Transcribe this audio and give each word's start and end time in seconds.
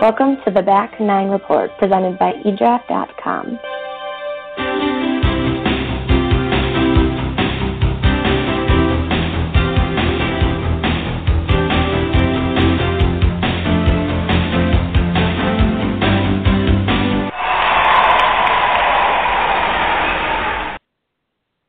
Welcome 0.00 0.38
to 0.46 0.50
the 0.50 0.62
Back 0.62 0.98
Nine 0.98 1.28
Report 1.28 1.70
presented 1.78 2.18
by 2.18 2.32
eDraft.com. 2.46 3.58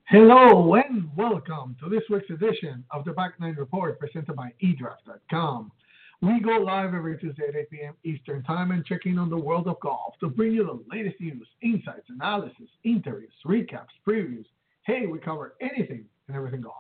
Hello 0.05 0.75
and 0.75 1.09
welcome 1.18 1.75
to 1.82 1.89
this 1.89 2.04
week's 2.09 2.29
edition 2.29 2.86
of 2.92 3.04
the 3.04 3.11
Back 3.11 3.37
Nine 3.42 3.56
Report 3.56 4.00
presented 4.00 4.37
by 4.37 4.54
eDraft.com. 4.64 5.73
We 6.21 6.39
go 6.39 6.52
live 6.52 6.93
every 6.93 7.18
Tuesday 7.18 7.48
at 7.48 7.56
8 7.56 7.70
p.m. 7.71 7.93
Eastern 8.04 8.43
Time 8.43 8.70
and 8.70 8.86
check 8.86 9.02
in 9.06 9.18
on 9.18 9.32
the 9.32 9.38
world 9.38 9.68
of 9.68 9.79
golf 9.79 10.14
to 10.20 10.29
bring 10.29 10.54
you 10.54 10.64
the 10.64 10.96
latest 10.96 11.20
news, 11.20 11.48
insights, 11.64 12.07
analysis, 12.10 12.68
interviews, 12.84 13.32
recaps, 13.43 13.88
previews. 14.07 14.46
Hey, 14.84 15.07
we 15.07 15.18
cover 15.18 15.56
anything 15.62 16.06
and 16.28 16.38
everything 16.38 16.62
golf. 16.62 16.76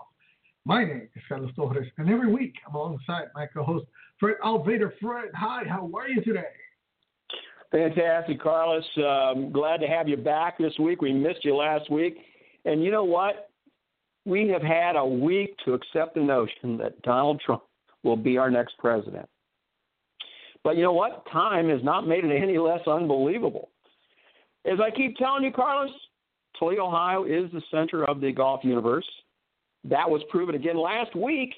My 0.63 0.83
name 0.83 1.09
is 1.15 1.23
Carlos 1.27 1.49
Torres, 1.55 1.87
and 1.97 2.07
every 2.07 2.31
week 2.31 2.53
I'm 2.67 2.75
alongside 2.75 3.29
my 3.33 3.47
co-host 3.47 3.87
Fred 4.19 4.35
Altvater. 4.45 4.91
Fred, 5.01 5.31
hi, 5.33 5.63
how 5.67 5.89
are 5.95 6.07
you 6.07 6.21
today? 6.21 6.43
Fantastic, 7.71 8.39
Carlos. 8.39 8.85
Um, 8.97 9.51
glad 9.51 9.77
to 9.77 9.87
have 9.87 10.07
you 10.07 10.17
back 10.17 10.59
this 10.59 10.77
week. 10.77 11.01
We 11.01 11.13
missed 11.13 11.43
you 11.43 11.55
last 11.55 11.89
week. 11.89 12.17
And 12.65 12.83
you 12.83 12.91
know 12.91 13.05
what? 13.05 13.49
We 14.23 14.49
have 14.49 14.61
had 14.61 14.95
a 14.97 15.05
week 15.05 15.55
to 15.65 15.73
accept 15.73 16.13
the 16.13 16.21
notion 16.21 16.77
that 16.77 17.01
Donald 17.01 17.41
Trump 17.43 17.63
will 18.03 18.17
be 18.17 18.37
our 18.37 18.51
next 18.51 18.77
president. 18.77 19.27
But 20.63 20.77
you 20.77 20.83
know 20.83 20.93
what? 20.93 21.25
Time 21.31 21.69
has 21.69 21.83
not 21.83 22.07
made 22.07 22.23
it 22.23 22.31
any 22.31 22.57
less 22.57 22.81
unbelievable. 22.87 23.69
As 24.65 24.79
I 24.79 24.91
keep 24.91 25.17
telling 25.17 25.43
you, 25.43 25.51
Carlos, 25.51 25.89
Toledo, 26.59 26.87
Ohio 26.87 27.23
is 27.23 27.51
the 27.51 27.61
center 27.71 28.03
of 28.05 28.21
the 28.21 28.31
golf 28.31 28.63
universe. 28.63 29.07
That 29.83 30.09
was 30.09 30.21
proven 30.29 30.53
again 30.53 30.77
last 30.77 31.15
week 31.15 31.53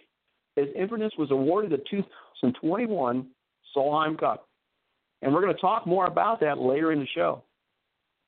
as 0.57 0.67
Inverness 0.75 1.11
was 1.17 1.31
awarded 1.31 1.71
the 1.71 1.83
2021 1.89 3.27
Solheim 3.75 4.17
Cup. 4.17 4.47
And 5.21 5.33
we're 5.33 5.41
going 5.41 5.53
to 5.53 5.61
talk 5.61 5.85
more 5.85 6.05
about 6.05 6.39
that 6.41 6.59
later 6.59 6.91
in 6.91 6.99
the 6.99 7.07
show. 7.13 7.43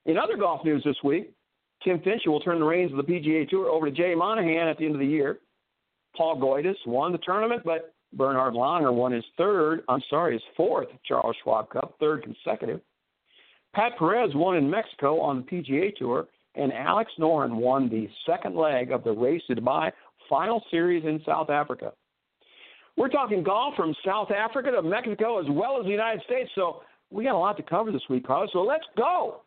In 0.05 0.17
other 0.17 0.37
golf 0.37 0.65
news 0.65 0.83
this 0.83 0.95
week, 1.03 1.31
Tim 1.83 1.99
Finchem 1.99 2.27
will 2.27 2.39
turn 2.39 2.59
the 2.59 2.65
reins 2.65 2.91
of 2.91 2.97
the 2.97 3.03
PGA 3.03 3.47
Tour 3.47 3.69
over 3.69 3.89
to 3.89 3.95
Jay 3.95 4.15
Monahan 4.15 4.67
at 4.67 4.77
the 4.77 4.85
end 4.85 4.95
of 4.95 4.99
the 4.99 5.05
year. 5.05 5.39
Paul 6.15 6.39
Goydos 6.39 6.75
won 6.85 7.11
the 7.11 7.17
tournament, 7.19 7.63
but 7.65 7.93
Bernhard 8.15 8.53
Langer 8.53 8.93
won 8.93 9.11
his 9.11 9.25
third, 9.37 9.83
I'm 9.89 10.01
sorry, 10.09 10.33
his 10.33 10.43
fourth 10.55 10.87
Charles 11.05 11.35
Schwab 11.43 11.69
Cup, 11.69 11.95
third 11.99 12.23
consecutive. 12.23 12.81
Pat 13.73 13.97
Perez 13.99 14.33
won 14.33 14.55
in 14.55 14.69
Mexico 14.69 15.19
on 15.19 15.37
the 15.37 15.43
PGA 15.43 15.95
Tour, 15.95 16.27
and 16.55 16.71
Alex 16.71 17.11
Noren 17.19 17.55
won 17.55 17.89
the 17.89 18.07
second 18.25 18.55
leg 18.55 18.91
of 18.91 19.03
the 19.03 19.11
Race 19.11 19.41
to 19.47 19.55
Dubai 19.55 19.91
final 20.29 20.63
series 20.71 21.03
in 21.03 21.21
South 21.25 21.49
Africa. 21.49 21.91
We're 22.97 23.09
talking 23.09 23.43
golf 23.43 23.75
from 23.75 23.93
South 24.05 24.31
Africa 24.31 24.71
to 24.71 24.81
Mexico 24.81 25.39
as 25.39 25.45
well 25.49 25.77
as 25.77 25.83
the 25.83 25.91
United 25.91 26.23
States, 26.23 26.49
so 26.55 26.81
we 27.11 27.25
got 27.25 27.35
a 27.35 27.37
lot 27.37 27.57
to 27.57 27.63
cover 27.63 27.91
this 27.91 28.01
week, 28.09 28.25
Carlos. 28.25 28.49
So 28.53 28.61
let's 28.61 28.85
go. 28.97 29.41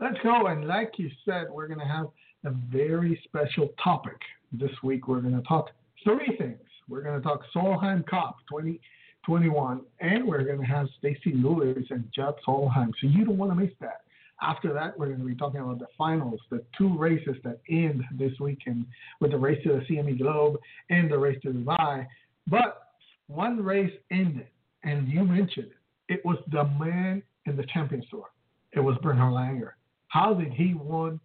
Let's 0.00 0.18
go. 0.24 0.48
And 0.48 0.66
like 0.66 0.94
you 0.96 1.08
said, 1.24 1.44
we're 1.48 1.68
going 1.68 1.78
to 1.78 1.86
have 1.86 2.06
a 2.44 2.50
very 2.72 3.20
special 3.24 3.68
topic. 3.82 4.16
This 4.52 4.70
week, 4.82 5.08
we're 5.08 5.20
going 5.20 5.36
to 5.36 5.42
talk 5.42 5.70
three 6.02 6.36
things 6.36 6.58
we're 6.88 7.02
going 7.02 7.20
to 7.20 7.26
talk 7.26 7.42
Solheim 7.54 8.06
Cup 8.06 8.36
2021, 8.50 9.80
and 10.00 10.26
we're 10.26 10.44
going 10.44 10.58
to 10.58 10.64
have 10.64 10.86
Stacy 10.98 11.32
Lewis 11.34 11.84
and 11.90 12.04
Judd 12.14 12.34
Solheim. 12.46 12.90
So 13.00 13.06
you 13.06 13.24
don't 13.24 13.38
want 13.38 13.52
to 13.52 13.56
miss 13.56 13.72
that. 13.80 14.02
After 14.42 14.72
that, 14.74 14.98
we're 14.98 15.06
going 15.06 15.20
to 15.20 15.24
be 15.24 15.34
talking 15.34 15.60
about 15.60 15.78
the 15.78 15.86
finals, 15.96 16.40
the 16.50 16.62
two 16.76 16.96
races 16.98 17.36
that 17.44 17.60
end 17.70 18.02
this 18.18 18.32
weekend 18.40 18.86
with 19.20 19.30
the 19.30 19.38
race 19.38 19.62
to 19.64 19.72
the 19.72 19.94
CME 19.94 20.18
Globe 20.18 20.58
and 20.90 21.10
the 21.10 21.16
race 21.16 21.38
to 21.42 21.48
Dubai. 21.50 22.06
But 22.48 22.88
one 23.28 23.62
race 23.62 23.92
ended, 24.10 24.48
and 24.82 25.08
you 25.08 25.24
mentioned 25.24 25.68
it. 26.08 26.12
It 26.12 26.24
was 26.24 26.36
the 26.52 26.64
man 26.64 27.22
in 27.46 27.56
the 27.56 27.64
Champions 27.72 28.04
Tour. 28.10 28.26
It 28.72 28.80
was 28.80 28.96
Bernhard 29.02 29.32
Langer. 29.32 29.70
How 30.08 30.34
did 30.34 30.52
he 30.52 30.74
win 30.74 31.20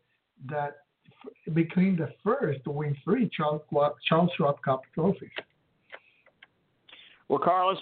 that? 0.50 0.78
Became 1.53 1.98
the 1.98 2.14
first 2.24 2.64
to 2.64 2.72
win 2.72 2.96
three 3.03 3.30
Charles, 3.36 3.62
Charles 4.08 4.30
Schwab 4.38 4.62
Cup 4.62 4.84
trophies. 4.94 5.30
Well, 7.30 7.40
Carlos, 7.40 7.78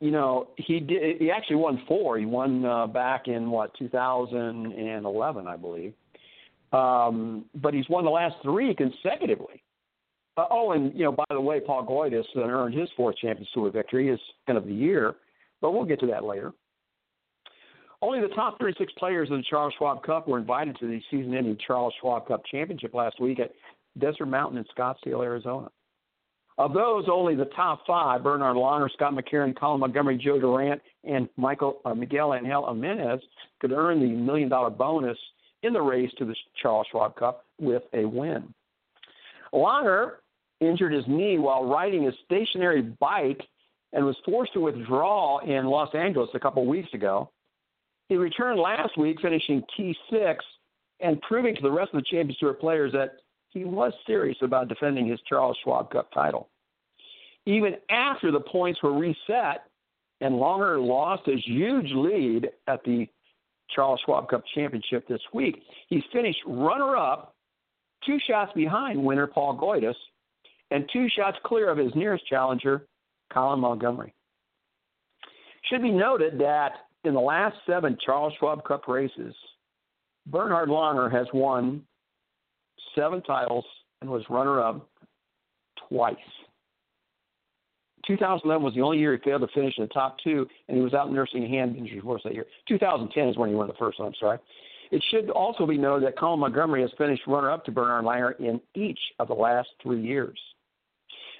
you 0.00 0.10
know 0.10 0.48
he 0.56 0.80
did. 0.80 1.20
He 1.20 1.30
actually 1.30 1.56
won 1.56 1.82
four. 1.88 2.18
He 2.18 2.26
won 2.26 2.64
uh, 2.64 2.86
back 2.86 3.28
in 3.28 3.50
what 3.50 3.72
2011, 3.78 5.46
I 5.46 5.56
believe. 5.56 5.94
Um, 6.72 7.44
but 7.54 7.72
he's 7.72 7.88
won 7.88 8.04
the 8.04 8.10
last 8.10 8.34
three 8.42 8.74
consecutively. 8.74 9.62
Uh, 10.36 10.44
oh, 10.50 10.72
and 10.72 10.92
you 10.94 11.04
know, 11.04 11.12
by 11.12 11.24
the 11.30 11.40
way, 11.40 11.60
Paul 11.60 11.86
Goydos 11.86 12.24
earned 12.36 12.74
his 12.74 12.90
fourth 12.96 13.16
Champions 13.16 13.48
Tour 13.54 13.70
victory, 13.70 14.08
his 14.08 14.20
end 14.48 14.58
of 14.58 14.66
the 14.66 14.74
year. 14.74 15.14
But 15.62 15.72
we'll 15.72 15.86
get 15.86 16.00
to 16.00 16.06
that 16.08 16.24
later. 16.24 16.52
Only 18.02 18.20
the 18.20 18.34
top 18.34 18.58
36 18.58 18.92
players 18.98 19.28
in 19.30 19.38
the 19.38 19.44
Charles 19.48 19.72
Schwab 19.78 20.02
Cup 20.02 20.28
were 20.28 20.38
invited 20.38 20.76
to 20.80 20.86
the 20.86 21.00
season-ending 21.10 21.56
Charles 21.66 21.94
Schwab 21.98 22.28
Cup 22.28 22.42
Championship 22.50 22.92
last 22.92 23.18
week 23.20 23.40
at 23.40 23.52
Desert 23.98 24.26
Mountain 24.26 24.58
in 24.58 24.64
Scottsdale, 24.76 25.24
Arizona. 25.24 25.70
Of 26.58 26.72
those, 26.72 27.04
only 27.10 27.34
the 27.34 27.50
top 27.56 27.80
five, 27.86 28.22
Bernhard 28.22 28.56
Langer, 28.56 28.90
Scott 28.92 29.12
McCarron, 29.12 29.54
Colin 29.54 29.80
Montgomerie, 29.80 30.16
Joe 30.16 30.40
Durant, 30.40 30.80
and 31.04 31.28
Michael 31.36 31.80
uh, 31.84 31.94
Miguel 31.94 32.34
Angel 32.34 32.66
Jimenez, 32.66 33.20
could 33.60 33.72
earn 33.72 34.00
the 34.00 34.06
million 34.06 34.48
dollar 34.48 34.70
bonus 34.70 35.18
in 35.62 35.74
the 35.74 35.80
race 35.80 36.10
to 36.18 36.24
the 36.24 36.34
Charles 36.62 36.86
Schwab 36.90 37.16
Cup 37.16 37.44
with 37.60 37.82
a 37.92 38.06
win. 38.06 38.54
Langer 39.52 40.12
injured 40.60 40.94
his 40.94 41.04
knee 41.06 41.38
while 41.38 41.66
riding 41.66 42.08
a 42.08 42.12
stationary 42.24 42.82
bike 42.82 43.42
and 43.92 44.04
was 44.04 44.16
forced 44.24 44.52
to 44.54 44.60
withdraw 44.60 45.38
in 45.40 45.66
Los 45.66 45.94
Angeles 45.94 46.30
a 46.34 46.40
couple 46.40 46.64
weeks 46.66 46.92
ago. 46.94 47.30
He 48.08 48.16
returned 48.16 48.58
last 48.58 48.96
week, 48.96 49.20
finishing 49.20 49.62
T6 49.78 50.36
and 51.00 51.20
proving 51.22 51.54
to 51.54 51.62
the 51.62 51.70
rest 51.70 51.92
of 51.92 52.00
the 52.00 52.06
Champions 52.10 52.38
Tour 52.38 52.54
players 52.54 52.92
that 52.92 53.16
he 53.50 53.64
was 53.64 53.92
serious 54.06 54.36
about 54.42 54.68
defending 54.68 55.06
his 55.06 55.20
Charles 55.28 55.56
Schwab 55.62 55.90
Cup 55.90 56.12
title. 56.12 56.48
Even 57.46 57.76
after 57.90 58.30
the 58.30 58.40
points 58.40 58.82
were 58.82 58.92
reset 58.92 59.62
and 60.20 60.34
Langer 60.34 60.84
lost 60.84 61.26
his 61.26 61.40
huge 61.46 61.90
lead 61.92 62.48
at 62.66 62.82
the 62.84 63.06
Charles 63.74 64.00
Schwab 64.04 64.28
Cup 64.28 64.42
Championship 64.54 65.06
this 65.08 65.20
week, 65.32 65.62
he 65.88 66.02
finished 66.12 66.38
runner 66.46 66.96
up, 66.96 67.34
two 68.04 68.18
shots 68.26 68.52
behind 68.54 69.02
winner 69.02 69.26
Paul 69.26 69.58
Goydos, 69.58 69.94
and 70.70 70.88
two 70.92 71.08
shots 71.14 71.36
clear 71.44 71.70
of 71.70 71.78
his 71.78 71.94
nearest 71.94 72.26
challenger, 72.26 72.86
Colin 73.32 73.60
Montgomerie. 73.60 74.14
Should 75.70 75.82
be 75.82 75.90
noted 75.90 76.38
that 76.40 76.72
in 77.04 77.14
the 77.14 77.20
last 77.20 77.56
seven 77.66 77.96
Charles 78.04 78.32
Schwab 78.38 78.64
Cup 78.64 78.88
races, 78.88 79.34
Bernhard 80.26 80.68
Langer 80.68 81.10
has 81.10 81.26
won 81.32 81.82
seven 82.96 83.22
titles 83.22 83.64
and 84.00 84.10
was 84.10 84.22
runner 84.28 84.60
up 84.60 84.88
twice. 85.88 86.16
2011 88.06 88.62
was 88.62 88.74
the 88.74 88.80
only 88.80 88.98
year 88.98 89.16
he 89.16 89.22
failed 89.22 89.40
to 89.40 89.48
finish 89.48 89.74
in 89.78 89.84
the 89.84 89.88
top 89.88 90.16
two, 90.22 90.46
and 90.68 90.76
he 90.76 90.82
was 90.82 90.94
out 90.94 91.12
nursing 91.12 91.44
a 91.44 91.48
hand 91.48 91.76
injury 91.76 92.00
for 92.00 92.20
that 92.22 92.34
year. 92.34 92.46
2010 92.68 93.28
is 93.28 93.36
when 93.36 93.48
he 93.48 93.54
won 93.54 93.66
the 93.66 93.74
first 93.74 93.98
one, 93.98 94.08
I'm 94.08 94.14
sorry. 94.20 94.38
It 94.92 95.02
should 95.10 95.30
also 95.30 95.66
be 95.66 95.76
noted 95.76 96.06
that 96.06 96.18
Colin 96.18 96.40
Montgomerie 96.40 96.82
has 96.82 96.92
finished 96.96 97.22
runner 97.26 97.50
up 97.50 97.64
to 97.64 97.72
Bernhard 97.72 98.04
Langer 98.04 98.38
in 98.38 98.60
each 98.74 99.00
of 99.18 99.26
the 99.26 99.34
last 99.34 99.68
three 99.82 100.00
years. 100.00 100.38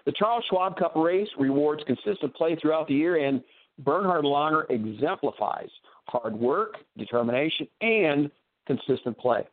The 0.05 0.13
Charles 0.13 0.45
Schwab 0.49 0.77
Cup 0.77 0.97
race 0.97 1.29
rewards 1.39 1.83
consistent 1.87 2.35
play 2.35 2.57
throughout 2.57 2.89
the 2.89 2.95
year, 2.95 3.25
and 3.25 3.43
Bernhard 3.79 4.25
Langer 4.25 4.69
exemplifies 4.71 5.71
hard 6.09 6.35
work, 6.35 6.77
determination, 6.97 7.69
and 7.81 8.31
consistent 8.67 9.17
play. 9.19 9.47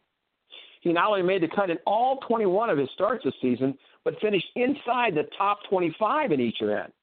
He 0.83 0.91
not 0.91 1.07
only 1.07 1.21
made 1.21 1.41
the 1.41 1.47
cut 1.47 1.69
in 1.69 1.77
all 1.87 2.17
21 2.27 2.69
of 2.69 2.77
his 2.77 2.89
starts 2.93 3.23
this 3.23 3.33
season, 3.41 3.77
but 4.03 4.19
finished 4.19 4.47
inside 4.57 5.15
the 5.15 5.25
top 5.37 5.59
25 5.69 6.33
in 6.33 6.41
each 6.41 6.61
event. 6.61 6.93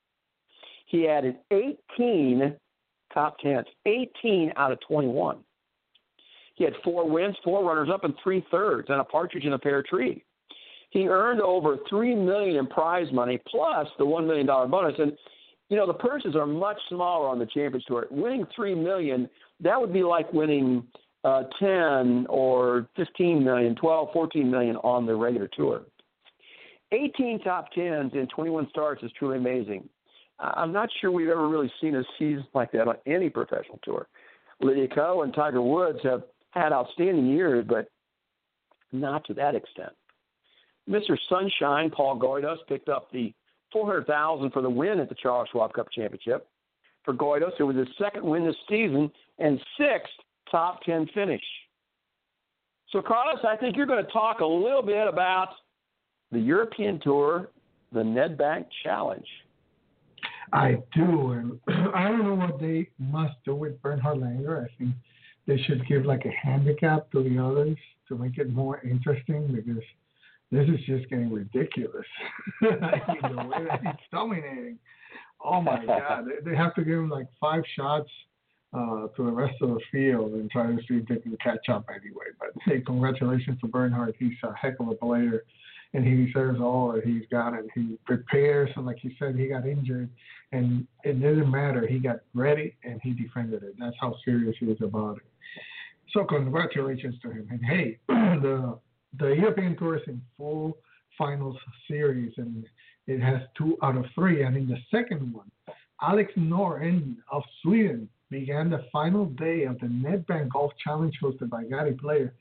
He 0.85 1.09
added 1.09 1.37
18 1.51 2.55
top 3.15 3.41
10s, 3.41 3.65
18 3.87 4.53
out 4.57 4.71
of 4.71 4.81
21. 4.87 5.39
He 6.57 6.65
had 6.65 6.75
four 6.85 7.09
wins, 7.09 7.35
four 7.43 7.65
runners 7.65 7.89
up, 7.91 8.05
and 8.05 8.13
three 8.23 8.45
thirds, 8.51 8.91
and 8.91 9.01
a 9.01 9.05
partridge 9.05 9.47
in 9.47 9.55
a 9.55 9.59
pear 9.59 9.83
tree. 9.83 10.23
He 10.91 11.09
earned 11.09 11.41
over 11.41 11.79
three 11.89 12.15
million 12.15 12.57
in 12.57 12.67
prize 12.67 13.11
money 13.13 13.41
plus 13.49 13.89
the 13.99 14.05
one 14.05 14.27
million 14.27 14.47
dollar 14.47 14.67
bonus. 14.67 14.99
And 14.99 15.17
you 15.71 15.79
know 15.79 15.87
the 15.87 15.95
purses 15.95 16.37
are 16.37 16.47
much 16.47 16.77
smaller 16.91 17.29
on 17.29 17.39
the 17.39 17.47
Champions 17.47 17.85
Tour. 17.87 18.09
Winning 18.11 18.47
three 18.55 18.75
million, 18.75 19.31
that 19.61 19.81
would 19.81 19.93
be 19.93 20.03
like 20.03 20.31
winning 20.35 20.87
uh, 21.25 21.45
10 21.59 22.27
or 22.29 22.89
15 22.97 23.45
million, 23.45 23.75
12, 23.77 24.09
14 24.13 24.51
million 24.51 24.77
on 24.77 25.07
the 25.07 25.15
regular 25.15 25.49
tour. 25.49 25.83
18 26.93 27.41
top 27.41 27.69
10s 27.77 28.15
in 28.15 28.27
21 28.29 28.69
starts 28.71 29.03
is 29.03 29.13
truly 29.19 29.37
amazing. 29.37 29.89
I'm 30.41 30.73
not 30.73 30.89
sure 31.01 31.11
we've 31.11 31.29
ever 31.29 31.49
really 31.49 31.71
seen 31.81 31.95
a 31.95 32.03
season 32.19 32.47
like 32.55 32.73
that 32.73 32.89
on 32.89 32.97
any 33.07 33.29
professional 33.29 33.79
tour. 33.85 34.09
Lydia 34.61 34.89
Ko 34.89 35.23
and 35.23 35.35
Tiger 35.35 35.63
Woods 35.63 35.99
have 36.03 36.23
had 36.51 36.73
outstanding 36.73 37.29
years, 37.29 37.65
but 37.69 37.91
not 38.93 39.25
to 39.27 39.35
that 39.35 39.55
extent. 39.55 39.93
Mr. 40.89 41.17
Sunshine, 41.29 41.91
Paul 41.91 42.19
Goydos, 42.19 42.57
picked 42.69 42.89
up 42.89 43.11
the 43.13 43.33
400000 43.73 44.51
for 44.51 44.63
the 44.63 44.71
win 44.71 44.99
at 44.99 45.09
the 45.09 45.15
Charles 45.15 45.49
Schwab 45.53 45.73
Cup 45.75 45.89
Championship. 45.93 46.49
For 47.05 47.15
Goydos, 47.15 47.53
it 47.59 47.63
was 47.63 47.77
his 47.77 47.89
second 47.99 48.25
win 48.25 48.45
this 48.45 48.57
season 48.69 49.11
and 49.39 49.61
sixth 49.79 50.13
top 50.51 50.83
10 50.83 51.09
finish. 51.15 51.43
So, 52.91 53.01
Carlos, 53.01 53.41
I 53.47 53.57
think 53.57 53.77
you're 53.77 53.87
going 53.87 54.05
to 54.05 54.11
talk 54.11 54.41
a 54.41 54.47
little 54.47 54.83
bit 54.83 55.07
about 55.07 55.51
the 56.33 56.41
European 56.41 57.01
Tour, 57.01 57.51
the 57.93 58.01
Nedbank 58.01 58.67
Challenge. 58.83 59.27
I 60.53 60.79
do, 60.95 61.31
and 61.33 61.61
I 61.95 62.09
don't 62.09 62.25
know 62.25 62.35
what 62.35 62.61
they 62.61 62.89
must 62.99 63.35
do 63.45 63.55
with 63.55 63.81
Bernhard 63.83 64.19
Langer. 64.19 64.65
I 64.65 64.69
think 64.79 64.95
they 65.47 65.59
should 65.63 65.87
give 65.87 66.05
like 66.05 66.25
a 66.25 66.47
handicap 66.47 67.11
to 67.13 67.23
the 67.23 67.39
others 67.39 67.77
to 68.09 68.19
make 68.19 68.39
it 68.39 68.53
more 68.53 68.81
interesting 68.81 69.47
because 69.55 69.83
this 70.51 70.69
is 70.69 70.85
just 70.87 71.09
getting 71.09 71.33
ridiculous. 71.33 72.07
the 72.61 72.69
way 72.71 73.65
that 73.69 73.81
he's 73.83 73.95
dominating. 74.11 74.79
Oh 75.43 75.61
my 75.61 75.85
God! 75.85 76.27
They, 76.27 76.51
they 76.51 76.57
have 76.57 76.75
to 76.75 76.85
give 76.85 76.99
him 76.99 77.09
like 77.09 77.29
five 77.41 77.63
shots 77.77 78.11
uh, 78.73 79.09
to 79.17 79.25
the 79.25 79.33
rest 79.33 79.55
of 79.63 79.71
the 79.71 79.81
field 79.91 80.33
and 80.33 80.51
try 80.51 80.67
to 80.67 80.79
see 80.89 80.95
if 80.95 81.09
they 81.09 81.17
can 81.17 81.37
catch 81.43 81.69
up 81.69 81.87
anyway. 81.91 82.27
But 82.39 82.51
hey, 82.65 82.81
congratulations 82.81 83.59
to 83.61 83.69
Bernhard. 83.69 84.15
He's 84.19 84.33
a 84.43 84.55
heck 84.55 84.79
of 84.81 84.89
a 84.89 84.95
player 84.95 85.45
and 85.93 86.05
he 86.05 86.27
deserves 86.27 86.61
all 86.61 86.93
that 86.93 87.05
he's 87.05 87.25
got. 87.31 87.55
And 87.55 87.69
he 87.75 87.99
prepares, 88.07 88.71
and 88.77 88.87
like 88.87 89.03
you 89.03 89.11
said, 89.19 89.37
he 89.37 89.49
got 89.49 89.67
injured, 89.67 90.09
and 90.53 90.87
it 91.05 91.21
didn't 91.21 91.51
matter. 91.51 91.87
He 91.87 91.99
got 91.99 92.21
ready 92.35 92.77
and 92.85 93.01
he 93.03 93.13
defended 93.13 93.63
it. 93.63 93.75
That's 93.79 93.97
how 94.01 94.15
serious 94.25 94.57
he 94.61 94.67
is 94.67 94.79
about 94.83 95.17
it. 95.17 95.23
So 96.13 96.25
congratulations 96.25 97.17
to 97.23 97.31
him. 97.31 97.49
And 97.51 97.65
hey, 97.65 97.99
the 98.09 98.79
the 99.19 99.29
European 99.29 99.77
Tour 99.77 99.97
is 99.97 100.03
in 100.07 100.23
full 100.37 100.79
finals 101.19 101.57
series, 101.89 102.33
and 102.37 102.65
it 103.09 103.21
has 103.21 103.41
two 103.59 103.77
out 103.83 103.97
of 103.97 104.05
three. 104.15 104.45
And 104.45 104.57
in 104.57 104.69
the 104.69 104.79
second 104.91 105.33
one, 105.33 105.51
Alex 106.01 106.33
Noren 106.37 107.17
of 107.31 107.43
Sweden 107.63 108.09
began 108.31 108.71
the 108.71 108.85
final 108.93 109.27
day 109.27 109.65
of 109.65 109.79
the 109.81 109.87
Nedbank 109.87 110.51
Golf 110.51 110.73
Challenge 110.83 111.17
hosted 111.23 111.51
by 111.51 111.65
Gary 111.65 111.95
Player. 111.95 112.35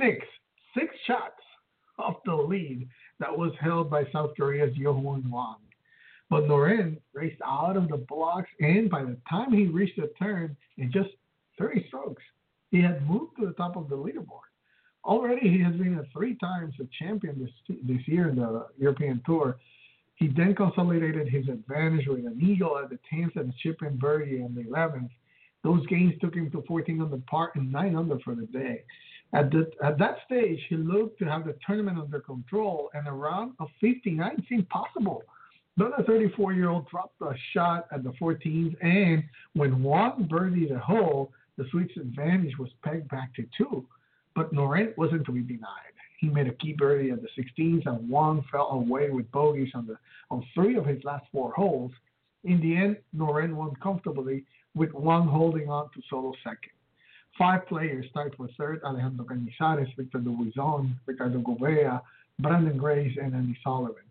Six, 0.00 0.24
six 0.76 0.94
shots 1.06 1.42
of 1.98 2.14
the 2.24 2.34
lead 2.34 2.88
that 3.20 3.36
was 3.36 3.52
held 3.60 3.90
by 3.90 4.04
South 4.12 4.30
Korea's 4.36 4.76
Yohun 4.76 5.28
Wang. 5.30 5.56
But 6.30 6.44
Noren 6.44 6.98
raced 7.14 7.40
out 7.44 7.76
of 7.76 7.88
the 7.88 7.96
blocks, 7.96 8.50
and 8.60 8.90
by 8.90 9.02
the 9.02 9.16
time 9.28 9.52
he 9.52 9.66
reached 9.66 9.96
the 9.96 10.10
turn, 10.18 10.56
in 10.76 10.92
just 10.92 11.10
30 11.58 11.86
strokes, 11.88 12.22
he 12.70 12.82
had 12.82 13.08
moved 13.08 13.36
to 13.38 13.46
the 13.46 13.54
top 13.54 13.76
of 13.76 13.88
the 13.88 13.96
leaderboard. 13.96 14.48
Already, 15.04 15.48
he 15.48 15.60
has 15.62 15.74
been 15.74 15.98
a 15.98 16.04
three 16.12 16.36
times 16.36 16.74
a 16.80 16.84
champion 17.02 17.40
this 17.40 17.78
this 17.84 18.06
year 18.06 18.28
in 18.28 18.36
the 18.36 18.66
European 18.76 19.22
Tour. 19.24 19.58
He 20.18 20.26
then 20.26 20.54
consolidated 20.54 21.28
his 21.28 21.48
advantage 21.48 22.08
with 22.08 22.26
an 22.26 22.40
eagle 22.42 22.76
at 22.76 22.90
the 22.90 22.98
10th 23.12 23.36
and 23.36 23.50
a 23.50 23.54
chip 23.62 23.82
in 23.82 23.96
birdie 23.96 24.42
on 24.42 24.52
the 24.52 24.62
11th. 24.62 25.10
Those 25.62 25.86
gains 25.86 26.14
took 26.20 26.34
him 26.34 26.50
to 26.50 26.62
14 26.66 27.00
under 27.00 27.18
par 27.28 27.52
and 27.54 27.70
9 27.70 27.94
under 27.94 28.18
for 28.20 28.34
the 28.34 28.46
day. 28.46 28.82
At, 29.32 29.52
the, 29.52 29.70
at 29.82 29.98
that 29.98 30.16
stage, 30.26 30.58
he 30.68 30.76
looked 30.76 31.20
to 31.20 31.24
have 31.26 31.44
the 31.44 31.56
tournament 31.64 31.98
under 31.98 32.20
control, 32.20 32.90
and 32.94 33.06
a 33.06 33.12
round 33.12 33.52
of 33.60 33.68
59 33.80 34.44
seemed 34.48 34.68
possible. 34.70 35.22
But 35.76 35.96
the 35.96 36.02
34 36.02 36.52
year 36.54 36.70
old 36.70 36.88
dropped 36.88 37.20
a 37.20 37.34
shot 37.52 37.86
at 37.92 38.02
the 38.02 38.12
14th, 38.20 38.74
and 38.82 39.22
when 39.52 39.82
Wang 39.84 40.26
birdied 40.28 40.70
the 40.70 40.80
hole, 40.80 41.32
the 41.56 41.64
Swede's 41.70 41.96
advantage 41.96 42.58
was 42.58 42.70
pegged 42.82 43.08
back 43.08 43.34
to 43.34 43.44
two. 43.56 43.86
But 44.34 44.52
Noren 44.52 44.96
wasn't 44.96 45.26
to 45.26 45.32
be 45.32 45.42
denied. 45.42 45.94
He 46.18 46.28
made 46.28 46.48
a 46.48 46.54
key 46.54 46.72
birdie 46.72 47.10
at 47.10 47.20
the 47.22 47.28
16th, 47.38 47.86
and 47.86 48.10
Wang 48.10 48.44
fell 48.50 48.70
away 48.70 49.10
with 49.10 49.30
bogeys 49.30 49.70
on, 49.74 49.86
the, 49.86 49.96
on 50.30 50.44
three 50.52 50.76
of 50.76 50.84
his 50.84 51.02
last 51.04 51.24
four 51.30 51.52
holes. 51.52 51.92
In 52.44 52.60
the 52.60 52.76
end, 52.76 52.96
Noren 53.16 53.54
won 53.54 53.74
comfortably, 53.80 54.44
with 54.74 54.92
Wang 54.92 55.28
holding 55.28 55.68
on 55.70 55.84
to 55.94 56.02
solo 56.10 56.32
second. 56.42 56.72
Five 57.38 57.68
players 57.68 58.04
tied 58.14 58.34
for 58.36 58.48
third 58.58 58.82
Alejandro 58.84 59.26
Canizares, 59.26 59.88
Victor 59.96 60.18
Dubuisson, 60.18 60.94
Ricardo 61.06 61.38
Gouveia, 61.38 62.02
Branden 62.42 62.76
Grace, 62.76 63.16
and 63.20 63.32
Andy 63.32 63.56
Sullivan. 63.62 64.02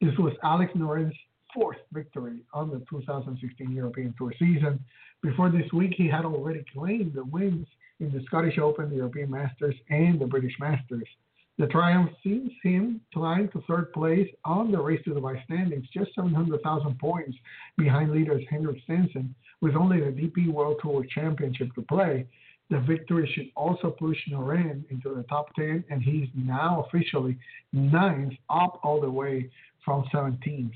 This 0.00 0.16
was 0.18 0.32
Alex 0.42 0.72
Noren's 0.74 1.14
fourth 1.54 1.78
victory 1.92 2.40
on 2.52 2.68
the 2.68 2.82
2016 2.90 3.70
European 3.70 4.12
Tour 4.18 4.34
season. 4.40 4.80
Before 5.22 5.50
this 5.50 5.72
week, 5.72 5.94
he 5.96 6.08
had 6.08 6.24
already 6.24 6.64
claimed 6.74 7.14
the 7.14 7.24
wins 7.24 7.68
in 8.00 8.10
the 8.10 8.24
Scottish 8.26 8.58
Open, 8.58 8.90
the 8.90 8.96
European 8.96 9.30
Masters, 9.30 9.76
and 9.88 10.20
the 10.20 10.26
British 10.26 10.54
Masters. 10.58 11.06
The 11.56 11.68
triumph 11.68 12.10
sees 12.24 12.50
him 12.64 13.00
climb 13.12 13.48
to 13.50 13.62
third 13.68 13.92
place 13.92 14.28
on 14.44 14.72
the 14.72 14.80
Race 14.80 15.00
to 15.04 15.10
Dubai 15.10 15.42
standings, 15.44 15.86
just 15.94 16.12
700,000 16.16 16.98
points 16.98 17.36
behind 17.78 18.10
leaders 18.10 18.42
Henrik 18.50 18.78
Stenson, 18.82 19.32
with 19.60 19.76
only 19.76 20.00
the 20.00 20.06
DP 20.06 20.48
World 20.48 20.80
Tour 20.82 21.04
Championship 21.04 21.72
to 21.76 21.82
play. 21.82 22.26
The 22.70 22.80
victory 22.80 23.30
should 23.32 23.50
also 23.54 23.90
push 23.90 24.18
Noren 24.28 24.82
into 24.90 25.14
the 25.14 25.22
top 25.24 25.54
10, 25.54 25.84
and 25.90 26.02
he's 26.02 26.28
now 26.34 26.86
officially 26.88 27.38
ninth, 27.72 28.34
up 28.50 28.80
all 28.82 29.00
the 29.00 29.10
way 29.10 29.48
from 29.84 30.04
17th. 30.12 30.72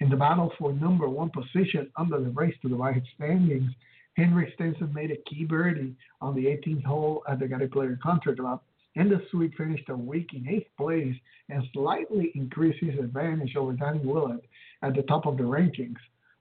In 0.00 0.08
the 0.08 0.16
battle 0.16 0.50
for 0.58 0.72
number 0.72 1.10
one 1.10 1.28
position 1.28 1.90
under 1.96 2.18
the 2.18 2.30
race 2.30 2.54
to 2.62 2.68
Dubai 2.68 3.02
standings, 3.16 3.70
Henrik 4.16 4.54
Stenson 4.54 4.94
made 4.94 5.10
a 5.10 5.16
key 5.28 5.44
birdie 5.44 5.94
on 6.22 6.34
the 6.34 6.46
18th 6.46 6.84
hole 6.84 7.22
at 7.28 7.38
the 7.38 7.48
Gary 7.48 7.68
Player 7.68 7.98
Country 8.02 8.34
Club, 8.34 8.62
and 8.96 9.10
the 9.10 9.22
Swede 9.30 9.54
finished 9.56 9.88
a 9.88 9.96
week 9.96 10.30
in 10.34 10.48
eighth 10.48 10.68
place 10.76 11.14
and 11.48 11.62
slightly 11.72 12.32
increased 12.34 12.82
his 12.82 12.98
advantage 12.98 13.56
over 13.56 13.72
Danny 13.72 14.00
Willett 14.00 14.44
at 14.82 14.94
the 14.94 15.02
top 15.02 15.26
of 15.26 15.36
the 15.36 15.42
rankings. 15.42 15.96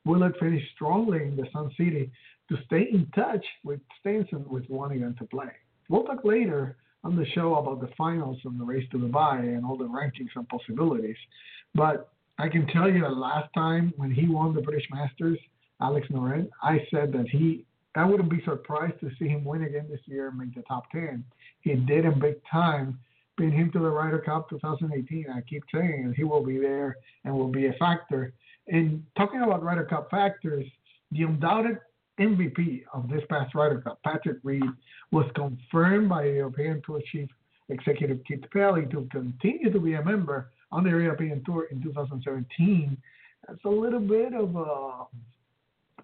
Willett 0.05 0.37
finished 0.39 0.67
strongly 0.75 1.23
in 1.23 1.35
the 1.35 1.47
Sun 1.53 1.71
City 1.77 2.11
to 2.49 2.57
stay 2.65 2.87
in 2.91 3.07
touch 3.15 3.45
with 3.63 3.79
Stenson 3.99 4.45
with 4.49 4.65
one 4.67 4.91
event 4.91 5.17
to 5.17 5.25
play. 5.25 5.51
We'll 5.89 6.03
talk 6.03 6.25
later 6.25 6.75
on 7.03 7.15
the 7.15 7.25
show 7.33 7.55
about 7.55 7.81
the 7.81 7.93
finals 7.97 8.37
and 8.43 8.59
the 8.59 8.65
race 8.65 8.87
to 8.91 8.97
Dubai 8.97 9.39
and 9.39 9.65
all 9.65 9.77
the 9.77 9.85
rankings 9.85 10.29
and 10.35 10.47
possibilities. 10.49 11.15
But 11.73 12.11
I 12.37 12.49
can 12.49 12.67
tell 12.67 12.89
you 12.89 13.01
that 13.01 13.15
last 13.15 13.53
time 13.53 13.93
when 13.97 14.11
he 14.11 14.27
won 14.27 14.53
the 14.53 14.61
British 14.61 14.87
Masters, 14.91 15.39
Alex 15.81 16.07
Noren, 16.11 16.49
I 16.61 16.85
said 16.91 17.11
that 17.13 17.27
he 17.29 17.65
I 17.95 18.05
wouldn't 18.05 18.29
be 18.29 18.41
surprised 18.45 18.99
to 19.01 19.11
see 19.19 19.27
him 19.27 19.43
win 19.43 19.63
again 19.63 19.87
this 19.89 19.99
year 20.05 20.29
and 20.29 20.37
make 20.37 20.55
the 20.55 20.61
top 20.63 20.89
ten. 20.91 21.23
He 21.61 21.75
did 21.75 22.05
in 22.05 22.19
big 22.19 22.35
time. 22.49 22.99
Bring 23.37 23.51
him 23.51 23.71
to 23.71 23.79
the 23.79 23.89
Ryder 23.89 24.19
Cup 24.19 24.49
2018. 24.49 25.25
I 25.29 25.41
keep 25.41 25.63
saying 25.73 26.13
he 26.15 26.23
will 26.23 26.43
be 26.43 26.57
there 26.59 26.97
and 27.25 27.33
will 27.33 27.51
be 27.51 27.67
a 27.67 27.73
factor. 27.73 28.33
And 28.67 29.03
talking 29.17 29.41
about 29.41 29.63
Ryder 29.63 29.85
Cup 29.85 30.09
factors, 30.11 30.65
the 31.11 31.23
undoubted 31.23 31.79
MVP 32.19 32.83
of 32.93 33.09
this 33.09 33.23
past 33.29 33.55
Ryder 33.55 33.81
Cup, 33.81 33.99
Patrick 34.03 34.37
Reed, 34.43 34.63
was 35.11 35.25
confirmed 35.35 36.09
by 36.09 36.25
European 36.25 36.81
Tour 36.85 37.01
Chief 37.11 37.29
Executive 37.69 38.19
Keith 38.27 38.43
Pelley 38.53 38.85
to 38.91 39.07
continue 39.11 39.71
to 39.71 39.79
be 39.79 39.93
a 39.93 40.03
member 40.03 40.51
on 40.71 40.83
the 40.83 40.89
European 40.89 41.43
Tour 41.45 41.67
in 41.71 41.81
2017. 41.81 42.97
That's 43.47 43.63
a 43.65 43.69
little 43.69 43.99
bit 43.99 44.33
of 44.33 44.55
a. 44.55 45.05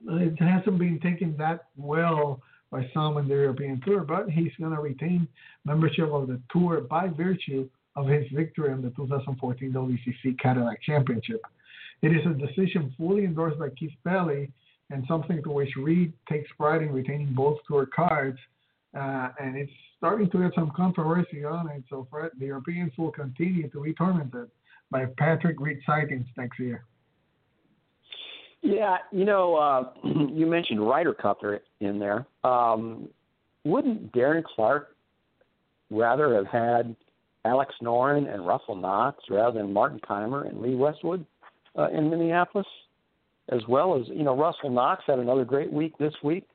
It 0.07 0.39
hasn't 0.39 0.79
been 0.79 0.99
taken 0.99 1.35
that 1.37 1.65
well 1.75 2.41
by 2.71 2.89
some 2.93 3.17
in 3.17 3.27
the 3.27 3.35
European 3.35 3.81
Tour, 3.85 4.01
but 4.01 4.29
he's 4.29 4.51
going 4.59 4.73
to 4.73 4.81
retain 4.81 5.27
membership 5.65 6.09
of 6.11 6.27
the 6.27 6.39
tour 6.51 6.81
by 6.81 7.07
virtue 7.07 7.69
of 7.95 8.07
his 8.07 8.25
victory 8.33 8.71
in 8.71 8.81
the 8.81 8.89
2014 8.91 9.71
WGC 9.71 10.39
Cadillac 10.39 10.81
Championship. 10.83 11.41
It 12.01 12.09
is 12.09 12.25
a 12.25 12.33
decision 12.33 12.93
fully 12.97 13.25
endorsed 13.25 13.57
by 13.57 13.69
Keith 13.69 13.93
Pelley 14.05 14.51
and 14.89 15.03
something 15.07 15.41
to 15.43 15.49
which 15.49 15.75
Reed 15.75 16.13
takes 16.29 16.49
pride 16.57 16.81
in 16.81 16.93
retaining 16.93 17.33
both 17.33 17.57
tour 17.67 17.87
cards. 17.93 18.37
Uh, 18.95 19.29
and 19.39 19.57
it's 19.57 19.71
starting 19.97 20.29
to 20.31 20.39
get 20.39 20.51
some 20.55 20.71
controversy 20.75 21.43
on 21.43 21.69
it. 21.69 21.83
So 21.89 22.07
Fred, 22.09 22.31
the 22.39 22.45
Europeans 22.45 22.93
will 22.97 23.11
continue 23.11 23.69
to 23.69 23.83
be 23.83 23.93
tormented 23.93 24.49
by 24.91 25.05
Patrick 25.17 25.59
Reed 25.59 25.79
sightings 25.85 26.27
next 26.37 26.59
year. 26.59 26.85
Yeah, 28.67 28.97
you 29.11 29.25
know, 29.25 29.55
uh, 29.55 29.91
you 30.03 30.45
mentioned 30.45 30.85
Ryder 30.85 31.13
Cup 31.13 31.41
in 31.79 31.99
there. 31.99 32.25
Um, 32.43 33.07
wouldn't 33.63 34.11
Darren 34.11 34.43
Clarke 34.43 34.95
rather 35.89 36.35
have 36.35 36.47
had 36.47 36.95
Alex 37.45 37.73
Noren 37.81 38.31
and 38.31 38.45
Russell 38.45 38.75
Knox 38.75 39.23
rather 39.29 39.59
than 39.59 39.71
Martin 39.71 39.99
Kaymer 39.99 40.47
and 40.49 40.61
Lee 40.61 40.75
Westwood 40.75 41.25
uh, 41.77 41.89
in 41.89 42.09
Minneapolis? 42.09 42.67
as 43.49 43.61
well 43.67 43.99
as 43.99 44.07
you 44.09 44.23
know 44.23 44.35
Russell 44.35 44.69
Knox 44.69 45.03
had 45.07 45.19
another 45.19 45.45
great 45.45 45.71
week 45.71 45.97
this 45.97 46.13
week. 46.23 46.47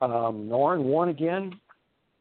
Um, 0.00 0.48
Noren 0.48 0.84
won 0.84 1.08
again. 1.10 1.52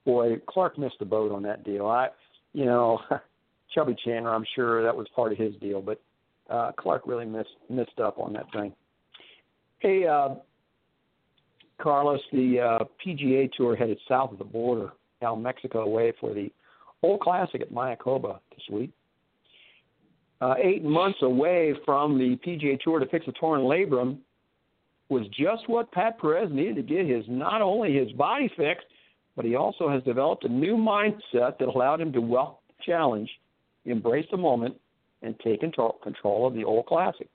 Boy, 0.06 0.38
Clarke 0.48 0.78
missed 0.78 1.00
the 1.00 1.06
boat 1.06 1.32
on 1.32 1.44
that 1.44 1.64
deal. 1.64 1.86
I, 1.88 2.10
you 2.54 2.66
know, 2.66 3.00
Chubby 3.74 3.96
Chandler, 4.04 4.34
I'm 4.34 4.46
sure 4.56 4.84
that 4.84 4.96
was 4.96 5.08
part 5.16 5.32
of 5.32 5.38
his 5.38 5.56
deal, 5.56 5.82
but 5.82 6.02
uh, 6.50 6.72
Clarke 6.78 7.04
really 7.06 7.26
missed 7.26 7.50
missed 7.70 8.00
up 8.04 8.20
on 8.20 8.34
that 8.34 8.52
thing. 8.52 8.74
Hey, 9.80 10.06
uh, 10.06 10.36
Carlos, 11.82 12.20
the 12.34 12.60
uh, 12.60 12.84
PGA 13.06 13.50
Tour 13.54 13.78
headed 13.78 13.98
south 14.10 14.34
of 14.34 14.38
the 14.38 14.44
border, 14.44 14.90
down 15.22 15.42
Mexico 15.42 15.88
way 15.88 16.12
for 16.20 16.34
the 16.34 16.52
OHL 17.02 17.20
Classic 17.20 17.62
at 17.62 17.72
Mayakoba 17.72 18.40
this 18.52 18.64
week. 18.70 18.92
Uh, 20.42 20.56
eight 20.62 20.84
months 20.84 21.20
away 21.22 21.74
from 21.86 22.18
the 22.18 22.38
PGA 22.46 22.78
Tour 22.82 23.00
to 23.00 23.06
fix 23.06 23.26
a 23.28 23.32
torn 23.34 23.62
labrum 23.62 24.18
was 25.08 25.26
just 25.28 25.68
what 25.68 25.92
Pat 25.94 26.20
Perez 26.20 26.50
needed 26.52 26.76
to 26.76 26.82
get 26.82 27.08
his 27.08 27.24
not 27.30 27.62
only 27.62 27.94
his 27.94 28.12
body 28.14 28.52
fixed, 28.58 28.86
but 29.38 29.46
he 29.46 29.56
also 29.56 29.90
has 29.90 30.04
developed 30.04 30.44
a 30.44 30.50
new 30.50 30.76
mindset 30.76 31.58
that 31.58 31.70
allowed 31.74 32.02
him 32.02 32.12
to 32.12 32.20
welcome 32.20 32.58
the 32.68 32.84
challenge, 32.86 33.30
embrace 33.86 34.26
the 34.30 34.38
moment, 34.38 34.76
and 35.22 35.40
take 35.40 35.62
control 35.62 36.48
of 36.48 36.54
the 36.54 36.64
OHL 36.64 36.86
Classic. 36.86 37.30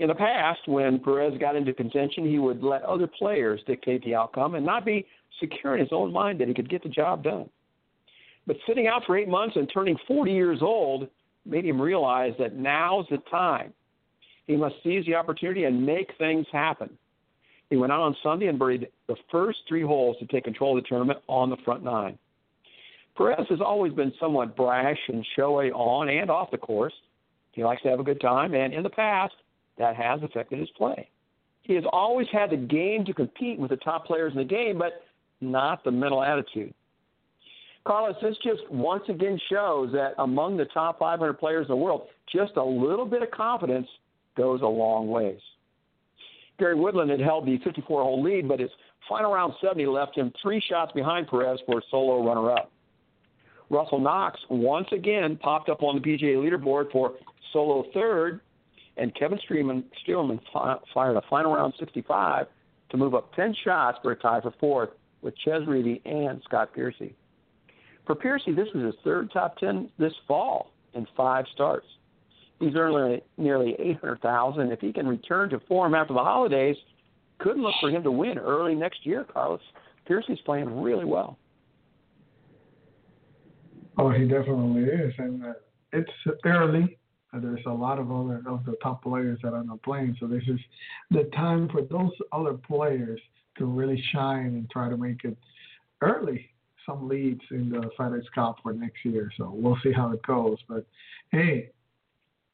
In 0.00 0.08
the 0.08 0.14
past, 0.14 0.60
when 0.66 0.98
Perez 0.98 1.36
got 1.38 1.56
into 1.56 1.74
contention, 1.74 2.24
he 2.24 2.38
would 2.38 2.62
let 2.62 2.82
other 2.84 3.06
players 3.06 3.60
dictate 3.66 4.02
the 4.02 4.14
outcome 4.14 4.54
and 4.54 4.64
not 4.64 4.86
be 4.86 5.06
secure 5.38 5.74
in 5.74 5.80
his 5.80 5.92
own 5.92 6.10
mind 6.10 6.40
that 6.40 6.48
he 6.48 6.54
could 6.54 6.70
get 6.70 6.82
the 6.82 6.88
job 6.88 7.22
done. 7.22 7.50
But 8.46 8.56
sitting 8.66 8.86
out 8.86 9.02
for 9.06 9.18
eight 9.18 9.28
months 9.28 9.56
and 9.56 9.70
turning 9.72 9.98
40 10.08 10.32
years 10.32 10.60
old 10.62 11.06
made 11.44 11.66
him 11.66 11.78
realize 11.78 12.32
that 12.38 12.56
now's 12.56 13.04
the 13.10 13.18
time. 13.30 13.74
He 14.46 14.56
must 14.56 14.76
seize 14.82 15.04
the 15.04 15.16
opportunity 15.16 15.64
and 15.64 15.84
make 15.84 16.10
things 16.16 16.46
happen. 16.50 16.96
He 17.68 17.76
went 17.76 17.92
out 17.92 18.00
on 18.00 18.16
Sunday 18.22 18.46
and 18.46 18.58
birdied 18.58 18.88
the 19.06 19.16
first 19.30 19.58
three 19.68 19.82
holes 19.82 20.16
to 20.20 20.26
take 20.26 20.44
control 20.44 20.78
of 20.78 20.82
the 20.82 20.88
tournament 20.88 21.18
on 21.28 21.50
the 21.50 21.58
front 21.58 21.84
nine. 21.84 22.18
Perez 23.18 23.46
has 23.50 23.60
always 23.60 23.92
been 23.92 24.14
somewhat 24.18 24.56
brash 24.56 24.98
and 25.08 25.26
showy 25.36 25.70
on 25.72 26.08
and 26.08 26.30
off 26.30 26.50
the 26.50 26.56
course. 26.56 26.94
He 27.52 27.62
likes 27.62 27.82
to 27.82 27.88
have 27.88 28.00
a 28.00 28.04
good 28.04 28.20
time, 28.20 28.54
and 28.54 28.72
in 28.72 28.82
the 28.82 28.88
past, 28.88 29.34
that 29.80 29.96
has 29.96 30.22
affected 30.22 30.60
his 30.60 30.68
play. 30.76 31.08
He 31.62 31.74
has 31.74 31.84
always 31.92 32.26
had 32.32 32.50
the 32.50 32.56
game 32.56 33.04
to 33.06 33.14
compete 33.14 33.58
with 33.58 33.70
the 33.70 33.76
top 33.76 34.06
players 34.06 34.32
in 34.32 34.38
the 34.38 34.44
game, 34.44 34.78
but 34.78 35.02
not 35.40 35.82
the 35.82 35.90
mental 35.90 36.22
attitude. 36.22 36.72
Carlos, 37.86 38.14
this 38.22 38.36
just 38.44 38.60
once 38.70 39.04
again 39.08 39.40
shows 39.50 39.90
that 39.92 40.12
among 40.18 40.56
the 40.56 40.66
top 40.66 40.98
500 40.98 41.34
players 41.34 41.66
in 41.66 41.72
the 41.72 41.76
world, 41.76 42.02
just 42.32 42.56
a 42.56 42.62
little 42.62 43.06
bit 43.06 43.22
of 43.22 43.30
confidence 43.30 43.88
goes 44.36 44.60
a 44.60 44.66
long 44.66 45.08
ways. 45.08 45.40
Gary 46.58 46.74
Woodland 46.74 47.10
had 47.10 47.20
held 47.20 47.46
the 47.46 47.58
54 47.64 48.02
hole 48.02 48.22
lead, 48.22 48.46
but 48.46 48.60
his 48.60 48.70
final 49.08 49.32
round 49.32 49.54
70 49.62 49.86
left 49.86 50.16
him 50.16 50.30
three 50.42 50.62
shots 50.68 50.92
behind 50.92 51.26
Perez 51.26 51.58
for 51.64 51.78
a 51.78 51.82
solo 51.90 52.22
runner 52.26 52.52
up. 52.52 52.70
Russell 53.70 54.00
Knox 54.00 54.38
once 54.50 54.88
again 54.92 55.36
popped 55.36 55.70
up 55.70 55.82
on 55.82 55.94
the 55.94 56.02
PGA 56.02 56.36
leaderboard 56.36 56.92
for 56.92 57.14
solo 57.52 57.84
third, 57.94 58.40
and 58.96 59.14
Kevin 59.14 59.38
Streelman 59.48 59.84
fired 60.94 61.16
a 61.16 61.22
final 61.28 61.54
round 61.54 61.74
65 61.78 62.46
to 62.90 62.96
move 62.96 63.14
up 63.14 63.34
10 63.34 63.54
shots 63.64 63.98
for 64.02 64.12
a 64.12 64.16
tie 64.16 64.40
for 64.40 64.52
fourth 64.58 64.90
with 65.22 65.34
Chez 65.44 65.60
Reavie 65.66 66.00
and 66.04 66.42
Scott 66.44 66.70
Piercy. 66.74 67.14
For 68.06 68.14
Piercy, 68.14 68.52
this 68.52 68.68
was 68.74 68.84
his 68.84 68.94
third 69.04 69.30
top 69.32 69.56
10 69.58 69.90
this 69.98 70.12
fall 70.26 70.72
in 70.94 71.06
five 71.16 71.44
starts. 71.54 71.86
He's 72.58 72.74
earned 72.76 73.22
nearly 73.38 73.74
800000 73.78 74.70
If 74.70 74.80
he 74.80 74.92
can 74.92 75.06
return 75.06 75.48
to 75.50 75.60
form 75.60 75.94
after 75.94 76.12
the 76.12 76.22
holidays, 76.22 76.76
could 77.38 77.56
look 77.56 77.74
for 77.80 77.88
him 77.88 78.02
to 78.02 78.10
win 78.10 78.38
early 78.38 78.74
next 78.74 79.06
year, 79.06 79.24
Carlos. 79.24 79.60
Piercy's 80.06 80.40
playing 80.44 80.82
really 80.82 81.06
well. 81.06 81.38
Oh, 83.96 84.10
he 84.10 84.26
definitely 84.26 84.82
is. 84.82 85.14
And 85.18 85.44
uh, 85.44 85.52
it's 85.92 86.10
early. 86.44 86.98
There's 87.32 87.64
a 87.66 87.72
lot 87.72 87.98
of 87.98 88.10
other 88.10 88.42
of 88.46 88.64
the 88.64 88.76
top 88.82 89.04
players 89.04 89.38
that 89.42 89.52
are 89.52 89.62
not 89.62 89.82
playing, 89.82 90.16
so 90.18 90.26
this 90.26 90.42
is 90.48 90.58
the 91.10 91.30
time 91.34 91.68
for 91.68 91.82
those 91.82 92.10
other 92.32 92.54
players 92.54 93.20
to 93.58 93.66
really 93.66 94.02
shine 94.12 94.46
and 94.46 94.68
try 94.70 94.88
to 94.88 94.96
make 94.96 95.24
it 95.24 95.36
early. 96.00 96.50
Some 96.86 97.08
leads 97.08 97.42
in 97.50 97.70
the 97.70 97.90
FedEx 97.98 98.22
Cup 98.34 98.56
for 98.62 98.72
next 98.72 99.04
year, 99.04 99.30
so 99.36 99.52
we'll 99.54 99.78
see 99.82 99.92
how 99.92 100.10
it 100.12 100.22
goes. 100.22 100.58
But 100.68 100.84
hey, 101.30 101.70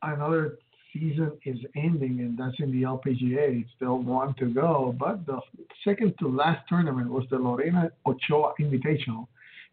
another 0.02 0.58
season 0.92 1.32
is 1.44 1.58
ending, 1.74 2.20
and 2.20 2.36
that's 2.36 2.56
in 2.58 2.70
the 2.70 2.82
LPGA. 2.82 3.62
It's 3.62 3.70
still 3.76 3.98
one 3.98 4.34
to 4.34 4.46
go, 4.46 4.94
but 4.98 5.24
the 5.26 5.40
second 5.84 6.14
to 6.18 6.28
last 6.28 6.68
tournament 6.68 7.10
was 7.10 7.24
the 7.30 7.38
Lorena 7.38 7.90
Ochoa 8.06 8.52
Invitational, 8.60 9.26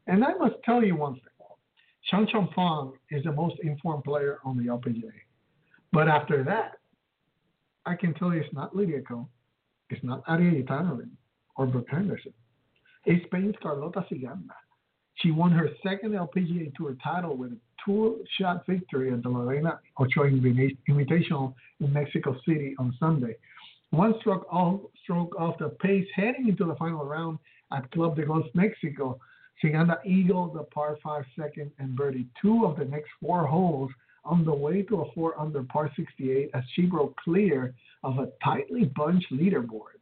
and 0.07 0.23
I 0.23 0.33
must 0.35 0.55
tell 0.63 0.83
you 0.83 0.95
one 0.95 1.15
thing. 1.15 1.23
Shanshan 2.11 2.53
Feng 2.53 2.93
is 3.11 3.23
the 3.23 3.31
most 3.31 3.55
informed 3.63 4.03
player 4.03 4.39
on 4.43 4.57
the 4.57 4.65
LPGA. 4.65 5.11
But 5.91 6.07
after 6.07 6.43
that, 6.43 6.77
I 7.85 7.95
can 7.95 8.13
tell 8.13 8.33
you 8.33 8.41
it's 8.41 8.53
not 8.53 8.75
Lydia 8.75 9.01
Ko, 9.01 9.27
it's 9.89 10.03
not 10.03 10.25
Ariya 10.25 10.65
Jutanugarn 10.65 11.11
or 11.55 11.67
Brooke 11.67 11.89
Henderson. 11.89 12.33
It's 13.05 13.23
Spain's 13.25 13.55
Carlota 13.61 14.05
Ciganda. 14.11 14.55
She 15.15 15.31
won 15.31 15.51
her 15.51 15.69
second 15.85 16.11
LPGA 16.11 16.73
Tour 16.75 16.95
title 17.03 17.35
with 17.35 17.51
a 17.51 17.57
two-shot 17.85 18.65
victory 18.65 19.13
at 19.13 19.21
the 19.21 19.29
Lorena 19.29 19.79
Ochoa 19.99 20.29
Invitational 20.29 21.53
in 21.79 21.93
Mexico 21.93 22.35
City 22.47 22.75
on 22.79 22.95
Sunday. 22.99 23.35
One 23.91 24.15
stroke 24.21 24.47
off, 24.51 24.81
stroke 25.03 25.35
off 25.39 25.59
the 25.59 25.69
pace 25.69 26.07
heading 26.15 26.47
into 26.47 26.65
the 26.65 26.75
final 26.75 27.05
round 27.05 27.37
at 27.71 27.91
Club 27.91 28.15
de 28.15 28.25
Golf 28.25 28.45
Mexico 28.55 29.19
Ciganda 29.63 29.97
eagled 30.05 30.55
the 30.55 30.63
par 30.63 30.97
5 31.01 31.23
second 31.39 31.71
and 31.79 31.97
birdied 31.97 32.27
two 32.41 32.65
of 32.65 32.77
the 32.77 32.85
next 32.85 33.09
four 33.21 33.47
holes 33.47 33.91
on 34.25 34.43
the 34.43 34.53
way 34.53 34.81
to 34.83 35.01
a 35.01 35.11
4 35.13 35.39
under 35.39 35.63
par 35.63 35.89
68 35.95 36.49
as 36.53 36.63
she 36.73 36.83
broke 36.83 37.15
clear 37.17 37.73
of 38.03 38.19
a 38.19 38.29
tightly 38.43 38.85
bunched 38.95 39.31
leaderboard. 39.31 39.99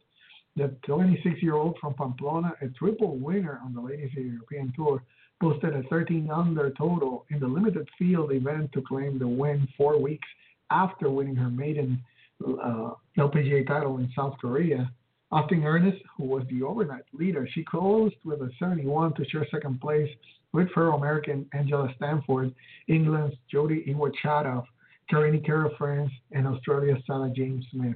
The 0.55 0.75
26 0.85 1.41
year 1.41 1.55
old 1.55 1.77
from 1.79 1.93
Pamplona, 1.93 2.53
a 2.61 2.67
triple 2.69 3.17
winner 3.17 3.59
on 3.63 3.73
the 3.73 3.81
Ladies 3.81 4.11
European 4.15 4.73
Tour, 4.75 5.01
posted 5.39 5.73
a 5.75 5.83
13 5.83 6.29
under 6.29 6.71
total 6.71 7.25
in 7.29 7.39
the 7.39 7.47
limited 7.47 7.87
field 7.97 8.31
event 8.31 8.71
to 8.73 8.81
claim 8.81 9.17
the 9.17 9.27
win 9.27 9.67
four 9.77 9.99
weeks 9.99 10.27
after 10.69 11.09
winning 11.09 11.35
her 11.35 11.49
maiden 11.49 12.03
uh, 12.45 12.91
LPGA 13.17 13.65
title 13.67 13.97
in 13.97 14.11
South 14.15 14.35
Korea. 14.39 14.91
Austin 15.31 15.63
Ernst, 15.63 16.03
who 16.17 16.25
was 16.25 16.43
the 16.49 16.61
overnight 16.61 17.05
leader, 17.13 17.47
she 17.53 17.63
closed 17.63 18.15
with 18.25 18.41
a 18.41 18.49
71 18.59 19.13
to 19.13 19.25
share 19.29 19.47
second 19.49 19.79
place 19.79 20.09
with 20.51 20.69
fellow 20.71 20.93
American 20.93 21.45
Angela 21.53 21.87
Stanford, 21.95 22.53
England's 22.89 23.35
Jodi 23.49 23.83
Ewart 23.87 24.13
Shadoff, 24.21 24.65
Karine 25.09 25.41
Kerr-France, 25.43 26.11
and 26.33 26.45
Australia's 26.45 27.01
Sarah 27.07 27.31
Jane 27.33 27.65
Smith. 27.71 27.95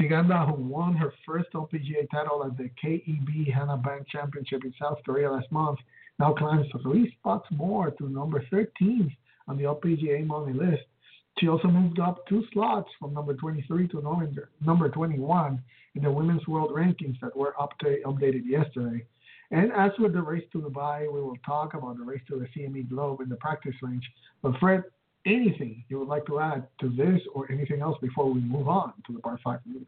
Ciganda, 0.00 0.46
who 0.46 0.62
won 0.62 0.94
her 0.94 1.12
first 1.26 1.48
LPGA 1.52 2.08
title 2.10 2.44
at 2.44 2.56
the 2.56 2.70
KEB 2.82 3.52
Hana 3.52 3.76
Bank 3.76 4.06
Championship 4.08 4.64
in 4.64 4.72
South 4.80 4.98
Korea 5.04 5.32
last 5.32 5.50
month, 5.50 5.80
now 6.18 6.32
climbs 6.32 6.66
three 6.82 7.14
spots 7.18 7.46
more 7.50 7.90
to 7.90 8.08
number 8.08 8.44
13 8.50 9.14
on 9.48 9.56
the 9.56 9.64
LPGA 9.64 10.24
money 10.24 10.52
list. 10.52 10.84
She 11.38 11.48
also 11.48 11.68
moved 11.68 11.98
up 11.98 12.26
two 12.28 12.44
slots 12.52 12.88
from 13.00 13.14
number 13.14 13.34
23 13.34 13.88
to 13.88 14.02
number, 14.02 14.50
number 14.64 14.88
21 14.88 15.62
in 15.94 16.02
the 16.02 16.10
women's 16.10 16.46
world 16.46 16.70
rankings 16.70 17.18
that 17.20 17.36
were 17.36 17.54
update, 17.58 18.02
updated 18.02 18.42
yesterday. 18.46 19.04
And 19.50 19.70
as 19.72 19.90
with 19.98 20.14
the 20.14 20.22
race 20.22 20.44
to 20.52 20.58
Dubai, 20.58 21.12
we 21.12 21.20
will 21.20 21.36
talk 21.44 21.74
about 21.74 21.98
the 21.98 22.04
race 22.04 22.22
to 22.28 22.38
the 22.38 22.46
CME 22.56 22.88
Globe 22.88 23.20
in 23.20 23.28
the 23.28 23.36
practice 23.36 23.74
range. 23.82 24.04
But 24.42 24.58
Fred, 24.58 24.84
anything 25.26 25.84
you 25.88 25.98
would 25.98 26.08
like 26.08 26.26
to 26.26 26.40
add 26.40 26.66
to 26.80 26.88
this 26.88 27.20
or 27.34 27.50
anything 27.50 27.80
else 27.80 27.98
before 28.00 28.32
we 28.32 28.40
move 28.40 28.68
on 28.68 28.92
to 29.06 29.12
the 29.12 29.18
par 29.18 29.38
five 29.44 29.60
news? 29.66 29.86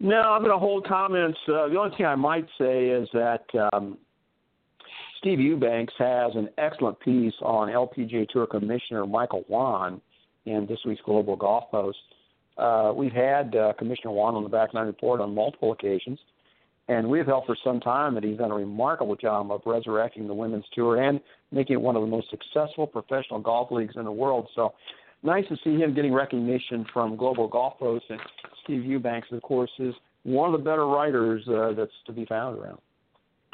No, 0.00 0.20
I'm 0.20 0.42
going 0.42 0.52
to 0.52 0.58
hold 0.58 0.86
comments. 0.86 1.38
Uh, 1.48 1.68
the 1.68 1.78
only 1.78 1.96
thing 1.96 2.06
I 2.06 2.14
might 2.14 2.46
say 2.58 2.86
is 2.86 3.08
that 3.12 3.44
um, 3.72 3.98
Steve 5.18 5.40
Eubanks 5.40 5.94
has 5.98 6.32
an 6.34 6.48
excellent 6.58 6.98
piece 7.00 7.34
on 7.42 7.68
LPGA 7.68 8.28
Tour 8.28 8.46
Commissioner 8.46 9.06
Michael 9.06 9.44
Whan 9.48 10.00
in 10.50 10.66
this 10.66 10.78
week's 10.84 11.02
Global 11.04 11.36
Golf 11.36 11.70
Post. 11.70 11.98
Uh, 12.56 12.92
we've 12.94 13.12
had 13.12 13.54
uh, 13.54 13.72
Commissioner 13.78 14.12
Whan 14.12 14.34
on 14.34 14.42
the 14.42 14.48
Back 14.48 14.74
Nine 14.74 14.86
Report 14.86 15.20
on 15.20 15.34
multiple 15.34 15.72
occasions, 15.72 16.18
and 16.88 17.08
we've 17.08 17.26
held 17.26 17.44
for 17.46 17.56
some 17.62 17.80
time 17.80 18.14
that 18.14 18.24
he's 18.24 18.38
done 18.38 18.50
a 18.50 18.54
remarkable 18.54 19.14
job 19.14 19.52
of 19.52 19.60
resurrecting 19.64 20.26
the 20.26 20.34
women's 20.34 20.64
tour 20.74 21.00
and 21.00 21.20
making 21.52 21.74
it 21.74 21.80
one 21.80 21.94
of 21.94 22.02
the 22.02 22.08
most 22.08 22.28
successful 22.30 22.86
professional 22.86 23.40
golf 23.40 23.70
leagues 23.70 23.94
in 23.96 24.04
the 24.04 24.12
world. 24.12 24.48
So 24.54 24.74
nice 25.22 25.44
to 25.48 25.56
see 25.62 25.76
him 25.76 25.94
getting 25.94 26.12
recognition 26.12 26.84
from 26.92 27.16
Global 27.16 27.46
Golf 27.46 27.78
Post. 27.78 28.06
And 28.08 28.20
Steve 28.64 28.84
Eubanks, 28.84 29.28
of 29.32 29.42
course, 29.42 29.70
is 29.78 29.94
one 30.24 30.52
of 30.52 30.58
the 30.58 30.64
better 30.64 30.86
writers 30.86 31.46
uh, 31.48 31.72
that's 31.76 31.92
to 32.06 32.12
be 32.12 32.24
found 32.24 32.58
around. 32.58 32.78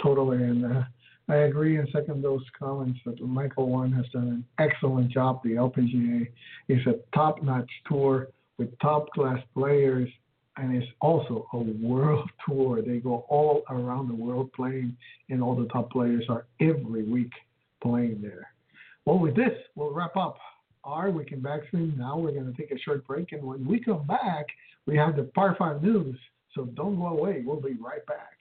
Totally, 0.02 0.38
and 0.38 0.64
uh, 0.64 0.82
I 1.28 1.36
agree 1.36 1.78
and 1.78 1.88
second 1.90 2.22
those 2.22 2.42
comments 2.58 3.00
that 3.06 3.20
Michael 3.20 3.68
Whan 3.68 3.92
has 3.92 4.04
done 4.12 4.28
an 4.28 4.44
excellent 4.58 5.10
job. 5.10 5.40
The 5.42 5.52
LPGA 5.52 6.28
is 6.68 6.86
a 6.86 6.96
top-notch 7.14 7.70
tour 7.88 8.28
with 8.58 8.78
top-class 8.80 9.38
players, 9.54 10.08
and 10.56 10.76
it's 10.76 10.90
also 11.00 11.46
a 11.54 11.58
world 11.58 12.28
tour. 12.48 12.82
They 12.82 12.98
go 12.98 13.24
all 13.28 13.62
around 13.70 14.08
the 14.08 14.14
world 14.14 14.52
playing, 14.52 14.96
and 15.30 15.42
all 15.42 15.56
the 15.56 15.68
top 15.68 15.90
players 15.90 16.24
are 16.28 16.44
every 16.60 17.04
week 17.04 17.32
playing 17.82 18.20
there. 18.20 18.52
Well, 19.06 19.18
with 19.18 19.34
this, 19.34 19.52
we'll 19.76 19.92
wrap 19.92 20.16
up 20.16 20.36
our 20.84 21.10
Weekend 21.10 21.42
Backstream. 21.42 21.96
Now 21.96 22.18
we're 22.18 22.32
going 22.32 22.52
to 22.52 22.60
take 22.60 22.70
a 22.70 22.78
short 22.78 23.06
break, 23.06 23.32
and 23.32 23.42
when 23.42 23.66
we 23.66 23.80
come 23.80 24.06
back, 24.06 24.46
we 24.86 24.96
have 24.96 25.16
the 25.16 25.24
Par 25.24 25.56
5 25.58 25.82
news. 25.82 26.18
So 26.54 26.66
don't 26.66 26.96
go 26.96 27.06
away. 27.06 27.42
We'll 27.44 27.60
be 27.60 27.76
right 27.80 28.04
back. 28.06 28.34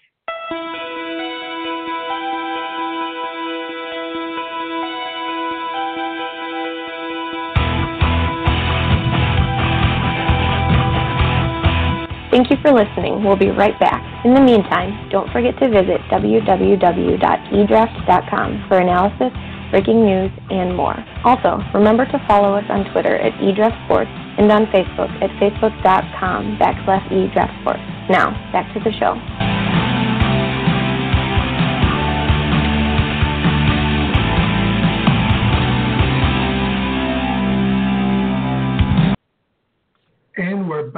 Thank 12.33 12.49
you 12.49 12.57
for 12.63 12.73
listening. 12.73 13.23
We'll 13.23 13.35
be 13.35 13.51
right 13.51 13.79
back. 13.79 14.01
In 14.25 14.33
the 14.33 14.41
meantime, 14.41 15.07
don't 15.11 15.31
forget 15.31 15.55
to 15.59 15.69
visit 15.69 16.01
www.edraft.com 16.09 18.65
for 18.67 18.79
analysis, 18.79 19.31
breaking 19.69 20.03
news, 20.03 20.31
and 20.49 20.75
more. 20.75 20.95
Also, 21.23 21.59
remember 21.75 22.07
to 22.07 22.17
follow 22.27 22.57
us 22.57 22.65
on 22.69 22.91
Twitter 22.91 23.17
at 23.17 23.33
eDraftSports 23.33 24.09
and 24.39 24.51
on 24.51 24.65
Facebook 24.73 25.11
at 25.21 25.29
facebook.com 25.39 26.57
backslash 26.57 27.07
eDraftSports. 27.09 28.09
Now, 28.09 28.31
back 28.51 28.73
to 28.73 28.79
the 28.79 28.91
show. 28.97 29.13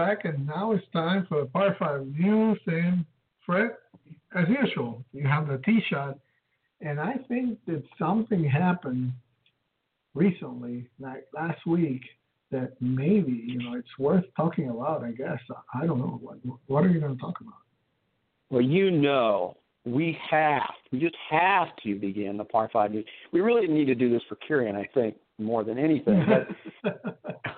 Back, 0.06 0.26
and 0.26 0.46
now 0.46 0.72
it's 0.72 0.86
time 0.94 1.26
for 1.28 1.42
the 1.42 1.48
Par 1.48 1.76
5 1.80 2.08
news. 2.08 2.60
And 2.68 3.06
Fred, 3.46 3.72
as 4.36 4.46
usual, 4.50 5.04
you 5.14 5.28
have 5.28 5.48
the 5.48 5.58
tee 5.66 5.82
shot. 5.90 6.18
And 6.82 7.00
I 7.00 7.14
think 7.28 7.58
that 7.68 7.84
something 7.98 8.44
happened 8.44 9.14
recently, 10.14 10.88
like 11.00 11.26
last 11.34 11.66
week, 11.66 12.02
that 12.52 12.74
maybe, 12.80 13.32
you 13.32 13.58
know, 13.60 13.74
it's 13.76 13.88
worth 13.98 14.26
talking 14.38 14.70
about, 14.70 15.04
I 15.04 15.12
guess. 15.12 15.40
I 15.74 15.86
don't 15.86 16.00
know. 16.00 16.20
What, 16.22 16.38
what 16.68 16.84
are 16.84 16.90
you 16.90 17.00
going 17.00 17.16
to 17.16 17.22
talk 17.22 17.42
about? 17.42 17.54
Well, 18.50 18.62
you 18.62 18.92
know, 18.92 19.58
we 19.86 20.18
have, 20.30 20.62
we 20.92 21.00
just 21.00 21.16
have 21.30 21.70
to 21.84 21.96
begin 21.96 22.38
the 22.38 22.44
Par 22.44 22.70
5 22.72 22.92
news. 22.92 23.06
We 23.32 23.42
really 23.42 23.68
need 23.68 23.86
to 23.86 23.96
do 23.96 24.10
this 24.12 24.22
for 24.30 24.36
Kieran, 24.36 24.76
I 24.76 24.88
think, 24.94 25.16
more 25.38 25.64
than 25.64 25.78
anything. 25.78 26.26
But 26.84 26.96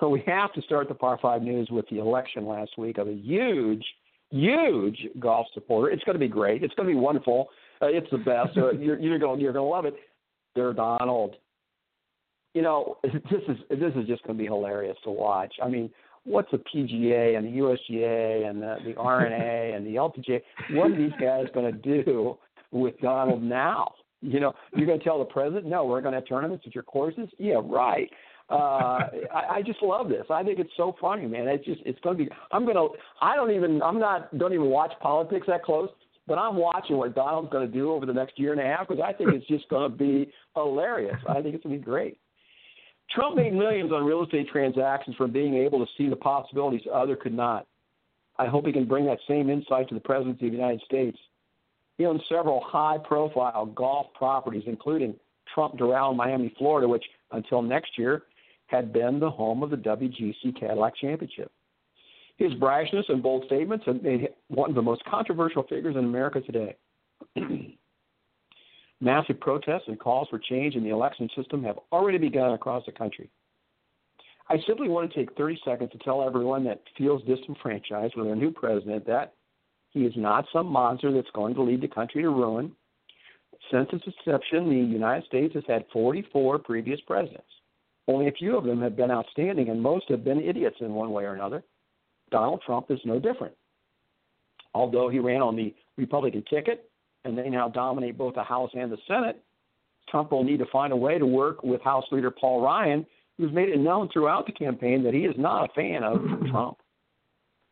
we 0.10 0.22
have 0.26 0.52
to 0.54 0.62
start 0.62 0.88
the 0.88 0.94
Par 0.94 1.18
5 1.20 1.42
news 1.42 1.68
with 1.70 1.88
the 1.88 1.98
election 1.98 2.46
last 2.46 2.76
week 2.78 2.98
of 2.98 3.08
a 3.08 3.12
huge, 3.12 3.84
huge 4.30 5.06
golf 5.18 5.46
supporter. 5.54 5.90
It's 5.90 6.04
going 6.04 6.14
to 6.14 6.20
be 6.20 6.28
great. 6.28 6.62
It's 6.62 6.74
going 6.74 6.88
to 6.88 6.94
be 6.94 6.98
wonderful. 6.98 7.48
Uh, 7.80 7.86
it's 7.86 8.10
the 8.10 8.18
best. 8.18 8.56
Uh, 8.56 8.72
you're 8.78 8.98
you're 8.98 9.18
going 9.18 9.40
you're 9.40 9.52
going 9.52 9.64
to 9.64 9.70
love 9.70 9.84
it. 9.84 9.94
They're 10.54 10.72
Donald. 10.72 11.36
You 12.54 12.62
know, 12.62 12.96
this 13.02 13.42
is 13.48 13.56
this 13.70 13.92
is 13.94 14.06
just 14.06 14.22
going 14.24 14.36
to 14.36 14.42
be 14.42 14.46
hilarious 14.46 14.96
to 15.04 15.10
watch. 15.10 15.54
I 15.62 15.68
mean, 15.68 15.90
what's 16.24 16.50
the 16.50 16.58
PGA 16.58 17.36
and 17.36 17.46
the 17.46 17.58
USGA 17.58 18.48
and 18.48 18.60
the, 18.60 18.76
the 18.84 18.96
R&A 18.96 19.74
and 19.74 19.86
the 19.86 19.94
LPGA? 19.94 20.40
What 20.72 20.90
are 20.90 20.96
these 20.96 21.12
guys 21.20 21.46
going 21.54 21.72
to 21.72 21.78
do 22.02 22.36
with 22.72 22.98
Donald 23.00 23.42
now? 23.42 23.92
You 24.20 24.40
know, 24.40 24.52
you're 24.74 24.86
going 24.86 24.98
to 24.98 25.04
tell 25.04 25.18
the 25.18 25.24
president, 25.24 25.66
no, 25.66 25.84
we're 25.84 26.00
going 26.00 26.12
to 26.12 26.18
have 26.18 26.28
tournaments 26.28 26.64
at 26.66 26.74
your 26.74 26.84
courses? 26.84 27.28
Yeah, 27.38 27.60
right. 27.62 28.10
Uh, 28.50 28.54
I, 29.34 29.56
I 29.56 29.62
just 29.64 29.82
love 29.82 30.08
this. 30.08 30.24
I 30.30 30.42
think 30.42 30.58
it's 30.58 30.72
so 30.76 30.96
funny, 31.00 31.26
man. 31.26 31.46
It's 31.48 31.64
just, 31.64 31.80
it's 31.86 32.00
going 32.00 32.18
to 32.18 32.24
be, 32.24 32.30
I'm 32.50 32.64
going 32.64 32.76
to, 32.76 32.88
I 33.20 33.36
don't 33.36 33.52
even, 33.52 33.80
I'm 33.82 33.98
not, 33.98 34.36
don't 34.36 34.52
even 34.52 34.66
watch 34.66 34.92
politics 35.00 35.46
that 35.46 35.62
close, 35.62 35.88
but 36.26 36.36
I'm 36.36 36.56
watching 36.56 36.96
what 36.96 37.14
Donald's 37.14 37.50
going 37.50 37.66
to 37.66 37.72
do 37.72 37.92
over 37.92 38.06
the 38.06 38.12
next 38.12 38.38
year 38.38 38.52
and 38.52 38.60
a 38.60 38.64
half 38.64 38.88
because 38.88 39.02
I 39.04 39.12
think 39.12 39.30
it's 39.32 39.46
just 39.46 39.68
going 39.68 39.90
to 39.90 39.96
be 39.96 40.32
hilarious. 40.54 41.16
I 41.28 41.40
think 41.40 41.54
it's 41.54 41.64
going 41.64 41.76
to 41.76 41.80
be 41.80 41.84
great. 41.84 42.18
Trump 43.10 43.36
made 43.36 43.54
millions 43.54 43.90
on 43.92 44.04
real 44.04 44.22
estate 44.22 44.48
transactions 44.48 45.16
from 45.16 45.32
being 45.32 45.54
able 45.54 45.78
to 45.78 45.90
see 45.96 46.08
the 46.08 46.16
possibilities 46.16 46.82
other 46.92 47.16
could 47.16 47.32
not. 47.32 47.66
I 48.38 48.46
hope 48.46 48.66
he 48.66 48.72
can 48.72 48.84
bring 48.84 49.06
that 49.06 49.18
same 49.26 49.48
insight 49.48 49.88
to 49.88 49.94
the 49.94 50.00
presidency 50.00 50.46
of 50.46 50.52
the 50.52 50.58
United 50.58 50.82
States. 50.82 51.18
He 51.98 52.06
owns 52.06 52.22
several 52.28 52.60
high 52.60 52.96
profile 52.96 53.66
golf 53.66 54.06
properties, 54.14 54.62
including 54.66 55.16
Trump 55.52 55.76
Doral 55.76 56.14
Miami, 56.14 56.54
Florida, 56.56 56.86
which 56.88 57.04
until 57.32 57.60
next 57.60 57.98
year 57.98 58.22
had 58.66 58.92
been 58.92 59.18
the 59.18 59.30
home 59.30 59.62
of 59.62 59.70
the 59.70 59.76
WGC 59.76 60.58
Cadillac 60.58 60.94
Championship. 60.96 61.50
His 62.36 62.54
brashness 62.54 63.08
and 63.08 63.20
bold 63.20 63.44
statements 63.46 63.84
have 63.86 64.00
made 64.02 64.20
him 64.20 64.32
one 64.46 64.70
of 64.70 64.76
the 64.76 64.82
most 64.82 65.04
controversial 65.04 65.64
figures 65.64 65.96
in 65.96 66.04
America 66.04 66.40
today. 66.40 66.76
Massive 69.00 69.40
protests 69.40 69.88
and 69.88 69.98
calls 69.98 70.28
for 70.28 70.38
change 70.38 70.76
in 70.76 70.84
the 70.84 70.90
election 70.90 71.28
system 71.36 71.64
have 71.64 71.78
already 71.90 72.18
begun 72.18 72.52
across 72.52 72.84
the 72.86 72.92
country. 72.92 73.28
I 74.48 74.58
simply 74.66 74.88
want 74.88 75.12
to 75.12 75.18
take 75.18 75.36
30 75.36 75.60
seconds 75.64 75.90
to 75.92 75.98
tell 75.98 76.22
everyone 76.22 76.64
that 76.64 76.82
feels 76.96 77.22
disenfranchised 77.24 78.14
with 78.16 78.28
our 78.28 78.36
new 78.36 78.52
president 78.52 79.06
that 79.06 79.34
he 79.90 80.00
is 80.00 80.12
not 80.16 80.46
some 80.52 80.66
monster 80.66 81.12
that's 81.12 81.30
going 81.34 81.54
to 81.54 81.62
lead 81.62 81.80
the 81.80 81.88
country 81.88 82.22
to 82.22 82.30
ruin. 82.30 82.72
Since 83.70 83.88
its 83.92 84.04
inception, 84.06 84.68
the 84.68 84.76
United 84.76 85.26
States 85.26 85.54
has 85.54 85.64
had 85.66 85.84
44 85.92 86.58
previous 86.58 87.00
presidents. 87.06 87.48
Only 88.06 88.28
a 88.28 88.32
few 88.32 88.56
of 88.56 88.64
them 88.64 88.80
have 88.80 88.96
been 88.96 89.10
outstanding, 89.10 89.68
and 89.68 89.82
most 89.82 90.08
have 90.08 90.24
been 90.24 90.40
idiots 90.40 90.76
in 90.80 90.94
one 90.94 91.10
way 91.10 91.24
or 91.24 91.34
another. 91.34 91.62
Donald 92.30 92.62
Trump 92.64 92.90
is 92.90 93.00
no 93.04 93.18
different. 93.18 93.54
Although 94.74 95.08
he 95.08 95.18
ran 95.18 95.42
on 95.42 95.56
the 95.56 95.74
Republican 95.96 96.44
ticket 96.48 96.90
and 97.24 97.36
they 97.36 97.48
now 97.48 97.68
dominate 97.68 98.16
both 98.16 98.34
the 98.34 98.42
House 98.42 98.70
and 98.74 98.92
the 98.92 98.98
Senate, 99.06 99.42
Trump 100.08 100.30
will 100.32 100.44
need 100.44 100.58
to 100.58 100.66
find 100.66 100.92
a 100.92 100.96
way 100.96 101.18
to 101.18 101.26
work 101.26 101.62
with 101.62 101.82
House 101.82 102.04
Leader 102.10 102.30
Paul 102.30 102.62
Ryan, 102.62 103.04
who's 103.36 103.52
made 103.52 103.68
it 103.68 103.78
known 103.78 104.08
throughout 104.12 104.46
the 104.46 104.52
campaign 104.52 105.02
that 105.04 105.14
he 105.14 105.20
is 105.20 105.34
not 105.36 105.68
a 105.68 105.72
fan 105.74 106.02
of 106.02 106.20
Trump. 106.50 106.78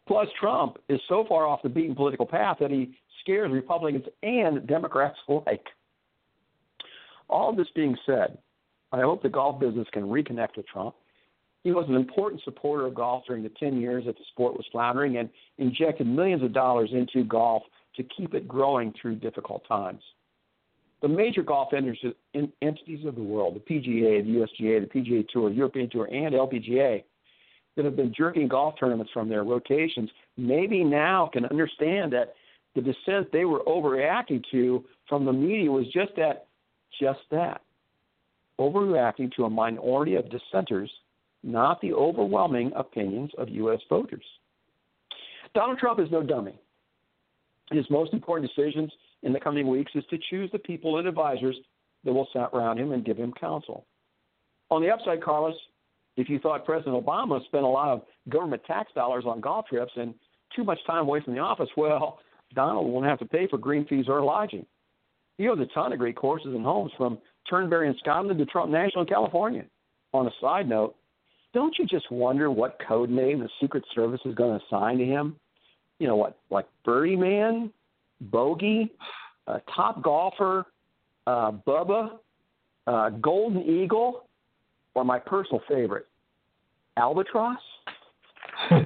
Plus, 0.07 0.29
Trump 0.39 0.79
is 0.89 1.01
so 1.09 1.25
far 1.29 1.47
off 1.47 1.63
the 1.63 1.69
beaten 1.69 1.95
political 1.95 2.27
path 2.27 2.59
that 2.61 2.71
he 2.71 2.97
scares 3.21 3.51
Republicans 3.51 4.05
and 4.23 4.67
Democrats 4.67 5.19
alike. 5.29 5.67
All 7.29 7.53
this 7.55 7.67
being 7.75 7.97
said, 8.07 8.39
I 8.93 9.01
hope 9.01 9.23
the 9.23 9.29
golf 9.29 9.59
business 9.59 9.89
can 9.93 10.05
reconnect 10.05 10.57
with 10.57 10.67
Trump. 10.69 10.95
He 11.65 11.73
was 11.73 11.87
an 11.89 11.97
important 11.97 12.41
supporter 12.45 12.87
of 12.87 12.95
golf 12.95 13.25
during 13.27 13.43
the 13.43 13.49
10 13.59 13.81
years 13.81 14.05
that 14.07 14.17
the 14.17 14.25
sport 14.31 14.55
was 14.55 14.65
floundering 14.71 15.17
and 15.17 15.29
injected 15.59 16.07
millions 16.07 16.45
of 16.45 16.53
dollars 16.53 16.91
into 16.93 17.25
golf 17.25 17.65
to 17.97 18.05
keep 18.05 18.35
it 18.35 18.47
growing 18.47 18.95
through 19.01 19.17
difficult 19.17 19.67
times. 19.67 20.03
The 21.03 21.09
major 21.09 21.43
golf 21.43 21.73
entities 21.75 23.05
of 23.05 23.17
the 23.17 23.23
world, 23.23 23.57
the 23.57 23.75
PGA, 23.75 24.25
the 24.25 24.47
USGA, 24.63 24.81
the 24.81 25.01
PGA 25.01 25.29
Tour, 25.29 25.51
European 25.51 25.91
Tour, 25.91 26.07
and 26.07 26.33
LPGA, 26.33 27.03
that 27.77 27.85
have 27.85 27.97
been 27.97 28.13
jerking 28.17 28.49
golf 28.49 28.75
tournaments 28.81 29.13
from 29.13 29.29
their 29.29 29.45
rotations, 29.45 30.11
maybe 30.37 30.83
now 30.83 31.29
can 31.33 31.45
understand 31.47 32.13
that 32.13 32.35
the 32.75 32.81
dissent 32.81 33.31
they 33.33 33.45
were 33.45 33.61
overreacting 33.61 34.43
to 34.51 34.85
from 35.09 35.25
the 35.25 35.33
media 35.33 35.71
was 35.71 35.87
just 35.87 36.13
that, 36.17 36.47
just 37.01 37.21
that, 37.31 37.61
overreacting 38.59 39.33
to 39.35 39.45
a 39.45 39.51
minority 39.51 40.15
of 40.15 40.25
dissenters, 40.31 40.91
not 41.43 41.81
the 41.81 41.93
overwhelming 41.93 42.73
opinions 42.75 43.31
of 43.39 43.49
U.S. 43.51 43.81
voters. 43.89 44.25
Donald 45.55 45.79
Trump 45.79 46.01
is 46.01 46.11
no 46.11 46.23
dummy. 46.23 46.59
His 47.71 47.87
most 47.91 48.13
important 48.13 48.51
decisions 48.55 48.93
in 49.23 49.33
the 49.33 49.41
coming 49.41 49.69
weeks 49.69 49.93
is 49.95 50.05
to 50.11 50.19
choose 50.31 50.51
the 50.53 50.59
people 50.59 50.99
and 50.99 51.09
advisors 51.09 51.57
that 52.05 52.13
will 52.13 52.29
surround 52.33 52.79
him 52.79 52.93
and 52.93 53.05
give 53.05 53.17
him 53.17 53.33
counsel. 53.39 53.85
On 54.71 54.83
the 54.83 54.91
upside, 54.91 55.23
Carlos, 55.23 55.55
if 56.17 56.29
you 56.29 56.39
thought 56.39 56.65
President 56.65 57.05
Obama 57.05 57.45
spent 57.47 57.65
a 57.65 57.69
lot 57.69 57.89
of 57.89 58.03
government 58.29 58.63
tax 58.67 58.91
dollars 58.95 59.25
on 59.27 59.41
golf 59.41 59.67
trips 59.67 59.93
and 59.97 60.15
too 60.55 60.65
much 60.65 60.79
time 60.87 61.03
away 61.03 61.21
from 61.21 61.35
the 61.35 61.41
office, 61.41 61.69
well, 61.77 62.19
Donald 62.55 62.91
won't 62.91 63.07
have 63.07 63.19
to 63.19 63.27
pay 63.27 63.47
for 63.47 63.59
green 63.59 63.87
fees 63.87 64.07
or 64.09 64.23
lodging. 64.23 64.65
He 65.37 65.49
owns 65.49 65.61
a 65.61 65.67
ton 65.75 65.93
of 65.93 65.99
great 65.99 66.17
courses 66.17 66.55
and 66.55 66.65
homes 66.65 66.93
from 66.97 67.19
Turnberry 67.49 67.89
in 67.89 67.97
Scotland 67.99 68.39
to 68.39 68.47
Trump 68.47 68.71
National 68.71 69.03
in 69.03 69.09
California. 69.09 69.65
On 70.15 70.27
a 70.27 70.31
side 70.41 70.69
note, 70.69 70.95
don't 71.53 71.75
you 71.79 71.87
just 71.87 72.11
wonder 72.11 72.51
what 72.51 72.79
code 72.87 73.11
name 73.11 73.41
the 73.41 73.49
Secret 73.61 73.85
Service 73.95 74.21
is 74.25 74.35
going 74.35 74.59
to 74.59 74.65
assign 74.67 74.99
to 74.99 75.05
him? 75.05 75.37
You 75.99 76.07
know 76.07 76.17
what, 76.17 76.39
like 76.51 76.67
Birdie 76.85 77.17
Man, 77.17 77.73
Bogey, 78.21 78.93
uh, 79.47 79.59
Top 79.75 80.03
Golfer, 80.03 80.67
uh, 81.27 81.53
Bubba, 81.53 82.19
uh, 82.87 83.11
Golden 83.11 83.63
Eagle, 83.63 84.26
or 84.97 85.05
my 85.05 85.19
personal 85.19 85.61
favorite, 85.69 86.07
Albatross. 86.97 87.59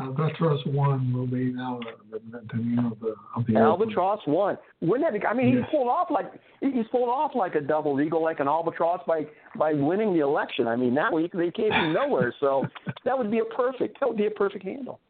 Albatross 0.00 0.64
one 0.66 1.12
will 1.12 1.26
be 1.26 1.52
now 1.52 1.80
the, 2.10 2.20
the 2.30 2.56
name 2.56 2.86
of 2.90 2.98
the 3.00 3.14
of 3.36 3.44
the 3.46 3.56
Albatross 3.56 4.20
one. 4.24 4.56
Wouldn't 4.80 5.12
that? 5.12 5.20
Be, 5.20 5.26
I 5.26 5.34
mean, 5.34 5.56
he's 5.56 5.66
pulled 5.70 5.88
off 5.88 6.10
like 6.10 6.32
he's 6.60 6.86
pulled 6.92 7.08
off 7.08 7.32
like 7.34 7.56
a 7.56 7.60
double 7.60 8.00
eagle, 8.00 8.22
like 8.22 8.40
an 8.40 8.46
albatross 8.48 9.00
by 9.06 9.26
by 9.56 9.74
winning 9.74 10.14
the 10.14 10.20
election. 10.20 10.68
I 10.68 10.76
mean, 10.76 10.94
that 10.94 11.12
week 11.12 11.32
they 11.32 11.50
came 11.50 11.70
from 11.70 11.92
nowhere, 11.92 12.32
so 12.40 12.64
that 13.04 13.18
would 13.18 13.30
be 13.30 13.40
a 13.40 13.44
perfect. 13.44 13.98
That 14.00 14.08
would 14.08 14.16
be 14.18 14.26
a 14.26 14.30
perfect 14.30 14.64
handle. 14.64 15.00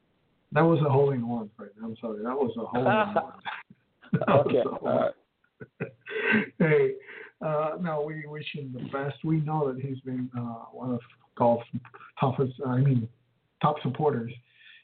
That 0.52 0.62
was 0.62 0.80
a 0.84 0.90
hole 0.90 1.12
in 1.12 1.28
one, 1.28 1.50
Fred. 1.56 1.70
I'm 1.84 1.94
sorry. 2.00 2.22
That 2.24 2.34
was 2.34 2.50
a 2.56 2.64
hole 2.64 2.80
in 2.80 2.86
one. 4.80 5.12
okay. 5.68 5.84
hey, 6.58 6.94
Uh, 7.44 7.76
no, 7.80 8.02
we 8.02 8.24
wish 8.26 8.44
him 8.54 8.74
the 8.74 8.84
best. 8.90 9.16
We 9.24 9.40
know 9.40 9.72
that 9.72 9.80
he's 9.80 10.00
been 10.00 10.30
uh, 10.36 10.66
one 10.72 10.92
of 10.92 11.00
golf's 11.36 11.66
toughest, 12.18 12.52
I 12.66 12.78
mean, 12.78 13.08
top 13.62 13.76
supporters, 13.82 14.32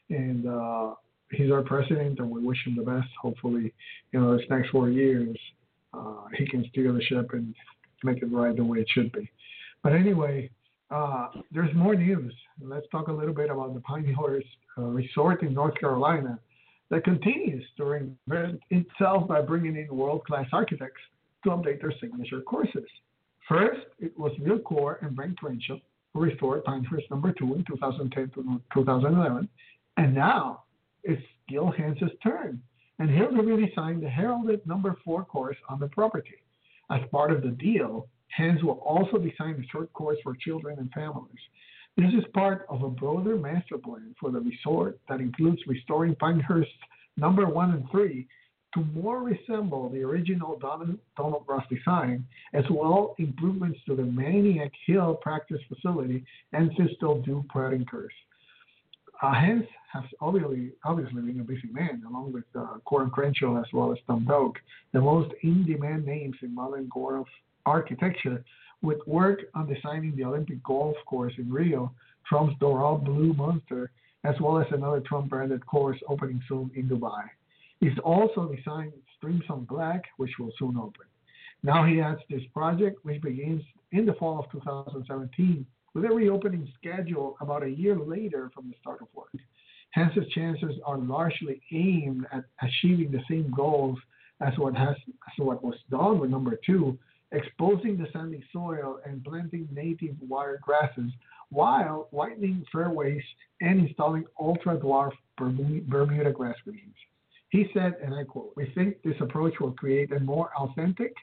and 0.09 0.47
uh, 0.47 0.95
he's 1.31 1.51
our 1.51 1.61
president, 1.61 2.19
and 2.19 2.29
we 2.29 2.43
wish 2.43 2.57
him 2.65 2.75
the 2.75 2.83
best. 2.83 3.09
Hopefully, 3.21 3.73
you 4.11 4.19
know, 4.19 4.35
this 4.35 4.45
next 4.49 4.69
four 4.69 4.89
years, 4.89 5.37
uh, 5.93 6.25
he 6.35 6.47
can 6.47 6.65
steer 6.69 6.91
the 6.91 7.01
ship 7.01 7.29
and 7.33 7.53
make 8.03 8.23
it 8.23 8.31
right 8.31 8.55
the 8.55 8.63
way 8.63 8.79
it 8.79 8.87
should 8.89 9.11
be. 9.11 9.29
But 9.83 9.93
anyway, 9.93 10.49
uh, 10.89 11.27
there's 11.51 11.73
more 11.75 11.95
news. 11.95 12.33
Let's 12.61 12.87
talk 12.91 13.07
a 13.07 13.11
little 13.11 13.33
bit 13.33 13.51
about 13.51 13.73
the 13.73 13.81
Pinehurst 13.81 14.47
uh, 14.77 14.81
Resort 14.81 15.43
in 15.43 15.53
North 15.53 15.75
Carolina 15.79 16.39
that 16.89 17.03
continues 17.03 17.63
to 17.77 17.83
reinvent 17.83 18.59
itself 18.69 19.27
by 19.27 19.41
bringing 19.41 19.75
in 19.75 19.95
world-class 19.95 20.47
architects 20.53 21.01
update 21.49 21.81
their 21.81 21.93
signature 21.99 22.41
courses. 22.41 22.87
First, 23.47 23.81
it 23.99 24.17
was 24.17 24.33
Bill 24.43 24.59
Coore 24.59 24.97
and 25.01 25.15
Ben 25.15 25.35
Crenshaw 25.37 25.77
who 26.13 26.21
restored 26.21 26.63
Pinehurst 26.63 27.09
number 27.09 27.31
two 27.31 27.55
in 27.55 27.63
2010 27.65 28.31
to 28.35 28.61
2011, 28.73 29.47
and 29.97 30.15
now 30.15 30.63
it's 31.03 31.21
Gil 31.47 31.71
Hanse's 31.71 32.11
turn, 32.23 32.61
and 32.99 33.09
he'll 33.09 33.27
redesign 33.27 34.01
the 34.01 34.09
heralded 34.09 34.65
number 34.65 34.97
four 35.05 35.23
course 35.23 35.57
on 35.69 35.79
the 35.79 35.87
property. 35.87 36.41
As 36.89 37.01
part 37.11 37.31
of 37.31 37.41
the 37.41 37.49
deal, 37.49 38.07
Hanse 38.29 38.63
will 38.63 38.79
also 38.79 39.17
design 39.17 39.63
a 39.63 39.67
short 39.71 39.91
course 39.93 40.17
for 40.23 40.35
children 40.35 40.79
and 40.79 40.91
families. 40.91 41.39
This 41.95 42.13
is 42.13 42.23
part 42.33 42.65
of 42.69 42.83
a 42.83 42.89
broader 42.89 43.35
master 43.35 43.77
plan 43.77 44.15
for 44.19 44.31
the 44.31 44.39
resort 44.39 44.99
that 45.09 45.19
includes 45.19 45.61
restoring 45.67 46.15
Pinehurst 46.15 46.69
number 47.17 47.47
one 47.47 47.71
and 47.71 47.89
three 47.89 48.27
to 48.77 48.99
more 48.99 49.23
resemble 49.23 49.89
the 49.89 50.03
original 50.03 50.57
Donald, 50.59 50.97
Donald 51.15 51.43
design, 51.69 52.25
as 52.53 52.63
well 52.69 53.15
improvements 53.17 53.79
to 53.87 53.95
the 53.95 54.03
Maniac 54.03 54.71
Hill 54.85 55.15
practice 55.15 55.61
facility 55.67 56.23
and 56.53 56.71
Thistle 56.77 57.23
Dhu 57.25 57.43
Putting 57.49 57.85
course. 57.85 58.13
Uh, 59.21 59.33
Hanse 59.33 59.67
has 59.91 60.03
obviously, 60.21 60.71
obviously 60.85 61.21
been 61.21 61.39
a 61.39 61.43
busy 61.43 61.69
man, 61.71 62.03
along 62.07 62.31
with 62.31 62.43
uh, 62.55 62.77
Coore 62.85 63.01
and 63.01 63.11
Crenshaw 63.11 63.59
as 63.59 63.65
well 63.73 63.91
as 63.91 63.97
Tom 64.05 64.25
Doak, 64.25 64.57
the 64.93 65.01
most 65.01 65.33
in-demand 65.41 66.05
names 66.05 66.35
in 66.43 66.53
modern 66.53 66.87
golf 66.93 67.27
architecture, 67.65 68.43
with 68.83 68.99
work 69.07 69.39
on 69.55 69.73
designing 69.73 70.15
the 70.15 70.23
Olympic 70.23 70.63
golf 70.63 70.95
course 71.07 71.33
in 71.39 71.51
Rio, 71.51 71.91
Trump's 72.29 72.55
Doral 72.61 73.03
Blue 73.03 73.33
Monster, 73.33 73.89
as 74.23 74.35
well 74.39 74.59
as 74.59 74.67
another 74.71 74.99
Trump-branded 74.99 75.65
course 75.65 75.97
opening 76.07 76.41
soon 76.47 76.69
in 76.75 76.87
Dubai. 76.87 77.23
He's 77.79 77.97
also 78.03 78.51
designed 78.53 78.93
Streamsong 79.21 79.67
Black, 79.67 80.03
which 80.17 80.31
will 80.39 80.51
soon 80.57 80.77
open. 80.77 81.05
Now 81.63 81.85
he 81.85 82.01
adds 82.01 82.21
this 82.29 82.43
project, 82.53 83.03
which 83.03 83.21
begins 83.21 83.63
in 83.91 84.05
the 84.05 84.13
fall 84.13 84.39
of 84.39 84.51
2017, 84.51 85.65
with 85.93 86.05
a 86.05 86.09
reopening 86.09 86.71
schedule 86.77 87.35
about 87.41 87.63
a 87.63 87.69
year 87.69 87.97
later 87.97 88.51
from 88.53 88.69
the 88.69 88.75
start 88.79 89.01
of 89.01 89.07
work. 89.13 89.31
Hence, 89.91 90.13
his 90.13 90.27
chances 90.29 90.75
are 90.85 90.97
largely 90.97 91.61
aimed 91.71 92.25
at 92.31 92.45
achieving 92.61 93.11
the 93.11 93.23
same 93.29 93.51
goals 93.55 93.97
as 94.41 94.57
what 94.57 94.75
has 94.75 94.95
as 95.07 95.37
what 95.37 95.63
was 95.63 95.77
done 95.89 96.19
with 96.19 96.29
number 96.29 96.59
two, 96.65 96.97
exposing 97.31 97.97
the 97.97 98.07
sandy 98.13 98.43
soil 98.53 98.99
and 99.05 99.23
planting 99.23 99.67
native 99.71 100.15
wild 100.21 100.61
grasses 100.61 101.11
while 101.49 102.07
whitening 102.11 102.63
fairways 102.71 103.23
and 103.61 103.87
installing 103.87 104.25
ultra 104.39 104.77
dwarf 104.77 105.13
Bermuda 105.37 106.31
grass 106.31 106.55
greens. 106.63 106.95
He 107.49 107.67
said, 107.73 107.95
and 108.03 108.13
I 108.13 108.23
quote, 108.23 108.53
We 108.55 108.71
think 108.75 109.01
this 109.03 109.15
approach 109.21 109.53
will 109.59 109.71
create 109.71 110.11
a 110.11 110.19
more 110.19 110.49
authentic, 110.57 111.13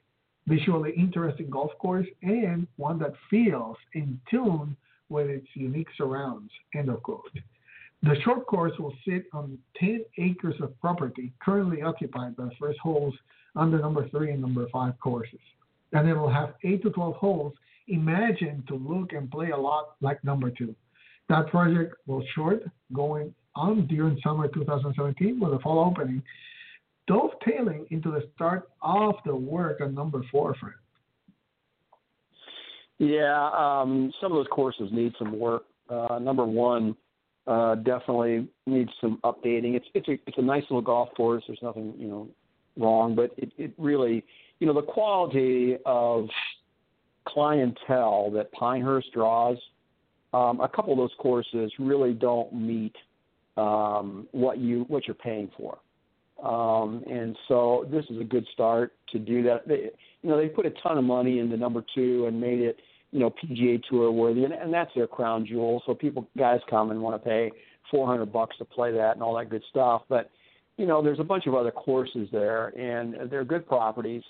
visually 0.46 0.92
interesting 0.96 1.50
golf 1.50 1.70
course 1.78 2.06
and 2.22 2.66
one 2.76 2.98
that 2.98 3.12
feels 3.30 3.76
in 3.94 4.20
tune 4.30 4.76
with 5.08 5.28
its 5.28 5.46
unique 5.54 5.88
surrounds. 5.96 6.50
End 6.74 6.88
of 6.88 7.02
quote. 7.02 7.30
The 8.02 8.20
short 8.22 8.46
course 8.46 8.72
will 8.78 8.94
sit 9.06 9.24
on 9.32 9.58
10 9.78 10.04
acres 10.18 10.56
of 10.60 10.78
property 10.80 11.32
currently 11.42 11.82
occupied 11.82 12.36
by 12.36 12.48
first 12.60 12.78
holes 12.78 13.14
on 13.56 13.70
the 13.70 13.78
number 13.78 14.08
three 14.10 14.30
and 14.30 14.42
number 14.42 14.66
five 14.70 14.98
courses. 15.00 15.40
And 15.92 16.08
it 16.08 16.14
will 16.14 16.30
have 16.30 16.54
8 16.62 16.82
to 16.82 16.90
12 16.90 17.16
holes 17.16 17.54
imagined 17.88 18.66
to 18.68 18.74
look 18.74 19.12
and 19.12 19.30
play 19.30 19.50
a 19.50 19.56
lot 19.56 19.94
like 20.00 20.22
number 20.24 20.50
two. 20.50 20.74
That 21.28 21.48
project 21.48 21.94
will 22.06 22.24
short, 22.34 22.62
going 22.92 23.34
on 23.56 23.86
during 23.86 24.18
summer 24.22 24.48
2017 24.48 25.38
with 25.40 25.52
a 25.52 25.58
fall 25.60 25.78
opening, 25.90 26.22
dovetailing 27.06 27.86
into 27.90 28.10
the 28.10 28.28
start 28.34 28.68
of 28.82 29.14
the 29.24 29.34
work 29.34 29.80
on 29.80 29.94
number 29.94 30.22
four, 30.30 30.54
Fred. 30.54 30.74
Yeah, 32.98 33.50
um, 33.56 34.12
some 34.20 34.32
of 34.32 34.36
those 34.36 34.46
courses 34.50 34.88
need 34.92 35.12
some 35.18 35.38
work. 35.38 35.64
Uh, 35.90 36.18
number 36.20 36.44
one 36.44 36.96
uh, 37.46 37.74
definitely 37.76 38.48
needs 38.66 38.90
some 39.00 39.18
updating. 39.24 39.74
It's 39.74 39.86
it's 39.94 40.08
a 40.08 40.12
it's 40.26 40.38
a 40.38 40.42
nice 40.42 40.62
little 40.62 40.80
golf 40.80 41.10
course. 41.16 41.42
There's 41.46 41.58
nothing 41.62 41.94
you 41.98 42.08
know 42.08 42.28
wrong, 42.76 43.14
but 43.14 43.32
it 43.36 43.52
it 43.58 43.72
really 43.76 44.24
you 44.60 44.66
know 44.66 44.72
the 44.72 44.82
quality 44.82 45.76
of 45.84 46.28
clientele 47.26 48.30
that 48.32 48.52
Pinehurst 48.52 49.12
draws. 49.12 49.58
Um, 50.32 50.60
a 50.60 50.68
couple 50.68 50.92
of 50.92 50.98
those 50.98 51.14
courses 51.18 51.72
really 51.78 52.12
don't 52.12 52.52
meet 52.52 52.94
um, 53.56 54.26
what 54.32 54.58
you 54.58 54.84
what 54.88 55.06
you're 55.06 55.14
paying 55.14 55.50
for. 55.56 55.78
Um, 56.42 57.04
and 57.08 57.36
so 57.48 57.86
this 57.90 58.04
is 58.10 58.20
a 58.20 58.24
good 58.24 58.46
start 58.52 58.92
to 59.12 59.18
do 59.18 59.42
that. 59.44 59.66
They, 59.66 59.90
you 60.22 60.30
know, 60.30 60.36
they 60.36 60.48
put 60.48 60.66
a 60.66 60.70
ton 60.82 60.98
of 60.98 61.04
money 61.04 61.38
into 61.38 61.56
number 61.56 61.84
two 61.94 62.26
and 62.26 62.40
made 62.40 62.60
it, 62.60 62.78
you 63.12 63.20
know, 63.20 63.30
PGA 63.30 63.80
Tour 63.88 64.10
worthy, 64.10 64.44
and, 64.44 64.52
and 64.52 64.72
that's 64.72 64.90
their 64.94 65.06
crown 65.06 65.46
jewel. 65.46 65.82
So 65.86 65.94
people, 65.94 66.26
guys, 66.36 66.60
come 66.68 66.90
and 66.90 67.00
want 67.00 67.22
to 67.22 67.28
pay 67.28 67.52
400 67.90 68.32
bucks 68.32 68.56
to 68.58 68.64
play 68.64 68.92
that 68.92 69.12
and 69.14 69.22
all 69.22 69.36
that 69.36 69.48
good 69.48 69.62
stuff. 69.70 70.02
But 70.08 70.30
you 70.76 70.86
know, 70.86 71.02
there's 71.02 71.20
a 71.20 71.24
bunch 71.24 71.46
of 71.46 71.54
other 71.54 71.70
courses 71.70 72.28
there, 72.32 72.68
and 72.78 73.30
they're 73.30 73.44
good 73.44 73.66
properties. 73.66 74.22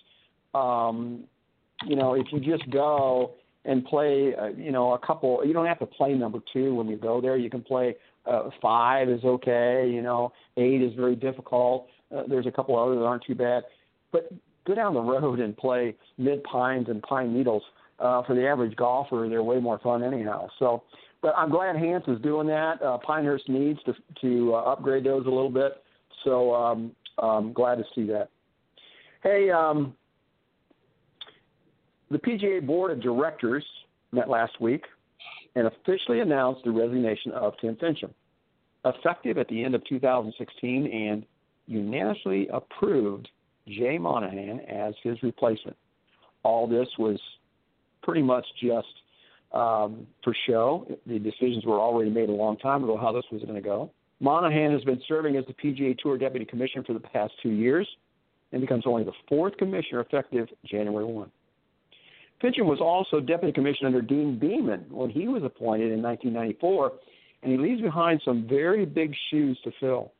Um, 0.54 1.24
you 1.86 1.96
know, 1.96 2.14
if 2.14 2.26
you 2.32 2.40
just 2.40 2.68
go 2.70 3.32
and 3.64 3.84
play, 3.86 4.34
uh, 4.34 4.48
you 4.48 4.70
know, 4.70 4.92
a 4.92 4.98
couple, 4.98 5.40
you 5.44 5.52
don't 5.52 5.66
have 5.66 5.78
to 5.78 5.86
play 5.86 6.12
number 6.12 6.38
two 6.52 6.74
when 6.74 6.86
you 6.86 6.96
go 6.96 7.20
there. 7.20 7.36
You 7.36 7.48
can 7.48 7.62
play 7.62 7.96
uh, 8.26 8.50
five 8.60 9.08
is 9.08 9.22
okay. 9.24 9.90
You 9.90 10.02
know, 10.02 10.32
eight 10.56 10.82
is 10.82 10.94
very 10.94 11.16
difficult. 11.16 11.86
Uh, 12.14 12.22
there's 12.28 12.46
a 12.46 12.50
couple 12.50 12.78
others 12.78 12.98
that 12.98 13.04
aren't 13.04 13.24
too 13.24 13.34
bad, 13.34 13.64
but 14.12 14.30
go 14.66 14.74
down 14.74 14.94
the 14.94 15.00
road 15.00 15.40
and 15.40 15.56
play 15.56 15.94
mid 16.18 16.42
pines 16.44 16.88
and 16.88 17.02
pine 17.02 17.34
needles. 17.34 17.62
Uh, 18.00 18.22
for 18.24 18.34
the 18.34 18.44
average 18.44 18.74
golfer, 18.74 19.28
they're 19.30 19.42
way 19.42 19.60
more 19.60 19.78
fun 19.78 20.02
anyhow. 20.02 20.48
So, 20.58 20.82
but 21.22 21.32
I'm 21.36 21.48
glad 21.48 21.76
Hanse 21.76 22.08
is 22.08 22.20
doing 22.22 22.48
that. 22.48 22.82
Uh, 22.82 22.98
Pinehurst 22.98 23.48
needs 23.48 23.78
to 23.84 23.94
to 24.20 24.54
uh, 24.54 24.72
upgrade 24.72 25.04
those 25.04 25.26
a 25.26 25.30
little 25.30 25.50
bit. 25.50 25.82
So 26.24 26.52
um, 26.54 26.92
I'm 27.18 27.52
glad 27.52 27.76
to 27.76 27.84
see 27.94 28.04
that. 28.06 28.30
Hey, 29.22 29.48
um, 29.50 29.94
the 32.10 32.18
PGA 32.18 32.66
Board 32.66 32.90
of 32.90 33.00
Directors 33.00 33.64
met 34.12 34.28
last 34.28 34.60
week 34.60 34.84
and 35.54 35.66
officially 35.66 36.20
announced 36.20 36.62
the 36.64 36.70
resignation 36.70 37.32
of 37.32 37.54
Tim 37.60 37.76
Finchem, 37.76 38.10
effective 38.84 39.38
at 39.38 39.48
the 39.48 39.62
end 39.64 39.74
of 39.74 39.84
2016, 39.86 40.86
and 40.86 41.24
unanimously 41.66 42.48
approved 42.52 43.28
Jay 43.68 43.98
Monahan 43.98 44.60
as 44.60 44.94
his 45.02 45.22
replacement. 45.22 45.76
All 46.42 46.66
this 46.66 46.88
was 46.98 47.18
pretty 48.02 48.22
much 48.22 48.44
just 48.60 48.86
um, 49.52 50.06
for 50.22 50.34
show. 50.46 50.86
The 51.06 51.18
decisions 51.18 51.64
were 51.64 51.78
already 51.78 52.10
made 52.10 52.28
a 52.28 52.32
long 52.32 52.56
time 52.58 52.84
ago 52.84 52.96
how 52.96 53.12
this 53.12 53.24
was 53.32 53.42
going 53.42 53.54
to 53.54 53.60
go. 53.60 53.90
Monahan 54.20 54.72
has 54.72 54.84
been 54.84 55.00
serving 55.08 55.36
as 55.36 55.44
the 55.46 55.54
PGA 55.54 55.96
Tour 55.98 56.18
Deputy 56.18 56.44
Commissioner 56.44 56.84
for 56.84 56.92
the 56.92 57.00
past 57.00 57.32
two 57.42 57.50
years 57.50 57.88
and 58.52 58.60
becomes 58.60 58.84
only 58.86 59.04
the 59.04 59.12
fourth 59.28 59.56
commissioner 59.56 60.00
effective 60.00 60.48
January 60.64 61.04
1. 61.04 61.30
Finchem 62.44 62.66
was 62.66 62.80
also 62.80 63.20
deputy 63.20 63.52
commissioner 63.52 63.86
under 63.86 64.02
Deane 64.02 64.38
Beman 64.38 64.84
when 64.90 65.08
he 65.08 65.28
was 65.28 65.42
appointed 65.42 65.90
in 65.92 66.02
1994, 66.02 66.92
and 67.42 67.52
he 67.52 67.56
leaves 67.56 67.80
behind 67.80 68.20
some 68.22 68.46
very 68.46 68.84
big 68.84 69.14
shoes 69.30 69.58
to 69.64 69.70
fill. 69.80 70.12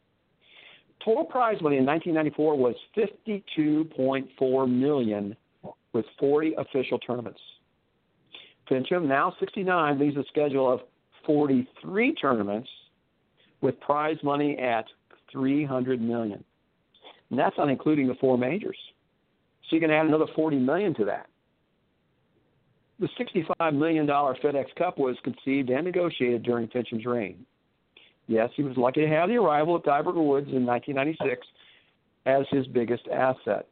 Total 1.04 1.24
prize 1.24 1.60
money 1.60 1.76
in 1.76 1.84
1994 1.84 2.56
was 2.56 2.74
52.4 2.96 4.70
million, 4.70 5.36
with 5.92 6.06
40 6.18 6.54
official 6.56 6.98
tournaments. 6.98 7.40
Finchem, 8.70 9.06
now 9.06 9.34
69, 9.38 9.98
leaves 9.98 10.16
a 10.16 10.24
schedule 10.30 10.72
of 10.72 10.80
43 11.26 12.14
tournaments, 12.14 12.70
with 13.60 13.78
prize 13.80 14.16
money 14.22 14.58
at 14.58 14.86
300 15.30 16.00
million, 16.00 16.42
and 17.28 17.38
that's 17.38 17.56
not 17.58 17.68
including 17.68 18.08
the 18.08 18.14
four 18.14 18.38
majors. 18.38 18.78
So 19.68 19.76
you 19.76 19.80
can 19.80 19.90
add 19.90 20.06
another 20.06 20.26
40 20.34 20.56
million 20.58 20.94
to 20.94 21.04
that. 21.04 21.26
The 23.00 23.08
$65 23.18 23.74
million 23.74 24.06
FedEx 24.06 24.66
Cup 24.76 24.98
was 24.98 25.16
conceived 25.24 25.70
and 25.70 25.84
negotiated 25.84 26.42
during 26.44 26.68
Finchem's 26.68 27.04
reign. 27.04 27.44
Yes, 28.26 28.50
he 28.56 28.62
was 28.62 28.76
lucky 28.76 29.02
to 29.02 29.08
have 29.08 29.28
the 29.28 29.36
arrival 29.36 29.76
of 29.76 29.84
Tiger 29.84 30.12
Woods 30.12 30.48
in 30.52 30.64
1996 30.64 31.46
as 32.26 32.46
his 32.50 32.66
biggest 32.68 33.06
asset, 33.08 33.66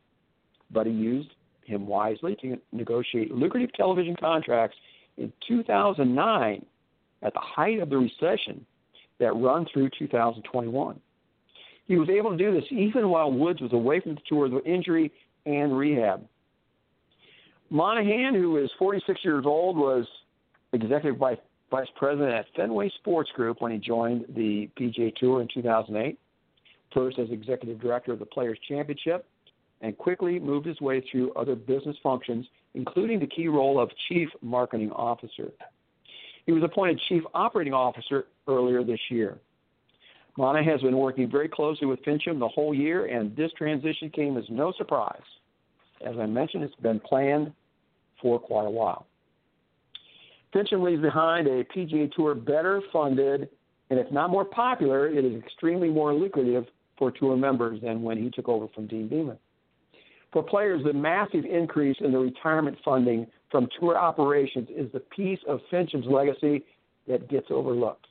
but 0.70 0.86
he 0.86 0.92
used 0.92 1.30
him 1.64 1.86
wisely 1.86 2.36
to 2.42 2.58
negotiate 2.72 3.32
lucrative 3.32 3.72
television 3.74 4.16
contracts 4.16 4.76
in 5.16 5.32
2009 5.46 6.66
at 7.22 7.32
the 7.32 7.40
height 7.40 7.78
of 7.78 7.88
the 7.88 7.96
recession 7.96 8.66
that 9.18 9.32
run 9.34 9.66
through 9.72 9.88
2021. 9.98 11.00
He 11.86 11.96
was 11.96 12.08
able 12.08 12.30
to 12.30 12.36
do 12.36 12.52
this 12.52 12.64
even 12.70 13.08
while 13.08 13.32
Woods 13.32 13.60
was 13.60 13.72
away 13.72 14.00
from 14.00 14.16
the 14.16 14.20
tour 14.28 14.48
with 14.48 14.66
injury 14.66 15.12
and 15.46 15.76
rehab. 15.76 16.26
Monahan, 17.72 18.34
who 18.34 18.58
is 18.58 18.70
46 18.78 19.24
years 19.24 19.46
old, 19.46 19.78
was 19.78 20.06
executive 20.74 21.16
vice, 21.16 21.38
vice 21.70 21.88
president 21.96 22.30
at 22.30 22.44
Fenway 22.54 22.90
Sports 22.98 23.30
Group 23.34 23.62
when 23.62 23.72
he 23.72 23.78
joined 23.78 24.26
the 24.36 24.68
PGA 24.78 25.14
Tour 25.16 25.40
in 25.40 25.48
2008. 25.48 26.18
First 26.92 27.18
as 27.18 27.30
executive 27.30 27.80
director 27.80 28.12
of 28.12 28.18
the 28.18 28.26
Players 28.26 28.58
Championship, 28.68 29.26
and 29.80 29.96
quickly 29.96 30.38
moved 30.38 30.66
his 30.66 30.82
way 30.82 31.00
through 31.00 31.32
other 31.32 31.54
business 31.54 31.96
functions, 32.02 32.46
including 32.74 33.18
the 33.18 33.26
key 33.26 33.48
role 33.48 33.80
of 33.80 33.90
chief 34.06 34.28
marketing 34.42 34.92
officer. 34.92 35.50
He 36.44 36.52
was 36.52 36.62
appointed 36.62 37.00
chief 37.08 37.22
operating 37.32 37.72
officer 37.72 38.26
earlier 38.48 38.84
this 38.84 39.00
year. 39.08 39.38
Mana 40.36 40.62
has 40.62 40.82
been 40.82 40.98
working 40.98 41.30
very 41.30 41.48
closely 41.48 41.86
with 41.86 42.02
Finchem 42.04 42.38
the 42.38 42.48
whole 42.48 42.74
year, 42.74 43.06
and 43.06 43.34
this 43.34 43.50
transition 43.52 44.10
came 44.10 44.36
as 44.36 44.44
no 44.50 44.72
surprise. 44.76 45.22
As 46.04 46.18
I 46.18 46.26
mentioned, 46.26 46.64
it's 46.64 46.74
been 46.74 47.00
planned 47.00 47.54
for 48.22 48.38
quite 48.38 48.66
a 48.66 48.70
while. 48.70 49.06
Finchem 50.54 50.82
leaves 50.82 51.02
behind 51.02 51.46
a 51.46 51.64
PGA 51.64 52.10
Tour 52.12 52.34
better 52.34 52.80
funded, 52.92 53.48
and 53.90 53.98
if 53.98 54.10
not 54.12 54.30
more 54.30 54.44
popular, 54.44 55.08
it 55.08 55.24
is 55.24 55.42
extremely 55.42 55.88
more 55.88 56.14
lucrative 56.14 56.64
for 56.98 57.10
tour 57.10 57.36
members 57.36 57.80
than 57.82 58.02
when 58.02 58.16
he 58.16 58.30
took 58.30 58.48
over 58.48 58.68
from 58.74 58.86
Deane 58.86 59.08
Beman. 59.08 59.38
For 60.32 60.42
players, 60.42 60.82
the 60.84 60.92
massive 60.92 61.44
increase 61.44 61.96
in 62.00 62.12
the 62.12 62.18
retirement 62.18 62.78
funding 62.84 63.26
from 63.50 63.68
tour 63.78 63.98
operations 63.98 64.68
is 64.74 64.90
the 64.92 65.00
piece 65.00 65.40
of 65.46 65.60
Finchem's 65.70 66.06
legacy 66.06 66.64
that 67.06 67.28
gets 67.28 67.46
overlooked. 67.50 68.06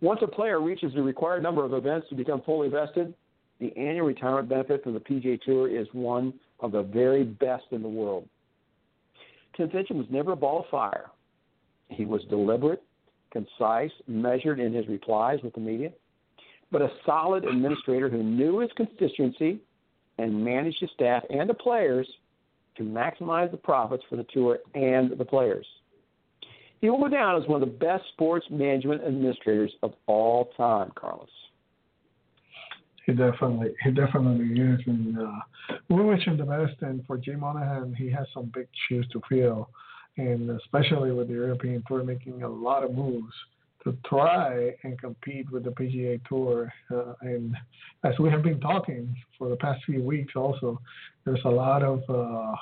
Once 0.00 0.20
a 0.22 0.26
player 0.26 0.60
reaches 0.60 0.92
the 0.94 1.02
required 1.02 1.42
number 1.42 1.64
of 1.64 1.72
events 1.72 2.08
to 2.08 2.14
become 2.14 2.42
fully 2.42 2.68
vested, 2.68 3.14
the 3.60 3.74
annual 3.76 4.06
retirement 4.06 4.48
benefit 4.48 4.82
from 4.82 4.94
the 4.94 5.00
PGA 5.00 5.40
Tour 5.40 5.68
is 5.68 5.86
one 5.92 6.34
of 6.60 6.72
the 6.72 6.82
very 6.82 7.22
best 7.22 7.64
in 7.70 7.82
the 7.82 7.88
world. 7.88 8.28
Tim 9.56 9.70
was 9.72 10.06
never 10.10 10.32
a 10.32 10.36
ball 10.36 10.60
of 10.60 10.66
fire. 10.70 11.10
He 11.88 12.04
was 12.04 12.22
deliberate, 12.30 12.82
concise, 13.30 13.92
measured 14.06 14.60
in 14.60 14.72
his 14.72 14.88
replies 14.88 15.38
with 15.42 15.54
the 15.54 15.60
media, 15.60 15.90
but 16.70 16.82
a 16.82 16.90
solid 17.04 17.44
administrator 17.44 18.08
who 18.08 18.22
knew 18.22 18.58
his 18.60 18.70
constituency 18.76 19.60
and 20.18 20.44
managed 20.44 20.80
his 20.80 20.90
staff 20.94 21.22
and 21.30 21.48
the 21.48 21.54
players 21.54 22.08
to 22.76 22.82
maximize 22.82 23.50
the 23.50 23.56
profits 23.56 24.02
for 24.08 24.16
the 24.16 24.26
tour 24.32 24.58
and 24.74 25.16
the 25.16 25.24
players. 25.24 25.66
He 26.80 26.90
will 26.90 26.98
go 26.98 27.08
down 27.08 27.40
as 27.40 27.48
one 27.48 27.62
of 27.62 27.68
the 27.68 27.74
best 27.74 28.04
sports 28.12 28.46
management 28.50 29.02
administrators 29.04 29.72
of 29.82 29.94
all 30.06 30.50
time, 30.56 30.92
Carlos. 30.94 31.28
He 33.06 33.12
definitely, 33.12 33.74
he 33.82 33.90
definitely 33.90 34.60
is, 34.60 34.80
and 34.86 35.18
uh, 35.18 35.76
we 35.90 36.02
wish 36.02 36.24
him 36.24 36.38
the 36.38 36.44
best. 36.44 36.80
And 36.80 37.04
for 37.06 37.18
Jay 37.18 37.34
Monahan, 37.34 37.94
he 37.94 38.10
has 38.10 38.26
some 38.32 38.50
big 38.54 38.66
shoes 38.88 39.06
to 39.12 39.20
fill, 39.28 39.68
and 40.16 40.50
especially 40.50 41.12
with 41.12 41.28
the 41.28 41.34
European 41.34 41.82
Tour 41.86 42.02
making 42.02 42.42
a 42.42 42.48
lot 42.48 42.82
of 42.82 42.94
moves 42.94 43.32
to 43.84 43.96
try 44.06 44.74
and 44.82 44.98
compete 44.98 45.50
with 45.50 45.64
the 45.64 45.70
PGA 45.70 46.20
Tour. 46.26 46.72
Uh, 46.90 47.12
and 47.20 47.54
as 48.02 48.18
we 48.18 48.30
have 48.30 48.42
been 48.42 48.60
talking 48.60 49.14
for 49.38 49.50
the 49.50 49.56
past 49.56 49.84
few 49.84 50.02
weeks, 50.02 50.32
also 50.34 50.80
there's 51.24 51.44
a 51.44 51.50
lot 51.50 51.82
of 51.82 52.02
uh, 52.08 52.56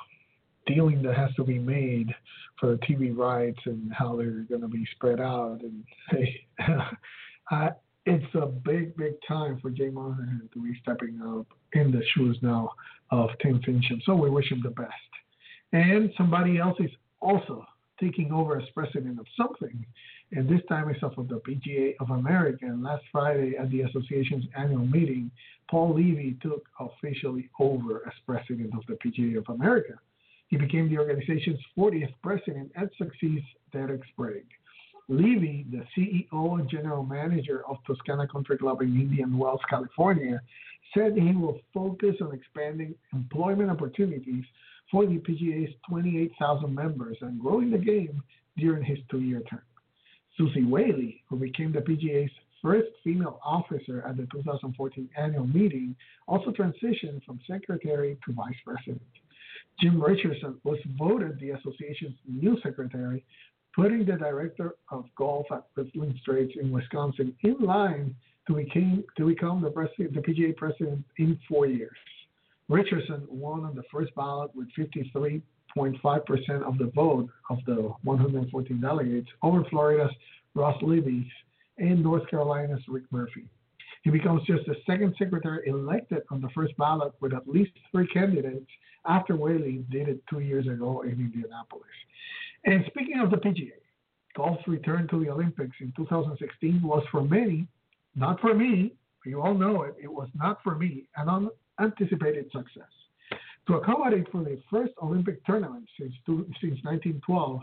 dealing 0.67 1.03
that 1.03 1.17
has 1.17 1.33
to 1.35 1.45
be 1.45 1.59
made 1.59 2.13
for 2.59 2.73
the 2.73 2.79
TV 2.79 3.17
rights 3.17 3.59
and 3.67 3.93
how 3.93 4.17
they're 4.17 4.45
going 4.49 4.61
to 4.61 4.69
be 4.69 4.87
spread 4.97 5.21
out. 5.21 5.61
And 5.63 5.85
hey, 6.11 6.47
I, 7.51 7.71
it's 8.07 8.35
a 8.35 8.47
big, 8.47 8.97
big 8.97 9.15
time 9.27 9.59
for 9.61 9.71
Jay 9.71 9.89
Monahan 9.89 10.49
to 10.53 10.63
be 10.63 10.79
stepping 10.83 11.21
up 11.23 11.47
in 11.73 11.93
the 11.93 12.03
shoes 12.15 12.37
now 12.43 12.71
of 13.11 13.31
Tim 13.41 13.61
Finchem. 13.61 14.03
So 14.05 14.15
we 14.15 14.31
wish 14.31 14.51
him 14.51 14.61
the 14.63 14.71
best. 14.71 14.93
And 15.73 16.13
somebody 16.17 16.59
else 16.59 16.77
is 16.81 16.91
also 17.21 17.65
taking 18.01 18.33
over 18.33 18.59
as 18.59 18.69
president 18.75 19.21
of 19.21 19.27
something 19.37 19.87
and 20.35 20.49
this 20.49 20.61
time 20.69 20.89
it's 20.89 21.03
off 21.03 21.19
of 21.19 21.29
the 21.29 21.41
PGA 21.41 21.95
of 22.01 22.11
America. 22.11 22.65
And 22.65 22.83
last 22.83 23.05
Friday 23.13 23.55
at 23.59 23.71
the 23.71 23.83
association's 23.83 24.45
annual 24.57 24.87
meeting, 24.87 25.31
Paul 25.71 25.95
Levy 25.95 26.39
took 26.43 26.67
officially 26.81 27.51
over 27.61 28.03
as 28.07 28.15
president 28.27 28.73
of 28.75 28.83
the 28.89 28.95
PGA 28.95 29.37
of 29.37 29.45
America. 29.49 29.95
He 30.49 30.57
became 30.57 30.89
the 30.89 30.99
organization's 30.99 31.61
40th 31.77 32.15
president 32.23 32.73
and 32.77 32.91
succeeds 32.97 33.45
Derek 33.73 34.01
Sprague. 34.13 34.47
Levy, 35.13 35.67
the 35.71 35.85
CEO 35.95 36.59
and 36.59 36.71
general 36.71 37.05
manager 37.05 37.63
of 37.69 37.77
Toscana 37.87 38.27
Country 38.27 38.57
Club 38.57 38.81
in 38.81 38.99
Indian 38.99 39.37
Wells, 39.37 39.61
California, 39.69 40.41
said 40.95 41.13
he 41.15 41.35
will 41.35 41.61
focus 41.75 42.17
on 42.23 42.33
expanding 42.33 42.95
employment 43.13 43.71
opportunities 43.71 44.45
for 44.91 45.05
the 45.05 45.19
PGA's 45.19 45.73
28,000 45.89 46.75
members 46.75 47.19
and 47.21 47.39
growing 47.39 47.71
the 47.71 47.79
game 47.79 48.23
during 48.57 48.83
his 48.83 48.99
two 49.11 49.21
year 49.21 49.43
term. 49.51 49.63
Suzy 50.39 50.65
Whaley, 50.65 51.23
who 51.29 51.37
became 51.37 51.73
the 51.73 51.81
PGA's 51.81 52.33
first 52.63 52.89
female 53.05 53.39
officer 53.45 54.03
at 54.09 54.17
the 54.17 54.27
2014 54.33 55.11
annual 55.19 55.47
meeting, 55.47 55.95
also 56.27 56.51
transitioned 56.51 57.23
from 57.25 57.39
secretary 57.47 58.17
to 58.25 58.33
vice 58.33 58.55
president. 58.65 59.03
Jim 59.81 60.01
Richardson 60.01 60.57
was 60.65 60.79
voted 60.99 61.39
the 61.39 61.51
association's 61.51 62.15
new 62.27 62.57
secretary, 62.63 63.25
putting 63.75 64.05
the 64.05 64.13
director 64.13 64.75
of 64.91 65.05
golf 65.17 65.47
at 65.51 65.65
Whistling 65.77 66.19
Straits 66.23 66.53
in 66.61 66.71
Wisconsin 66.71 67.35
in 67.43 67.57
line 67.61 68.15
to, 68.47 68.55
became, 68.55 69.05
to 69.17 69.27
become 69.27 69.63
the, 69.63 69.71
the 69.99 70.21
PGA 70.21 70.57
president 70.57 71.05
in 71.19 71.39
four 71.49 71.67
years. 71.67 71.97
Richardson 72.69 73.27
won 73.29 73.65
on 73.65 73.75
the 73.75 73.83
first 73.91 74.15
ballot 74.15 74.51
with 74.55 74.69
53 74.77 75.43
0.5% 75.77 76.63
of 76.63 76.79
the 76.79 76.91
vote 76.95 77.29
of 77.51 77.59
the 77.67 77.93
114 78.03 78.81
delegates 78.81 79.29
over 79.43 79.65
Florida's 79.71 80.15
Ross 80.55 80.77
Levis 80.83 81.25
and 81.79 82.03
North 82.03 82.29
Carolina's 82.29 82.83
Rick 82.89 83.05
Murphy. 83.11 83.47
He 84.03 84.11
becomes 84.11 84.43
just 84.47 84.67
the 84.67 84.77
second 84.87 85.15
secretary 85.19 85.69
elected 85.69 86.23
on 86.31 86.41
the 86.41 86.49
first 86.55 86.77
ballot 86.77 87.13
with 87.21 87.33
at 87.33 87.49
least 87.49 87.73
three 87.91 88.07
candidates 88.09 88.67
after 89.07 89.37
Whaley 89.37 89.85
did 89.91 90.09
it 90.09 90.21
two 90.29 90.41
years 90.41 90.67
ago 90.67 91.03
in 91.03 91.13
Indianapolis. 91.13 91.87
And 92.65 92.85
speaking 92.87 93.19
of 93.21 93.31
the 93.31 93.37
PGA, 93.37 93.73
golf's 94.37 94.67
return 94.69 95.09
to 95.09 95.23
the 95.23 95.31
Olympics 95.31 95.77
in 95.81 95.93
2016 95.97 96.81
was 96.83 97.05
for 97.11 97.23
many, 97.23 97.67
not 98.15 98.41
for 98.41 98.55
me, 98.55 98.95
you 99.25 99.41
all 99.41 99.55
know 99.55 99.83
it, 99.83 99.95
it 100.03 100.13
was 100.13 100.29
not 100.35 100.63
for 100.63 100.75
me, 100.77 101.09
an 101.17 101.51
unanticipated 101.79 102.47
success. 102.53 102.91
To 103.69 103.75
accommodate 103.75 104.27
for 104.33 104.43
the 104.43 104.61
first 104.71 104.93
Olympic 105.01 105.45
tournament 105.45 105.89
since, 105.99 106.13
since 106.27 106.79
1912, 106.83 107.61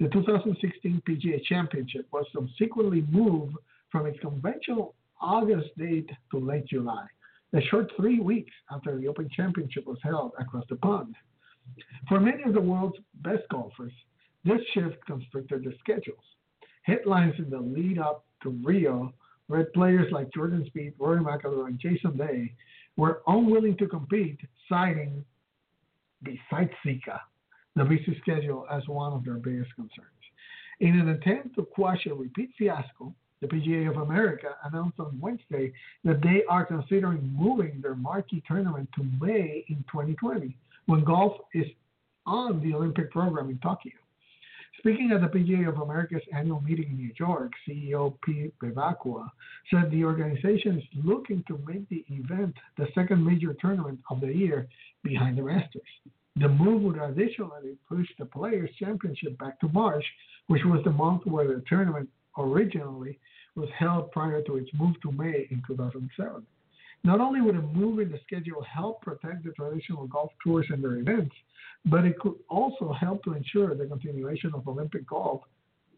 the 0.00 0.08
2016 0.08 1.02
PGA 1.06 1.44
Championship 1.44 2.06
was 2.10 2.24
subsequently 2.32 3.04
moved 3.10 3.56
from 3.90 4.06
its 4.06 4.18
conventional 4.20 4.94
August 5.20 5.68
date 5.78 6.10
to 6.30 6.38
late 6.38 6.66
July, 6.66 7.06
a 7.52 7.60
short 7.70 7.90
three 7.96 8.18
weeks 8.18 8.52
after 8.70 8.98
the 8.98 9.06
Open 9.06 9.28
Championship 9.34 9.86
was 9.86 9.98
held 10.02 10.32
across 10.38 10.64
the 10.68 10.76
pond. 10.76 11.14
For 12.08 12.18
many 12.18 12.42
of 12.44 12.54
the 12.54 12.60
world's 12.60 12.96
best 13.16 13.42
golfers, 13.50 13.92
this 14.44 14.60
shift 14.74 15.04
constricted 15.06 15.64
their 15.64 15.74
schedules. 15.80 16.24
Headlines 16.82 17.34
in 17.38 17.48
the 17.50 17.60
lead 17.60 17.98
up 17.98 18.24
to 18.42 18.50
Rio 18.50 19.12
read 19.48 19.72
players 19.72 20.10
like 20.12 20.32
Jordan 20.32 20.68
Spieth, 20.74 20.94
Rory 20.98 21.20
McIlroy, 21.20 21.68
and 21.68 21.78
Jason 21.78 22.16
Day 22.16 22.52
were 22.96 23.22
unwilling 23.26 23.76
to 23.78 23.86
compete, 23.86 24.38
citing 24.68 25.24
besides 26.22 26.70
Zika, 26.84 27.20
the 27.76 27.84
busy 27.84 28.16
schedule 28.20 28.66
as 28.70 28.86
one 28.88 29.12
of 29.12 29.24
their 29.24 29.34
biggest 29.34 29.74
concerns. 29.74 30.08
In 30.80 30.98
an 30.98 31.10
attempt 31.10 31.54
to 31.56 31.62
quash 31.62 32.06
a 32.06 32.14
repeat 32.14 32.50
fiasco, 32.58 33.14
the 33.40 33.46
PGA 33.46 33.88
of 33.90 33.96
America 33.96 34.54
announced 34.64 35.00
on 35.00 35.18
Wednesday 35.20 35.72
that 36.04 36.22
they 36.22 36.42
are 36.48 36.64
considering 36.64 37.34
moving 37.36 37.80
their 37.82 37.94
marquee 37.94 38.42
tournament 38.46 38.88
to 38.96 39.04
May 39.20 39.64
in 39.68 39.84
2020, 39.90 40.56
when 40.86 41.04
golf 41.04 41.34
is 41.54 41.66
on 42.26 42.62
the 42.62 42.74
Olympic 42.74 43.10
program 43.10 43.50
in 43.50 43.58
Tokyo. 43.58 43.92
Speaking 44.82 45.12
at 45.12 45.20
the 45.20 45.28
PGA 45.28 45.68
of 45.68 45.78
America's 45.78 46.24
annual 46.36 46.60
meeting 46.60 46.86
in 46.90 46.96
New 46.96 47.12
York, 47.16 47.52
CEO 47.68 48.20
Pete 48.24 48.52
Bevacqua 48.58 49.30
said 49.70 49.92
the 49.92 50.02
organization 50.02 50.78
is 50.78 51.04
looking 51.04 51.44
to 51.46 51.56
make 51.64 51.88
the 51.88 52.04
event 52.08 52.52
the 52.76 52.88
second 52.92 53.24
major 53.24 53.54
tournament 53.60 54.00
of 54.10 54.20
the 54.20 54.26
year 54.26 54.66
behind 55.04 55.38
the 55.38 55.42
Masters. 55.42 55.82
The 56.34 56.48
move 56.48 56.82
would 56.82 57.00
additionally 57.00 57.76
push 57.88 58.08
the 58.18 58.24
Players' 58.24 58.74
Championship 58.76 59.38
back 59.38 59.60
to 59.60 59.68
March, 59.68 60.04
which 60.48 60.64
was 60.64 60.82
the 60.82 60.90
month 60.90 61.26
where 61.26 61.46
the 61.46 61.62
tournament 61.68 62.08
originally 62.36 63.20
was 63.54 63.68
held 63.78 64.10
prior 64.10 64.42
to 64.42 64.56
its 64.56 64.70
move 64.74 65.00
to 65.02 65.12
May 65.12 65.46
in 65.52 65.62
2007. 65.64 66.44
Not 67.04 67.20
only 67.20 67.40
would 67.40 67.56
a 67.56 67.62
move 67.62 67.98
in 67.98 68.12
the 68.12 68.20
schedule 68.24 68.62
help 68.62 69.02
protect 69.02 69.44
the 69.44 69.50
traditional 69.52 70.06
golf 70.06 70.30
tours 70.42 70.66
and 70.70 70.82
their 70.82 70.96
events, 70.96 71.34
but 71.84 72.04
it 72.04 72.18
could 72.18 72.36
also 72.48 72.92
help 72.92 73.24
to 73.24 73.34
ensure 73.34 73.74
the 73.74 73.86
continuation 73.86 74.52
of 74.54 74.68
Olympic 74.68 75.06
golf, 75.06 75.42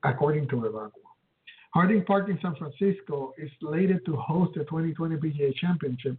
according 0.03 0.49
to 0.49 0.57
Bevacqua. 0.57 1.05
Harding 1.75 2.05
Park 2.05 2.29
in 2.29 2.39
San 2.41 2.55
Francisco 2.55 3.35
is 3.37 3.51
slated 3.61 4.05
to 4.07 4.17
host 4.17 4.53
the 4.55 4.65
2020 4.65 5.17
PGA 5.17 5.55
Championship. 5.57 6.17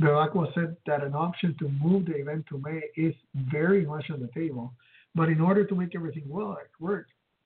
Bevacqua 0.00 0.54
said 0.54 0.76
that 0.86 1.02
an 1.02 1.14
option 1.14 1.56
to 1.58 1.68
move 1.68 2.06
the 2.06 2.14
event 2.14 2.44
to 2.50 2.58
May 2.58 2.82
is 2.96 3.14
very 3.50 3.84
much 3.84 4.10
on 4.10 4.20
the 4.20 4.28
table, 4.28 4.72
but 5.14 5.28
in 5.28 5.40
order 5.40 5.64
to 5.64 5.74
make 5.74 5.96
everything 5.96 6.28
work 6.28 6.70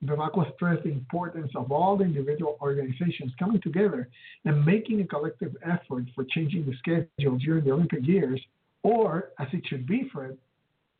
Bevacqua 0.04 0.52
stressed 0.54 0.82
the 0.82 0.90
importance 0.90 1.52
of 1.54 1.70
all 1.70 1.96
the 1.96 2.04
individual 2.04 2.58
organizations 2.60 3.32
coming 3.38 3.60
together 3.60 4.08
and 4.44 4.64
making 4.64 5.00
a 5.00 5.06
collective 5.06 5.56
effort 5.64 6.04
for 6.14 6.24
changing 6.24 6.66
the 6.66 6.74
schedule 6.78 7.38
during 7.38 7.64
the 7.64 7.70
Olympic 7.70 8.04
years, 8.06 8.40
or, 8.82 9.30
as 9.38 9.46
it 9.52 9.62
should 9.68 9.86
be, 9.86 10.08
Fred, 10.12 10.36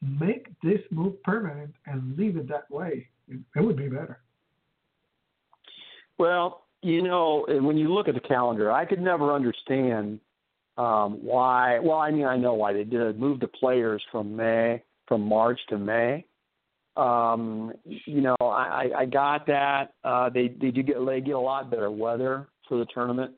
make 0.00 0.48
this 0.62 0.80
move 0.90 1.20
permanent 1.22 1.74
and 1.86 2.16
leave 2.16 2.36
it 2.36 2.48
that 2.48 2.70
way. 2.70 3.08
It 3.28 3.60
would 3.60 3.76
be 3.76 3.88
better. 3.88 4.20
Well, 6.18 6.64
you 6.82 7.02
know, 7.02 7.44
when 7.48 7.76
you 7.76 7.92
look 7.92 8.08
at 8.08 8.14
the 8.14 8.20
calendar, 8.20 8.70
I 8.70 8.84
could 8.84 9.00
never 9.00 9.32
understand 9.32 10.20
um, 10.78 11.18
why. 11.22 11.78
Well, 11.78 11.98
I 11.98 12.10
mean, 12.10 12.26
I 12.26 12.36
know 12.36 12.54
why 12.54 12.72
they 12.72 12.84
did 12.84 13.18
move 13.18 13.40
the 13.40 13.48
players 13.48 14.02
from 14.10 14.36
May, 14.36 14.82
from 15.06 15.22
March 15.22 15.60
to 15.68 15.78
May. 15.78 16.24
Um, 16.96 17.72
you 17.85 18.20
know, 18.20 18.37
I, 18.40 18.90
I 18.98 19.05
got 19.07 19.46
that. 19.46 19.94
Uh, 20.05 20.28
they 20.28 20.48
they 20.61 20.70
do 20.70 20.83
get 20.83 21.05
they 21.07 21.20
get 21.20 21.35
a 21.35 21.40
lot 21.40 21.70
better 21.70 21.90
weather 21.90 22.48
for 22.68 22.78
the 22.78 22.87
tournament 22.87 23.33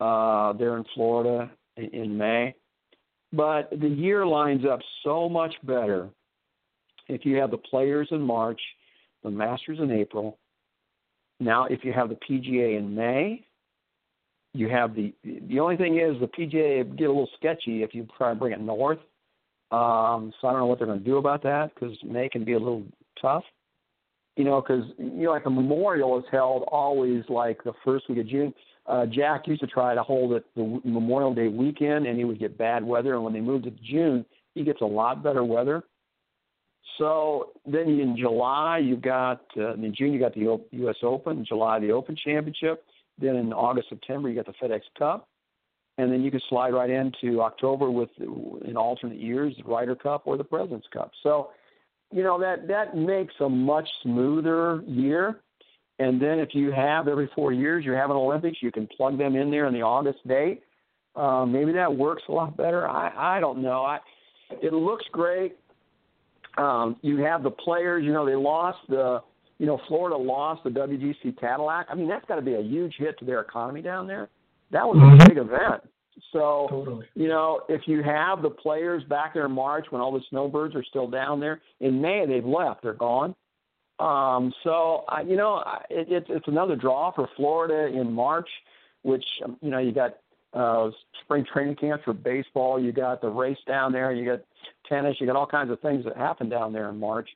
uh, 0.00 0.52
there 0.52 0.76
in 0.76 0.84
Florida 0.94 1.50
in, 1.76 1.86
in 1.86 2.16
May, 2.16 2.54
but 3.32 3.70
the 3.70 3.88
year 3.88 4.24
lines 4.24 4.64
up 4.64 4.80
so 5.04 5.28
much 5.28 5.54
better 5.64 6.10
if 7.08 7.24
you 7.24 7.36
have 7.36 7.50
the 7.50 7.58
players 7.58 8.08
in 8.12 8.22
March, 8.22 8.60
the 9.24 9.30
Masters 9.30 9.78
in 9.80 9.90
April. 9.90 10.38
Now, 11.40 11.64
if 11.64 11.84
you 11.84 11.92
have 11.92 12.08
the 12.08 12.18
PGA 12.28 12.78
in 12.78 12.94
May, 12.94 13.44
you 14.54 14.68
have 14.68 14.94
the 14.94 15.12
the 15.24 15.58
only 15.58 15.76
thing 15.76 15.98
is 15.98 16.20
the 16.20 16.28
PGA 16.28 16.96
get 16.96 17.06
a 17.06 17.08
little 17.08 17.28
sketchy 17.36 17.82
if 17.82 17.94
you 17.94 18.06
try 18.16 18.30
to 18.30 18.34
bring 18.34 18.52
it 18.52 18.60
north 18.60 18.98
um, 19.72 20.34
so 20.38 20.48
I 20.48 20.50
don't 20.50 20.60
know 20.60 20.66
what 20.66 20.78
they're 20.78 20.86
going 20.86 20.98
to 20.98 21.04
do 21.04 21.16
about 21.16 21.42
that 21.44 21.70
because 21.74 21.96
May 22.04 22.28
can 22.28 22.44
be 22.44 22.52
a 22.52 22.58
little 22.58 22.84
tough. 23.20 23.44
You 24.36 24.44
know, 24.44 24.60
because 24.60 24.84
you 24.98 25.24
know, 25.24 25.30
like 25.30 25.46
a 25.46 25.50
memorial 25.50 26.18
is 26.18 26.24
held 26.30 26.64
always 26.68 27.22
like 27.28 27.62
the 27.64 27.72
first 27.84 28.08
week 28.08 28.18
of 28.18 28.28
June. 28.28 28.54
Uh, 28.86 29.06
Jack 29.06 29.46
used 29.46 29.60
to 29.60 29.66
try 29.66 29.94
to 29.94 30.02
hold 30.02 30.32
it 30.32 30.44
the 30.56 30.80
Memorial 30.84 31.34
Day 31.34 31.48
weekend, 31.48 32.06
and 32.06 32.18
he 32.18 32.24
would 32.24 32.38
get 32.38 32.58
bad 32.58 32.84
weather. 32.84 33.14
And 33.14 33.24
when 33.24 33.32
they 33.32 33.40
moved 33.40 33.66
it 33.66 33.76
to 33.76 33.82
June, 33.82 34.24
he 34.54 34.64
gets 34.64 34.80
a 34.80 34.86
lot 34.86 35.22
better 35.22 35.44
weather. 35.44 35.84
So 36.98 37.52
then 37.64 37.88
in 37.88 38.16
July 38.18 38.78
you 38.78 38.96
got 38.96 39.42
uh, 39.56 39.74
in 39.74 39.94
June 39.96 40.12
you 40.12 40.18
got 40.18 40.34
the 40.34 40.58
U.S. 40.70 40.96
Open, 41.02 41.44
July 41.46 41.78
the 41.78 41.92
Open 41.92 42.16
Championship. 42.16 42.84
Then 43.18 43.36
in 43.36 43.52
August 43.52 43.88
September 43.88 44.28
you 44.28 44.34
got 44.34 44.46
the 44.46 44.66
FedEx 44.66 44.82
Cup 44.98 45.28
and 46.02 46.12
then 46.12 46.22
you 46.22 46.30
can 46.30 46.40
slide 46.48 46.74
right 46.74 46.90
into 46.90 47.40
October 47.40 47.90
with 47.90 48.10
in 48.18 48.76
alternate 48.76 49.18
years 49.18 49.54
the 49.56 49.64
Ryder 49.64 49.94
Cup 49.94 50.22
or 50.26 50.36
the 50.36 50.44
President's 50.44 50.86
Cup. 50.92 51.12
So, 51.22 51.50
you 52.10 52.22
know 52.22 52.38
that 52.40 52.68
that 52.68 52.96
makes 52.96 53.34
a 53.40 53.48
much 53.48 53.88
smoother 54.02 54.82
year. 54.86 55.40
And 55.98 56.20
then 56.20 56.38
if 56.38 56.50
you 56.52 56.72
have 56.72 57.08
every 57.08 57.30
four 57.34 57.52
years 57.52 57.84
you 57.84 57.92
have 57.92 58.10
an 58.10 58.16
Olympics, 58.16 58.58
you 58.60 58.72
can 58.72 58.88
plug 58.96 59.16
them 59.16 59.36
in 59.36 59.50
there 59.50 59.66
in 59.66 59.72
the 59.72 59.82
August 59.82 60.26
date. 60.26 60.62
Um, 61.14 61.52
maybe 61.52 61.72
that 61.72 61.94
works 61.94 62.22
a 62.28 62.32
lot 62.32 62.56
better. 62.56 62.88
I 62.88 63.36
I 63.36 63.40
don't 63.40 63.62
know. 63.62 63.82
I 63.84 63.98
it 64.62 64.72
looks 64.72 65.04
great. 65.12 65.56
Um, 66.58 66.96
you 67.02 67.18
have 67.18 67.42
the 67.42 67.50
players. 67.50 68.04
You 68.04 68.12
know 68.12 68.26
they 68.26 68.36
lost 68.36 68.78
the. 68.88 69.22
You 69.58 69.66
know 69.66 69.80
Florida 69.86 70.16
lost 70.16 70.64
the 70.64 70.70
WGC 70.70 71.38
Cadillac. 71.38 71.86
I 71.88 71.94
mean 71.94 72.08
that's 72.08 72.26
got 72.26 72.36
to 72.36 72.42
be 72.42 72.54
a 72.54 72.60
huge 72.60 72.96
hit 72.98 73.16
to 73.20 73.24
their 73.24 73.40
economy 73.40 73.80
down 73.80 74.08
there 74.08 74.28
that 74.72 74.88
was 74.88 74.96
mm-hmm. 74.96 75.20
a 75.20 75.28
big 75.28 75.38
event. 75.38 75.82
So, 76.32 76.66
totally. 76.70 77.06
you 77.14 77.28
know, 77.28 77.60
if 77.68 77.82
you 77.86 78.02
have 78.02 78.40
the 78.40 78.50
players 78.50 79.04
back 79.04 79.34
there 79.34 79.44
in 79.44 79.52
March 79.52 79.86
when 79.90 80.00
all 80.00 80.12
the 80.12 80.22
snowbirds 80.30 80.74
are 80.74 80.84
still 80.84 81.06
down 81.06 81.40
there, 81.40 81.60
in 81.80 82.00
May 82.00 82.24
they've 82.26 82.44
left, 82.44 82.82
they're 82.82 82.94
gone. 82.94 83.34
Um, 83.98 84.52
so, 84.64 85.04
I, 85.08 85.20
you 85.22 85.36
know, 85.36 85.62
it, 85.90 86.08
it's 86.10 86.26
it's 86.30 86.48
another 86.48 86.74
draw 86.74 87.12
for 87.12 87.28
Florida 87.36 87.86
in 87.86 88.12
March, 88.12 88.48
which 89.02 89.24
um, 89.44 89.58
you 89.60 89.70
know 89.70 89.78
you 89.78 89.92
got 89.92 90.16
uh, 90.54 90.90
spring 91.22 91.44
training 91.52 91.76
camps 91.76 92.04
for 92.04 92.14
baseball, 92.14 92.80
you 92.82 92.92
got 92.92 93.20
the 93.20 93.28
race 93.28 93.58
down 93.66 93.92
there, 93.92 94.12
you 94.12 94.24
got 94.24 94.40
tennis, 94.88 95.16
you 95.20 95.26
got 95.26 95.36
all 95.36 95.46
kinds 95.46 95.70
of 95.70 95.80
things 95.80 96.04
that 96.04 96.16
happen 96.16 96.48
down 96.48 96.72
there 96.72 96.88
in 96.88 96.98
March. 96.98 97.28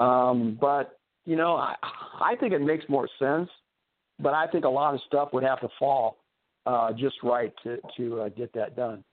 Um, 0.00 0.58
but 0.60 0.98
you 1.24 1.36
know, 1.36 1.54
I, 1.54 1.76
I 2.20 2.34
think 2.36 2.52
it 2.52 2.60
makes 2.60 2.88
more 2.88 3.08
sense, 3.18 3.48
but 4.18 4.34
I 4.34 4.48
think 4.48 4.64
a 4.64 4.68
lot 4.68 4.94
of 4.94 5.00
stuff 5.06 5.28
would 5.32 5.44
have 5.44 5.60
to 5.60 5.68
fall 5.78 6.18
uh, 6.66 6.92
just 6.92 7.16
right 7.22 7.52
to 7.64 7.78
to 7.96 8.22
uh, 8.22 8.28
get 8.30 8.52
that 8.54 8.76
done. 8.76 9.04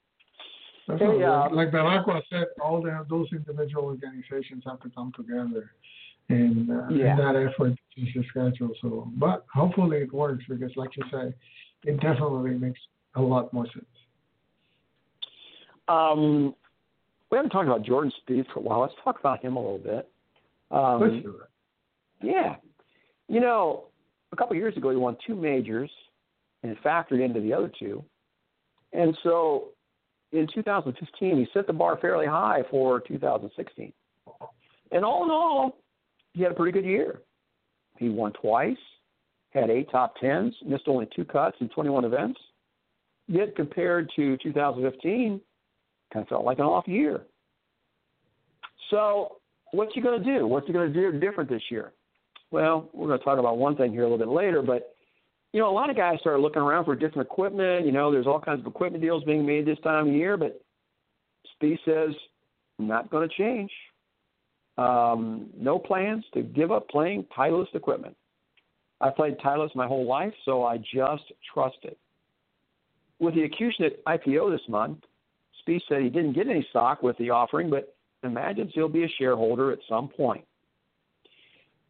Hey, 0.97 1.23
uh, 1.23 1.49
like 1.51 1.69
Bevacqua 1.69 2.21
said, 2.31 2.45
all 2.63 2.81
the, 2.81 3.05
those 3.09 3.27
individual 3.31 3.83
organizations 3.85 4.63
have 4.65 4.79
to 4.81 4.89
come 4.89 5.11
together 5.15 5.69
in, 6.29 6.67
uh, 6.71 6.91
yeah. 6.91 7.11
in 7.11 7.17
that 7.17 7.35
effort 7.35 7.75
to 7.75 7.95
change 7.95 8.15
the 8.15 8.23
schedule. 8.29 8.71
So, 8.81 9.11
but 9.17 9.45
hopefully 9.53 9.99
it 9.99 10.11
works 10.11 10.43
because, 10.49 10.71
like 10.75 10.89
you 10.97 11.03
say, 11.11 11.33
it 11.83 11.99
definitely 12.01 12.51
makes 12.51 12.79
a 13.15 13.21
lot 13.21 13.53
more 13.53 13.67
sense. 13.67 13.85
Um, 15.87 16.55
we 17.31 17.37
haven't 17.37 17.51
talked 17.51 17.67
about 17.67 17.83
Jordan 17.83 18.11
Spieth 18.27 18.45
for 18.51 18.59
a 18.59 18.63
while. 18.63 18.81
Let's 18.81 18.93
talk 19.03 19.19
about 19.19 19.43
him 19.43 19.57
a 19.57 19.59
little 19.59 19.77
bit. 19.77 20.09
Um, 20.71 21.01
Let's 21.01 21.23
do 21.23 21.35
it. 21.41 22.25
Yeah, 22.25 22.55
you 23.27 23.39
know, 23.39 23.85
a 24.31 24.35
couple 24.35 24.53
of 24.53 24.57
years 24.57 24.75
ago 24.75 24.89
he 24.89 24.97
won 24.97 25.17
two 25.25 25.35
majors 25.35 25.89
and 26.63 26.77
factored 26.83 27.23
into 27.23 27.39
the 27.39 27.53
other 27.53 27.71
two. 27.79 28.03
And 28.93 29.17
so 29.23 29.69
in 30.31 30.47
2015, 30.53 31.37
he 31.37 31.47
set 31.53 31.67
the 31.67 31.73
bar 31.73 31.97
fairly 31.99 32.25
high 32.25 32.63
for 32.69 32.99
2016. 33.01 33.93
And 34.91 35.05
all 35.05 35.23
in 35.23 35.31
all, 35.31 35.77
he 36.33 36.43
had 36.43 36.51
a 36.51 36.55
pretty 36.55 36.71
good 36.71 36.85
year. 36.85 37.21
He 37.97 38.09
won 38.09 38.33
twice, 38.33 38.77
had 39.51 39.69
eight 39.69 39.89
top 39.91 40.15
tens, 40.21 40.55
missed 40.65 40.87
only 40.87 41.07
two 41.15 41.25
cuts 41.25 41.57
in 41.59 41.69
21 41.69 42.05
events. 42.05 42.39
Yet 43.27 43.55
compared 43.55 44.09
to 44.15 44.37
2015, 44.37 45.41
kind 46.11 46.23
of 46.23 46.29
felt 46.29 46.45
like 46.45 46.59
an 46.59 46.65
off 46.65 46.87
year. 46.87 47.21
So 48.89 49.37
what's 49.71 49.93
he 49.93 50.01
going 50.01 50.23
to 50.23 50.37
do? 50.37 50.47
What's 50.47 50.65
he 50.65 50.73
going 50.73 50.91
to 50.91 51.11
do 51.11 51.19
different 51.19 51.49
this 51.49 51.61
year? 51.69 51.93
Well, 52.51 52.89
we're 52.93 53.07
going 53.07 53.19
to 53.19 53.25
talk 53.25 53.37
about 53.37 53.57
one 53.57 53.75
thing 53.75 53.91
here 53.91 54.01
a 54.01 54.09
little 54.09 54.17
bit 54.17 54.33
later, 54.33 54.63
but 54.63 54.95
you 55.53 55.59
know, 55.59 55.69
a 55.69 55.73
lot 55.73 55.89
of 55.89 55.95
guys 55.95 56.19
started 56.19 56.41
looking 56.41 56.61
around 56.61 56.85
for 56.85 56.95
different 56.95 57.27
equipment. 57.27 57.85
You 57.85 57.91
know, 57.91 58.11
there's 58.11 58.27
all 58.27 58.39
kinds 58.39 58.59
of 58.59 58.67
equipment 58.67 59.01
deals 59.01 59.23
being 59.23 59.45
made 59.45 59.65
this 59.65 59.79
time 59.83 60.07
of 60.07 60.13
year, 60.13 60.37
but 60.37 60.61
Spieth 61.61 61.79
says 61.85 62.15
not 62.77 63.09
going 63.09 63.27
to 63.27 63.35
change. 63.35 63.71
Um, 64.77 65.49
no 65.57 65.77
plans 65.77 66.23
to 66.33 66.41
give 66.41 66.71
up 66.71 66.87
playing 66.89 67.25
Titleist 67.37 67.75
equipment. 67.75 68.15
I 69.01 69.09
played 69.09 69.37
Titleist 69.39 69.75
my 69.75 69.87
whole 69.87 70.05
life, 70.05 70.33
so 70.45 70.63
I 70.63 70.77
just 70.77 71.23
trust 71.53 71.77
it. 71.83 71.97
With 73.19 73.33
the 73.35 73.49
Acushnet 73.49 73.97
IPO 74.07 74.51
this 74.51 74.67
month, 74.69 74.99
Spieth 75.61 75.81
said 75.89 76.01
he 76.01 76.09
didn't 76.09 76.33
get 76.33 76.47
any 76.47 76.65
stock 76.69 77.03
with 77.03 77.17
the 77.17 77.29
offering, 77.31 77.69
but 77.69 77.93
imagines 78.23 78.71
he'll 78.73 78.87
be 78.87 79.03
a 79.03 79.09
shareholder 79.17 79.71
at 79.71 79.79
some 79.89 80.07
point. 80.07 80.45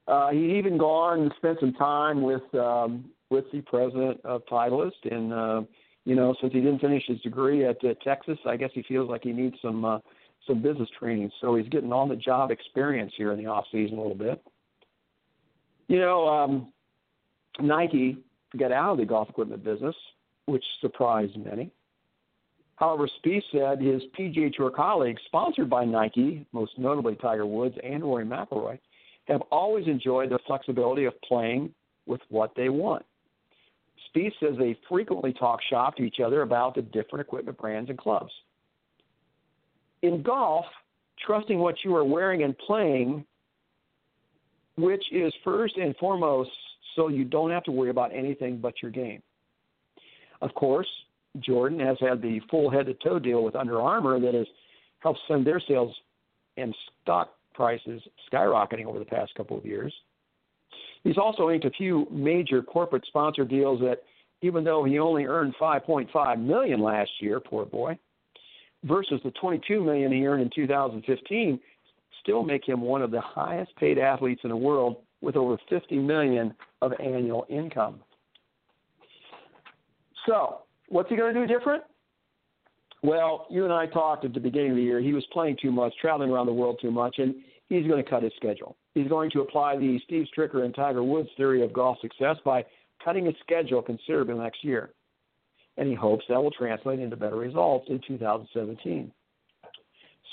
Uh, 0.08 0.32
he'd 0.32 0.58
even 0.58 0.78
gone 0.78 1.22
and 1.22 1.34
spent 1.38 1.60
some 1.60 1.74
time 1.74 2.22
with 2.24 2.42
um, 2.56 3.06
with 3.30 3.46
the 3.52 3.62
president 3.62 4.20
of 4.24 4.46
Titleist, 4.46 5.10
and 5.10 5.34
uh, 5.34 5.62
you 6.06 6.16
know, 6.16 6.36
since 6.42 6.54
he 6.54 6.62
didn't 6.62 6.80
finish 6.80 7.04
his 7.08 7.22
degree 7.22 7.66
at 7.66 7.84
uh, 7.84 7.94
Texas, 8.04 8.38
I 8.46 8.58
guess 8.58 8.72
he 8.74 8.84
feels 8.84 9.10
like 9.10 9.24
he 9.24 9.32
needs 9.32 9.56
some 9.62 9.86
uh, 9.86 10.00
some 10.48 10.62
business 10.62 10.90
training. 10.98 11.32
So 11.42 11.56
he's 11.56 11.70
getting 11.70 11.94
on 11.94 12.10
the 12.10 12.16
job 12.16 12.52
experience 12.52 13.14
here 13.16 13.32
in 13.32 13.38
the 13.38 13.46
off 13.46 13.66
season 13.72 13.98
a 13.98 14.02
little 14.02 14.16
bit. 14.16 14.42
You 15.88 16.00
know, 16.00 16.28
um, 16.28 16.74
Nike 17.60 18.18
got 18.58 18.72
out 18.72 18.94
of 18.94 18.98
the 18.98 19.06
golf 19.06 19.30
equipment 19.30 19.64
business, 19.64 19.96
which 20.46 20.64
surprised 20.82 21.38
many. 21.38 21.72
However, 22.76 23.10
Spieth 23.20 23.44
said 23.52 23.82
his 23.82 24.02
PGA 24.18 24.54
Tour 24.54 24.72
colleagues, 24.72 25.22
sponsored 25.26 25.70
by 25.70 25.84
Nike, 25.84 26.46
most 26.54 26.72
notably 26.78 27.16
Tiger 27.16 27.46
Woods 27.46 27.76
and 27.84 28.02
Rory 28.04 28.26
McIlroy, 28.26 28.80
have 29.26 29.42
always 29.52 29.86
enjoyed 29.88 30.30
the 30.30 30.40
flexibility 30.48 31.04
of 31.06 31.22
playing 31.22 31.74
with 32.06 32.22
what 32.30 32.56
they 32.56 32.70
want. 32.70 33.06
Spieth 34.16 34.34
says 34.40 34.56
they 34.58 34.78
frequently 34.88 35.34
talk 35.34 35.60
shop 35.70 35.96
to 35.98 36.04
each 36.04 36.20
other 36.20 36.42
about 36.42 36.76
the 36.76 36.82
different 36.82 37.22
equipment 37.22 37.58
brands 37.58 37.90
and 37.90 38.00
clubs. 38.00 38.32
In 40.02 40.24
golf, 40.24 40.66
trusting 41.26 41.60
what 41.60 41.76
you 41.84 41.96
are 41.96 42.04
wearing 42.04 42.44
and 42.44 42.58
playing, 42.58 43.26
which 44.78 45.04
is 45.12 45.34
first 45.44 45.78
and 45.78 45.96
foremost 45.98 46.50
so 46.96 47.10
you 47.10 47.26
don't 47.26 47.52
have 47.52 47.64
to 47.64 47.72
worry 47.72 47.90
about 47.90 48.14
anything 48.14 48.58
but 48.58 48.82
your 48.82 48.92
game. 48.92 49.22
Of 50.42 50.54
course, 50.54 50.88
Jordan 51.40 51.80
has 51.80 51.98
had 52.00 52.22
the 52.22 52.40
full 52.50 52.70
head 52.70 52.86
to 52.88 52.94
toe 52.96 53.20
deal 53.20 53.44
with 53.44 53.56
Under 53.56 53.82
Armour 53.82 54.20
that 54.20 54.34
has 54.34 54.48
helped 55.00 55.20
send 55.28 55.46
their 55.46 55.60
sales 55.60 55.94
and 56.58 56.76
stock 57.02 57.34
prices 57.54 58.02
skyrocketing 58.32 58.86
over 58.86 59.00
the 59.00 59.06
past 59.06 59.36
couple 59.36 59.58
of 59.58 59.66
years. 59.66 59.94
He's 61.04 61.18
also 61.18 61.50
inked 61.50 61.66
a 61.66 61.72
few 61.72 62.08
major 62.12 62.62
corporate 62.62 63.06
sponsor 63.08 63.46
deals 63.46 63.80
that, 63.82 64.04
even 64.42 64.64
though 64.64 64.84
he 64.84 65.00
only 65.00 65.26
earned 65.26 65.54
5.5 65.60 66.42
million 66.42 66.82
last 66.82 67.12
year, 67.20 67.40
poor 67.40 67.66
boy, 67.66 67.98
versus 68.84 69.20
the 69.24 69.32
22 69.32 69.84
million 69.84 70.12
he 70.12 70.26
earned 70.26 70.42
in 70.42 70.50
2015, 70.54 71.60
still 72.22 72.44
make 72.44 72.68
him 72.68 72.82
one 72.82 73.02
of 73.02 73.12
the 73.12 73.22
highest 73.22 73.76
paid 73.78 73.98
athletes 73.98 74.42
in 74.44 74.50
the 74.50 74.56
world 74.56 74.98
with 75.22 75.36
over 75.36 75.58
50 75.70 75.98
million 75.98 76.54
of 76.82 76.94
annual 77.00 77.46
income. 77.50 78.00
So, 80.26 80.60
what's 80.90 81.10
he 81.10 81.16
going 81.16 81.34
to 81.34 81.40
do 81.40 81.48
different? 81.48 81.84
Well, 83.02 83.48
you 83.50 83.64
and 83.64 83.74
I 83.74 83.86
talked 83.88 84.26
at 84.26 84.34
the 84.34 84.40
beginning 84.40 84.72
of 84.72 84.76
the 84.78 84.84
year. 84.84 85.00
He 85.00 85.14
was 85.14 85.26
playing 85.32 85.58
too 85.62 85.72
much, 85.72 85.94
traveling 86.02 86.30
around 86.30 86.48
the 86.48 86.54
world 86.54 86.80
too 86.82 86.92
much, 86.92 87.16
and 87.20 87.36
he's 87.70 87.88
going 87.88 88.04
to 88.04 88.10
cut 88.10 88.24
his 88.24 88.34
schedule. 88.36 88.76
He's 88.94 89.08
going 89.08 89.32
to 89.32 89.42
apply 89.42 89.78
the 89.78 90.00
Steve 90.06 90.26
Stricker 90.36 90.66
and 90.66 90.76
Tiger 90.76 91.04
Woods 91.04 91.30
theory 91.38 91.64
of 91.64 91.72
golf 91.72 91.98
success 92.02 92.36
by 92.44 92.66
cutting 93.04 93.26
his 93.26 93.36
schedule 93.42 93.82
considerably 93.82 94.36
next 94.36 94.64
year. 94.64 94.92
And 95.78 95.88
he 95.88 95.96
hopes 95.96 96.26
that 96.28 96.42
will 96.42 96.52
translate 96.52 97.00
into 97.00 97.16
better 97.16 97.38
results 97.38 97.88
in 97.90 98.02
2017. 98.06 99.12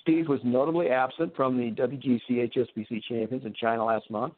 Spieth 0.06 0.28
was 0.28 0.40
notably 0.42 0.88
absent 0.88 1.34
from 1.36 1.56
the 1.56 1.70
WGC 1.72 2.52
HSBC 2.52 3.02
Champions 3.08 3.44
in 3.44 3.54
China 3.54 3.84
last 3.84 4.10
month, 4.10 4.34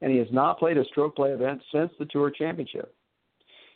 and 0.00 0.10
he 0.10 0.18
has 0.18 0.28
not 0.30 0.58
played 0.58 0.76
a 0.76 0.84
stroke 0.86 1.16
play 1.16 1.30
event 1.30 1.62
since 1.72 1.90
the 1.98 2.06
Tour 2.06 2.30
Championship. 2.30 2.94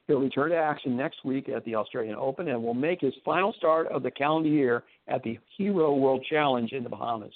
He'll 0.06 0.20
return 0.20 0.50
to 0.50 0.56
action 0.56 0.96
next 0.96 1.24
week 1.24 1.50
at 1.50 1.64
the 1.66 1.74
Australian 1.74 2.16
Open 2.16 2.48
and 2.48 2.62
will 2.62 2.74
make 2.74 3.00
his 3.00 3.12
final 3.24 3.52
start 3.52 3.88
of 3.88 4.02
the 4.02 4.10
calendar 4.10 4.48
year 4.48 4.84
at 5.06 5.22
the 5.22 5.38
Hero 5.56 5.94
World 5.94 6.24
Challenge 6.28 6.72
in 6.72 6.82
the 6.82 6.88
Bahamas. 6.88 7.34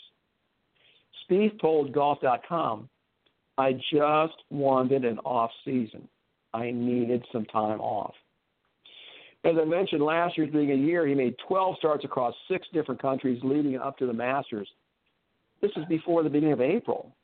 Spieth 1.33 1.59
told 1.61 1.93
Golf.com, 1.93 2.89
I 3.57 3.73
just 3.73 4.35
wanted 4.51 5.05
an 5.05 5.19
off 5.21 5.51
season. 5.65 6.09
I 6.53 6.71
needed 6.71 7.25
some 7.33 7.47
time 7.47 7.81
off. 7.81 8.15
As 9.45 9.55
I 9.61 9.65
mentioned, 9.65 10.03
last 10.03 10.37
year's 10.37 10.53
being 10.53 10.71
a 10.71 10.75
year, 10.75 11.07
he 11.07 11.15
made 11.15 11.35
12 11.49 11.77
starts 11.79 12.05
across 12.05 12.35
six 12.49 12.67
different 12.73 13.01
countries 13.01 13.41
leading 13.43 13.77
up 13.77 13.99
to 13.99 14.07
the 14.07 14.13
Masters. 14.13 14.69
This 15.61 15.73
is 15.77 15.85
before 15.89 16.23
the 16.23 16.31
beginning 16.31 16.53
of 16.53 16.61
April, 16.61 17.15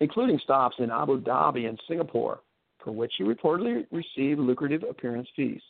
including 0.00 0.38
stops 0.42 0.76
in 0.78 0.90
Abu 0.90 1.20
Dhabi 1.20 1.68
and 1.68 1.80
Singapore, 1.88 2.40
for 2.82 2.92
which 2.92 3.12
he 3.18 3.24
reportedly 3.24 3.86
received 3.90 4.40
lucrative 4.40 4.84
appearance 4.88 5.28
fees. 5.34 5.62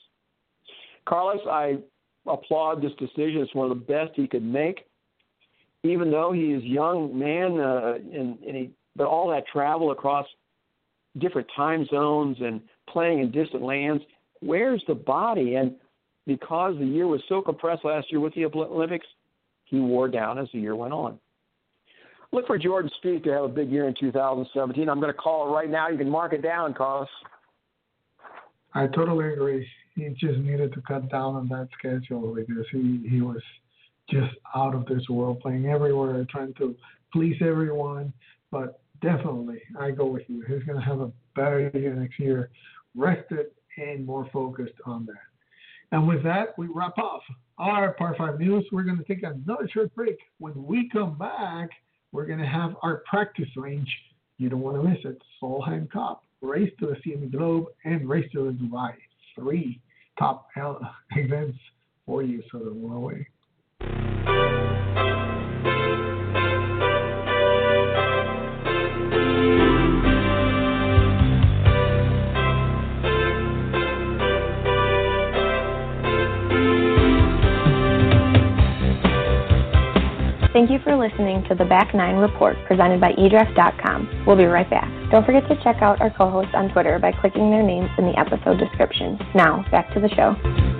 Carlos, 1.06 1.40
I 1.48 1.78
applaud 2.26 2.82
this 2.82 2.92
decision. 2.98 3.40
It's 3.40 3.54
one 3.54 3.70
of 3.70 3.78
the 3.78 3.84
best 3.84 4.12
he 4.14 4.26
could 4.26 4.44
make. 4.44 4.84
Even 5.84 6.10
though 6.10 6.32
he 6.32 6.52
is 6.52 6.62
young 6.64 7.16
man, 7.16 7.60
uh, 7.60 7.94
and, 7.94 8.38
and 8.40 8.56
he, 8.56 8.70
but 8.96 9.06
all 9.06 9.28
that 9.30 9.46
travel 9.46 9.90
across 9.92 10.26
different 11.18 11.46
time 11.54 11.86
zones 11.86 12.36
and 12.40 12.60
playing 12.88 13.20
in 13.20 13.30
distant 13.30 13.62
lands 13.62 14.02
where's 14.44 14.82
the 14.86 14.94
body. 14.94 15.56
And 15.56 15.74
because 16.26 16.76
the 16.78 16.86
year 16.86 17.06
was 17.06 17.22
so 17.28 17.42
compressed 17.42 17.84
last 17.84 18.10
year 18.10 18.20
with 18.20 18.34
the 18.34 18.44
Olympics, 18.44 19.06
he 19.64 19.80
wore 19.80 20.08
down 20.08 20.38
as 20.38 20.48
the 20.52 20.60
year 20.60 20.76
went 20.76 20.92
on. 20.92 21.18
Look 22.32 22.46
for 22.46 22.58
Jordan 22.58 22.90
Spieth 23.02 23.24
to 23.24 23.30
have 23.30 23.44
a 23.44 23.48
big 23.48 23.70
year 23.70 23.86
in 23.86 23.94
2017. 23.98 24.88
I'm 24.88 25.00
going 25.00 25.12
to 25.12 25.18
call 25.18 25.48
it 25.48 25.52
right 25.52 25.70
now. 25.70 25.88
You 25.88 25.98
can 25.98 26.10
mark 26.10 26.32
it 26.32 26.42
down, 26.42 26.74
Carlos. 26.74 27.08
I 28.74 28.88
totally 28.88 29.32
agree. 29.32 29.66
He 29.94 30.08
just 30.08 30.38
needed 30.38 30.72
to 30.72 30.80
cut 30.82 31.08
down 31.10 31.36
on 31.36 31.48
that 31.48 31.68
schedule 31.78 32.34
because 32.34 32.66
he, 32.72 33.06
he 33.08 33.20
was 33.20 33.40
just 34.10 34.34
out 34.54 34.74
of 34.74 34.86
this 34.86 35.08
world, 35.08 35.40
playing 35.40 35.66
everywhere, 35.66 36.24
trying 36.30 36.54
to 36.54 36.74
please 37.12 37.36
everyone. 37.40 38.12
But 38.50 38.80
definitely, 39.02 39.62
I 39.78 39.90
go 39.90 40.06
with 40.06 40.22
you. 40.28 40.42
He's 40.46 40.62
going 40.64 40.78
to 40.78 40.84
have 40.84 41.00
a 41.00 41.10
better 41.34 41.70
year 41.74 41.94
next 41.94 42.18
year, 42.18 42.50
rested 42.94 43.46
and 43.76 44.06
more 44.06 44.28
focused 44.32 44.74
on 44.86 45.06
that. 45.06 45.14
And 45.92 46.08
with 46.08 46.22
that, 46.24 46.56
we 46.58 46.66
wrap 46.66 46.98
off 46.98 47.22
our 47.58 47.92
Par 47.92 48.14
5 48.18 48.38
news. 48.40 48.64
We're 48.72 48.82
going 48.82 48.98
to 48.98 49.04
take 49.04 49.22
another 49.22 49.68
short 49.72 49.94
break. 49.94 50.18
When 50.38 50.64
we 50.64 50.88
come 50.92 51.16
back, 51.18 51.70
we're 52.12 52.26
going 52.26 52.38
to 52.38 52.46
have 52.46 52.74
our 52.82 53.02
practice 53.08 53.48
range. 53.56 53.92
You 54.38 54.48
don't 54.48 54.60
want 54.60 54.76
to 54.76 54.88
miss 54.88 54.98
it. 55.04 55.20
Solheim 55.42 55.90
Cup, 55.90 56.24
Race 56.40 56.72
to 56.80 56.86
the 56.86 56.96
CME 57.06 57.32
Globe, 57.32 57.66
and 57.84 58.08
Race 58.08 58.30
to 58.32 58.46
the 58.46 58.52
Dubai. 58.52 58.92
Three 59.36 59.80
top 60.18 60.48
uh, 60.60 60.74
events 61.16 61.58
for 62.06 62.22
you, 62.22 62.42
so 62.50 62.58
don't 62.58 62.86
go 62.86 62.94
away. 62.94 63.26
Thank 80.54 80.70
you 80.70 80.78
for 80.84 80.96
listening 80.96 81.42
to 81.48 81.56
the 81.56 81.64
Back 81.64 81.94
Nine 81.94 82.14
Report 82.14 82.56
presented 82.66 83.00
by 83.00 83.12
eDraft.com. 83.14 84.24
We'll 84.24 84.36
be 84.36 84.44
right 84.44 84.70
back. 84.70 84.88
Don't 85.10 85.26
forget 85.26 85.46
to 85.48 85.56
check 85.64 85.82
out 85.82 86.00
our 86.00 86.10
co-hosts 86.10 86.52
on 86.54 86.70
Twitter 86.70 87.00
by 87.00 87.10
clicking 87.10 87.50
their 87.50 87.64
names 87.64 87.90
in 87.98 88.06
the 88.06 88.16
episode 88.16 88.58
description. 88.58 89.18
Now, 89.34 89.64
back 89.72 89.92
to 89.94 90.00
the 90.00 90.08
show. 90.10 90.73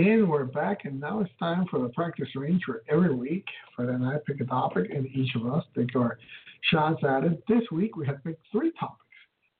And 0.00 0.30
we're 0.30 0.46
back, 0.46 0.86
and 0.86 0.98
now 0.98 1.20
it's 1.20 1.30
time 1.38 1.66
for 1.70 1.78
the 1.78 1.90
practice 1.90 2.34
range 2.34 2.62
for 2.64 2.82
every 2.88 3.14
week. 3.14 3.44
Fred 3.76 3.90
and 3.90 4.02
I 4.02 4.16
pick 4.26 4.40
a 4.40 4.46
topic, 4.46 4.90
and 4.90 5.06
each 5.08 5.34
of 5.34 5.46
us 5.46 5.62
take 5.76 5.94
our 5.94 6.16
shots 6.70 7.04
at 7.06 7.24
it. 7.24 7.44
This 7.46 7.64
week 7.70 7.96
we 7.98 8.06
have 8.06 8.24
picked 8.24 8.40
three 8.50 8.72
topics, 8.80 9.04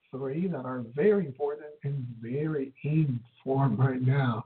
three 0.09 0.47
that 0.47 0.65
are 0.65 0.81
very 0.95 1.27
important 1.27 1.67
and 1.83 2.07
very 2.19 2.73
in 2.83 3.19
form 3.43 3.77
right 3.77 4.01
now. 4.01 4.45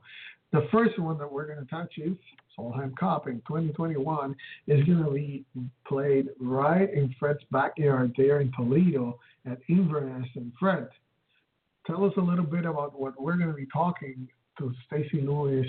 The 0.52 0.68
first 0.70 1.00
one 1.00 1.18
that 1.18 1.32
we're 1.32 1.48
going 1.48 1.66
to 1.66 1.72
touch 1.72 1.94
is 1.96 2.18
Solheim 2.60 2.94
Cup 2.98 3.28
in 3.28 3.36
2021 3.48 4.36
is 4.68 4.84
going 4.84 5.02
to 5.02 5.12
be 5.12 5.46
played 5.88 6.28
right 6.42 6.94
in 6.94 7.16
Fred's 7.18 7.40
backyard 7.52 8.14
there 8.18 8.42
in 8.42 8.52
Toledo 8.52 9.18
at 9.50 9.60
Inverness 9.70 10.28
and 10.36 10.52
Fred. 10.60 10.90
Tell 11.88 12.04
us 12.04 12.14
a 12.18 12.22
little 12.22 12.44
bit 12.44 12.66
about 12.66 13.00
what 13.00 13.18
we're 13.18 13.38
going 13.38 13.48
to 13.48 13.56
be 13.56 13.68
talking 13.72 14.28
to 14.58 14.74
Stacy 14.88 15.22
Lewis, 15.22 15.68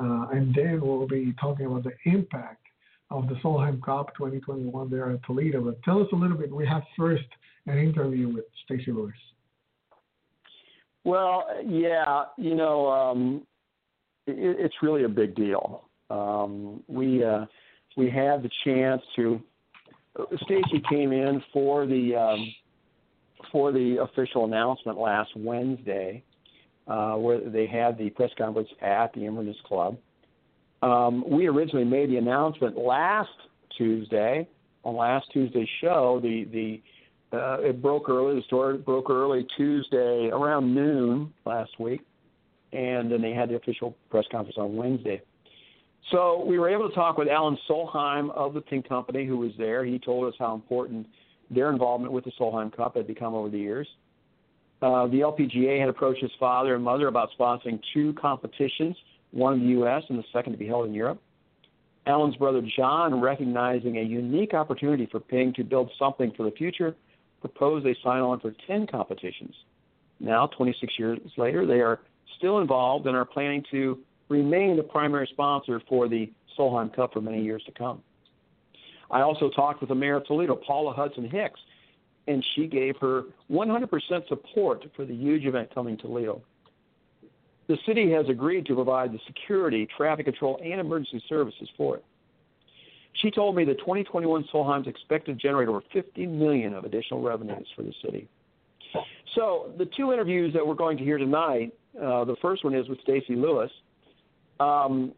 uh, 0.00 0.28
and 0.32 0.56
we'll 0.80 1.06
be 1.06 1.34
talking 1.40 1.66
about 1.66 1.84
the 1.84 1.92
impact 2.04 2.64
of 3.10 3.28
the 3.28 3.34
Solheim 3.36 3.82
Cup 3.82 4.14
2021 4.16 4.90
there 4.90 5.10
at 5.10 5.22
Toledo. 5.24 5.62
But 5.62 5.82
tell 5.82 6.00
us 6.00 6.08
a 6.12 6.16
little 6.16 6.36
bit. 6.36 6.54
We 6.54 6.66
have 6.66 6.82
first 6.96 7.24
an 7.66 7.78
interview 7.78 8.28
with 8.28 8.44
Stacy 8.64 8.92
Lewis. 8.92 9.14
Well, 11.04 11.46
yeah, 11.66 12.24
you 12.36 12.54
know, 12.54 12.90
um, 12.90 13.46
it, 14.26 14.56
it's 14.58 14.74
really 14.82 15.04
a 15.04 15.08
big 15.08 15.34
deal. 15.34 15.84
Um, 16.10 16.82
we 16.86 17.24
uh, 17.24 17.46
we 17.96 18.10
had 18.10 18.42
the 18.42 18.50
chance 18.64 19.02
to. 19.16 19.40
Stacy 20.44 20.82
came 20.90 21.12
in 21.12 21.42
for 21.52 21.86
the 21.86 22.16
um, 22.16 22.52
for 23.52 23.72
the 23.72 23.98
official 24.02 24.44
announcement 24.44 24.98
last 24.98 25.30
Wednesday, 25.36 26.24
uh, 26.88 27.14
where 27.14 27.40
they 27.40 27.66
had 27.66 27.98
the 27.98 28.10
press 28.10 28.30
conference 28.36 28.68
at 28.80 29.12
the 29.12 29.24
Inverness 29.24 29.56
Club. 29.64 29.98
Um, 30.82 31.24
we 31.28 31.46
originally 31.46 31.84
made 31.84 32.10
the 32.10 32.16
announcement 32.16 32.76
last 32.76 33.30
Tuesday 33.76 34.48
on 34.84 34.96
last 34.96 35.26
Tuesday's 35.32 35.68
show. 35.80 36.20
The 36.22 36.44
the 36.44 37.36
uh, 37.36 37.58
it 37.60 37.82
broke 37.82 38.08
early. 38.08 38.36
The 38.36 38.46
story 38.46 38.78
broke 38.78 39.10
early 39.10 39.46
Tuesday 39.56 40.30
around 40.32 40.74
noon 40.74 41.32
last 41.44 41.78
week, 41.78 42.00
and 42.72 43.10
then 43.10 43.20
they 43.20 43.32
had 43.32 43.50
the 43.50 43.56
official 43.56 43.94
press 44.10 44.24
conference 44.30 44.56
on 44.56 44.76
Wednesday. 44.76 45.20
So 46.10 46.42
we 46.46 46.58
were 46.58 46.70
able 46.70 46.88
to 46.88 46.94
talk 46.94 47.18
with 47.18 47.28
Allan 47.28 47.58
Solheim 47.68 48.30
of 48.30 48.54
the 48.54 48.62
Ping 48.62 48.82
Company, 48.82 49.26
who 49.26 49.36
was 49.36 49.52
there. 49.58 49.84
He 49.84 49.98
told 49.98 50.26
us 50.26 50.34
how 50.38 50.54
important 50.54 51.06
their 51.50 51.70
involvement 51.70 52.12
with 52.12 52.24
the 52.24 52.32
Solheim 52.40 52.74
Cup 52.74 52.96
had 52.96 53.06
become 53.06 53.34
over 53.34 53.50
the 53.50 53.58
years. 53.58 53.86
Uh, 54.80 55.06
the 55.08 55.20
LPGA 55.20 55.80
had 55.80 55.88
approached 55.88 56.22
his 56.22 56.30
father 56.38 56.74
and 56.74 56.84
mother 56.84 57.08
about 57.08 57.30
sponsoring 57.38 57.80
two 57.92 58.12
competitions 58.14 58.96
one 59.30 59.54
in 59.54 59.60
the 59.60 59.66
U.S. 59.70 60.02
and 60.08 60.18
the 60.18 60.24
second 60.32 60.52
to 60.52 60.58
be 60.58 60.66
held 60.66 60.86
in 60.86 60.94
Europe. 60.94 61.20
Allan's 62.06 62.36
brother 62.36 62.62
John, 62.76 63.20
recognizing 63.20 63.98
a 63.98 64.02
unique 64.02 64.54
opportunity 64.54 65.06
for 65.10 65.20
Ping 65.20 65.52
to 65.54 65.64
build 65.64 65.90
something 65.98 66.32
for 66.36 66.44
the 66.44 66.50
future, 66.52 66.94
proposed 67.40 67.84
they 67.84 67.96
sign 68.02 68.22
on 68.22 68.40
for 68.40 68.54
10 68.66 68.86
competitions. 68.86 69.54
Now, 70.18 70.46
26 70.46 70.98
years 70.98 71.18
later, 71.36 71.66
they 71.66 71.80
are 71.80 72.00
still 72.38 72.60
involved 72.60 73.06
and 73.06 73.16
are 73.16 73.24
planning 73.24 73.62
to 73.70 73.98
remain 74.28 74.76
the 74.76 74.82
primary 74.82 75.28
sponsor 75.30 75.80
for 75.88 76.08
the 76.08 76.30
Solheim 76.58 76.94
Cup 76.94 77.12
for 77.12 77.20
many 77.20 77.42
years 77.42 77.62
to 77.66 77.72
come. 77.72 78.02
I 79.10 79.20
also 79.20 79.50
talked 79.50 79.80
with 79.80 79.88
the 79.88 79.94
mayor 79.94 80.16
of 80.16 80.26
Toledo, 80.26 80.56
Paula 80.56 80.92
Hudson 80.92 81.28
Hicks, 81.28 81.60
and 82.28 82.44
she 82.54 82.66
gave 82.66 82.96
her 82.98 83.24
100% 83.50 84.28
support 84.28 84.84
for 84.94 85.04
the 85.04 85.14
huge 85.14 85.46
event 85.46 85.74
coming 85.74 85.96
to 85.96 86.02
Toledo. 86.02 86.42
The 87.66 87.78
city 87.86 88.10
has 88.12 88.28
agreed 88.28 88.66
to 88.66 88.74
provide 88.74 89.12
the 89.12 89.18
security, 89.26 89.88
traffic 89.96 90.26
control, 90.26 90.60
and 90.62 90.80
emergency 90.80 91.22
services 91.28 91.68
for 91.76 91.96
it. 91.96 92.04
She 93.14 93.30
told 93.30 93.56
me 93.56 93.64
that 93.64 93.78
2021 93.78 94.44
Solheim 94.52 94.82
is 94.82 94.86
expected 94.86 95.38
to 95.38 95.42
generate 95.42 95.68
over 95.68 95.82
50 95.92 96.26
million 96.26 96.74
of 96.74 96.84
additional 96.84 97.20
revenues 97.20 97.66
for 97.74 97.82
the 97.82 97.92
city. 98.04 98.28
So 99.34 99.72
the 99.76 99.86
two 99.86 100.12
interviews 100.12 100.52
that 100.54 100.66
we're 100.66 100.74
going 100.74 100.98
to 100.98 101.04
hear 101.04 101.18
tonight, 101.18 101.74
uh, 102.00 102.24
the 102.24 102.36
first 102.40 102.64
one 102.64 102.74
is 102.74 102.88
with 102.88 103.00
Stacy 103.00 103.34
Lewis. 103.34 103.70
Um, 104.60 105.12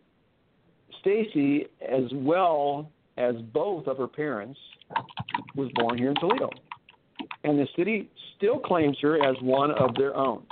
Stacy, 1.01 1.67
as 1.87 2.05
well 2.13 2.91
as 3.17 3.37
both 3.53 3.87
of 3.87 3.99
her 3.99 4.09
parents, 4.09 4.59
was 5.55 5.71
born 5.75 5.99
here 5.99 6.11
in 6.11 6.17
Toledo, 6.17 6.51
and 7.45 7.59
the 7.59 7.67
city 7.77 8.11
still 8.37 8.59
claims 8.59 8.97
her 9.03 9.23
as 9.25 9.37
one 9.43 9.71
of 9.73 9.95
their 9.95 10.15
own. 10.15 10.43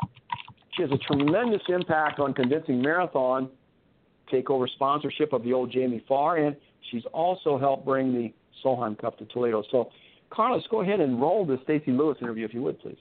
She 0.74 0.82
has 0.82 0.91
a 0.91 0.99
tremendous 0.99 1.62
impact 1.68 2.20
on 2.20 2.34
convincing 2.34 2.80
Marathon 2.80 3.49
to 3.49 4.36
take 4.36 4.51
over 4.51 4.66
sponsorship 4.68 5.32
of 5.32 5.43
the 5.43 5.53
old 5.53 5.72
Jamie 5.72 6.05
Farr, 6.07 6.36
and 6.36 6.57
she's 6.91 7.05
also 7.12 7.59
helped 7.59 7.84
bring 7.84 8.12
the 8.14 8.32
Solheim 8.64 8.99
Cup 8.99 9.18
to 9.18 9.24
Toledo. 9.26 9.62
So, 9.70 9.91
Carlos, 10.30 10.62
go 10.70 10.82
ahead 10.82 11.01
and 11.01 11.20
roll 11.20 11.45
the 11.45 11.59
Stacy 11.64 11.91
Lewis 11.91 12.18
interview, 12.20 12.45
if 12.45 12.55
you 12.55 12.62
would, 12.62 12.78
please. 12.80 12.97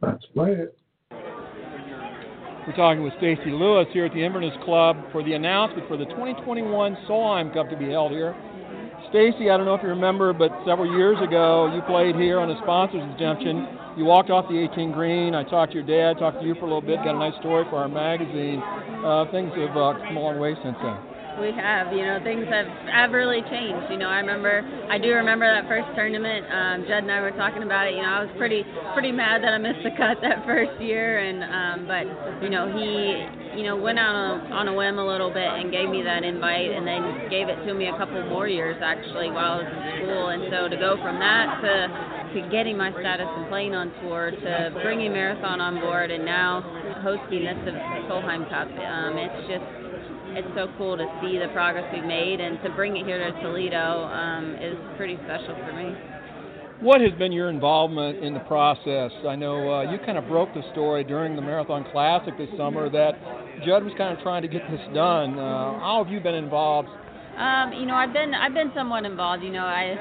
Let's 0.00 0.24
play 0.34 0.52
it. 0.52 0.78
We're 1.10 2.74
talking 2.74 3.04
with 3.04 3.12
Stacy 3.18 3.50
Lewis 3.50 3.86
here 3.92 4.06
at 4.06 4.12
the 4.12 4.24
Inverness 4.24 4.54
Club 4.64 4.96
for 5.12 5.22
the 5.22 5.34
announcement 5.34 5.86
for 5.86 5.96
the 5.96 6.04
2021 6.06 6.96
Solheim 7.08 7.54
Cup 7.54 7.70
to 7.70 7.76
be 7.76 7.88
held 7.88 8.10
here. 8.10 8.34
Stacy, 9.10 9.50
I 9.50 9.56
don't 9.56 9.66
know 9.66 9.74
if 9.74 9.82
you 9.82 9.88
remember, 9.88 10.32
but 10.32 10.50
several 10.66 10.90
years 10.90 11.16
ago 11.22 11.72
you 11.74 11.82
played 11.82 12.16
here 12.16 12.38
on 12.38 12.50
a 12.50 12.58
sponsors 12.62 13.02
exemption 13.14 13.66
you 13.96 14.04
walked 14.04 14.28
off 14.28 14.46
the 14.48 14.58
18 14.58 14.92
green. 14.92 15.34
I 15.34 15.42
talked 15.42 15.72
to 15.72 15.78
your 15.80 15.86
dad, 15.86 16.20
talked 16.20 16.40
to 16.40 16.46
you 16.46 16.54
for 16.54 16.68
a 16.68 16.68
little 16.68 16.82
bit, 16.82 16.96
got 16.96 17.14
a 17.14 17.18
nice 17.18 17.34
story 17.40 17.64
for 17.70 17.76
our 17.76 17.88
magazine. 17.88 18.60
Uh, 18.60 19.24
things 19.32 19.50
have 19.56 19.74
uh, 19.74 19.96
come 20.04 20.18
a 20.18 20.20
long 20.20 20.38
way 20.38 20.54
since 20.62 20.76
then. 20.82 21.15
We 21.40 21.52
have, 21.52 21.92
you 21.92 22.00
know, 22.00 22.18
things 22.24 22.48
have, 22.48 22.66
have 22.88 23.10
really 23.12 23.44
changed. 23.52 23.92
You 23.92 23.98
know, 23.98 24.08
I 24.08 24.24
remember, 24.24 24.64
I 24.88 24.96
do 24.96 25.12
remember 25.12 25.44
that 25.44 25.68
first 25.68 25.84
tournament. 25.94 26.48
Um, 26.48 26.88
Judd 26.88 27.04
and 27.04 27.12
I 27.12 27.20
were 27.20 27.36
talking 27.36 27.62
about 27.62 27.86
it. 27.86 27.94
You 27.94 28.02
know, 28.02 28.08
I 28.08 28.24
was 28.24 28.32
pretty, 28.38 28.64
pretty 28.94 29.12
mad 29.12 29.44
that 29.44 29.52
I 29.52 29.58
missed 29.58 29.84
the 29.84 29.92
cut 30.00 30.18
that 30.24 30.48
first 30.48 30.80
year, 30.80 31.20
and 31.20 31.44
um, 31.44 31.76
but 31.84 32.08
you 32.40 32.48
know, 32.48 32.72
he, 32.72 33.60
you 33.60 33.68
know, 33.68 33.76
went 33.76 33.98
out 33.98 34.16
on 34.16 34.40
a, 34.40 34.54
on 34.54 34.64
a 34.68 34.74
whim 34.74 34.98
a 34.98 35.06
little 35.06 35.28
bit 35.28 35.44
and 35.44 35.70
gave 35.70 35.88
me 35.92 36.02
that 36.02 36.24
invite, 36.24 36.72
and 36.72 36.88
then 36.88 37.28
gave 37.28 37.48
it 37.52 37.60
to 37.68 37.74
me 37.74 37.88
a 37.92 37.96
couple 38.00 38.16
more 38.32 38.48
years 38.48 38.80
actually 38.80 39.28
while 39.28 39.60
I 39.60 39.64
was 39.64 39.68
in 39.68 40.08
school. 40.08 40.28
And 40.32 40.42
so 40.48 40.68
to 40.72 40.76
go 40.76 40.96
from 41.04 41.20
that 41.20 41.60
to 41.60 41.72
to 42.40 42.48
getting 42.50 42.76
my 42.76 42.90
status 42.92 43.28
and 43.28 43.48
playing 43.48 43.74
on 43.74 43.92
tour 44.02 44.30
to 44.30 44.70
bringing 44.82 45.12
marathon 45.12 45.60
on 45.60 45.80
board 45.80 46.10
and 46.10 46.24
now 46.24 46.60
hosting 47.00 47.44
this 47.44 47.56
Solheim 48.10 48.48
Cup. 48.50 48.68
Um, 48.68 49.16
it's 49.16 49.48
just 49.48 49.85
it's 50.36 50.48
so 50.54 50.68
cool 50.76 50.96
to 50.98 51.06
see 51.22 51.38
the 51.38 51.48
progress 51.52 51.88
we've 51.92 52.04
made 52.04 52.40
and 52.40 52.62
to 52.62 52.68
bring 52.76 52.96
it 52.96 53.06
here 53.06 53.18
to 53.18 53.32
Toledo 53.40 54.04
um, 54.04 54.54
is 54.60 54.76
pretty 54.96 55.16
special 55.24 55.56
for 55.56 55.72
me. 55.72 55.96
What 56.80 57.00
has 57.00 57.12
been 57.18 57.32
your 57.32 57.48
involvement 57.48 58.22
in 58.22 58.34
the 58.34 58.40
process? 58.40 59.10
I 59.26 59.34
know 59.34 59.80
uh, 59.80 59.90
you 59.90 59.98
kind 60.04 60.18
of 60.18 60.28
broke 60.28 60.52
the 60.52 60.60
story 60.72 61.04
during 61.04 61.34
the 61.34 61.40
Marathon 61.40 61.86
Classic 61.90 62.36
this 62.36 62.50
summer 62.58 62.90
that 62.90 63.16
Judd 63.64 63.82
was 63.82 63.94
kind 63.96 64.12
of 64.12 64.22
trying 64.22 64.42
to 64.42 64.48
get 64.48 64.60
this 64.70 64.84
done. 64.92 65.38
Uh, 65.38 65.80
how 65.80 66.04
have 66.04 66.12
you 66.12 66.20
been 66.20 66.34
involved? 66.34 66.88
Um, 67.38 67.72
you 67.72 67.86
know, 67.86 67.94
I've 67.94 68.12
been 68.12 68.34
I've 68.34 68.52
been 68.52 68.72
somewhat 68.74 69.06
involved. 69.06 69.42
You 69.42 69.52
know, 69.52 69.64
I 69.64 69.96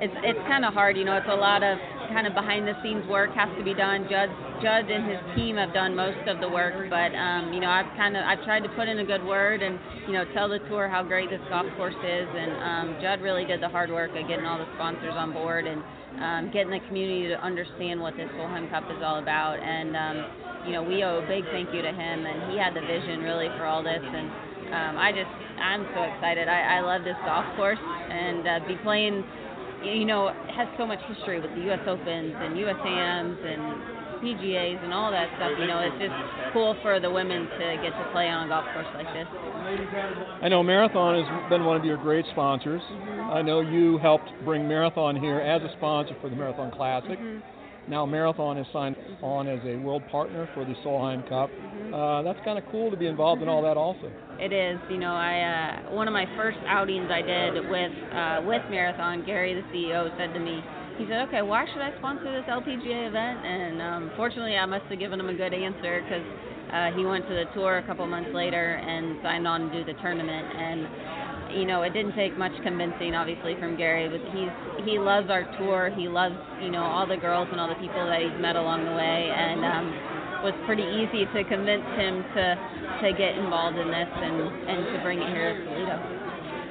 it's 0.00 0.14
it's 0.24 0.38
kind 0.48 0.64
of 0.64 0.72
hard. 0.72 0.96
You 0.96 1.04
know, 1.04 1.16
it's 1.16 1.28
a 1.28 1.36
lot 1.36 1.62
of 1.62 1.76
kind 2.12 2.26
of 2.26 2.34
behind 2.34 2.68
the 2.68 2.76
scenes 2.82 3.02
work 3.08 3.32
has 3.32 3.48
to 3.58 3.64
be 3.64 3.74
done. 3.74 4.06
Judd 4.08 4.30
Judd 4.62 4.86
and 4.86 5.08
his 5.08 5.18
team 5.34 5.56
have 5.56 5.72
done 5.72 5.96
most 5.96 6.22
of 6.28 6.38
the 6.40 6.48
work, 6.48 6.76
but 6.88 7.10
um, 7.16 7.52
you 7.52 7.60
know, 7.60 7.70
I've 7.70 7.88
kind 7.96 8.16
of 8.16 8.22
I've 8.22 8.44
tried 8.44 8.62
to 8.62 8.70
put 8.76 8.88
in 8.88 9.00
a 9.00 9.04
good 9.04 9.24
word 9.24 9.62
and 9.62 9.78
you 10.06 10.12
know 10.12 10.24
tell 10.32 10.48
the 10.48 10.60
tour 10.70 10.88
how 10.88 11.02
great 11.02 11.30
this 11.30 11.42
golf 11.48 11.66
course 11.76 11.98
is. 12.04 12.28
And 12.28 12.52
um, 12.62 12.86
Judd 13.00 13.20
really 13.20 13.44
did 13.44 13.60
the 13.60 13.68
hard 13.68 13.90
work 13.90 14.10
of 14.14 14.28
getting 14.28 14.46
all 14.46 14.58
the 14.58 14.68
sponsors 14.76 15.14
on 15.16 15.32
board 15.32 15.66
and 15.66 15.82
um, 16.20 16.52
getting 16.52 16.70
the 16.70 16.80
community 16.86 17.28
to 17.28 17.40
understand 17.40 18.00
what 18.00 18.16
this 18.16 18.28
Solheim 18.36 18.70
Cup 18.70 18.84
is 18.92 19.02
all 19.02 19.18
about. 19.18 19.58
And 19.58 19.96
um, 19.96 20.16
you 20.66 20.72
know, 20.72 20.82
we 20.82 21.02
owe 21.02 21.18
a 21.18 21.26
big 21.26 21.44
thank 21.50 21.72
you 21.74 21.82
to 21.82 21.92
him, 21.92 22.26
and 22.26 22.52
he 22.52 22.58
had 22.58 22.74
the 22.74 22.84
vision 22.84 23.20
really 23.24 23.48
for 23.58 23.66
all 23.66 23.82
this. 23.82 24.02
And 24.02 24.28
um, 24.72 24.94
I 24.96 25.10
just 25.12 25.32
I'm 25.58 25.86
so 25.94 26.02
excited. 26.02 26.48
I, 26.48 26.78
I 26.78 26.80
love 26.80 27.04
this 27.04 27.18
golf 27.24 27.44
course 27.56 27.78
and 27.82 28.46
uh, 28.46 28.60
be 28.66 28.76
playing 28.82 29.24
you 29.84 30.04
know, 30.04 30.32
has 30.54 30.68
so 30.78 30.86
much 30.86 31.00
history 31.08 31.40
with 31.40 31.50
the 31.54 31.62
U.S. 31.72 31.80
Opens 31.86 32.34
and 32.36 32.56
USAMs 32.56 33.38
and 33.44 34.22
PGAs 34.22 34.82
and 34.84 34.94
all 34.94 35.10
that 35.10 35.28
stuff. 35.36 35.50
You 35.58 35.66
know, 35.66 35.80
it's 35.80 35.98
just 35.98 36.14
cool 36.52 36.76
for 36.82 37.00
the 37.00 37.10
women 37.10 37.42
to 37.42 37.66
get 37.82 37.90
to 37.90 38.08
play 38.12 38.28
on 38.28 38.46
a 38.46 38.48
golf 38.48 38.64
course 38.72 38.86
like 38.94 39.10
this. 39.12 39.26
I 40.42 40.48
know 40.48 40.62
Marathon 40.62 41.22
has 41.22 41.50
been 41.50 41.64
one 41.64 41.76
of 41.76 41.84
your 41.84 41.96
great 41.96 42.24
sponsors. 42.30 42.80
Mm-hmm. 42.80 43.30
I 43.30 43.42
know 43.42 43.60
you 43.60 43.98
helped 43.98 44.30
bring 44.44 44.68
Marathon 44.68 45.16
here 45.16 45.40
as 45.40 45.62
a 45.62 45.72
sponsor 45.76 46.14
for 46.20 46.30
the 46.30 46.36
Marathon 46.36 46.70
Classic. 46.70 47.18
Mm-hmm. 47.18 47.61
Now 47.92 48.06
Marathon 48.06 48.56
has 48.56 48.64
signed 48.72 48.96
on 49.20 49.46
as 49.46 49.60
a 49.68 49.76
world 49.76 50.02
partner 50.08 50.48
for 50.54 50.64
the 50.64 50.72
Solheim 50.80 51.28
Cup. 51.28 51.50
Mm-hmm. 51.52 51.92
Uh, 51.92 52.22
that's 52.22 52.40
kind 52.42 52.56
of 52.56 52.64
cool 52.72 52.90
to 52.90 52.96
be 52.96 53.04
involved 53.04 53.42
in 53.42 53.50
all 53.50 53.60
that 53.68 53.76
also. 53.76 54.10
It 54.40 54.50
is. 54.50 54.80
You 54.88 54.96
know, 54.96 55.12
I 55.12 55.84
uh, 55.84 55.94
one 55.94 56.08
of 56.08 56.14
my 56.16 56.24
first 56.34 56.56
outings 56.64 57.12
I 57.12 57.20
did 57.20 57.68
with 57.68 57.92
uh, 58.16 58.40
with 58.48 58.64
Marathon, 58.72 59.26
Gary, 59.28 59.52
the 59.52 59.60
CEO, 59.68 60.08
said 60.16 60.32
to 60.32 60.40
me, 60.40 60.64
he 60.96 61.04
said, 61.04 61.28
"Okay, 61.28 61.42
why 61.42 61.68
should 61.68 61.84
I 61.84 61.92
sponsor 61.98 62.32
this 62.32 62.48
LPGA 62.48 63.12
event?" 63.12 63.44
And 63.44 63.82
um, 63.82 64.10
fortunately, 64.16 64.56
I 64.56 64.64
must 64.64 64.88
have 64.88 64.98
given 64.98 65.20
him 65.20 65.28
a 65.28 65.36
good 65.36 65.52
answer 65.52 66.00
because 66.00 66.24
uh, 66.72 66.96
he 66.96 67.04
went 67.04 67.28
to 67.28 67.34
the 67.36 67.44
tour 67.52 67.76
a 67.76 67.84
couple 67.84 68.06
months 68.06 68.32
later 68.32 68.80
and 68.80 69.20
signed 69.22 69.46
on 69.46 69.68
to 69.68 69.84
do 69.84 69.84
the 69.84 70.00
tournament. 70.00 70.48
And 70.48 70.88
you 71.54 71.66
know, 71.66 71.82
it 71.82 71.92
didn't 71.92 72.14
take 72.14 72.36
much 72.36 72.52
convincing, 72.62 73.14
obviously, 73.14 73.54
from 73.58 73.76
Gary, 73.76 74.08
but 74.08 74.20
he's 74.32 74.50
he 74.84 74.98
loves 74.98 75.30
our 75.30 75.44
tour. 75.58 75.90
He 75.94 76.08
loves, 76.08 76.34
you 76.60 76.70
know, 76.70 76.82
all 76.82 77.06
the 77.06 77.16
girls 77.16 77.48
and 77.50 77.60
all 77.60 77.68
the 77.68 77.80
people 77.80 78.04
that 78.06 78.20
he's 78.20 78.40
met 78.40 78.56
along 78.56 78.84
the 78.84 78.92
way, 78.92 79.30
and 79.30 79.64
um, 79.64 79.86
was 80.42 80.54
pretty 80.66 80.82
easy 80.82 81.24
to 81.32 81.44
convince 81.44 81.86
him 81.94 82.22
to 82.34 82.44
to 83.02 83.12
get 83.16 83.38
involved 83.38 83.78
in 83.78 83.88
this 83.88 84.08
and 84.10 84.36
and 84.68 84.78
to 84.92 85.02
bring 85.02 85.18
it 85.20 85.28
here 85.28 85.58
to 85.58 85.64
Toledo. 85.64 85.96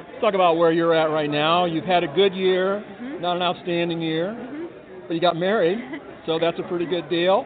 Let's 0.10 0.22
talk 0.22 0.34
about 0.34 0.58
where 0.58 0.72
you're 0.72 0.94
at 0.94 1.10
right 1.10 1.30
now. 1.30 1.66
You've 1.66 1.86
had 1.86 2.04
a 2.04 2.12
good 2.14 2.34
year, 2.34 2.84
mm-hmm. 2.84 3.22
not 3.22 3.38
an 3.38 3.42
outstanding 3.42 4.02
year, 4.02 4.36
mm-hmm. 4.38 5.08
but 5.08 5.14
you 5.14 5.22
got 5.22 5.36
married, 5.36 5.80
so 6.26 6.38
that's 6.40 6.60
a 6.60 6.64
pretty 6.64 6.86
good 6.86 7.10
deal. 7.10 7.44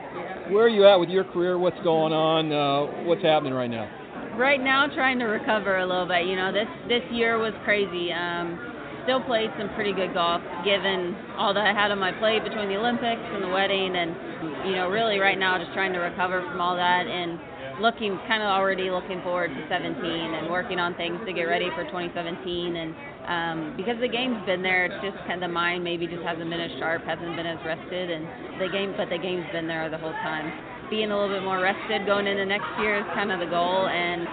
Where 0.50 0.66
are 0.66 0.70
you 0.70 0.86
at 0.88 1.00
with 1.00 1.10
your 1.10 1.24
career? 1.24 1.58
What's 1.58 1.80
going 1.84 2.14
on? 2.14 2.52
Uh, 2.52 3.06
what's 3.06 3.24
happening 3.24 3.54
right 3.54 3.70
now? 3.70 4.05
Right 4.38 4.62
now 4.62 4.88
trying 4.94 5.20
to 5.20 5.26
recover 5.26 5.78
a 5.80 5.86
little 5.86 6.06
bit. 6.06 6.26
You 6.28 6.36
know, 6.36 6.52
this 6.52 6.68
this 6.88 7.04
year 7.12 7.38
was 7.38 7.54
crazy. 7.64 8.12
Um, 8.12 8.60
still 9.04 9.22
played 9.22 9.50
some 9.58 9.70
pretty 9.76 9.94
good 9.94 10.14
golf 10.14 10.42
given 10.66 11.16
all 11.38 11.54
that 11.54 11.66
I 11.66 11.74
had 11.74 11.92
on 11.92 12.00
my 12.00 12.12
plate 12.18 12.44
between 12.44 12.68
the 12.70 12.76
Olympics 12.76 13.22
and 13.22 13.44
the 13.44 13.50
wedding, 13.50 13.96
and 13.96 14.68
you 14.68 14.76
know, 14.76 14.90
really 14.90 15.20
right 15.20 15.38
now 15.38 15.58
just 15.58 15.74
trying 15.74 15.94
to 15.94 16.00
recover 16.00 16.42
from 16.42 16.60
all 16.60 16.76
that 16.76 17.08
and 17.08 17.40
looking 17.82 18.18
kind 18.28 18.42
of 18.42 18.48
already 18.48 18.90
looking 18.90 19.22
forward 19.22 19.50
to 19.50 19.62
17 19.68 20.00
and 20.00 20.50
working 20.50 20.80
on 20.80 20.96
things 20.96 21.20
to 21.28 21.34
get 21.34 21.44
ready 21.44 21.68
for 21.76 21.84
2017 21.92 22.76
and 22.76 22.96
um, 23.28 23.74
because 23.76 24.00
the 24.00 24.08
game's 24.08 24.40
been 24.46 24.64
there 24.64 24.86
it's 24.86 24.96
just 25.04 25.18
kind 25.28 25.44
of 25.44 25.50
the 25.50 25.54
mind 25.54 25.84
maybe 25.84 26.08
just 26.08 26.24
hasn't 26.24 26.50
been 26.50 26.62
as 26.62 26.72
sharp 26.80 27.04
hasn't 27.04 27.36
been 27.36 27.46
as 27.46 27.60
rested 27.66 28.12
and 28.12 28.24
the 28.62 28.70
game 28.72 28.94
but 28.96 29.10
the 29.10 29.18
game's 29.18 29.44
been 29.52 29.68
there 29.68 29.90
the 29.90 29.98
whole 29.98 30.16
time 30.24 30.48
being 30.90 31.12
a 31.12 31.16
little 31.18 31.34
bit 31.34 31.44
more 31.44 31.60
rested 31.60 32.06
going 32.06 32.28
into 32.28 32.46
next 32.46 32.68
year 32.80 33.00
is 33.00 33.06
kind 33.14 33.32
of 33.32 33.40
the 33.40 33.46
goal, 33.46 33.88
and 33.88 34.28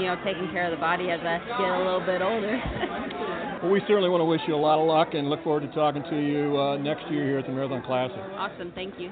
you 0.00 0.06
know, 0.06 0.16
taking 0.24 0.48
care 0.50 0.64
of 0.64 0.70
the 0.70 0.80
body 0.80 1.10
as 1.10 1.20
I 1.20 1.38
get 1.38 1.70
a 1.70 1.78
little 1.78 2.00
bit 2.00 2.22
older. 2.22 2.54
well, 3.62 3.72
we 3.72 3.80
certainly 3.86 4.08
want 4.08 4.20
to 4.20 4.24
wish 4.24 4.40
you 4.46 4.54
a 4.54 4.56
lot 4.56 4.78
of 4.78 4.86
luck 4.86 5.14
and 5.14 5.28
look 5.28 5.42
forward 5.42 5.62
to 5.62 5.72
talking 5.74 6.02
to 6.04 6.16
you 6.16 6.56
uh, 6.56 6.76
next 6.76 7.10
year 7.10 7.24
here 7.24 7.38
at 7.38 7.46
the 7.46 7.52
Marathon 7.52 7.82
Classic. 7.82 8.16
Awesome, 8.36 8.72
thank 8.74 8.98
you. 8.98 9.10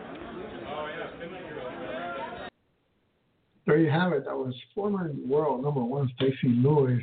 There 3.66 3.78
you 3.78 3.90
have 3.90 4.12
it. 4.12 4.24
That 4.26 4.36
was 4.36 4.54
former 4.74 5.10
world 5.26 5.64
number 5.64 5.82
one 5.82 6.08
Stacy 6.14 6.54
Lewis 6.54 7.02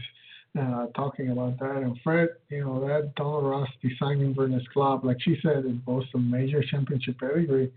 uh, 0.60 0.88
talking 0.96 1.30
about 1.30 1.60
that. 1.60 1.78
And 1.78 2.00
Fred, 2.04 2.30
you 2.50 2.64
know, 2.64 2.88
that 2.88 3.14
Donald 3.16 3.46
Ross 3.46 3.68
Design 3.82 4.22
Inverness 4.22 4.64
Club, 4.72 5.04
like 5.04 5.18
she 5.22 5.38
said, 5.44 5.66
it 5.66 5.86
boasts 5.86 6.12
a 6.16 6.20
major 6.20 6.64
championship 6.72 7.20
pedigree 7.20 7.72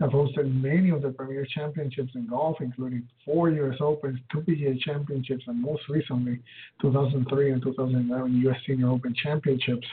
have 0.00 0.10
hosted 0.10 0.52
many 0.60 0.90
of 0.90 1.02
the 1.02 1.10
premier 1.10 1.46
championships 1.54 2.10
in 2.14 2.26
golf, 2.26 2.56
including 2.60 3.08
four 3.24 3.50
U.S. 3.50 3.76
Opens, 3.80 4.18
two 4.32 4.40
PGA 4.40 4.78
championships, 4.80 5.44
and 5.46 5.60
most 5.60 5.82
recently, 5.88 6.40
2003 6.82 7.52
and 7.52 7.62
2011 7.62 8.40
U.S. 8.42 8.56
Senior 8.66 8.90
Open 8.90 9.14
championships. 9.14 9.86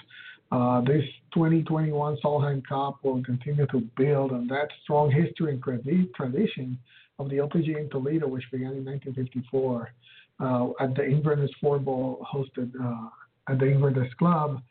Uh, 0.52 0.82
this 0.82 1.04
2021 1.34 2.18
Solheim 2.24 2.62
Cup 2.68 3.00
will 3.04 3.24
continue 3.24 3.66
to 3.68 3.82
build 3.96 4.32
on 4.32 4.48
that 4.48 4.68
strong 4.84 5.10
history 5.10 5.54
and 5.54 6.14
tradition 6.14 6.78
of 7.20 7.30
the 7.30 7.38
LPGA 7.38 7.80
in 7.80 7.90
Toledo, 7.90 8.28
which 8.28 8.44
began 8.52 8.74
in 8.74 8.84
1954 8.84 9.94
uh, 10.42 10.68
at 10.82 10.96
the 10.96 11.06
Inverness 11.06 11.52
Four 11.62 11.80
Ball 11.80 12.26
hosted 12.34 12.72
uh, 12.84 13.52
at 13.52 13.60
the 13.60 13.66
Inverness 13.66 14.12
Club. 14.16 14.62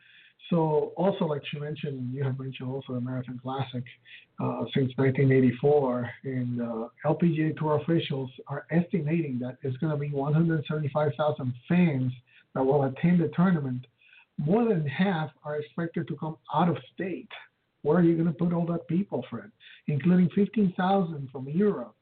So 0.51 0.93
also, 0.97 1.27
like 1.27 1.43
you 1.53 1.61
mentioned, 1.61 2.13
you 2.13 2.25
have 2.25 2.39
mentioned 2.39 2.69
also 2.69 2.95
the 2.95 3.01
Marathon 3.01 3.39
Classic 3.41 3.85
uh, 4.41 4.65
since 4.75 4.91
1984, 4.97 6.11
and 6.25 6.63
uh, 6.63 6.89
LPGA 7.05 7.55
Tour 7.59 7.77
officials 7.77 8.31
are 8.49 8.65
estimating 8.71 9.39
that 9.39 9.59
it's 9.63 9.77
going 9.77 9.93
to 9.93 9.99
be 9.99 10.09
175,000 10.09 11.55
fans 11.69 12.13
that 12.55 12.65
will 12.65 12.85
attend 12.85 13.21
the 13.21 13.31
tournament. 13.37 13.87
More 14.39 14.67
than 14.67 14.87
half 14.87 15.31
are 15.45 15.57
expected 15.57 16.09
to 16.09 16.17
come 16.17 16.39
out 16.55 16.71
of 16.71 16.79
state. 16.95 17.29
Where 17.83 17.99
are 17.99 18.03
you 18.03 18.15
going 18.15 18.29
to 18.29 18.33
put 18.33 18.55
all 18.55 18.65
that 18.67 18.89
people, 18.89 19.25
Fred? 19.29 19.51
Including 19.89 20.31
15,000 20.35 21.29
from 21.31 21.47
Europe. 21.49 21.95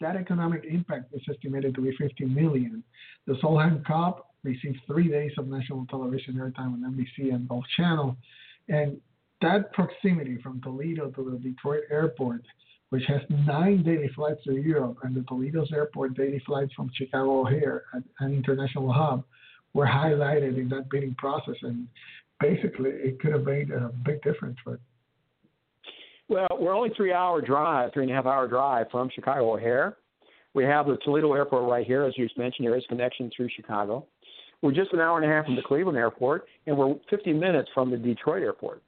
That 0.00 0.16
economic 0.16 0.64
impact 0.68 1.14
is 1.14 1.22
estimated 1.30 1.76
to 1.76 1.80
be 1.80 1.96
50 1.96 2.24
million. 2.24 2.82
The 3.28 3.34
Solheim 3.34 3.84
Cup 3.84 4.34
received 4.42 4.80
three 4.88 5.08
days 5.08 5.32
of 5.38 5.46
national 5.46 5.86
television 5.86 6.34
airtime 6.34 6.72
on 6.74 6.82
NBC 6.82 7.32
and 7.32 7.48
Golf 7.48 7.64
Channel. 7.76 8.16
And 8.68 9.00
that 9.44 9.72
proximity 9.72 10.38
from 10.42 10.60
Toledo 10.62 11.10
to 11.10 11.30
the 11.30 11.36
Detroit 11.36 11.82
airport, 11.90 12.42
which 12.88 13.04
has 13.06 13.20
nine 13.46 13.82
daily 13.82 14.10
flights 14.14 14.42
to 14.44 14.54
Europe, 14.54 14.98
and 15.02 15.14
the 15.14 15.22
Toledo's 15.28 15.70
airport 15.72 16.14
daily 16.14 16.42
flights 16.46 16.72
from 16.74 16.90
Chicago 16.94 17.40
O'Hare, 17.40 17.84
an 17.92 18.32
international 18.32 18.90
hub, 18.92 19.22
were 19.74 19.86
highlighted 19.86 20.56
in 20.56 20.68
that 20.70 20.88
bidding 20.90 21.14
process. 21.16 21.56
And 21.62 21.86
basically, 22.40 22.90
it 22.90 23.20
could 23.20 23.32
have 23.32 23.44
made 23.44 23.70
a 23.70 23.92
big 24.04 24.22
difference 24.22 24.56
for. 24.64 24.78
Well, 26.28 26.48
we're 26.58 26.74
only 26.74 26.90
three 26.96 27.12
hour 27.12 27.42
drive, 27.42 27.92
three 27.92 28.04
and 28.04 28.12
a 28.12 28.14
half 28.14 28.26
hour 28.26 28.48
drive 28.48 28.86
from 28.90 29.10
Chicago 29.14 29.52
O'Hare. 29.54 29.98
We 30.54 30.64
have 30.64 30.86
the 30.86 30.96
Toledo 31.04 31.34
airport 31.34 31.68
right 31.68 31.86
here, 31.86 32.04
as 32.04 32.14
you 32.16 32.28
mentioned. 32.38 32.66
There 32.66 32.76
is 32.78 32.84
connection 32.88 33.30
through 33.36 33.48
Chicago. 33.54 34.06
We're 34.62 34.72
just 34.72 34.92
an 34.94 35.00
hour 35.00 35.20
and 35.20 35.30
a 35.30 35.34
half 35.34 35.44
from 35.44 35.56
the 35.56 35.62
Cleveland 35.62 35.98
airport, 35.98 36.46
and 36.66 36.78
we're 36.78 36.94
50 37.10 37.34
minutes 37.34 37.68
from 37.74 37.90
the 37.90 37.98
Detroit 37.98 38.42
airport. 38.42 38.80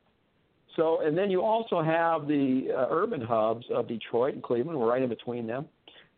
So, 0.76 1.00
and 1.00 1.16
then 1.16 1.30
you 1.30 1.42
also 1.42 1.82
have 1.82 2.28
the 2.28 2.68
uh, 2.76 2.86
urban 2.90 3.20
hubs 3.22 3.64
of 3.74 3.88
Detroit 3.88 4.34
and 4.34 4.42
Cleveland. 4.42 4.78
We're 4.78 4.88
right 4.88 5.02
in 5.02 5.08
between 5.08 5.46
them. 5.46 5.66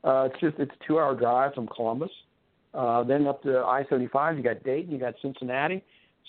Uh, 0.05 0.29
it's 0.31 0.41
just 0.41 0.59
it's 0.59 0.71
a 0.71 0.87
two-hour 0.87 1.15
drive 1.15 1.55
from 1.55 1.69
Columbus. 1.69 2.11
Uh, 2.75 3.03
then 3.05 3.27
up 3.27 3.43
to 3.45 3.59
I-75, 3.59 4.37
you 4.37 4.43
got 4.43 4.63
Dayton, 4.63 4.93
you 4.93 4.99
got 4.99 5.15
Cincinnati. 5.23 5.83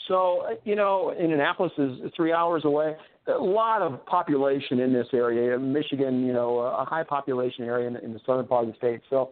So, 0.08 0.46
uh, 0.48 0.56
you 0.64 0.76
know, 0.76 1.14
Indianapolis 1.20 1.74
is 1.78 2.12
three 2.16 2.32
hours 2.32 2.66
away. 2.66 2.96
A 3.28 3.32
lot 3.32 3.82
of 3.82 4.06
population 4.06 4.80
in 4.80 4.94
this 4.94 5.08
area. 5.14 5.58
Michigan, 5.60 6.26
you 6.26 6.34
know, 6.34 6.60
a 6.60 6.86
high 6.86 7.04
population 7.04 7.66
area 7.66 7.88
in, 7.88 7.96
in 7.98 8.14
the 8.14 8.20
southern 8.26 8.48
part 8.48 8.68
of 8.68 8.72
the 8.72 8.78
state. 8.78 9.02
So, 9.10 9.32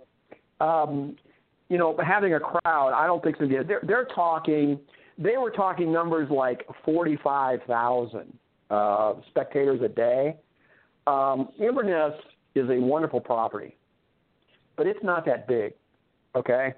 um, 0.59 1.15
you 1.69 1.77
know, 1.77 1.97
having 2.05 2.33
a 2.33 2.39
crowd, 2.39 2.93
I 2.93 3.07
don't 3.07 3.23
think 3.23 3.37
so. 3.37 3.47
They're, 3.47 3.81
they're 3.83 4.07
talking, 4.13 4.79
they 5.17 5.37
were 5.37 5.51
talking 5.51 5.91
numbers 5.91 6.29
like 6.29 6.65
45,000 6.85 8.37
uh, 8.69 9.13
spectators 9.29 9.81
a 9.81 9.87
day. 9.87 10.37
Um, 11.05 11.49
Inverness 11.59 12.13
is 12.55 12.69
a 12.69 12.79
wonderful 12.79 13.21
property, 13.21 13.77
but 14.75 14.87
it's 14.87 15.03
not 15.03 15.25
that 15.25 15.47
big, 15.47 15.73
okay? 16.35 16.73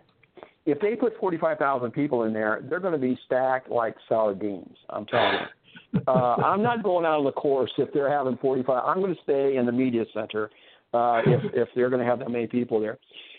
If 0.65 0.79
they 0.79 0.95
put 0.95 1.17
45,000 1.19 1.91
people 1.91 2.23
in 2.23 2.33
there, 2.33 2.61
they're 2.69 2.79
going 2.79 2.93
to 2.93 2.99
be 2.99 3.17
stacked 3.25 3.69
like 3.69 3.95
sardines, 4.07 4.77
I'm 4.89 5.05
telling 5.05 5.33
you. 5.33 6.01
uh, 6.07 6.35
I'm 6.35 6.61
not 6.61 6.83
going 6.83 7.05
out 7.05 7.19
on 7.19 7.25
the 7.25 7.31
course 7.31 7.71
if 7.77 7.91
they're 7.93 8.11
having 8.11 8.37
45. 8.37 8.83
I'm 8.85 9.01
going 9.01 9.15
to 9.15 9.21
stay 9.23 9.55
in 9.55 9.65
the 9.65 9.71
media 9.71 10.05
center 10.13 10.49
uh, 10.93 11.21
if 11.25 11.41
if 11.53 11.69
they're 11.75 11.89
going 11.89 12.01
to 12.01 12.05
have 12.05 12.19
that 12.19 12.29
many 12.29 12.47
people 12.47 12.79
there. 12.79 12.97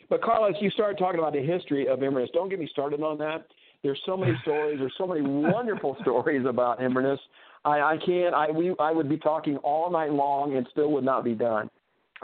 But 0.08 0.22
Carlos, 0.22 0.56
you 0.60 0.70
started 0.70 0.98
talking 0.98 1.20
about 1.20 1.32
the 1.32 1.42
history 1.42 1.86
of 1.86 2.02
Inverness. 2.02 2.30
Don't 2.34 2.48
get 2.48 2.58
me 2.58 2.68
started 2.70 3.00
on 3.00 3.18
that. 3.18 3.46
There's 3.82 4.00
so 4.04 4.16
many 4.16 4.36
stories. 4.42 4.78
There's 4.80 4.94
so 4.98 5.06
many 5.06 5.22
wonderful 5.22 5.96
stories 6.02 6.44
about 6.46 6.82
Inverness. 6.82 7.20
I, 7.64 7.80
I 7.80 7.98
can't. 8.04 8.34
I 8.34 8.50
we 8.50 8.74
I 8.78 8.92
would 8.92 9.08
be 9.08 9.18
talking 9.18 9.56
all 9.58 9.90
night 9.90 10.12
long 10.12 10.56
and 10.56 10.66
still 10.70 10.90
would 10.92 11.04
not 11.04 11.24
be 11.24 11.34
done. 11.34 11.70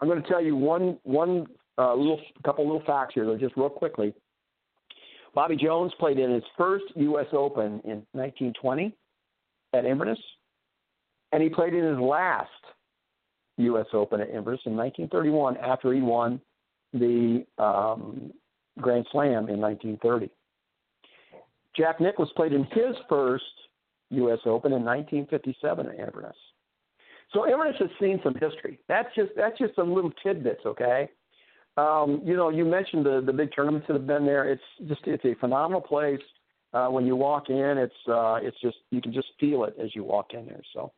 I'm 0.00 0.08
going 0.08 0.22
to 0.22 0.28
tell 0.28 0.42
you 0.42 0.56
one 0.56 0.98
one 1.04 1.46
uh, 1.78 1.94
little 1.94 2.20
couple 2.44 2.66
little 2.66 2.82
facts 2.86 3.14
here, 3.14 3.26
though, 3.26 3.36
just 3.36 3.56
real 3.56 3.68
quickly. 3.68 4.14
Bobby 5.34 5.56
Jones 5.56 5.92
played 5.98 6.18
in 6.18 6.30
his 6.30 6.44
first 6.56 6.84
U.S. 6.94 7.26
Open 7.32 7.80
in 7.84 8.02
1920 8.12 8.94
at 9.74 9.84
Inverness, 9.84 10.18
and 11.32 11.42
he 11.42 11.50
played 11.50 11.74
in 11.74 11.84
his 11.84 11.98
last 11.98 12.48
U.S. 13.58 13.86
Open 13.92 14.20
at 14.20 14.28
Inverness 14.30 14.62
in 14.64 14.76
1931 14.76 15.58
after 15.58 15.92
he 15.92 16.00
won 16.00 16.40
the 16.94 17.44
um, 17.58 18.32
Grand 18.80 19.06
Slam 19.12 19.48
in 19.50 19.60
1930. 19.60 20.30
Jack 21.76 22.00
Nicklaus 22.00 22.30
played 22.36 22.54
in 22.54 22.64
his 22.64 22.96
first 23.06 23.44
U.S. 24.10 24.38
Open 24.46 24.72
in 24.72 24.84
1957 24.84 25.86
at 25.86 25.98
Inverness. 25.98 26.36
So 27.32 27.46
Inverness 27.50 27.76
has 27.80 27.90
seen 28.00 28.20
some 28.22 28.34
history. 28.34 28.78
That's 28.88 29.08
just 29.14 29.32
that's 29.36 29.58
just 29.58 29.74
some 29.74 29.92
little 29.92 30.12
tidbits, 30.22 30.60
okay? 30.64 31.10
Um, 31.76 32.22
you 32.24 32.36
know, 32.36 32.48
you 32.48 32.64
mentioned 32.64 33.04
the 33.04 33.22
the 33.24 33.32
big 33.32 33.50
tournaments 33.54 33.86
that 33.88 33.94
have 33.94 34.06
been 34.06 34.24
there. 34.24 34.50
It's 34.50 34.62
just 34.88 35.00
it's 35.06 35.24
a 35.24 35.34
phenomenal 35.40 35.80
place. 35.80 36.20
Uh, 36.72 36.88
when 36.88 37.06
you 37.06 37.16
walk 37.16 37.48
in, 37.48 37.78
it's 37.78 37.94
uh, 38.08 38.38
it's 38.40 38.58
just 38.60 38.76
you 38.90 39.00
can 39.00 39.12
just 39.12 39.28
feel 39.40 39.64
it 39.64 39.74
as 39.82 39.94
you 39.94 40.04
walk 40.04 40.34
in 40.34 40.46
there. 40.46 40.62
So, 40.72 40.92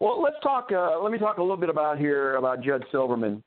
well, 0.00 0.22
let's 0.22 0.36
talk. 0.42 0.68
Uh, 0.72 1.00
let 1.00 1.12
me 1.12 1.18
talk 1.18 1.38
a 1.38 1.42
little 1.42 1.56
bit 1.56 1.70
about 1.70 1.98
here 1.98 2.36
about 2.36 2.62
Judd 2.62 2.84
Silverman. 2.92 3.42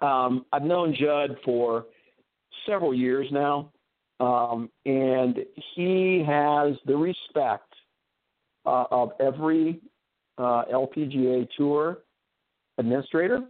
Um, 0.00 0.44
I've 0.52 0.62
known 0.62 0.94
Judd 0.98 1.36
for 1.44 1.86
several 2.66 2.94
years 2.94 3.26
now, 3.30 3.70
um, 4.20 4.70
and 4.86 5.38
he 5.74 6.24
has 6.26 6.74
the 6.86 6.96
respect 6.96 7.73
uh, 8.66 8.84
of 8.90 9.10
every 9.20 9.80
uh, 10.38 10.64
LPGA 10.72 11.48
Tour 11.56 11.98
administrator. 12.78 13.42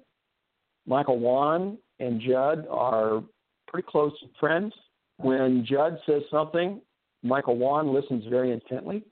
Michael 0.86 1.18
Whan 1.18 1.78
and 2.00 2.20
Judd 2.20 2.66
are 2.70 3.22
pretty 3.68 3.86
close 3.90 4.12
friends. 4.38 4.72
When 5.16 5.64
Judd 5.68 5.98
says 6.06 6.22
something, 6.30 6.80
Michael 7.22 7.56
Whan 7.56 7.92
listens 7.92 8.24
very 8.28 8.52
intently. 8.52 9.02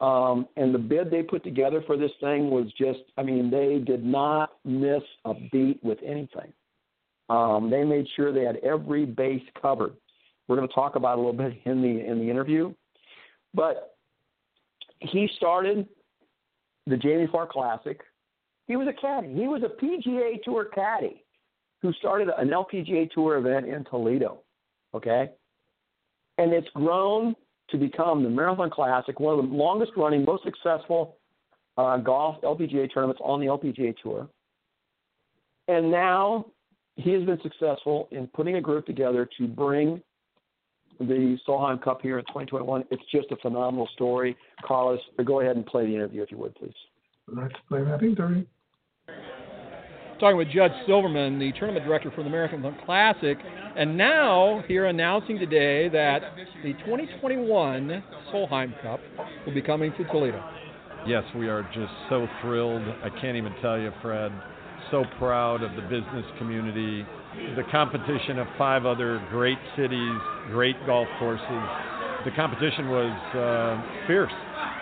Um, 0.00 0.48
and 0.56 0.74
the 0.74 0.78
bid 0.78 1.10
they 1.10 1.22
put 1.22 1.44
together 1.44 1.82
for 1.86 1.96
this 1.96 2.10
thing 2.20 2.50
was 2.50 2.66
just, 2.76 2.98
I 3.16 3.22
mean, 3.22 3.50
they 3.50 3.78
did 3.78 4.04
not 4.04 4.50
miss 4.64 5.02
a 5.24 5.34
beat 5.52 5.78
with 5.84 5.98
anything. 6.04 6.52
Um, 7.28 7.70
they 7.70 7.84
made 7.84 8.06
sure 8.16 8.32
they 8.32 8.44
had 8.44 8.56
every 8.56 9.06
base 9.06 9.42
covered. 9.60 9.94
We're 10.48 10.56
going 10.56 10.68
to 10.68 10.74
talk 10.74 10.96
about 10.96 11.18
a 11.18 11.20
little 11.20 11.32
bit 11.32 11.54
in 11.64 11.80
the 11.80 12.04
in 12.04 12.18
the 12.18 12.28
interview, 12.28 12.74
but 13.54 13.91
he 15.10 15.28
started 15.36 15.86
the 16.86 16.96
Jamie 16.96 17.28
Farr 17.30 17.46
Classic. 17.46 18.00
He 18.66 18.76
was 18.76 18.88
a 18.88 18.92
caddy. 19.00 19.32
He 19.34 19.48
was 19.48 19.62
a 19.62 19.84
PGA 19.84 20.42
Tour 20.42 20.66
caddy 20.74 21.24
who 21.80 21.92
started 21.94 22.28
an 22.38 22.48
LPGA 22.48 23.10
Tour 23.10 23.36
event 23.36 23.66
in 23.66 23.84
Toledo. 23.84 24.40
Okay, 24.94 25.30
and 26.38 26.52
it's 26.52 26.68
grown 26.74 27.34
to 27.70 27.78
become 27.78 28.22
the 28.22 28.28
Marathon 28.28 28.70
Classic, 28.70 29.18
one 29.18 29.38
of 29.38 29.48
the 29.48 29.54
longest 29.54 29.92
running, 29.96 30.24
most 30.24 30.44
successful 30.44 31.16
uh, 31.78 31.96
golf 31.96 32.40
LPGA 32.42 32.92
tournaments 32.92 33.20
on 33.24 33.40
the 33.40 33.46
LPGA 33.46 33.94
Tour. 34.02 34.28
And 35.68 35.90
now 35.90 36.46
he 36.96 37.12
has 37.12 37.24
been 37.24 37.40
successful 37.42 38.08
in 38.10 38.26
putting 38.28 38.56
a 38.56 38.60
group 38.60 38.86
together 38.86 39.28
to 39.38 39.46
bring 39.46 40.02
the 40.98 41.38
Solheim 41.46 41.82
Cup 41.82 42.00
here 42.02 42.18
in 42.18 42.24
2021. 42.26 42.84
It's 42.90 43.02
just 43.10 43.30
a 43.30 43.36
phenomenal 43.36 43.88
story. 43.94 44.36
Carlos, 44.64 45.00
go 45.24 45.40
ahead 45.40 45.56
and 45.56 45.66
play 45.66 45.86
the 45.86 45.94
interview 45.94 46.22
if 46.22 46.30
you 46.30 46.38
would, 46.38 46.54
please. 46.54 46.74
Let's 47.28 47.54
play 47.68 47.84
that 47.84 48.02
interview 48.02 48.44
talking 50.22 50.36
with 50.36 50.50
Judd 50.54 50.70
Silverman, 50.86 51.40
the 51.40 51.50
tournament 51.58 51.84
director 51.84 52.12
for 52.14 52.22
the 52.22 52.28
American 52.28 52.62
Classic, 52.86 53.36
and 53.76 53.98
now 53.98 54.62
here 54.68 54.86
announcing 54.86 55.36
today 55.36 55.88
that 55.88 56.22
the 56.62 56.74
2021 56.74 58.04
Solheim 58.32 58.80
Cup 58.82 59.00
will 59.44 59.52
be 59.52 59.60
coming 59.60 59.92
to 59.98 60.04
Toledo. 60.04 60.40
Yes, 61.08 61.24
we 61.34 61.48
are 61.48 61.64
just 61.74 61.92
so 62.08 62.28
thrilled. 62.40 62.82
I 63.02 63.08
can't 63.20 63.36
even 63.36 63.52
tell 63.60 63.76
you, 63.76 63.90
Fred. 64.00 64.30
So 64.92 65.04
proud 65.18 65.62
of 65.62 65.74
the 65.74 65.80
business 65.88 66.26
community, 66.36 67.06
the 67.56 67.64
competition 67.72 68.38
of 68.38 68.46
five 68.58 68.84
other 68.84 69.26
great 69.30 69.56
cities, 69.74 70.20
great 70.48 70.76
golf 70.84 71.08
courses. 71.18 71.64
The 72.26 72.30
competition 72.36 72.90
was 72.90 73.10
uh, 73.34 74.06
fierce. 74.06 74.30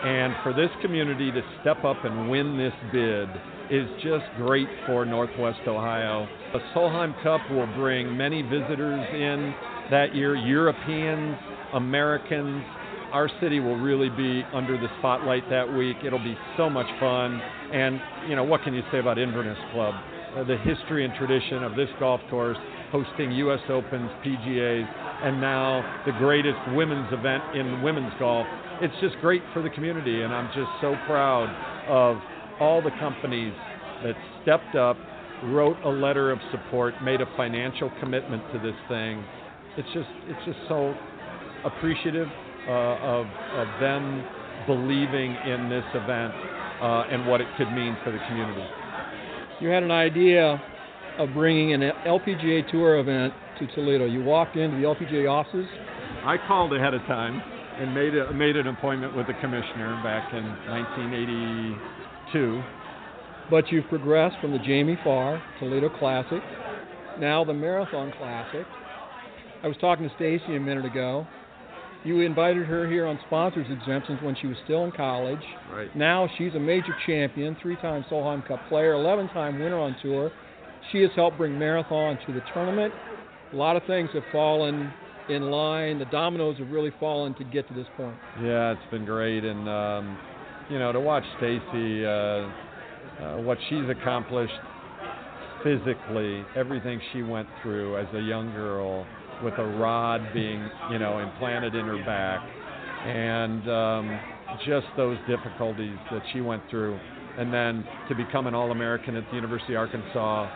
And 0.03 0.35
for 0.43 0.53
this 0.53 0.71
community 0.83 1.31
to 1.31 1.43
step 1.61 1.85
up 1.85 2.05
and 2.05 2.29
win 2.29 2.59
this 2.59 2.73
bid 2.91 3.29
is 3.71 3.89
just 4.03 4.25
great 4.37 4.67
for 4.85 5.07
Northwest 5.07 5.61
Ohio. 5.69 6.27
The 6.53 6.59
Solheim 6.75 7.15
Cup 7.23 7.41
will 7.49 7.73
bring 7.77 8.17
many 8.17 8.43
visitors 8.43 9.07
in 9.15 9.55
that 9.93 10.13
year, 10.13 10.35
Europeans, 10.35 11.37
Americans. 11.73 12.65
Our 13.13 13.29
city 13.41 13.61
will 13.61 13.77
really 13.77 14.09
be 14.09 14.45
under 14.53 14.79
the 14.79 14.89
spotlight 14.99 15.49
that 15.51 15.73
week. 15.73 15.97
It'll 16.05 16.23
be 16.23 16.37
so 16.57 16.71
much 16.71 16.87
fun. 17.01 17.41
And, 17.73 18.01
you 18.29 18.37
know, 18.37 18.45
what 18.45 18.63
can 18.63 18.75
you 18.75 18.83
say 18.93 18.99
about 18.99 19.19
Inverness 19.19 19.59
Club? 19.73 19.95
uh, 20.37 20.45
the 20.45 20.57
history 20.59 21.05
and 21.05 21.15
tradition 21.15 21.63
of 21.63 21.77
this 21.77 21.89
golf 21.99 22.21
course 22.31 22.57
hosting 22.93 23.31
U.S. 23.33 23.61
Opens, 23.69 24.11
PGAs, 24.25 24.89
and 25.25 25.41
now 25.41 26.03
the 26.07 26.13
greatest 26.13 26.59
women's 26.75 27.13
event 27.13 27.43
in 27.55 27.83
women's 27.83 28.13
golf. 28.19 28.47
It's 28.81 28.95
just 29.01 29.17
great 29.21 29.43
for 29.53 29.63
the 29.63 29.71
community, 29.71 30.23
and 30.23 30.33
I'm 30.35 30.49
just 30.49 30.71
so 30.81 30.97
proud 31.07 31.49
of 31.89 32.21
all 32.61 32.83
the 32.83 32.91
companies 32.99 33.55
that 34.03 34.15
stepped 34.43 34.75
up, 34.75 34.97
wrote 35.45 35.77
a 35.85 35.89
letter 35.89 36.33
of 36.33 36.39
support, 36.51 36.95
made 37.03 37.21
a 37.21 37.27
financial 37.37 37.91
commitment 38.01 38.43
to 38.53 38.59
this 38.59 38.75
thing. 38.89 39.25
It's 39.77 39.89
just 39.95 40.09
it's 40.27 40.45
just 40.45 40.59
so 40.69 40.95
appreciative 41.65 42.29
of 42.71 43.27
of 43.55 43.69
them 43.81 44.25
believing 44.67 45.35
in 45.47 45.69
this 45.69 45.85
event 45.95 46.33
uh, 46.81 47.11
and 47.11 47.27
what 47.27 47.41
it 47.41 47.49
could 47.57 47.71
mean 47.73 47.97
for 48.05 48.11
the 48.13 48.19
community. 48.29 48.67
You 49.61 49.69
had 49.69 49.83
an 49.83 49.91
idea 49.91 50.63
of 51.19 51.33
bringing 51.35 51.75
an 51.75 51.93
LPGA 52.07 52.71
Tour 52.71 52.99
event 52.99 53.35
to 53.59 53.67
Toledo. 53.75 54.07
You 54.07 54.23
walked 54.23 54.57
into 54.57 54.77
the 54.77 54.85
LPGA 54.85 55.31
offices. 55.31 55.67
I 56.25 56.37
called 56.47 56.75
ahead 56.75 56.95
of 56.95 57.03
time 57.03 57.43
and 57.79 57.95
made 57.95 58.15
a, 58.15 58.33
made 58.33 58.57
an 58.57 58.67
appointment 58.69 59.17
with 59.17 59.27
the 59.27 59.35
commissioner 59.35 60.01
back 60.03 60.33
in 60.33 60.45
1982. 60.69 62.63
But 63.51 63.71
you've 63.73 63.89
progressed 63.89 64.37
from 64.41 64.53
the 64.53 64.59
Jamie 64.59 64.99
Farr 65.03 65.43
Toledo 65.59 65.89
Classic, 65.99 66.43
now 67.19 67.45
the 67.45 67.55
Marathon 67.55 68.13
Classic. 68.17 68.67
I 69.63 69.67
was 69.67 69.77
talking 69.81 70.09
to 70.09 70.15
Stacy 70.15 70.57
a 70.57 70.61
minute 70.61 70.85
ago. 70.85 71.27
You 72.05 72.21
invited 72.21 72.67
her 72.67 72.89
here 72.89 73.07
on 73.07 73.19
sponsors 73.27 73.67
exemptions 73.71 74.23
when 74.23 74.35
she 74.41 74.47
was 74.47 74.57
still 74.65 74.85
in 74.85 74.93
college. 74.93 75.43
Right. 75.71 75.95
Now 75.95 76.29
she's 76.39 76.55
a 76.55 76.61
major 76.61 76.95
champion, 77.07 77.57
three-time 77.61 78.05
Solheim 78.11 78.47
Cup 78.47 78.61
player, 78.69 78.95
11-time 78.95 79.61
winner 79.61 79.79
on 79.79 79.95
tour. 80.01 80.31
She 80.93 81.03
has 81.03 81.11
helped 81.15 81.37
bring 81.37 81.59
marathon 81.59 82.19
to 82.27 82.33
the 82.33 82.41
tournament. 82.55 82.95
A 83.53 83.57
lot 83.57 83.77
of 83.77 83.83
things 83.87 84.09
have 84.15 84.23
fallen 84.33 84.91
in 85.29 85.51
line. 85.51 85.99
The 85.99 86.07
dominoes 86.07 86.59
have 86.59 86.71
really 86.71 86.93
fallen 86.99 87.35
to 87.35 87.45
get 87.45 87.69
to 87.69 87.75
this 87.75 87.87
point. 87.97 88.17
Yeah, 88.43 88.73
it's 88.73 88.91
been 88.91 89.05
great, 89.05 89.45
and 89.45 89.69
um, 89.69 90.19
you 90.71 90.79
know 90.79 90.93
to 90.93 91.01
watch 91.01 91.25
Stacy, 91.37 92.07
uh, 92.07 92.09
uh, 92.09 92.49
what 93.43 93.59
she's 93.69 93.89
accomplished 93.91 94.55
physically, 95.63 96.45
everything 96.57 97.01
she 97.13 97.23
went 97.23 97.47
through 97.63 97.99
as 97.99 98.07
a 98.15 98.21
young 98.21 98.51
girl 98.53 99.07
with 99.43 99.55
a 99.59 99.67
rod 99.79 100.33
being 100.33 100.69
you 100.91 100.99
know 100.99 101.19
implanted 101.19 101.75
in 101.75 101.87
her 101.87 102.03
back, 102.05 102.41
and 103.07 103.69
um, 103.69 104.21
just 104.67 104.87
those 104.97 105.19
difficulties 105.29 105.97
that 106.11 106.23
she 106.33 106.41
went 106.41 106.63
through, 106.71 106.99
and 107.39 107.53
then 107.53 107.85
to 108.09 108.15
become 108.15 108.47
an 108.47 108.55
All-American 108.55 109.17
at 109.17 109.25
the 109.31 109.37
University 109.37 109.75
of 109.75 109.81
Arkansas, 109.81 110.51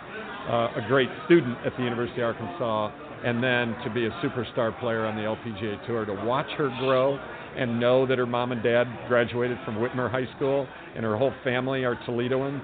uh, 0.50 0.80
a 0.84 0.84
great 0.88 1.08
student 1.26 1.56
at 1.64 1.76
the 1.76 1.82
University 1.82 2.20
of 2.20 2.36
Arkansas 2.36 2.92
and 3.24 3.42
then 3.42 3.74
to 3.82 3.90
be 3.90 4.04
a 4.04 4.10
superstar 4.22 4.78
player 4.80 5.06
on 5.06 5.16
the 5.16 5.22
LPGA 5.22 5.86
Tour, 5.86 6.04
to 6.04 6.12
watch 6.26 6.46
her 6.58 6.68
grow 6.78 7.18
and 7.56 7.80
know 7.80 8.06
that 8.06 8.18
her 8.18 8.26
mom 8.26 8.52
and 8.52 8.62
dad 8.62 8.86
graduated 9.08 9.56
from 9.64 9.76
Whitmer 9.76 10.10
High 10.10 10.28
School 10.36 10.68
and 10.94 11.04
her 11.04 11.16
whole 11.16 11.32
family 11.42 11.84
are 11.84 11.96
Toledoans. 12.06 12.60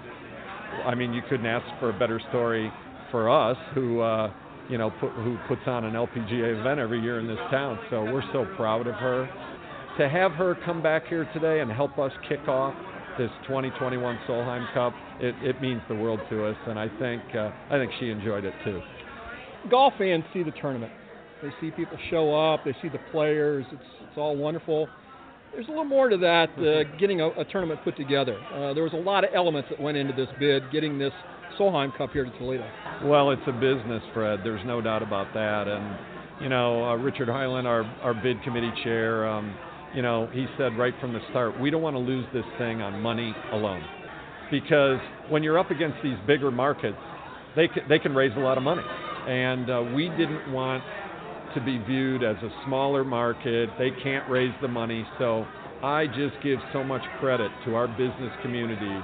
I 0.84 0.94
mean, 0.94 1.14
you 1.14 1.22
couldn't 1.30 1.46
ask 1.46 1.64
for 1.80 1.88
a 1.88 1.98
better 1.98 2.20
story 2.28 2.70
for 3.10 3.30
us, 3.30 3.56
who 3.74 4.00
uh, 4.00 4.30
you 4.70 4.78
know 4.78 4.90
put, 5.00 5.10
who 5.12 5.36
puts 5.48 5.62
on 5.66 5.84
an 5.84 5.94
LPGA 5.94 6.60
event 6.60 6.80
every 6.80 7.00
year 7.00 7.20
in 7.20 7.26
this 7.26 7.38
town. 7.50 7.78
So 7.90 8.04
we're 8.04 8.24
so 8.32 8.46
proud 8.56 8.86
of 8.86 8.94
her. 8.94 9.28
To 9.98 10.08
have 10.08 10.32
her 10.32 10.56
come 10.64 10.82
back 10.82 11.08
here 11.08 11.28
today 11.34 11.60
and 11.60 11.70
help 11.70 11.98
us 11.98 12.12
kick 12.28 12.46
off 12.48 12.74
this 13.18 13.30
2021 13.48 14.18
Solheim 14.26 14.72
Cup, 14.72 14.94
it, 15.18 15.34
it 15.42 15.60
means 15.60 15.82
the 15.88 15.94
world 15.96 16.20
to 16.30 16.46
us, 16.46 16.56
and 16.66 16.78
I 16.78 16.88
think 16.98 17.22
uh, 17.34 17.50
I 17.68 17.76
think 17.76 17.92
she 18.00 18.08
enjoyed 18.08 18.44
it 18.44 18.54
too 18.64 18.80
golf 19.68 19.92
fans 19.98 20.24
see 20.32 20.42
the 20.42 20.52
tournament. 20.52 20.92
They 21.42 21.50
see 21.60 21.70
people 21.70 21.98
show 22.10 22.34
up. 22.34 22.64
They 22.64 22.74
see 22.80 22.88
the 22.88 23.00
players. 23.10 23.64
It's 23.72 23.82
it's 24.08 24.18
all 24.18 24.36
wonderful. 24.36 24.88
There's 25.52 25.66
a 25.66 25.70
little 25.70 25.84
more 25.84 26.08
to 26.08 26.16
that. 26.18 26.48
Uh, 26.56 26.96
getting 26.98 27.20
a, 27.20 27.28
a, 27.28 27.44
tournament 27.44 27.80
put 27.82 27.96
together. 27.96 28.38
Uh, 28.54 28.72
there 28.72 28.84
was 28.84 28.92
a 28.92 28.96
lot 28.96 29.24
of 29.24 29.30
elements 29.34 29.68
that 29.70 29.80
went 29.80 29.96
into 29.96 30.12
this 30.12 30.28
bid, 30.38 30.62
getting 30.70 30.98
this 30.98 31.12
Solheim 31.61 31.96
Cup 31.98 32.11
here 32.12 32.24
to 32.24 32.38
Toledo. 32.38 32.66
Well, 33.04 33.30
it's 33.30 33.42
a 33.46 33.52
business, 33.52 34.02
Fred. 34.14 34.40
There's 34.42 34.64
no 34.66 34.80
doubt 34.80 35.02
about 35.02 35.32
that. 35.34 35.68
And 35.68 36.42
you 36.42 36.48
know, 36.48 36.84
uh, 36.84 36.96
Richard 36.96 37.28
Highland, 37.28 37.68
our 37.68 37.82
our 38.02 38.14
bid 38.14 38.42
committee 38.42 38.72
chair, 38.82 39.28
um, 39.28 39.54
you 39.94 40.00
know, 40.00 40.28
he 40.32 40.46
said 40.56 40.78
right 40.78 40.94
from 41.00 41.12
the 41.12 41.20
start, 41.30 41.61
we 41.61 41.70
don't 41.70 41.82
want 41.82 41.94
to 41.96 42.00
lose 42.00 42.24
this 42.32 42.46
thing 42.58 42.80
on 42.80 43.02
money 43.02 43.34
alone, 43.52 43.84
because 44.50 44.98
when 45.28 45.42
you're 45.42 45.58
up 45.58 45.70
against 45.70 45.98
these 46.02 46.16
bigger 46.26 46.50
markets, 46.50 46.96
they 47.54 47.68
can, 47.68 47.86
they 47.88 47.98
can 47.98 48.14
raise 48.14 48.32
a 48.36 48.40
lot 48.40 48.56
of 48.56 48.64
money 48.64 48.82
and 49.26 49.70
uh, 49.70 49.82
we 49.94 50.08
didn't 50.11 50.52
want 50.52 50.82
to 51.54 51.61
be 51.61 51.78
viewed 51.78 52.22
as 52.22 52.36
a 52.36 52.50
smaller 52.64 53.04
market. 53.04 53.68
They 53.78 53.90
can't 54.02 54.28
raise 54.30 54.54
the 54.62 54.68
money, 54.68 55.04
so 55.18 55.46
I 55.82 56.06
just 56.06 56.42
give 56.42 56.58
so 56.72 56.82
much 56.84 57.02
credit 57.18 57.50
to 57.64 57.74
our 57.74 57.88
business 57.88 58.32
community. 58.42 58.98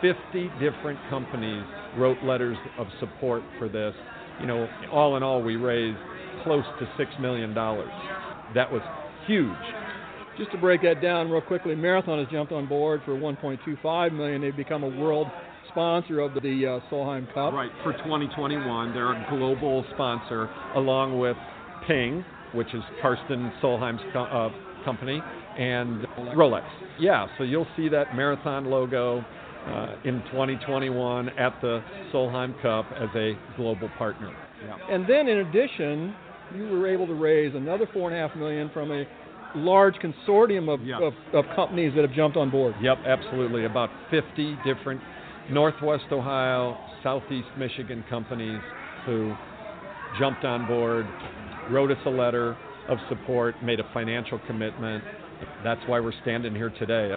50 0.00 0.50
different 0.60 0.98
companies 1.10 1.64
wrote 1.96 2.22
letters 2.22 2.56
of 2.78 2.86
support 3.00 3.42
for 3.58 3.68
this. 3.68 3.94
You 4.40 4.46
know, 4.46 4.68
all 4.92 5.16
in 5.16 5.22
all, 5.22 5.42
we 5.42 5.56
raised 5.56 5.98
close 6.44 6.64
to 6.78 6.86
$6 7.02 7.20
million. 7.20 7.54
That 7.54 8.70
was 8.70 8.82
huge. 9.26 9.48
Just 10.36 10.52
to 10.52 10.58
break 10.58 10.82
that 10.82 11.02
down 11.02 11.30
real 11.30 11.40
quickly, 11.40 11.74
Marathon 11.74 12.18
has 12.20 12.28
jumped 12.28 12.52
on 12.52 12.66
board 12.68 13.02
for 13.04 13.12
1.25 13.12 14.12
million. 14.12 14.40
They've 14.40 14.56
become 14.56 14.84
a 14.84 14.88
world 14.88 15.26
sponsor 15.68 16.20
of 16.20 16.34
the 16.34 16.80
uh, 16.80 16.92
Solheim 16.92 17.26
Cup. 17.34 17.52
Right, 17.52 17.70
for 17.82 17.92
2021. 17.92 18.92
They're 18.92 19.12
a 19.12 19.26
global 19.30 19.84
sponsor 19.94 20.48
along 20.76 21.18
with 21.18 21.36
Ping, 21.86 22.24
which 22.52 22.72
is 22.72 22.82
Karsten 23.02 23.52
Solheim's 23.60 24.00
co- 24.12 24.22
uh, 24.22 24.84
company, 24.84 25.20
and 25.58 26.06
Rolex. 26.36 26.64
Yeah, 26.98 27.26
so 27.36 27.44
you'll 27.44 27.66
see 27.76 27.88
that 27.88 28.14
marathon 28.14 28.66
logo 28.66 29.24
uh, 29.68 29.96
in 30.04 30.22
2021 30.30 31.28
at 31.30 31.60
the 31.60 31.82
Solheim 32.12 32.60
Cup 32.62 32.86
as 32.96 33.08
a 33.14 33.32
global 33.56 33.88
partner. 33.98 34.34
Yeah. 34.64 34.76
And 34.90 35.04
then 35.08 35.28
in 35.28 35.38
addition, 35.38 36.14
you 36.54 36.68
were 36.68 36.88
able 36.88 37.06
to 37.06 37.14
raise 37.14 37.54
another 37.54 37.86
four 37.92 38.10
and 38.10 38.18
a 38.18 38.26
half 38.26 38.36
million 38.36 38.70
from 38.72 38.90
a 38.90 39.04
large 39.54 39.94
consortium 39.96 40.72
of, 40.72 40.84
yep. 40.84 41.00
of, 41.00 41.12
of, 41.32 41.44
companies 41.54 41.92
that 41.94 42.02
have 42.02 42.14
jumped 42.14 42.36
on 42.36 42.50
board. 42.50 42.74
Yep, 42.82 42.98
absolutely. 43.06 43.64
About 43.64 43.90
50 44.10 44.56
different 44.64 45.00
Northwest 45.50 46.04
Ohio, 46.12 46.76
Southeast 47.02 47.48
Michigan 47.58 48.04
companies 48.10 48.60
who 49.06 49.34
jumped 50.18 50.44
on 50.44 50.66
board, 50.66 51.06
wrote 51.70 51.90
us 51.90 51.98
a 52.06 52.10
letter 52.10 52.56
of 52.88 52.98
support, 53.08 53.54
made 53.62 53.80
a 53.80 53.88
financial 53.92 54.40
commitment. 54.46 55.04
That's 55.64 55.80
why 55.86 56.00
we're 56.00 56.18
standing 56.22 56.54
here 56.54 56.70
today. 56.70 57.14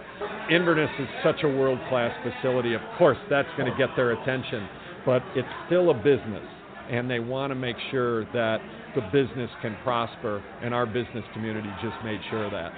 Inverness 0.49 0.89
is 0.99 1.07
such 1.23 1.43
a 1.43 1.47
world 1.47 1.79
class 1.89 2.11
facility. 2.23 2.73
Of 2.73 2.81
course, 2.97 3.17
that's 3.29 3.47
going 3.57 3.71
to 3.71 3.77
get 3.77 3.89
their 3.95 4.11
attention, 4.11 4.67
but 5.05 5.21
it's 5.35 5.47
still 5.67 5.91
a 5.91 5.93
business, 5.93 6.43
and 6.89 7.09
they 7.09 7.19
want 7.19 7.51
to 7.51 7.55
make 7.55 7.77
sure 7.91 8.25
that 8.33 8.59
the 8.95 9.01
business 9.13 9.49
can 9.61 9.77
prosper, 9.83 10.43
and 10.61 10.73
our 10.73 10.85
business 10.85 11.23
community 11.33 11.69
just 11.81 11.95
made 12.03 12.19
sure 12.29 12.45
of 12.45 12.51
that. 12.51 12.73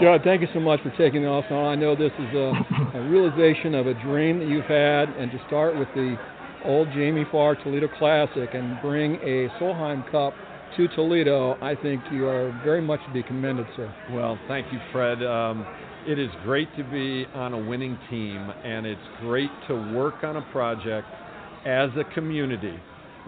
Judd, 0.00 0.22
thank 0.24 0.40
you 0.40 0.48
so 0.54 0.60
much 0.60 0.80
for 0.82 0.90
taking 0.96 1.26
us 1.26 1.44
on. 1.50 1.66
I 1.66 1.74
know 1.74 1.94
this 1.94 2.12
is 2.18 2.34
a, 2.34 2.52
a, 2.94 3.08
realization 3.10 3.74
of 3.74 3.86
a 3.86 3.94
dream 4.02 4.38
that 4.38 4.48
you've 4.48 4.64
had, 4.64 5.10
and 5.10 5.30
to 5.30 5.38
start 5.46 5.78
with 5.78 5.88
the 5.94 6.16
old 6.64 6.88
Jamie 6.94 7.26
Farr 7.30 7.56
Toledo 7.56 7.88
Classic 7.98 8.48
and 8.54 8.80
bring 8.80 9.16
a 9.16 9.48
Solheim 9.60 10.10
Cup 10.10 10.32
to 10.76 10.88
Toledo, 10.88 11.56
I 11.60 11.74
think 11.74 12.02
you 12.12 12.26
are 12.26 12.58
very 12.64 12.80
much 12.80 13.00
to 13.06 13.12
be 13.12 13.22
commended, 13.22 13.66
sir. 13.76 13.94
Well, 14.12 14.38
thank 14.48 14.72
you, 14.72 14.78
Fred. 14.92 15.22
Um, 15.22 15.66
it 16.06 16.18
is 16.18 16.30
great 16.42 16.68
to 16.76 16.84
be 16.84 17.26
on 17.34 17.52
a 17.52 17.58
winning 17.58 17.98
team, 18.10 18.38
and 18.64 18.86
it's 18.86 19.00
great 19.20 19.50
to 19.68 19.74
work 19.94 20.24
on 20.24 20.36
a 20.36 20.42
project 20.52 21.06
as 21.64 21.90
a 21.96 22.04
community 22.14 22.78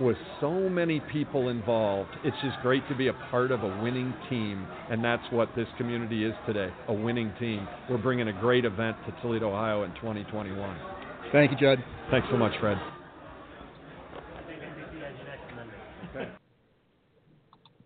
with 0.01 0.16
so 0.40 0.68
many 0.68 1.01
people 1.12 1.49
involved, 1.49 2.11
it's 2.24 2.36
just 2.42 2.57
great 2.62 2.86
to 2.88 2.97
be 2.97 3.09
a 3.09 3.12
part 3.30 3.51
of 3.51 3.62
a 3.62 3.82
winning 3.82 4.14
team, 4.28 4.66
and 4.90 5.05
that's 5.05 5.22
what 5.30 5.49
this 5.55 5.68
community 5.78 6.24
is 6.24 6.34
today 6.47 6.70
a 6.88 6.92
winning 6.92 7.32
team. 7.38 7.66
We're 7.88 7.99
bringing 7.99 8.28
a 8.28 8.32
great 8.32 8.64
event 8.64 8.97
to 9.07 9.12
Toledo, 9.22 9.51
Ohio 9.51 9.84
in 9.84 9.95
2021. 9.95 10.76
Thank 11.32 11.53
you, 11.53 11.57
Judd. 11.57 11.84
Thanks 12.11 12.26
so 12.30 12.36
much, 12.36 12.53
Fred. 12.61 12.93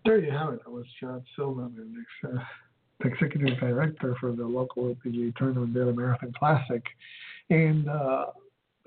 There 0.09 0.19
you 0.21 0.31
have 0.31 0.55
it. 0.55 0.65
That 0.65 0.71
was 0.71 0.87
Judd 0.99 1.23
Silverman, 1.37 2.03
uh, 2.25 2.39
executive 3.05 3.61
director 3.61 4.17
for 4.19 4.33
the 4.33 4.43
local 4.43 4.95
LPGA 4.95 5.37
tournament, 5.37 5.75
the 5.75 5.93
Marathon 5.93 6.33
Classic. 6.39 6.83
And 7.51 7.91
uh, 7.91 8.27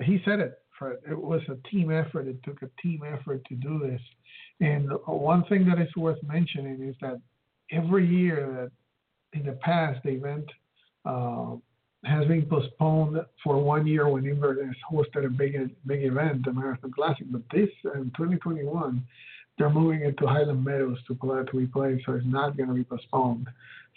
he 0.02 0.20
said 0.26 0.40
it 0.40 0.62
effort. 0.82 1.00
It 1.08 1.16
was 1.16 1.42
a 1.48 1.56
team 1.70 1.92
effort. 1.92 2.28
It 2.28 2.42
took 2.44 2.64
a 2.64 2.70
team 2.82 3.04
effort 3.06 3.46
to 3.50 3.54
do 3.54 3.78
this. 3.78 4.02
And 4.62 4.90
one 5.06 5.44
thing 5.46 5.64
that 5.70 5.80
is 5.80 5.96
worth 5.96 6.18
mentioning 6.24 6.82
is 6.82 6.96
that 7.02 7.22
every 7.72 8.08
year 8.08 8.72
that 9.32 9.40
in 9.40 9.46
the 9.46 9.54
past 9.62 10.00
the 10.04 10.10
event 10.10 10.46
uh, 11.06 11.56
has 12.04 12.28
been 12.28 12.48
postponed 12.48 13.18
for 13.44 13.62
one 13.62 13.86
year 13.86 14.10
when 14.10 14.26
Inverness 14.26 14.76
hosted 14.92 15.24
a 15.26 15.30
big 15.30 15.54
big 15.86 16.04
event, 16.04 16.46
the 16.46 16.54
Marathon 16.54 16.92
Classic. 16.92 17.26
But 17.30 17.44
this 17.54 17.70
in 17.94 18.12
2021, 18.18 19.06
they're 19.58 19.70
moving 19.70 20.02
into 20.02 20.26
Highland 20.26 20.64
Meadows 20.64 20.98
to 21.08 21.16
play 21.16 21.44
to 21.44 21.58
be 21.58 21.68
played, 21.68 22.00
so 22.06 22.14
it's 22.14 22.26
not 22.26 22.58
going 22.58 22.70
to 22.70 22.76
be 22.76 22.84
postponed. 22.84 23.48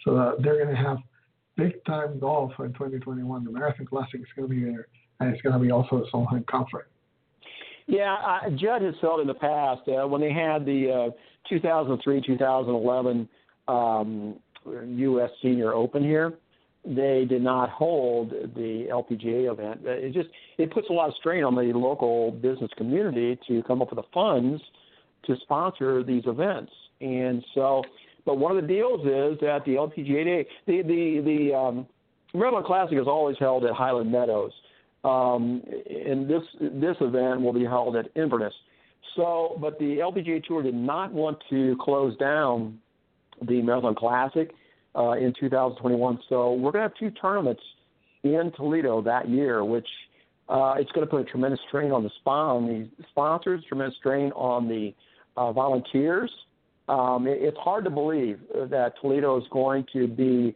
So 0.03 0.15
uh, 0.15 0.33
they're 0.39 0.63
going 0.63 0.75
to 0.75 0.81
have 0.81 0.97
big 1.55 1.83
time 1.85 2.19
golf 2.19 2.51
in 2.59 2.73
2021. 2.73 3.43
The 3.43 3.51
Marathon 3.51 3.85
Classic 3.85 4.19
is 4.19 4.27
going 4.35 4.49
to 4.49 4.55
be 4.55 4.63
there, 4.63 4.87
and 5.19 5.33
it's 5.33 5.41
going 5.41 5.53
to 5.53 5.59
be 5.59 5.71
also 5.71 6.03
a 6.03 6.11
Solheim 6.11 6.45
Conference. 6.47 6.89
Yeah, 7.87 8.15
uh, 8.15 8.49
Judd 8.49 8.81
has 8.81 8.95
felt 8.99 9.21
in 9.21 9.27
the 9.27 9.33
past 9.35 9.81
uh, 9.87 10.07
when 10.07 10.21
they 10.21 10.33
had 10.33 10.65
the 10.65 11.11
uh, 11.11 11.49
2003 11.49 12.21
2011 12.25 13.29
um, 13.67 14.35
U.S. 14.65 15.29
Senior 15.41 15.73
Open 15.73 16.03
here. 16.03 16.33
They 16.83 17.25
did 17.27 17.41
not 17.41 17.69
hold 17.69 18.29
the 18.29 18.87
LPGA 18.91 19.51
event. 19.51 19.81
It 19.85 20.13
just 20.13 20.29
it 20.59 20.71
puts 20.71 20.87
a 20.89 20.93
lot 20.93 21.09
of 21.09 21.15
strain 21.19 21.43
on 21.43 21.55
the 21.55 21.73
local 21.75 22.31
business 22.31 22.69
community 22.77 23.39
to 23.47 23.63
come 23.63 23.81
up 23.81 23.89
with 23.89 23.97
the 23.97 24.09
funds 24.13 24.61
to 25.27 25.35
sponsor 25.41 26.03
these 26.03 26.23
events. 26.25 26.71
And 27.01 27.43
so, 27.53 27.83
but 28.25 28.37
one 28.37 28.55
of 28.55 28.61
the 28.61 28.67
deals 28.67 29.01
is 29.01 29.39
that 29.41 29.63
the 29.65 29.71
LPGA 29.75 30.45
the 30.65 30.81
the 30.81 31.21
the 31.23 31.55
um, 31.55 31.87
Marathon 32.33 32.63
Classic 32.63 32.97
is 32.97 33.07
always 33.07 33.37
held 33.39 33.65
at 33.65 33.73
Highland 33.73 34.11
Meadows, 34.11 34.51
um, 35.03 35.61
and 35.89 36.29
this 36.29 36.43
this 36.59 36.95
event 37.01 37.41
will 37.41 37.53
be 37.53 37.65
held 37.65 37.95
at 37.95 38.07
Inverness. 38.15 38.53
So, 39.15 39.57
but 39.61 39.79
the 39.79 39.97
LPGA 39.97 40.43
Tour 40.43 40.63
did 40.63 40.75
not 40.75 41.13
want 41.13 41.37
to 41.49 41.77
close 41.79 42.17
down 42.17 42.79
the 43.47 43.61
Marathon 43.61 43.95
Classic 43.95 44.51
uh, 44.95 45.11
in 45.11 45.33
2021. 45.39 46.19
So 46.27 46.53
we're 46.53 46.71
going 46.71 46.83
to 46.83 46.89
have 46.89 46.97
two 46.97 47.11
tournaments 47.11 47.61
in 48.23 48.51
Toledo 48.55 49.01
that 49.03 49.29
year, 49.29 49.63
which 49.63 49.87
uh, 50.49 50.75
it's 50.77 50.91
going 50.91 51.05
to 51.05 51.09
put 51.09 51.21
a 51.21 51.25
tremendous 51.25 51.59
strain 51.67 51.91
on 51.91 52.03
the 52.03 52.09
sponsors, 52.19 53.63
tremendous 53.67 53.97
strain 53.97 54.31
on 54.33 54.67
the 54.67 54.93
uh, 55.37 55.51
volunteers. 55.51 56.31
Um, 56.87 57.27
it, 57.27 57.39
it's 57.41 57.57
hard 57.57 57.83
to 57.85 57.89
believe 57.89 58.39
that 58.53 58.93
Toledo 59.01 59.37
is 59.37 59.45
going 59.51 59.85
to 59.93 60.07
be 60.07 60.55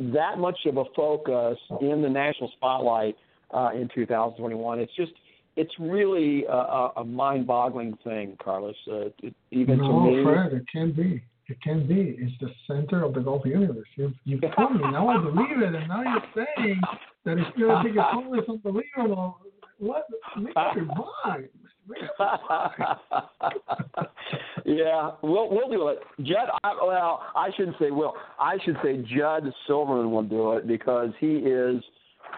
that 0.00 0.38
much 0.38 0.58
of 0.66 0.76
a 0.78 0.84
focus 0.96 1.58
in 1.80 2.02
the 2.02 2.08
national 2.08 2.50
spotlight 2.56 3.16
uh, 3.52 3.70
in 3.74 3.88
2021. 3.94 4.80
It's 4.80 4.94
just 4.96 5.12
it's 5.56 5.72
really 5.78 6.44
a, 6.46 6.88
a 6.96 7.04
mind-boggling 7.04 7.98
thing, 8.02 8.36
Carlos. 8.42 8.74
Uh, 8.90 9.10
it, 9.22 9.34
even 9.50 9.78
no, 9.78 9.88
to 9.88 10.16
me, 10.16 10.24
Fred, 10.24 10.52
it 10.54 10.64
can 10.72 10.92
be. 10.92 11.22
It 11.48 11.60
can 11.60 11.86
be. 11.86 12.16
It's 12.18 12.32
the 12.40 12.48
center 12.66 13.04
of 13.04 13.14
the 13.14 13.20
golf 13.20 13.44
universe. 13.44 13.86
You've, 13.96 14.14
you've 14.24 14.40
told 14.56 14.74
me. 14.74 14.90
Now 14.90 15.08
I 15.08 15.18
believe 15.18 15.60
it, 15.60 15.74
and 15.74 15.88
now 15.88 16.02
you're 16.02 16.46
saying 16.56 16.80
that 17.24 17.38
it's 17.38 17.58
going 17.58 17.84
to 17.84 17.88
take 17.88 17.98
a. 17.98 18.38
It's 18.38 18.48
unbelievable. 18.48 19.38
What? 19.78 20.06
Make 20.38 20.54
your 20.74 20.86
mind. 20.86 21.48
Yeah, 24.64 25.10
we'll 25.22 25.50
we'll 25.50 25.68
do 25.70 25.88
it. 25.88 25.98
Judd, 26.22 26.48
I, 26.62 26.74
well, 26.82 27.22
I 27.34 27.50
shouldn't 27.56 27.76
say 27.78 27.90
will. 27.90 28.14
I 28.38 28.58
should 28.64 28.76
say 28.82 29.04
Judd 29.16 29.44
Silverman 29.66 30.12
will 30.12 30.22
do 30.22 30.52
it 30.52 30.66
because 30.66 31.10
he 31.18 31.36
is 31.36 31.82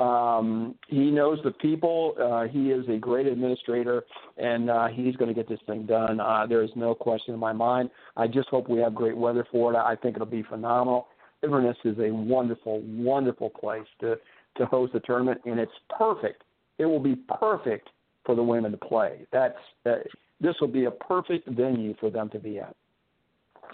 um, 0.01 0.75
he 0.89 1.11
knows 1.11 1.39
the 1.45 1.51
people. 1.53 2.15
Uh, 2.21 2.49
he 2.49 2.71
is 2.71 2.89
a 2.89 2.97
great 2.97 3.27
administrator, 3.27 4.05
and 4.39 4.71
uh, 4.71 4.89
he's 4.89 5.15
going 5.17 5.29
to 5.29 5.35
get 5.35 5.49
this 5.49 5.61
thing 5.67 5.87
done. 5.87 6.21
Uh, 6.21 6.47
there 6.49 6.63
is 6.63 6.71
no 6.75 6.95
question 6.95 7.35
in 7.35 7.41
my 7.41 7.53
mind. 7.53 7.91
I 8.17 8.27
just 8.27 8.49
hope 8.49 8.69
we 8.69 8.81
have 8.81 8.95
great 8.95 9.17
weather 9.17 9.47
for 9.53 9.73
it. 9.73 9.77
I 9.77 9.95
think 9.97 10.17
it'll 10.17 10.27
be 10.27 10.43
phenomenal. 10.43 11.09
Inverness 11.43 11.77
is 11.85 11.99
a 11.99 12.11
wonderful, 12.11 12.81
wonderful 12.83 13.51
place 13.51 13.87
to 14.01 14.17
to 14.57 14.67
host 14.67 14.93
the 14.93 15.01
tournament, 15.01 15.41
and 15.47 15.59
it's 15.59 15.73
perfect. 15.99 16.45
It 16.79 16.87
will 16.87 17.01
be 17.01 17.17
perfect 17.17 17.89
for 18.25 18.35
the 18.35 18.43
women 18.43 18.71
to 18.73 18.79
play. 18.79 19.27
That's 19.33 19.59
uh, 19.87 19.97
this 20.41 20.55
will 20.61 20.69
be 20.69 20.85
a 20.85 20.91
perfect 20.91 21.49
venue 21.49 21.95
for 22.01 22.11
them 22.11 22.29
to 22.31 22.39
be 22.39 22.59
at. 22.59 22.75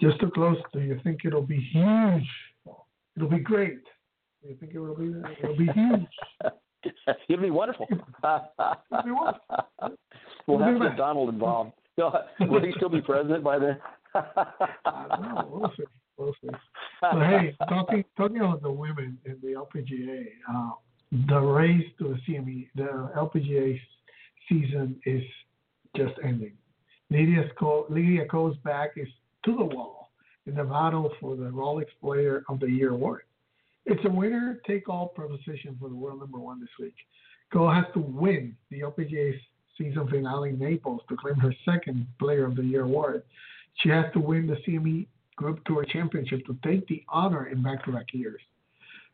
Just 0.01 0.19
to 0.21 0.31
close, 0.31 0.57
do 0.73 0.79
you 0.79 0.99
think 1.03 1.21
it'll 1.25 1.41
be 1.41 1.59
huge? 1.59 2.27
It'll 3.15 3.29
be 3.29 3.39
great. 3.39 3.83
Do 4.41 4.49
you 4.49 4.55
think 4.59 4.73
it 4.73 4.79
will 4.79 4.95
be? 4.95 5.13
It'll 5.43 5.57
be 5.57 5.65
huge. 5.65 6.07
It'll 7.29 7.43
be 7.43 7.51
wonderful. 7.51 7.85
it'll 7.91 9.03
be 9.03 9.11
wonderful. 9.11 9.67
We'll 10.47 10.59
have 10.59 10.79
to 10.79 10.89
get 10.89 10.97
Donald 10.97 11.29
involved. 11.29 11.73
Will 11.97 12.61
he 12.61 12.73
still 12.77 12.89
be 12.89 13.01
president 13.01 13.43
by 13.43 13.59
then? 13.59 13.77
I 14.15 15.05
don't 15.09 15.21
know. 15.21 15.49
We'll 15.51 15.73
see. 15.77 15.83
We'll 16.17 16.33
see. 16.41 16.49
But 17.01 17.13
hey, 17.19 17.55
talking 17.69 18.03
talking 18.17 18.39
about 18.39 18.63
the 18.63 18.71
women 18.71 19.19
in 19.25 19.37
the 19.41 19.53
LPGA, 19.53 20.25
uh, 20.51 20.71
the 21.27 21.39
race 21.39 21.85
to 21.99 22.15
the 22.15 22.33
CME, 22.33 22.69
the 22.75 23.11
LPGA 23.15 23.79
season 24.49 24.99
is 25.05 25.23
just 25.95 26.13
ending. 26.23 26.53
Lydia, 27.09 27.49
Ko, 27.59 27.85
Lydia 27.89 28.25
Ko's 28.25 28.55
back 28.63 28.91
is 28.95 29.07
to 29.45 29.55
the 29.55 29.65
wall 29.65 30.11
in 30.45 30.55
the 30.55 30.63
battle 30.63 31.11
for 31.19 31.35
the 31.35 31.45
Rolex 31.45 31.87
Player 32.01 32.43
of 32.49 32.59
the 32.59 32.67
Year 32.67 32.91
award. 32.91 33.21
It's 33.85 34.03
a 34.05 34.09
winner 34.09 34.59
take 34.67 34.87
all 34.87 35.07
proposition 35.07 35.75
for 35.79 35.89
the 35.89 35.95
world 35.95 36.19
number 36.19 36.39
one 36.39 36.59
this 36.59 36.69
week. 36.79 36.95
Ko 37.51 37.69
has 37.69 37.85
to 37.93 37.99
win 37.99 38.55
the 38.69 38.81
LPGA 38.81 39.33
season 39.77 40.07
finale 40.07 40.49
in 40.49 40.59
Naples 40.59 41.01
to 41.09 41.17
claim 41.17 41.35
her 41.35 41.53
second 41.65 42.07
Player 42.19 42.45
of 42.45 42.55
the 42.55 42.63
Year 42.63 42.83
award. 42.83 43.23
She 43.81 43.89
has 43.89 44.05
to 44.13 44.19
win 44.19 44.47
the 44.47 44.57
CME 44.67 45.07
Group 45.35 45.63
Tour 45.65 45.85
Championship 45.85 46.45
to 46.45 46.57
take 46.63 46.87
the 46.87 47.03
honor 47.09 47.47
in 47.47 47.63
back 47.63 47.83
to 47.85 47.91
back 47.91 48.07
years. 48.13 48.41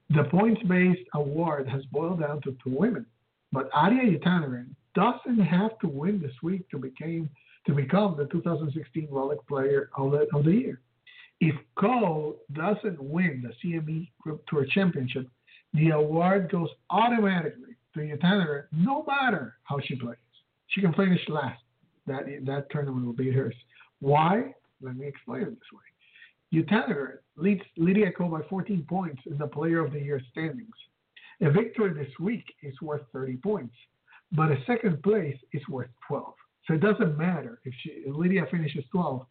The 0.09 0.25
points 0.25 0.61
based 0.63 1.01
award 1.13 1.67
has 1.67 1.83
boiled 1.85 2.21
down 2.21 2.41
to 2.41 2.55
two 2.63 2.75
women, 2.77 3.05
but 3.51 3.71
Ariya 3.71 4.19
Jutanugarn 4.19 4.69
doesn't 4.97 5.39
have 5.39 5.77
to 5.77 5.87
win 5.87 6.19
this 6.19 6.33
week 6.41 6.67
to 6.71 6.77
become 6.79 7.29
to 7.67 7.73
become 7.73 8.15
the 8.17 8.25
2016 8.25 9.07
Rolex 9.07 9.45
Player 9.47 9.89
of 9.97 10.11
the, 10.11 10.25
of 10.33 10.45
the 10.45 10.51
Year. 10.51 10.79
If 11.39 11.55
Ko 11.77 12.37
doesn't 12.53 12.99
win 13.01 13.43
the 13.43 13.53
CME 13.61 14.09
Group 14.21 14.41
Tour 14.47 14.65
Championship, 14.73 15.27
the 15.73 15.89
award 15.89 16.49
goes 16.49 16.69
automatically 16.89 17.75
to 17.93 17.99
Jutanugarn, 17.99 18.63
no 18.71 19.05
matter 19.05 19.57
how 19.63 19.79
she 19.85 19.95
plays. 19.95 20.17
She 20.69 20.81
can 20.81 20.93
finish 20.93 21.21
last. 21.27 21.61
That 22.07 22.23
that 22.45 22.71
tournament 22.71 23.05
will 23.05 23.13
be 23.13 23.31
hers. 23.31 23.55
Why? 23.99 24.55
Let 24.81 24.95
me 24.95 25.05
explain 25.05 25.43
it 25.43 25.49
this 25.49 25.71
way. 25.73 26.63
Jutanugarn 26.63 27.17
leads 27.35 27.61
Lydia 27.77 28.11
Ko 28.13 28.29
by 28.29 28.41
14 28.49 28.83
points 28.89 29.21
in 29.29 29.37
the 29.37 29.47
Player 29.47 29.85
of 29.85 29.91
the 29.91 29.99
Year 29.99 30.21
standings. 30.31 30.75
A 31.41 31.51
victory 31.51 31.93
this 31.93 32.11
week 32.19 32.45
is 32.63 32.73
worth 32.81 33.01
30 33.13 33.37
points 33.37 33.75
but 34.31 34.51
a 34.51 34.57
second 34.65 35.01
place 35.03 35.37
is 35.53 35.61
worth 35.69 35.89
12. 36.07 36.33
So 36.67 36.73
it 36.73 36.81
doesn't 36.81 37.17
matter 37.17 37.59
if, 37.63 37.73
she, 37.81 37.89
if 37.89 38.15
Lydia 38.15 38.45
finishes 38.51 38.83
12, 38.91 39.25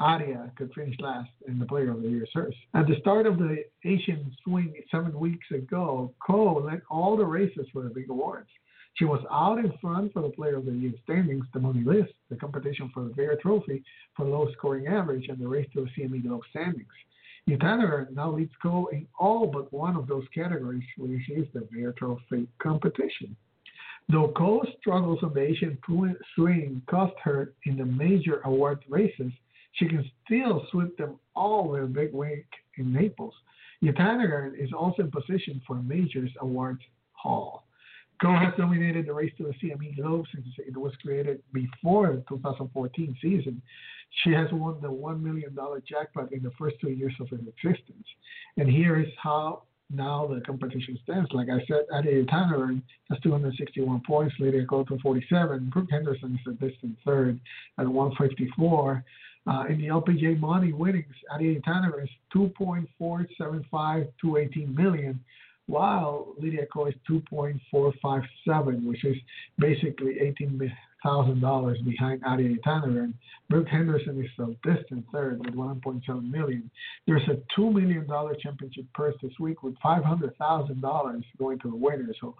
Ariya 0.00 0.54
could 0.56 0.72
finish 0.74 0.94
last 1.00 1.30
in 1.48 1.58
the 1.58 1.64
Player 1.64 1.90
of 1.90 2.02
the 2.02 2.08
Year 2.08 2.26
search. 2.32 2.54
At 2.74 2.86
the 2.86 2.96
start 3.00 3.26
of 3.26 3.38
the 3.38 3.64
Asian 3.84 4.30
swing 4.44 4.74
seven 4.90 5.18
weeks 5.18 5.46
ago, 5.50 6.12
Ko 6.24 6.58
led 6.58 6.82
all 6.90 7.16
the 7.16 7.24
races 7.24 7.66
for 7.72 7.82
the 7.82 7.88
big 7.88 8.10
awards. 8.10 8.48
She 8.94 9.06
was 9.06 9.24
out 9.30 9.58
in 9.58 9.72
front 9.80 10.12
for 10.12 10.22
the 10.22 10.30
Player 10.30 10.56
of 10.56 10.66
the 10.66 10.72
Year 10.72 10.92
standings, 11.02 11.46
the 11.54 11.60
money 11.60 11.82
list, 11.82 12.12
the 12.28 12.36
competition 12.36 12.90
for 12.92 13.04
the 13.04 13.14
Vare 13.14 13.36
Trophy 13.36 13.82
for 14.14 14.26
low 14.26 14.50
scoring 14.52 14.86
average, 14.86 15.28
and 15.28 15.38
the 15.38 15.48
race 15.48 15.68
to 15.72 15.82
the 15.84 16.02
CME 16.02 16.26
Globe 16.26 16.42
standings. 16.50 16.86
Jutanugarn 17.48 18.10
now 18.12 18.32
leads 18.32 18.52
Ko 18.60 18.88
in 18.92 19.06
all 19.18 19.46
but 19.46 19.72
one 19.72 19.96
of 19.96 20.06
those 20.08 20.24
categories, 20.34 20.82
which 20.98 21.30
is 21.30 21.46
the 21.54 21.66
Vare 21.72 21.92
Trophy 21.92 22.48
competition. 22.58 23.36
Though 24.08 24.32
Ko's 24.36 24.68
struggles 24.80 25.18
on 25.22 25.34
the 25.34 25.40
Asian 25.40 25.78
swing 26.34 26.82
cost 26.88 27.14
her 27.24 27.52
in 27.64 27.76
the 27.76 27.84
major 27.84 28.40
award 28.44 28.84
races, 28.88 29.32
she 29.72 29.88
can 29.88 30.08
still 30.24 30.64
sweep 30.70 30.96
them 30.96 31.18
all 31.34 31.68
with 31.68 31.82
a 31.82 31.86
big 31.86 32.12
week 32.12 32.46
in 32.78 32.92
Naples. 32.92 33.34
Jutanugarn 33.82 34.58
is 34.58 34.70
also 34.72 35.02
in 35.02 35.10
position 35.10 35.60
for 35.66 35.78
a 35.78 35.82
majors 35.82 36.30
awards 36.40 36.80
haul. 37.12 37.64
Ko 38.22 38.32
has 38.34 38.54
dominated 38.56 39.06
the 39.06 39.12
race 39.12 39.32
to 39.36 39.44
the 39.44 39.52
CME 39.68 39.96
Globe 39.96 40.24
since 40.34 40.46
it 40.58 40.76
was 40.76 40.92
created 41.02 41.42
before 41.52 42.12
the 42.12 42.24
2014 42.28 43.16
season. 43.20 43.60
She 44.22 44.30
has 44.30 44.46
won 44.52 44.80
the 44.80 44.88
$1 44.88 45.20
million 45.20 45.54
jackpot 45.86 46.32
in 46.32 46.42
the 46.42 46.52
first 46.58 46.76
two 46.80 46.90
years 46.90 47.12
of 47.20 47.28
its 47.32 47.42
existence. 47.46 48.06
And 48.56 48.68
here 48.70 48.98
is 48.98 49.08
how 49.22 49.64
now 49.90 50.26
the 50.26 50.40
competition 50.40 50.98
stands. 51.04 51.30
Like 51.32 51.48
I 51.48 51.58
said, 51.66 51.86
Ariya 51.92 52.26
Jutanugarn 52.26 52.82
has 53.10 53.18
261 53.22 54.02
points, 54.06 54.34
Lydia 54.38 54.66
Ko 54.66 54.84
47. 55.02 55.70
Brooke 55.72 55.90
Henderson 55.90 56.38
is 56.40 56.52
a 56.52 56.68
distant 56.68 56.96
third 57.04 57.38
at 57.78 57.86
154. 57.86 59.04
Uh, 59.48 59.64
in 59.68 59.78
the 59.78 59.86
LPGA 59.86 60.38
money 60.40 60.72
winnings, 60.72 61.14
Ariya 61.32 61.62
Jutanugarn 61.62 62.04
is 62.04 62.10
2.475 62.34 64.08
to 64.20 64.36
18 64.36 64.74
million, 64.74 65.20
while 65.66 66.34
Lydia 66.38 66.66
Ko 66.66 66.86
is 66.86 66.94
2.457, 67.08 68.84
which 68.84 69.04
is 69.04 69.16
basically 69.58 70.18
thousand 71.06 71.40
dollars 71.40 71.78
behind 71.84 72.22
Adi 72.26 72.56
Tanner, 72.64 73.02
and 73.02 73.14
Brooke 73.48 73.68
Henderson 73.68 74.20
is 74.20 74.30
a 74.38 74.46
distant 74.68 75.04
third 75.12 75.38
with 75.38 75.54
1.7 75.54 76.30
million. 76.30 76.68
There's 77.06 77.26
a 77.28 77.38
two 77.54 77.70
million 77.70 78.06
dollar 78.06 78.34
championship 78.34 78.86
purse 78.94 79.14
this 79.22 79.32
week 79.38 79.62
with 79.62 79.74
five 79.82 80.04
hundred 80.04 80.36
thousand 80.36 80.80
dollars 80.80 81.22
going 81.38 81.58
to 81.60 81.70
the 81.70 81.76
winner. 81.76 82.12
So 82.20 82.34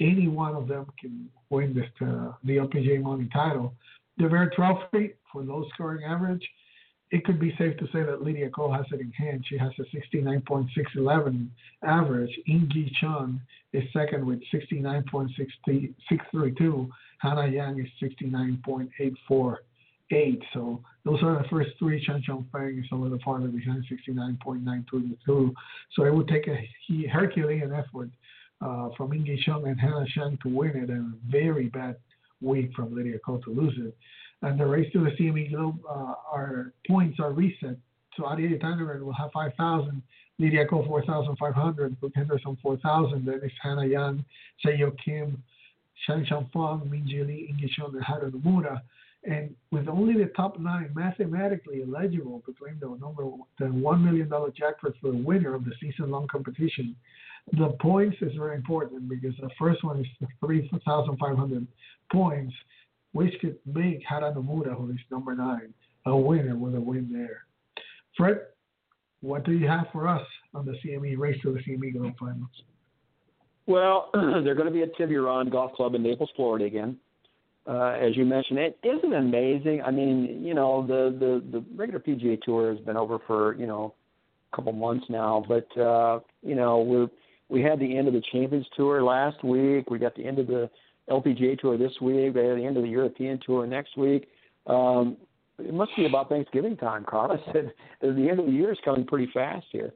any 0.00 0.28
one 0.28 0.54
of 0.54 0.68
them 0.68 0.86
can 0.98 1.28
win 1.50 1.74
this 1.74 1.90
uh, 2.00 2.32
the 2.44 2.56
LPGA 2.56 3.02
money 3.02 3.28
title. 3.32 3.74
The 4.16 4.28
Vare 4.28 4.50
Trophy 4.54 5.14
for 5.32 5.42
low 5.42 5.64
scoring 5.74 6.04
average 6.04 6.46
it 7.10 7.24
could 7.24 7.40
be 7.40 7.54
safe 7.56 7.74
to 7.78 7.86
say 7.86 8.02
that 8.02 8.20
Lydia 8.22 8.50
Ko 8.50 8.70
has 8.70 8.84
it 8.92 9.00
in 9.00 9.10
hand. 9.12 9.42
She 9.48 9.56
has 9.56 9.72
a 9.78 9.84
69.611 9.96 11.48
average. 11.82 12.38
In 12.46 12.68
Gee 12.70 12.92
Chun 13.00 13.40
is 13.72 13.82
second 13.92 14.26
with 14.26 14.40
69.632. 14.52 16.90
Hannah 17.20 17.46
Yang 17.46 17.80
is 17.80 17.88
69.848. 18.22 20.42
So 20.52 20.82
those 21.04 21.22
are 21.22 21.42
the 21.42 21.48
first 21.48 21.70
three. 21.78 22.04
Shanshan 22.04 22.44
Feng 22.52 22.78
is 22.78 22.84
a 22.92 22.94
little 22.94 23.18
farther 23.24 23.48
behind, 23.48 23.86
69.922. 23.90 25.54
So 25.96 26.04
it 26.04 26.14
would 26.14 26.28
take 26.28 26.46
a 26.46 26.68
Herculean 27.10 27.72
effort 27.72 28.10
uh, 28.60 28.90
from 28.96 29.12
In 29.12 29.24
Gee 29.24 29.40
Chun 29.44 29.66
and 29.66 29.80
Hannah 29.80 30.04
Yang 30.14 30.38
to 30.42 30.50
win 30.50 30.76
it, 30.76 30.90
and 30.90 31.14
a 31.14 31.16
very 31.30 31.68
bad 31.68 31.96
week 32.42 32.70
from 32.76 32.94
Lydia 32.94 33.18
Ko 33.24 33.38
to 33.38 33.50
lose 33.50 33.78
it 33.78 33.96
and 34.42 34.58
the 34.58 34.66
race 34.66 34.90
to 34.92 35.04
the 35.04 35.10
CME 35.10 35.50
Globe, 35.50 35.78
uh, 35.88 36.14
our 36.30 36.72
points 36.86 37.18
are 37.20 37.32
reset. 37.32 37.76
So 38.16 38.28
Ariel 38.28 38.58
Tannerin 38.58 39.00
will 39.02 39.12
have 39.12 39.30
5,000, 39.32 40.02
Lydia 40.38 40.66
Ko 40.66 40.84
4,500, 40.86 42.00
Brooke 42.00 42.12
Henderson 42.14 42.56
4,000, 42.62 43.24
then 43.24 43.40
it's 43.42 43.54
Hannah 43.62 43.86
Yang, 43.86 44.24
Seiyo 44.64 44.92
Kim, 45.04 45.42
Shan 46.06 46.24
Fang, 46.28 46.80
Minjee 46.88 47.26
Lee, 47.26 47.48
In 47.50 47.58
Gee 47.58 47.72
Chun, 47.74 47.94
and 47.94 48.04
Haru 48.04 48.30
Nomura. 48.30 48.80
And 49.24 49.54
with 49.72 49.88
only 49.88 50.14
the 50.14 50.30
top 50.36 50.58
nine 50.60 50.90
mathematically 50.94 51.82
eligible 51.82 52.42
to 52.46 52.54
claim 52.54 52.78
the 52.80 52.86
number 52.86 53.24
the 53.58 53.66
one 53.66 54.04
million 54.04 54.28
dollar 54.28 54.50
jackpot 54.56 54.92
for 55.00 55.10
the 55.10 55.18
winner 55.18 55.54
of 55.54 55.64
the 55.64 55.72
season 55.80 56.10
long 56.10 56.28
competition, 56.28 56.94
the 57.52 57.76
points 57.80 58.16
is 58.20 58.32
very 58.36 58.54
important 58.54 59.08
because 59.08 59.34
the 59.40 59.50
first 59.58 59.82
one 59.82 60.00
is 60.00 60.06
three 60.40 60.70
thousand 60.84 61.18
five 61.18 61.36
hundred 61.36 61.66
points, 62.12 62.54
which 63.12 63.34
could 63.40 63.56
make 63.66 64.02
Haru 64.08 64.34
Nomura, 64.34 64.76
who 64.76 64.90
is 64.90 64.98
number 65.10 65.34
nine, 65.34 65.72
a 66.06 66.16
winner 66.16 66.56
with 66.56 66.74
a 66.74 66.80
win 66.80 67.10
there. 67.12 67.44
Fred, 68.16 68.40
what 69.20 69.44
do 69.44 69.52
you 69.52 69.66
have 69.66 69.86
for 69.92 70.06
us 70.08 70.26
on 70.54 70.64
the 70.64 70.72
CME 70.84 71.18
race 71.18 71.40
to 71.42 71.52
the 71.52 71.60
CME 71.60 71.94
Globe 71.94 72.14
Finals? 72.18 72.50
Well, 73.66 74.10
they're 74.14 74.54
going 74.54 74.66
to 74.66 74.72
be 74.72 74.82
at 74.82 74.96
Tiburon 74.96 75.50
Golf 75.50 75.72
Club 75.74 75.94
in 75.94 76.02
Naples, 76.02 76.30
Florida 76.36 76.64
again. 76.64 76.96
Uh, 77.66 77.90
as 78.00 78.16
you 78.16 78.24
mentioned, 78.24 78.58
it 78.58 78.78
isn't 78.82 79.12
amazing. 79.12 79.82
I 79.84 79.90
mean, 79.90 80.42
you 80.42 80.54
know, 80.54 80.86
the, 80.86 81.14
the 81.18 81.58
the 81.58 81.64
regular 81.76 82.00
PGA 82.00 82.40
Tour 82.40 82.74
has 82.74 82.82
been 82.84 82.96
over 82.96 83.18
for 83.26 83.54
you 83.56 83.66
know 83.66 83.94
a 84.50 84.56
couple 84.56 84.72
months 84.72 85.04
now, 85.10 85.44
but 85.46 85.68
uh, 85.78 86.20
you 86.42 86.54
know 86.54 86.80
we 86.80 87.58
we 87.58 87.62
had 87.62 87.78
the 87.78 87.98
end 87.98 88.08
of 88.08 88.14
the 88.14 88.22
Champions 88.32 88.66
Tour 88.74 89.02
last 89.02 89.44
week. 89.44 89.90
We 89.90 89.98
got 89.98 90.14
the 90.14 90.24
end 90.24 90.38
of 90.38 90.46
the 90.46 90.70
LPGA 91.10 91.58
tour 91.58 91.76
this 91.76 91.92
week. 92.00 92.34
They 92.34 92.42
the 92.42 92.64
end 92.64 92.76
of 92.76 92.82
the 92.82 92.88
European 92.88 93.40
tour 93.44 93.66
next 93.66 93.96
week. 93.96 94.28
Um, 94.66 95.16
it 95.58 95.74
must 95.74 95.90
be 95.96 96.06
about 96.06 96.28
Thanksgiving 96.28 96.76
time, 96.76 97.04
Carl. 97.08 97.32
I 97.48 97.52
said 97.52 97.72
the 98.00 98.28
end 98.28 98.40
of 98.40 98.46
the 98.46 98.52
year 98.52 98.72
is 98.72 98.78
coming 98.84 99.06
pretty 99.06 99.30
fast 99.32 99.66
here. 99.72 99.92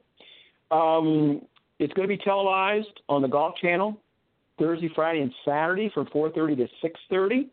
Um, 0.71 1.41
it's 1.79 1.93
going 1.93 2.07
to 2.07 2.17
be 2.17 2.21
televised 2.21 3.01
on 3.09 3.21
the 3.21 3.27
Golf 3.27 3.55
Channel 3.61 3.97
Thursday, 4.59 4.89
Friday, 4.93 5.21
and 5.21 5.33
Saturday 5.45 5.89
from 5.93 6.05
4:30 6.07 6.57
to 6.57 6.67
6:30. 6.81 7.49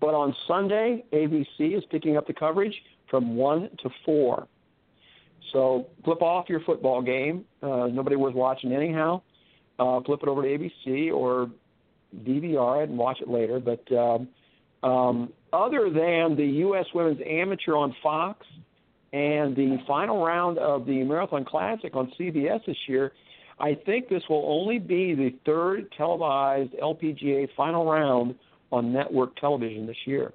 But 0.00 0.14
on 0.14 0.34
Sunday, 0.48 1.04
ABC 1.12 1.76
is 1.76 1.84
picking 1.90 2.16
up 2.16 2.26
the 2.26 2.32
coverage 2.32 2.74
from 3.08 3.36
1 3.36 3.70
to 3.82 3.90
4. 4.04 4.48
So 5.52 5.86
flip 6.04 6.22
off 6.22 6.48
your 6.48 6.60
football 6.60 7.02
game. 7.02 7.44
Uh, 7.62 7.86
nobody 7.86 8.16
was 8.16 8.34
watching 8.34 8.72
anyhow. 8.72 9.22
Uh, 9.78 10.00
flip 10.00 10.20
it 10.22 10.28
over 10.28 10.42
to 10.42 10.48
ABC 10.48 11.12
or 11.12 11.50
DVR 12.16 12.84
it 12.84 12.88
and 12.88 12.98
watch 12.98 13.20
it 13.20 13.28
later. 13.28 13.60
But 13.60 13.84
um, 13.94 14.28
um, 14.82 15.32
other 15.52 15.90
than 15.90 16.36
the 16.36 16.46
U.S. 16.58 16.86
Women's 16.94 17.20
Amateur 17.26 17.74
on 17.74 17.94
Fox 18.02 18.46
and 19.12 19.54
the 19.54 19.78
final 19.86 20.24
round 20.24 20.58
of 20.58 20.86
the 20.86 21.02
Marathon 21.04 21.44
Classic 21.44 21.94
on 21.94 22.12
CBS 22.18 22.64
this 22.66 22.76
year, 22.86 23.12
I 23.60 23.74
think 23.74 24.08
this 24.08 24.22
will 24.28 24.44
only 24.46 24.78
be 24.78 25.14
the 25.14 25.34
third 25.44 25.92
televised 25.96 26.72
LPGA 26.82 27.48
final 27.56 27.90
round 27.90 28.34
on 28.70 28.92
network 28.92 29.36
television 29.36 29.86
this 29.86 29.96
year. 30.06 30.32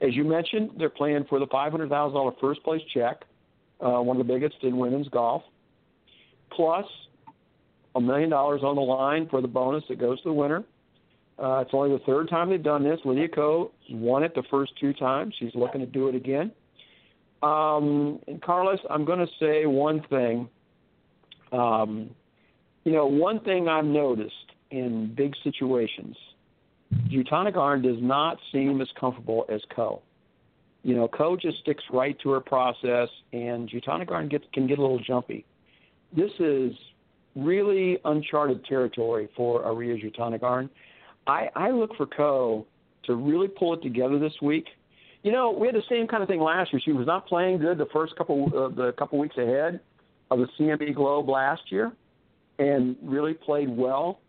As 0.00 0.14
you 0.14 0.24
mentioned, 0.24 0.70
they're 0.78 0.90
playing 0.90 1.24
for 1.28 1.38
the 1.38 1.46
$500,000 1.46 2.40
first 2.40 2.62
place 2.62 2.82
check, 2.92 3.22
uh, 3.80 4.00
one 4.00 4.20
of 4.20 4.26
the 4.26 4.32
biggest 4.32 4.56
in 4.62 4.76
women's 4.76 5.08
golf. 5.08 5.42
Plus, 6.52 6.84
a 7.96 8.00
million 8.00 8.28
dollars 8.28 8.60
on 8.62 8.76
the 8.76 8.82
line 8.82 9.26
for 9.28 9.40
the 9.40 9.48
bonus 9.48 9.82
that 9.88 9.98
goes 9.98 10.18
to 10.22 10.28
the 10.28 10.32
winner. 10.32 10.62
Uh, 11.38 11.58
it's 11.60 11.70
only 11.72 11.90
the 11.90 12.04
third 12.04 12.28
time 12.28 12.50
they've 12.50 12.62
done 12.62 12.84
this. 12.84 12.98
Lydia 13.04 13.28
Ko 13.28 13.72
won 13.90 14.22
it 14.22 14.34
the 14.34 14.42
first 14.50 14.72
two 14.80 14.92
times. 14.92 15.34
She's 15.38 15.54
looking 15.54 15.80
to 15.80 15.86
do 15.86 16.08
it 16.08 16.14
again. 16.14 16.52
Um, 17.42 18.20
and 18.26 18.40
Carlos, 18.42 18.78
I'm 18.88 19.04
going 19.04 19.18
to 19.18 19.26
say 19.40 19.66
one 19.66 20.02
thing. 20.08 20.48
Um, 21.52 22.10
you 22.84 22.92
know, 22.92 23.06
one 23.06 23.40
thing 23.40 23.68
I've 23.68 23.84
noticed 23.84 24.34
in 24.70 25.12
big 25.14 25.34
situations, 25.44 26.16
Jutanugarn 27.08 27.82
does 27.82 28.00
not 28.00 28.38
seem 28.52 28.80
as 28.80 28.88
comfortable 28.98 29.44
as 29.48 29.60
Ko. 29.74 30.02
You 30.82 30.94
know, 30.94 31.08
Ko 31.08 31.36
just 31.36 31.58
sticks 31.58 31.82
right 31.92 32.16
to 32.20 32.30
her 32.30 32.40
process, 32.40 33.08
and 33.32 33.68
Jutanugarn 33.68 34.30
gets, 34.30 34.44
can 34.54 34.66
get 34.66 34.78
a 34.78 34.82
little 34.82 35.00
jumpy. 35.00 35.44
This 36.16 36.30
is 36.38 36.72
really 37.36 37.98
uncharted 38.04 38.64
territory 38.64 39.28
for 39.36 39.62
Ariya 39.62 40.02
Jutanugarn. 40.02 40.68
I, 41.26 41.48
I 41.54 41.70
look 41.70 41.94
for 41.96 42.06
Ko 42.06 42.66
to 43.04 43.14
really 43.14 43.48
pull 43.48 43.74
it 43.74 43.82
together 43.82 44.18
this 44.18 44.32
week. 44.42 44.66
You 45.22 45.32
know, 45.32 45.50
we 45.50 45.66
had 45.66 45.76
the 45.76 45.82
same 45.88 46.06
kind 46.06 46.22
of 46.22 46.28
thing 46.28 46.40
last 46.40 46.72
year. 46.72 46.80
She 46.84 46.92
was 46.92 47.06
not 47.06 47.26
playing 47.26 47.58
good 47.58 47.78
the 47.78 47.86
first 47.92 48.16
couple 48.16 48.46
uh, 48.46 48.74
the 48.74 48.92
couple 48.92 49.18
weeks 49.18 49.36
ahead 49.36 49.80
of 50.30 50.38
the 50.38 50.46
CME 50.58 50.94
Globe 50.94 51.28
last 51.28 51.62
year, 51.70 51.92
and 52.58 52.96
really 53.02 53.34
played 53.34 53.68
well 53.68 54.20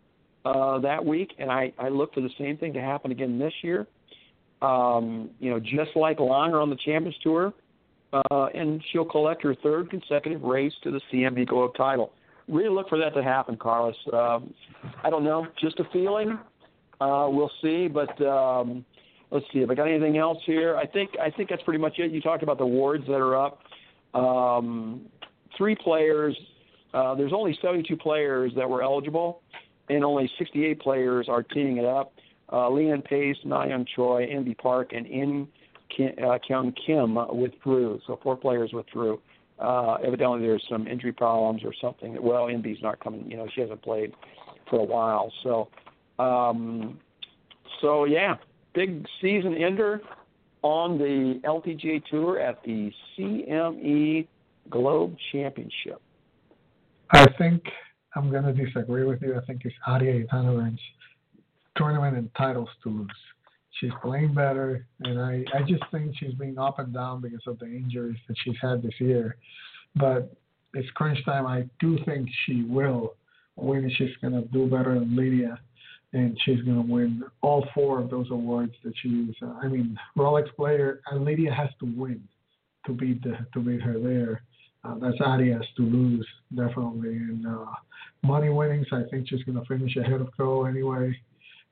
uh, 0.44 0.78
that 0.80 1.04
week. 1.04 1.32
And 1.38 1.50
I, 1.50 1.72
I 1.78 1.88
look 1.88 2.14
for 2.14 2.20
the 2.20 2.30
same 2.38 2.56
thing 2.56 2.72
to 2.74 2.80
happen 2.80 3.10
again 3.10 3.38
this 3.38 3.52
year. 3.62 3.86
Um, 4.60 5.30
you 5.38 5.50
know, 5.50 5.60
just 5.60 5.94
like 5.94 6.18
Langer 6.18 6.60
on 6.60 6.68
the 6.68 6.78
Champions 6.84 7.16
Tour, 7.22 7.52
uh, 8.12 8.46
and 8.46 8.82
she'll 8.90 9.04
collect 9.04 9.42
her 9.44 9.54
third 9.62 9.88
consecutive 9.88 10.42
race 10.42 10.72
to 10.82 10.90
the 10.90 11.00
CME 11.12 11.46
Globe 11.46 11.72
title 11.76 12.12
really 12.48 12.74
look 12.74 12.88
for 12.88 12.98
that 12.98 13.14
to 13.14 13.22
happen, 13.22 13.56
Carlos. 13.56 13.96
Um, 14.12 14.52
I 15.04 15.10
don't 15.10 15.24
know, 15.24 15.46
just 15.60 15.78
a 15.80 15.84
feeling. 15.92 16.38
Uh, 17.00 17.28
we'll 17.30 17.50
see, 17.62 17.88
but 17.88 18.20
um, 18.26 18.84
let's 19.30 19.46
see 19.52 19.60
if 19.60 19.70
I 19.70 19.74
got 19.74 19.88
anything 19.88 20.18
else 20.18 20.38
here. 20.44 20.76
I 20.76 20.86
think 20.86 21.10
I 21.20 21.30
think 21.30 21.50
that's 21.50 21.62
pretty 21.62 21.78
much 21.78 21.98
it. 21.98 22.10
You 22.10 22.20
talked 22.20 22.42
about 22.42 22.58
the 22.58 22.66
wards 22.66 23.06
that 23.06 23.20
are 23.20 23.36
up. 23.36 23.60
Um, 24.14 25.02
three 25.56 25.76
players. 25.76 26.36
Uh, 26.94 27.14
there's 27.14 27.32
only 27.34 27.56
72 27.60 27.96
players 27.96 28.52
that 28.56 28.68
were 28.68 28.82
eligible, 28.82 29.42
and 29.90 30.04
only 30.04 30.30
68 30.38 30.80
players 30.80 31.28
are 31.28 31.42
teeing 31.42 31.76
it 31.76 31.84
up. 31.84 32.14
Uh, 32.50 32.70
Lee-Anne 32.70 33.02
Pace, 33.02 33.36
Na 33.44 33.66
Choi, 33.94 34.26
Inbee 34.26 34.56
Park, 34.56 34.92
and 34.94 35.06
In 35.06 35.46
Kim, 35.94 36.12
uh, 36.24 36.38
Kyung 36.46 36.72
Kim 36.86 37.18
withdrew. 37.30 38.00
So 38.06 38.18
four 38.22 38.36
players 38.36 38.72
withdrew 38.72 39.20
uh, 39.60 39.94
evidently 40.04 40.40
there's 40.40 40.64
some 40.70 40.86
injury 40.86 41.12
problems 41.12 41.62
or 41.64 41.72
something. 41.80 42.16
Well, 42.20 42.44
Inbee's 42.44 42.82
not 42.82 43.00
coming. 43.00 43.30
You 43.30 43.36
know, 43.36 43.48
she 43.54 43.60
hasn't 43.60 43.82
played 43.82 44.14
for 44.70 44.80
a 44.80 44.84
while. 44.84 45.32
So, 45.42 45.68
um, 46.18 46.98
so 47.80 48.04
yeah, 48.04 48.36
big 48.74 49.06
season 49.20 49.54
ender 49.54 50.00
on 50.62 50.98
the 50.98 51.40
LPGA 51.44 52.04
Tour 52.10 52.40
at 52.40 52.62
the 52.64 52.92
CME 53.16 54.26
Globe 54.70 55.16
Championship. 55.32 56.00
I 57.10 57.26
think 57.38 57.62
I'm 58.14 58.30
going 58.30 58.44
to 58.44 58.52
disagree 58.52 59.04
with 59.04 59.22
you. 59.22 59.36
I 59.36 59.44
think 59.44 59.62
it's 59.64 59.74
Ariya 59.86 60.26
Jutanugarn's 60.26 60.80
tournament 61.76 62.16
and 62.16 62.28
titles 62.36 62.68
to 62.82 62.90
lose 62.90 63.08
she's 63.78 63.92
playing 64.02 64.34
better, 64.34 64.86
and 65.00 65.20
I 65.20 65.44
I 65.54 65.62
just 65.62 65.82
think 65.90 66.14
she's 66.18 66.34
being 66.34 66.58
up 66.58 66.78
and 66.78 66.92
down 66.92 67.20
because 67.20 67.42
of 67.46 67.58
the 67.58 67.66
injuries 67.66 68.18
that 68.28 68.36
she's 68.44 68.56
had 68.60 68.82
this 68.82 68.94
year. 68.98 69.36
But 69.96 70.34
it's 70.74 70.88
crunch 70.90 71.24
time. 71.24 71.46
I 71.46 71.64
do 71.80 71.98
think 72.04 72.28
she 72.44 72.62
will 72.62 73.14
win. 73.56 73.90
She's 73.96 74.16
gonna 74.22 74.42
do 74.52 74.66
better 74.66 74.98
than 74.98 75.16
Lydia, 75.16 75.58
and 76.12 76.38
she's 76.44 76.62
gonna 76.62 76.82
win 76.82 77.22
all 77.40 77.66
four 77.74 78.00
of 78.00 78.10
those 78.10 78.30
awards 78.30 78.74
that 78.84 78.94
she's. 79.02 79.34
Uh, 79.42 79.54
I 79.62 79.68
mean, 79.68 79.98
Rolex 80.16 80.54
player, 80.56 81.00
and 81.10 81.24
Lydia 81.24 81.52
has 81.52 81.70
to 81.80 81.86
win 81.86 82.22
to 82.86 82.92
beat 82.92 83.22
the 83.22 83.38
to 83.54 83.60
beat 83.60 83.82
her 83.82 83.98
there. 83.98 84.42
Uh, 84.84 84.96
that's 84.98 85.18
Ariya's 85.18 85.66
to 85.76 85.82
lose 85.82 86.26
definitely. 86.54 87.16
And 87.16 87.46
uh, 87.46 87.66
money 88.22 88.48
winnings, 88.48 88.86
I 88.92 89.02
think 89.10 89.28
she's 89.28 89.42
gonna 89.44 89.64
finish 89.66 89.96
ahead 89.96 90.20
of 90.20 90.28
Ko 90.36 90.64
anyway 90.64 91.16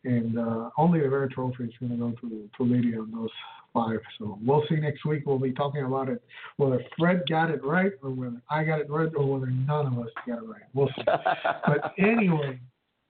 and 0.07 0.38
uh, 0.38 0.70
only 0.78 1.00
the 1.00 1.09
Vare 1.09 1.28
trophy 1.28 1.64
is 1.64 1.72
going 1.80 1.92
to 1.92 1.98
go 1.98 2.11
to 2.20 2.48
to 2.57 2.62
Lydia 2.62 3.00
on 3.00 3.11
those 3.11 3.30
five. 3.74 4.00
So 4.18 4.38
we'll 4.44 4.64
see 4.68 4.76
next 4.76 5.04
week. 5.04 5.24
We'll 5.26 5.38
be 5.38 5.52
talking 5.52 5.84
about 5.84 6.09
it, 6.09 6.22
whether 6.57 6.82
Fred 6.98 7.22
got 7.28 7.50
it 7.50 7.62
right 7.62 7.92
or 8.02 8.11
whether 8.11 8.40
I 8.48 8.64
got 8.64 8.80
it 8.80 8.88
right 8.88 9.11
or 9.14 9.26
whether 9.26 9.50
none 9.50 9.86
of 9.86 9.98
us 9.98 10.11
got 10.26 10.38
it 10.38 10.48
right. 10.48 10.62
We'll 10.74 10.88
see. 10.96 11.02
but 11.66 11.92
anyway, 11.98 12.59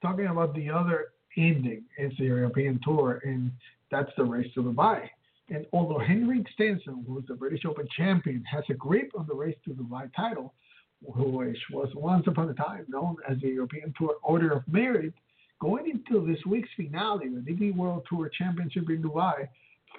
talking 0.02 0.26
about 0.26 0.54
the 0.54 0.70
other 0.70 1.08
ending, 1.36 1.84
it's 1.98 2.16
the 2.18 2.24
European 2.24 2.80
Tour, 2.82 3.20
and 3.24 3.52
that's 3.90 4.10
the 4.16 4.24
race 4.24 4.52
to 4.54 4.62
Dubai. 4.62 5.08
And 5.48 5.66
although 5.72 6.00
Henrik 6.00 6.46
Stenson, 6.54 7.04
who 7.06 7.18
is 7.18 7.24
the 7.28 7.34
British 7.34 7.64
Open 7.64 7.86
champion, 7.96 8.42
has 8.50 8.64
a 8.68 8.74
grip 8.74 9.12
on 9.16 9.26
the 9.28 9.34
race 9.34 9.56
to 9.66 9.70
Dubai 9.70 10.10
title, 10.16 10.54
which 11.00 11.58
was 11.72 11.88
once 11.94 12.26
upon 12.26 12.48
a 12.48 12.54
time 12.54 12.84
known 12.88 13.16
as 13.28 13.38
the 13.40 13.48
European 13.48 13.94
Tour 13.96 14.16
Order 14.22 14.52
of 14.52 14.62
Merit, 14.66 15.14
going 15.60 15.88
into 15.88 16.26
this 16.26 16.44
week's 16.46 16.68
finale, 16.76 17.28
the 17.28 17.40
DP 17.40 17.74
World 17.76 18.04
Tour 18.08 18.30
Championship 18.36 18.88
in 18.90 19.02
Dubai, 19.02 19.48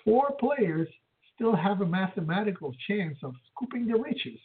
four 0.04 0.32
players 0.40 0.88
still 1.36 1.56
have 1.56 1.82
a 1.82 1.86
mathematical 1.86 2.74
chance 2.88 3.18
of 3.24 3.34
scooping 3.52 3.88
the 3.88 3.98
riches. 3.98 4.40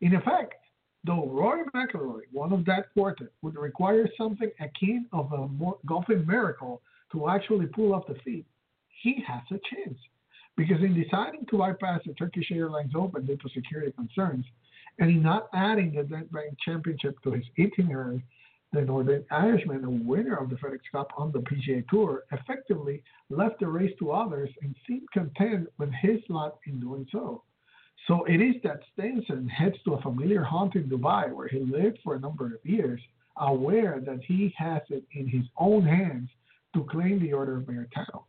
In 0.00 0.14
effect, 0.14 0.54
though 1.04 1.28
Rory 1.28 1.64
McIlroy, 1.74 2.22
one 2.32 2.52
of 2.52 2.64
that 2.66 2.92
quartet, 2.92 3.28
would 3.42 3.56
require 3.56 4.08
something 4.16 4.50
akin 4.60 5.06
of 5.12 5.32
a 5.32 5.48
golfing 5.86 6.26
miracle 6.26 6.82
to 7.12 7.28
actually 7.28 7.66
pull 7.66 7.94
off 7.94 8.06
the 8.06 8.14
feat, 8.24 8.46
he 9.02 9.22
has 9.26 9.42
a 9.50 9.60
chance. 9.74 9.98
Because 10.56 10.80
in 10.82 11.00
deciding 11.00 11.46
to 11.50 11.58
bypass 11.58 12.00
the 12.04 12.14
Turkish 12.14 12.50
Airlines 12.50 12.92
Open 12.96 13.24
due 13.24 13.36
to 13.36 13.48
security 13.54 13.92
concerns, 13.92 14.44
and 14.98 15.10
in 15.10 15.22
not 15.22 15.48
adding 15.54 15.94
the 15.94 16.02
Nedbank 16.02 16.56
Championship 16.64 17.20
to 17.22 17.32
his 17.32 17.44
itinerary, 17.58 18.24
the 18.72 18.82
Northern 18.82 19.24
Irishman, 19.30 19.84
a 19.84 19.90
winner 19.90 20.36
of 20.36 20.50
the 20.50 20.56
FedEx 20.56 20.80
Cup 20.92 21.10
on 21.16 21.32
the 21.32 21.40
PGA 21.40 21.86
Tour, 21.88 22.24
effectively 22.32 23.02
left 23.30 23.60
the 23.60 23.66
race 23.66 23.94
to 23.98 24.10
others 24.12 24.50
and 24.62 24.74
seemed 24.86 25.10
content 25.12 25.68
with 25.78 25.90
his 26.00 26.20
lot 26.28 26.58
in 26.66 26.80
doing 26.80 27.06
so. 27.10 27.42
So 28.06 28.24
it 28.24 28.40
is 28.40 28.56
that 28.64 28.80
Stenson 28.92 29.48
heads 29.48 29.76
to 29.84 29.94
a 29.94 30.02
familiar 30.02 30.42
haunt 30.42 30.74
in 30.76 30.88
Dubai 30.88 31.32
where 31.32 31.48
he 31.48 31.60
lived 31.60 31.98
for 32.04 32.14
a 32.14 32.20
number 32.20 32.46
of 32.46 32.64
years, 32.64 33.00
aware 33.38 34.00
that 34.04 34.20
he 34.26 34.54
has 34.56 34.82
it 34.90 35.04
in 35.12 35.26
his 35.26 35.44
own 35.58 35.84
hands 35.84 36.28
to 36.74 36.84
claim 36.84 37.20
the 37.20 37.32
Order 37.32 37.58
of 37.58 37.68
Merit 37.68 37.90
title. 37.94 38.26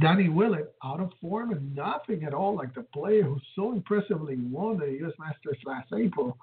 Danny 0.00 0.28
Willett, 0.28 0.74
out 0.84 1.00
of 1.00 1.10
form 1.20 1.50
and 1.50 1.74
nothing 1.74 2.22
at 2.24 2.34
all 2.34 2.54
like 2.54 2.74
the 2.74 2.84
player 2.94 3.22
who 3.22 3.38
so 3.56 3.72
impressively 3.72 4.36
won 4.36 4.78
the 4.78 4.86
U.S. 5.00 5.14
Masters 5.18 5.58
last 5.64 5.92
April, 5.92 6.38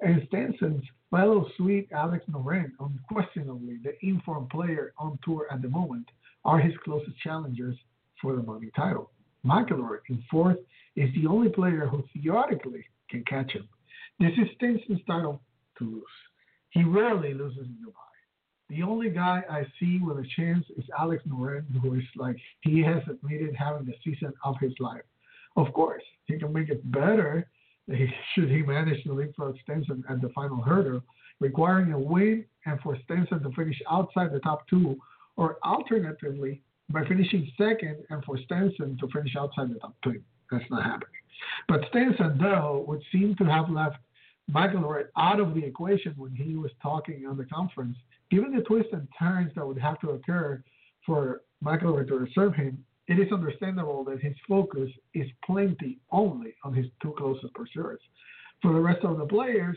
and 0.00 0.22
Stenson's 0.28 0.84
fellow 1.10 1.46
Swede 1.56 1.88
Alex 1.92 2.24
Noren, 2.30 2.72
unquestionably 2.80 3.78
the 3.82 3.94
informed 4.06 4.50
player 4.50 4.92
on 4.98 5.18
tour 5.24 5.46
at 5.50 5.62
the 5.62 5.68
moment, 5.68 6.06
are 6.44 6.58
his 6.58 6.74
closest 6.84 7.18
challengers 7.18 7.76
for 8.20 8.36
the 8.36 8.42
money 8.42 8.70
title. 8.76 9.10
McIlroy, 9.44 9.98
in 10.08 10.22
fourth, 10.30 10.58
is 10.96 11.10
the 11.14 11.26
only 11.26 11.48
player 11.48 11.86
who 11.86 12.02
theoretically 12.12 12.84
can 13.10 13.24
catch 13.24 13.52
him. 13.52 13.68
This 14.18 14.32
is 14.32 14.48
Stenson's 14.56 15.00
title 15.06 15.40
to 15.78 15.84
lose. 15.84 16.02
He 16.70 16.84
rarely 16.84 17.34
loses 17.34 17.66
in 17.66 17.76
Dubai. 17.84 18.06
The 18.68 18.82
only 18.82 19.10
guy 19.10 19.42
I 19.48 19.64
see 19.78 20.00
with 20.02 20.18
a 20.18 20.26
chance 20.36 20.64
is 20.76 20.84
Alex 20.98 21.22
Noren, 21.26 21.64
who 21.80 21.94
is 21.94 22.02
like 22.16 22.36
he 22.62 22.82
has 22.82 23.02
admitted 23.08 23.54
having 23.54 23.86
the 23.86 23.94
season 24.04 24.32
of 24.44 24.56
his 24.60 24.72
life. 24.80 25.04
Of 25.56 25.72
course, 25.72 26.02
he 26.24 26.38
can 26.38 26.52
make 26.52 26.68
it 26.68 26.90
better 26.90 27.48
should 28.34 28.50
he 28.50 28.62
manage 28.62 29.02
to 29.04 29.12
leapfrog 29.12 29.56
Stenson 29.62 30.04
at 30.08 30.20
the 30.20 30.28
final 30.30 30.60
hurdle, 30.60 31.02
requiring 31.40 31.92
a 31.92 31.98
win 31.98 32.44
and 32.64 32.80
for 32.80 32.96
Stenson 33.04 33.42
to 33.42 33.50
finish 33.52 33.80
outside 33.90 34.32
the 34.32 34.40
top 34.40 34.68
two, 34.68 34.96
or 35.36 35.58
alternatively 35.64 36.62
by 36.90 37.04
finishing 37.06 37.50
second 37.58 37.98
and 38.10 38.24
for 38.24 38.38
Stenson 38.44 38.96
to 39.00 39.08
finish 39.08 39.36
outside 39.36 39.70
the 39.70 39.78
top 39.78 39.94
two. 40.02 40.20
That's 40.50 40.64
not 40.70 40.84
happening. 40.84 41.10
But 41.68 41.82
Stenson, 41.90 42.38
though, 42.40 42.84
would 42.88 43.02
seem 43.12 43.34
to 43.36 43.44
have 43.44 43.68
left 43.68 43.96
McIlroy 44.50 45.04
out 45.18 45.40
of 45.40 45.54
the 45.54 45.64
equation 45.64 46.14
when 46.16 46.34
he 46.34 46.54
was 46.54 46.70
talking 46.82 47.26
on 47.26 47.36
the 47.36 47.44
conference 47.44 47.96
Given 48.30 48.54
the 48.54 48.62
twists 48.62 48.92
and 48.92 49.06
turns 49.18 49.52
that 49.54 49.66
would 49.66 49.78
have 49.78 50.00
to 50.00 50.10
occur 50.10 50.62
for 51.04 51.42
McIlroy 51.64 52.08
to 52.08 52.18
reserve 52.18 52.54
him, 52.54 52.84
it 53.08 53.18
is 53.18 53.32
understandable 53.32 54.04
that 54.04 54.20
his 54.20 54.34
focus 54.48 54.90
is 55.14 55.28
plenty 55.44 55.98
only 56.10 56.54
on 56.64 56.74
his 56.74 56.86
two 57.00 57.14
closest 57.16 57.54
pursuers. 57.54 58.00
For 58.62 58.72
the 58.72 58.80
rest 58.80 59.04
of 59.04 59.18
the 59.18 59.26
players, 59.26 59.76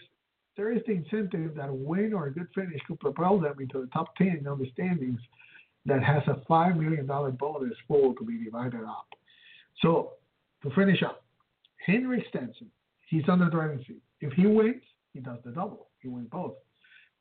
there 0.57 0.71
is 0.71 0.81
the 0.87 0.93
incentive 0.93 1.55
that 1.55 1.69
a 1.69 1.73
win 1.73 2.13
or 2.13 2.27
a 2.27 2.33
good 2.33 2.47
finish 2.55 2.81
could 2.87 2.99
propel 2.99 3.39
them 3.39 3.55
into 3.59 3.81
the 3.81 3.87
top 3.87 4.15
10 4.15 4.45
on 4.47 4.59
the 4.59 4.69
standings 4.71 5.19
that 5.85 6.03
has 6.03 6.23
a 6.27 6.41
$5 6.49 6.77
million 6.77 7.05
bonus 7.05 7.77
pool 7.87 8.15
to 8.15 8.25
be 8.25 8.43
divided 8.43 8.83
up. 8.83 9.07
So, 9.81 10.13
to 10.63 10.69
finish 10.71 11.01
up, 11.03 11.23
Henry 11.85 12.25
Stenson, 12.29 12.69
he's 13.07 13.23
on 13.29 13.39
the 13.39 13.45
driving 13.45 13.83
seat. 13.87 14.01
If 14.21 14.33
he 14.33 14.45
wins, 14.47 14.81
he 15.13 15.19
does 15.19 15.37
the 15.45 15.51
double. 15.51 15.87
He 15.99 16.09
wins 16.09 16.27
both. 16.31 16.55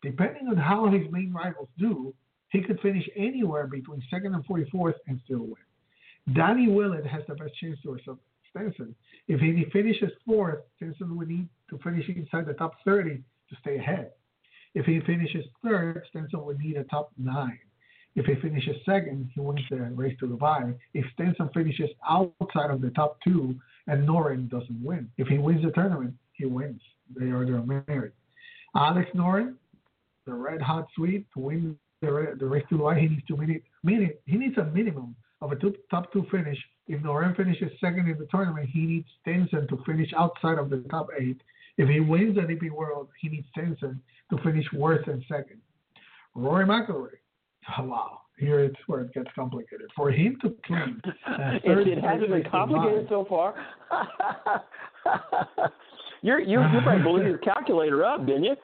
Depending 0.03 0.49
on 0.49 0.57
how 0.57 0.91
his 0.91 1.11
main 1.11 1.33
rivals 1.33 1.69
do, 1.79 2.15
he 2.51 2.63
could 2.63 2.81
finish 2.81 3.09
anywhere 3.17 3.67
between 3.67 4.03
second 4.11 4.35
and 4.35 4.45
44th 4.47 4.95
and 5.07 5.21
still 5.25 5.45
win. 5.45 5.68
Danny 6.35 6.69
Willett 6.69 7.07
has 7.07 7.23
the 7.29 7.35
best 7.35 7.55
chance 7.61 7.79
to 7.83 7.93
reserve 7.93 8.19
Stenson. 8.51 8.95
If 9.29 9.41
he 9.41 9.65
finishes 9.73 10.11
fourth, 10.27 10.61
Stenson 10.77 11.17
would 11.17 11.29
need 11.29 11.49
to 11.71 11.79
finish 11.79 12.09
inside 12.09 12.47
the 12.47 12.55
top 12.55 12.75
30 12.85 13.17
to 13.17 13.57
stay 13.61 13.77
ahead. 13.77 14.11
If 14.75 14.87
he 14.87 15.01
finishes 15.01 15.45
third, 15.65 16.03
Stenson 16.11 16.45
would 16.45 16.59
need 16.59 16.77
a 16.77 16.85
top 16.85 17.13
nine. 17.19 17.59
If 18.15 18.27
he 18.27 18.35
finishes 18.37 18.77
second, 18.85 19.31
he 19.35 19.41
wins 19.41 19.61
the 19.71 19.77
race 19.77 20.17
to 20.21 20.27
Dubai. 20.27 20.75
If 20.95 21.05
Stenson 21.15 21.51
finishes 21.55 21.91
outside 22.09 22.71
of 22.71 22.81
the 22.81 22.91
top 22.91 23.19
two 23.23 23.55
and 23.87 24.07
Noren 24.09 24.51
doesn't 24.51 24.83
win, 24.83 25.09
if 25.19 25.29
he 25.29 25.39
wins 25.39 25.63
the 25.63 25.71
tournament, 25.71 26.15
he 26.33 26.45
wins. 26.45 26.81
They 27.17 27.27
are 27.27 27.47
their 27.47 27.63
merit. 27.63 28.15
Alex 28.75 29.09
Noren 29.15 29.55
the 30.29 30.35
red 30.35 30.61
hot 30.61 30.87
Swede 30.95 31.25
to 31.33 31.41
win 31.41 31.77
the 32.03 32.37
the 32.39 32.47
race 32.47 32.65
to 32.69 32.77
Dubai, 32.77 33.01
he 33.01 33.09
needs 33.09 33.27
to 33.29 33.35
win 33.35 33.51
it. 33.51 34.21
he 34.27 34.37
needs 34.37 34.59
a 34.59 34.65
minimum 34.65 35.17
of 35.41 35.53
a 35.53 35.57
two, 35.57 35.75
top 35.91 36.13
two 36.13 36.27
finish. 36.31 36.59
If 36.87 37.03
Noren 37.03 37.37
finishes 37.37 37.71
second 37.81 38.09
in 38.09 38.19
the 38.19 38.27
tournament, 38.31 38.69
he 38.73 38.81
needs 38.81 39.09
Stenson 39.21 39.69
to 39.69 39.83
finish 39.85 40.11
outside 40.17 40.59
of 40.59 40.71
the 40.71 40.79
top 40.91 41.09
eight. 41.21 41.41
If 41.77 41.89
he 41.89 42.01
wins 42.01 42.35
the 42.35 42.43
DP 42.43 42.71
World, 42.71 43.09
he 43.21 43.29
needs 43.29 43.47
Stenson 43.53 44.01
to 44.31 44.43
finish 44.43 44.65
worse 44.73 45.05
than 45.07 45.25
second. 45.29 45.61
Rory 46.35 46.67
McIlroy. 46.67 47.11
Oh, 47.79 47.85
wow, 47.85 48.21
here 48.39 48.61
it's 48.61 48.77
where 48.87 49.01
it 49.03 49.13
gets 49.13 49.29
complicated. 49.35 49.91
For 49.95 50.11
him 50.11 50.39
to 50.43 50.57
claim 50.67 51.01
it, 51.27 51.89
it 51.89 52.03
hasn't 52.03 52.31
been 52.31 52.45
complicated 52.51 53.07
so 53.09 53.27
far. 53.29 53.55
you're 56.23 56.41
you 56.41 56.61
you 56.61 56.81
probably 56.83 57.03
blew 57.03 57.27
your 57.27 57.39
calculator 57.39 58.05
up, 58.05 58.27
didn't 58.27 58.45
you? 58.45 58.57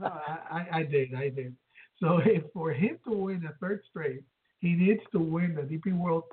no, 0.00 0.06
I, 0.50 0.66
I 0.72 0.82
did, 0.82 1.14
I 1.14 1.30
did. 1.30 1.54
So 2.00 2.18
if 2.24 2.44
for 2.52 2.72
him 2.72 2.98
to 3.04 3.12
win 3.12 3.44
a 3.48 3.54
third 3.60 3.82
straight, 3.88 4.22
he 4.60 4.74
needs 4.74 5.00
to 5.12 5.18
win 5.18 5.54
the 5.54 5.62
DP 5.62 5.96
World 5.96 6.24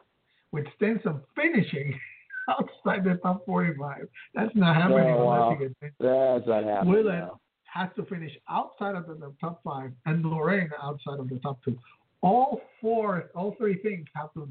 with 0.51 0.65
Stenson 0.75 1.21
finishing 1.35 1.97
outside 2.49 3.03
the 3.03 3.19
top 3.21 3.45
45. 3.45 4.07
That's 4.33 4.55
not 4.55 4.75
oh, 4.75 4.79
happening 4.79 5.15
oh, 5.17 5.25
wow. 5.25 5.51
unless 5.51 5.59
he 5.59 5.85
gets 5.85 5.95
That's 5.99 6.47
not 6.47 6.63
happening. 6.63 6.93
Willett 6.93 7.19
no. 7.19 7.39
has 7.65 7.89
to 7.95 8.05
finish 8.05 8.31
outside 8.49 8.95
of 8.95 9.07
the, 9.07 9.33
top 9.39 9.61
five, 9.63 9.91
and 10.05 10.23
Noren 10.23 10.69
outside 10.81 11.19
of 11.19 11.29
the 11.29 11.39
top 11.39 11.59
two. 11.63 11.77
All 12.21 12.61
four, 12.81 13.29
all 13.35 13.55
three 13.57 13.77
things 13.81 14.07
have 14.15 14.33
to 14.33 14.49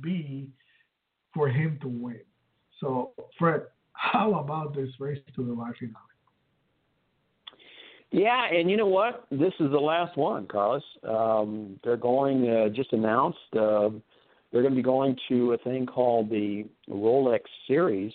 be 0.00 0.48
for 1.34 1.48
him 1.48 1.78
to 1.82 1.88
win. 1.88 2.20
So, 2.80 3.12
Fred, 3.38 3.62
how 3.92 4.34
about 4.34 4.74
this 4.74 4.90
race 4.98 5.18
to 5.34 5.44
the 5.44 5.52
live 5.52 5.74
finale? 5.78 6.05
Yeah, 8.12 8.46
and 8.52 8.70
you 8.70 8.76
know 8.76 8.86
what? 8.86 9.26
This 9.30 9.52
is 9.58 9.70
the 9.70 9.78
last 9.78 10.16
one, 10.16 10.46
Carlos. 10.46 10.82
Um, 11.06 11.78
they're 11.82 11.96
going, 11.96 12.48
uh, 12.48 12.68
just 12.68 12.92
announced, 12.92 13.38
uh, 13.52 13.90
they're 14.52 14.62
going 14.62 14.72
to 14.72 14.76
be 14.76 14.82
going 14.82 15.16
to 15.28 15.52
a 15.52 15.58
thing 15.58 15.86
called 15.86 16.30
the 16.30 16.66
Rolex 16.88 17.40
Series 17.66 18.12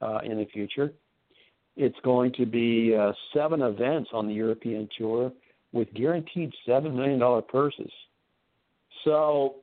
uh, 0.00 0.20
in 0.24 0.38
the 0.38 0.46
future. 0.46 0.92
It's 1.76 1.98
going 2.04 2.32
to 2.34 2.46
be 2.46 2.96
uh, 2.96 3.12
seven 3.34 3.62
events 3.62 4.10
on 4.12 4.28
the 4.28 4.34
European 4.34 4.88
Tour 4.96 5.32
with 5.72 5.92
guaranteed 5.94 6.52
$7 6.66 6.94
million 6.94 7.42
purses. 7.48 7.90
So, 9.04 9.56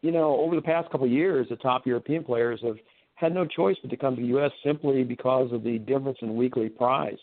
you 0.00 0.12
know, 0.12 0.36
over 0.40 0.56
the 0.56 0.62
past 0.62 0.90
couple 0.90 1.06
of 1.06 1.12
years, 1.12 1.46
the 1.48 1.56
top 1.56 1.86
European 1.86 2.24
players 2.24 2.60
have 2.64 2.76
had 3.14 3.32
no 3.32 3.46
choice 3.46 3.76
but 3.80 3.90
to 3.90 3.96
come 3.96 4.16
to 4.16 4.22
the 4.22 4.28
U.S. 4.28 4.50
simply 4.64 5.04
because 5.04 5.52
of 5.52 5.62
the 5.62 5.78
difference 5.78 6.18
in 6.20 6.36
weekly 6.36 6.68
prize 6.68 7.18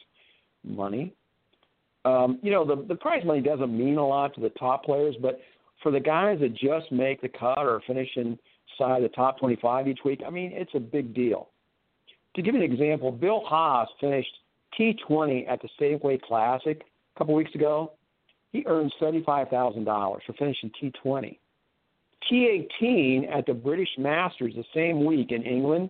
money 0.64 1.14
um, 2.06 2.40
you 2.42 2.52
know, 2.52 2.66
the 2.66 2.84
the 2.88 2.96
prize 2.96 3.24
money 3.26 3.42
doesn't 3.42 3.76
mean 3.76 3.98
a 3.98 4.08
lot 4.08 4.34
to 4.36 4.42
the 4.42 4.50
top 4.50 4.84
players, 4.84 5.16
but 5.22 5.40
for 5.84 5.92
the 5.92 6.00
guys 6.00 6.40
that 6.40 6.54
just 6.54 6.92
make 6.92 7.22
the 7.22 7.30
cut 7.30 7.60
or 7.60 7.82
finish 7.86 8.10
inside 8.16 9.04
the 9.04 9.10
top 9.16 9.40
25 9.40 9.88
each 9.88 10.00
week, 10.06 10.22
I 10.26 10.30
mean, 10.30 10.52
it's 10.54 10.72
a 10.76 10.80
big 10.80 11.14
deal. 11.14 11.50
To 12.36 12.42
give 12.42 12.56
you 12.56 12.64
an 12.64 12.72
example, 12.72 13.12
Bill 13.12 13.44
Haas 13.46 13.90
finished 14.00 14.32
T20 14.80 15.50
at 15.50 15.62
the 15.62 15.70
Safeway 15.80 16.22
Classic 16.22 16.82
a 17.16 17.20
couple 17.20 17.34
weeks 17.34 17.54
ago. 17.56 17.94
He 18.52 18.64
earned 18.68 18.94
$75,000 19.02 19.86
for 20.26 20.34
finishing 20.34 20.72
T20. 20.82 21.38
T18 22.32 23.36
at 23.36 23.46
the 23.46 23.54
British 23.54 23.90
Masters 23.98 24.54
the 24.56 24.64
same 24.74 25.06
week 25.06 25.32
in 25.32 25.44
England, 25.44 25.90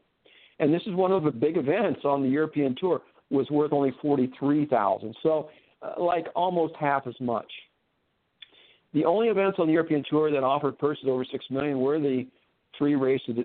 and 0.59 0.73
this 0.73 0.81
is 0.85 0.93
one 0.93 1.11
of 1.11 1.23
the 1.23 1.31
big 1.31 1.57
events 1.57 2.01
on 2.05 2.23
the 2.23 2.29
European 2.29 2.75
Tour, 2.79 3.01
was 3.29 3.49
worth 3.49 3.73
only 3.73 3.93
43,000. 4.01 5.15
So, 5.23 5.49
like 5.99 6.27
almost 6.35 6.75
half 6.79 7.07
as 7.07 7.15
much. 7.19 7.51
The 8.93 9.05
only 9.05 9.27
events 9.27 9.57
on 9.59 9.67
the 9.67 9.73
European 9.73 10.03
Tour 10.09 10.31
that 10.31 10.43
offered 10.43 10.77
purses 10.77 11.05
over 11.07 11.25
six 11.25 11.45
million 11.49 11.79
were 11.79 11.99
the 11.99 12.27
three 12.77 12.95
races 12.95 13.37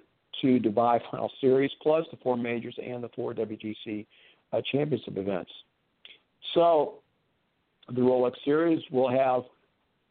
to 0.43 0.61
Dubai 0.61 1.01
Final 1.11 1.31
Series, 1.41 1.71
plus 1.83 2.05
the 2.11 2.19
four 2.23 2.37
majors 2.37 2.77
and 2.85 3.03
the 3.03 3.09
four 3.15 3.33
WGC 3.33 4.07
uh, 4.53 4.61
Championship 4.73 5.17
events. 5.17 5.51
So, 6.55 6.95
the 7.89 8.01
Rolex 8.01 8.33
Series 8.45 8.83
will 8.91 9.09
have 9.09 9.43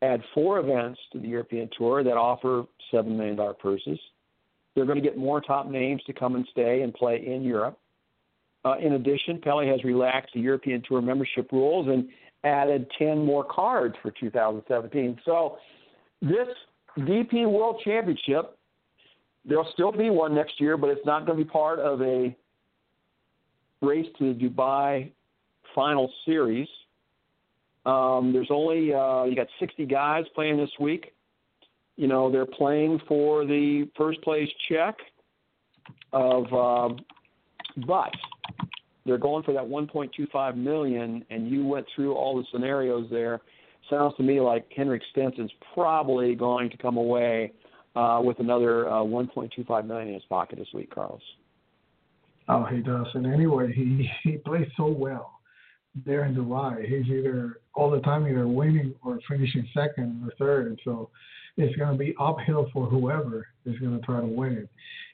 add 0.01 0.21
four 0.33 0.59
events 0.59 0.99
to 1.11 1.19
the 1.19 1.27
European 1.27 1.69
Tour 1.77 2.03
that 2.03 2.15
offer 2.15 2.63
seven 2.91 3.17
million 3.17 3.35
dollar 3.35 3.53
purses. 3.53 3.99
They're 4.73 4.85
going 4.85 5.01
to 5.01 5.03
get 5.03 5.17
more 5.17 5.41
top 5.41 5.67
names 5.67 6.01
to 6.03 6.13
come 6.13 6.35
and 6.35 6.47
stay 6.51 6.81
and 6.81 6.93
play 6.93 7.25
in 7.25 7.43
Europe. 7.43 7.77
Uh, 8.65 8.77
in 8.79 8.93
addition, 8.93 9.39
Pelley 9.39 9.67
has 9.67 9.83
relaxed 9.83 10.33
the 10.33 10.39
European 10.39 10.81
Tour 10.87 10.99
membership 10.99 11.51
rules 11.51 11.87
and 11.87 12.09
added 12.43 12.87
10 12.97 13.23
more 13.23 13.43
cards 13.43 13.95
for 14.01 14.11
2017. 14.19 15.19
So, 15.23 15.57
this 16.21 16.47
DP 16.97 17.47
World 17.49 17.79
Championship, 17.83 18.57
there'll 19.45 19.69
still 19.73 19.91
be 19.91 20.09
one 20.09 20.33
next 20.33 20.59
year, 20.59 20.77
but 20.77 20.89
it's 20.89 21.05
not 21.05 21.27
going 21.27 21.37
to 21.37 21.45
be 21.45 21.49
part 21.49 21.79
of 21.79 22.01
a 22.01 22.35
race 23.81 24.07
to 24.17 24.33
the 24.33 24.49
Dubai 24.49 25.11
final 25.75 26.11
series. 26.25 26.67
Um, 27.85 28.33
there's 28.33 28.49
only 28.49 28.93
uh, 28.93 29.25
you 29.25 29.35
got 29.35 29.47
60 29.59 29.85
guys 29.85 30.23
playing 30.33 30.57
this 30.57 30.71
week. 30.79 31.13
You 31.97 32.07
know 32.07 32.31
they're 32.31 32.47
playing 32.47 32.99
for 33.07 33.45
the 33.45 33.87
first 33.95 34.21
place 34.23 34.49
check 34.67 34.95
of, 36.11 36.45
uh, 36.51 36.95
but 37.85 38.11
they're 39.05 39.17
going 39.17 39.43
for 39.43 39.53
that 39.53 39.63
1.25 39.63 40.57
million. 40.57 41.23
And 41.29 41.49
you 41.49 41.65
went 41.65 41.85
through 41.95 42.13
all 42.13 42.37
the 42.37 42.43
scenarios 42.51 43.07
there. 43.11 43.41
Sounds 43.89 44.15
to 44.17 44.23
me 44.23 44.41
like 44.41 44.65
Henrik 44.75 45.03
Stenson's 45.11 45.51
probably 45.73 46.35
going 46.35 46.69
to 46.71 46.77
come 46.77 46.97
away 46.97 47.53
uh, 47.95 48.19
with 48.23 48.39
another 48.39 48.89
uh, 48.89 48.95
1.25 48.95 49.85
million 49.85 50.07
in 50.07 50.13
his 50.15 50.23
pocket 50.23 50.57
this 50.57 50.67
week, 50.73 50.93
Carlos. 50.93 51.21
Oh, 52.47 52.63
he 52.65 52.81
does. 52.81 53.07
And 53.13 53.25
anyway, 53.25 53.73
he 53.73 54.09
he 54.23 54.37
plays 54.37 54.67
so 54.77 54.87
well 54.87 55.39
there 56.05 56.25
in 56.25 56.35
Dubai. 56.35 56.85
He's 56.85 57.07
either 57.11 57.61
all 57.73 57.89
the 57.89 58.01
time 58.01 58.27
either 58.27 58.47
winning 58.47 58.93
or 59.03 59.19
finishing 59.27 59.67
second 59.73 60.21
or 60.23 60.33
third. 60.37 60.79
So 60.83 61.09
it's 61.57 61.75
going 61.75 61.91
to 61.91 61.97
be 61.97 62.13
uphill 62.19 62.69
for 62.73 62.85
whoever 62.85 63.47
is 63.65 63.79
going 63.79 63.99
to 63.99 64.05
try 64.05 64.19
to 64.19 64.27
win 64.27 64.53
it. 64.53 64.69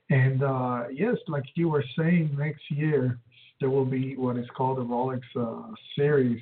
And 0.09 0.43
uh, 0.43 0.83
yes, 0.91 1.15
like 1.27 1.43
you 1.55 1.69
were 1.69 1.85
saying, 1.97 2.35
next 2.37 2.63
year 2.69 3.17
there 3.61 3.69
will 3.69 3.85
be 3.85 4.17
what 4.17 4.37
is 4.37 4.45
called 4.57 4.79
the 4.79 4.83
Rolex 4.83 5.21
uh, 5.39 5.73
Series, 5.95 6.41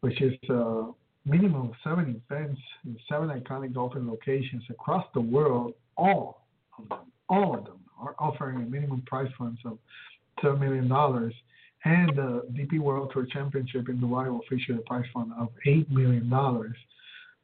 which 0.00 0.20
is 0.22 0.34
a 0.48 0.92
minimum 1.26 1.70
of 1.70 1.72
seven 1.82 2.22
events 2.30 2.60
in 2.84 2.96
seven 3.10 3.28
iconic 3.28 3.74
golfing 3.74 4.06
locations 4.08 4.62
across 4.70 5.04
the 5.14 5.20
world. 5.20 5.74
All 5.96 6.46
of 6.78 6.88
them, 6.88 7.12
all 7.28 7.58
of 7.58 7.64
them 7.64 7.80
are 8.00 8.14
offering 8.20 8.58
a 8.58 8.60
minimum 8.60 9.02
prize 9.06 9.30
fund 9.36 9.58
of 9.64 9.78
$7 10.42 10.60
million 10.60 10.90
and 11.84 12.16
the 12.16 12.42
DP 12.52 12.80
World 12.80 13.10
Tour 13.12 13.26
Championship 13.32 13.88
in 13.88 13.98
Dubai 13.98 14.30
will 14.30 14.40
feature 14.48 14.74
a 14.74 14.82
prize 14.82 15.04
fund 15.12 15.32
of 15.38 15.48
$8 15.66 15.90
million. 15.90 16.28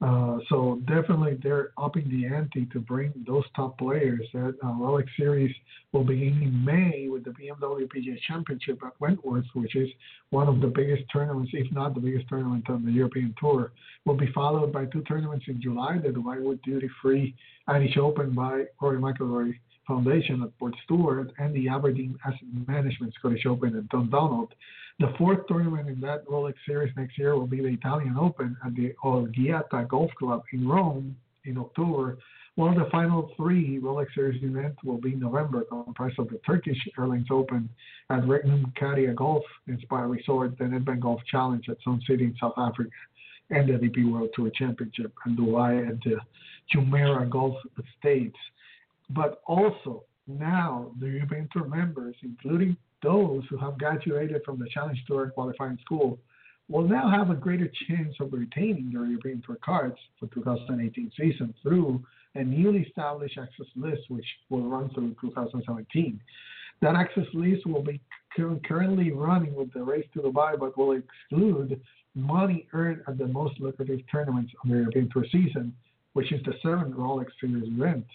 Uh, 0.01 0.39
so 0.49 0.81
definitely 0.87 1.39
they're 1.43 1.71
upping 1.79 2.09
the 2.11 2.27
ante 2.27 2.67
to 2.67 2.81
bring 2.81 3.13
those 3.27 3.45
top 3.55 3.79
players. 3.79 4.27
That 4.35 4.57
uh, 4.63 4.67
Rolex 4.67 5.07
Series 5.17 5.55
will 5.93 6.05
begin 6.05 6.43
in 6.43 6.65
May 6.65 7.09
with 7.09 7.25
the 7.25 7.31
BMW 7.31 7.89
PGA 7.89 8.19
Championship 8.27 8.81
at 8.85 9.01
Wentworth, 9.01 9.47
which 9.55 9.77
is 9.77 9.89
one 10.31 10.49
of 10.49 10.61
the 10.61 10.67
biggest 10.67 11.05
tournaments, 11.13 11.53
if 11.55 11.73
not 11.73 11.95
the 11.95 12.01
biggest 12.01 12.29
tournament 12.29 12.69
on 12.69 12.85
the 12.85 12.91
European 12.91 13.35
Tour. 13.41 13.73
Will 14.05 14.17
be 14.17 14.31
followed 14.33 14.73
by 14.73 14.85
two 14.87 15.03
tournaments 15.03 15.47
in 15.49 15.63
July: 15.63 15.99
the 15.99 16.09
Dubai 16.09 16.43
Wood 16.43 16.61
Duty 16.63 16.91
Free 17.01 17.35
Irish 17.69 17.97
Open 17.97 18.35
by 18.35 18.65
Rory 18.81 18.99
McIlroy 18.99 19.55
Foundation 19.87 20.43
at 20.43 20.59
Port 20.59 20.75
Stewart 20.85 21.33
and 21.39 21.55
the 21.55 21.69
Aberdeen 21.69 22.19
Asset 22.27 22.41
Management 22.67 23.15
Scottish 23.15 23.47
Open 23.47 23.77
at 23.77 23.89
Dundonald. 23.89 24.53
The 25.01 25.13
fourth 25.19 25.47
tournament 25.49 25.89
in 25.89 26.01
that 26.03 26.25
Rolex 26.27 26.55
Series 26.67 26.95
next 26.97 27.19
year 27.19 27.35
will 27.35 27.49
be 27.49 27.61
the 27.61 27.69
Italian 27.69 28.17
Open 28.17 28.57
at 28.65 28.75
the 28.77 28.95
Olgiata 29.05 29.89
Golf 29.89 30.13
Club 30.17 30.45
in 30.53 30.69
Rome 30.69 31.17
in 31.45 31.59
October, 31.59 32.19
while 32.55 32.73
the 32.73 32.89
final 32.93 33.33
three 33.37 33.81
Rolex 33.81 34.15
Series 34.15 34.41
events 34.45 34.79
will 34.85 34.99
be 34.99 35.15
in 35.15 35.19
November, 35.19 35.65
comprised 35.65 36.21
of 36.21 36.29
the 36.29 36.39
Turkish 36.47 36.79
Airlines 36.97 37.27
Open 37.29 37.69
at 38.09 38.25
Regnum 38.25 38.73
Carya 38.81 39.15
Golf 39.17 39.43
Inspired 39.67 40.09
Resort, 40.09 40.57
the 40.59 40.65
Nedbank 40.65 41.01
Golf 41.01 41.21
Challenge 41.29 41.69
at 41.69 41.77
Sun 41.83 42.01
City 42.07 42.25
in 42.27 42.37
South 42.41 42.55
Africa, 42.57 42.91
and 43.51 43.69
the 43.69 43.73
DP 43.73 44.11
World 44.11 44.31
Tour 44.33 44.51
Championship 44.55 45.13
in 45.27 45.37
Dubai 45.37 45.89
at 45.89 46.01
the 46.05 46.19
Jumeirah 46.73 47.29
Golf 47.29 47.57
Estates. 47.79 48.39
But 49.11 49.43
also 49.47 50.05
now 50.29 50.93
the 51.01 51.09
European 51.09 51.49
Tour 51.53 51.67
members, 51.67 52.15
including 52.23 52.77
those 53.05 53.45
who 53.49 53.57
have 53.59 53.79
graduated 53.79 54.43
from 54.45 54.59
the 54.59 54.69
Challenge 54.73 54.99
Tour 55.07 55.31
qualifying 55.31 55.79
school, 55.85 56.19
will 56.69 56.89
now 56.89 57.11
have 57.11 57.31
a 57.31 57.35
greater 57.35 57.71
chance 57.87 58.15
of 58.21 58.33
retaining 58.33 58.91
their 58.91 59.05
European 59.05 59.43
Tour 59.47 59.59
cards 59.63 59.97
for 60.19 60.27
2018 60.29 61.13
season 61.17 61.55
through 61.63 62.03
a 62.35 62.43
newly 62.43 62.81
established 62.81 63.39
access 63.39 63.67
list, 63.77 64.03
which 64.09 64.27
will 64.49 64.67
run 64.67 64.89
through 64.95 65.15
2017. 65.21 66.19
That 66.81 66.97
access 66.97 67.27
list 67.35 67.67
will 67.67 67.83
be 67.83 68.01
currently 68.35 69.13
running 69.13 69.55
with 69.55 69.73
the 69.73 69.83
race 69.83 70.07
to 70.15 70.21
Dubai, 70.21 70.59
but 70.59 70.77
will 70.77 70.99
exclude 70.99 71.81
money 72.15 72.67
earned 72.73 73.03
at 73.07 73.19
the 73.19 73.29
most 73.29 73.61
lucrative 73.61 74.01
tournaments 74.11 74.53
of 74.63 74.71
the 74.71 74.77
European 74.77 75.09
Tour 75.13 75.27
season, 75.31 75.73
which 76.15 76.33
is 76.33 76.43
the 76.45 76.55
seven 76.63 76.93
Rolex 76.93 77.27
Series 77.41 77.69
events 77.69 78.09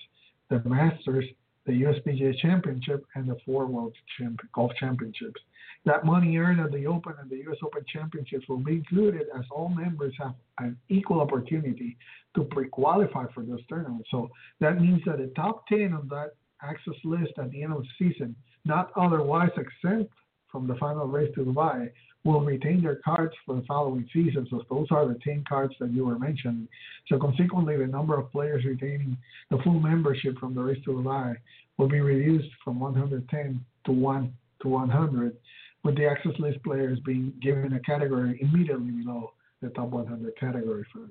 the 0.49 0.61
Masters, 0.67 1.25
the 1.65 1.73
USPGA 1.84 2.38
Championship, 2.40 3.06
and 3.15 3.30
the 3.30 3.38
four 3.45 3.65
World 3.65 3.95
Champ- 4.18 4.41
Golf 4.53 4.72
Championships. 4.80 5.41
That 5.86 6.06
money 6.06 6.38
earned 6.38 6.60
at 6.60 6.72
the 6.72 6.86
Open 6.88 7.14
and 7.19 7.30
the 7.30 7.38
US 7.49 7.57
Open 7.64 7.84
Championships 7.91 8.48
will 8.49 8.57
be 8.57 8.73
included 8.73 9.27
as 9.38 9.45
all 9.52 9.69
members 9.69 10.14
have 10.18 10.36
an 10.60 10.77
equal 10.90 11.22
opportunity 11.22 11.98
to 12.36 12.44
pre-qualify 12.44 13.26
for 13.34 13.44
those 13.44 13.65
tournaments. 13.68 14.10
So 14.11 14.30
that 14.60 14.81
means 14.81 15.02
that 15.06 15.18
the 15.18 15.31
top 15.36 15.68
10 15.68 15.94
on 15.94 16.07
that 16.10 16.36
access 16.61 16.95
list 17.03 17.34
at 17.38 17.49
the 17.52 17.64
end 17.64 17.73
of 17.73 17.84
the 17.84 17.90
season, 17.98 18.36
not 18.65 18.91
otherwise 18.95 19.52
exempt 19.57 20.14
from 20.52 20.68
the 20.68 20.76
final 20.76 21.07
race 21.07 21.34
to 21.36 21.45
Dubai, 21.45 21.90
will 22.30 22.41
retain 22.41 22.84
their 22.84 22.97
cards 22.97 23.34
for 23.43 23.56
the 23.56 23.64
following 23.64 24.07
season. 24.14 24.45
So 24.51 24.64
those 24.69 24.88
are 24.91 25.07
the 25.07 25.19
10 25.23 25.45
cards 25.49 25.73
that 25.80 25.91
you 25.91 26.06
were 26.06 26.19
mentioning. 26.19 26.68
So 27.07 27.18
consequently, 27.18 27.76
the 27.77 27.88
number 27.88 28.18
of 28.18 28.31
players 28.31 28.64
retaining 28.65 29.18
the 29.49 29.57
full 29.64 29.80
membership 29.80 30.38
from 30.38 30.53
the 30.53 30.61
race 30.61 30.77
to 30.85 30.91
Dubai 30.91 31.35
will 31.77 31.89
be 31.89 32.01
reduced 32.01 32.49
from 32.64 32.80
110 32.80 33.65
to 33.85 33.91
1 33.91 34.34
to 34.61 34.68
100, 34.68 35.38
with 35.84 35.95
the 35.97 36.06
access 36.06 36.34
list 36.38 36.61
players 36.64 36.99
being 37.06 37.34
given 37.41 37.73
a 37.73 37.80
category 37.80 38.38
immediately 38.41 38.91
below 38.91 39.34
the 39.61 39.69
top 39.69 39.89
100 39.89 40.38
category 40.38 40.85
for 40.93 41.10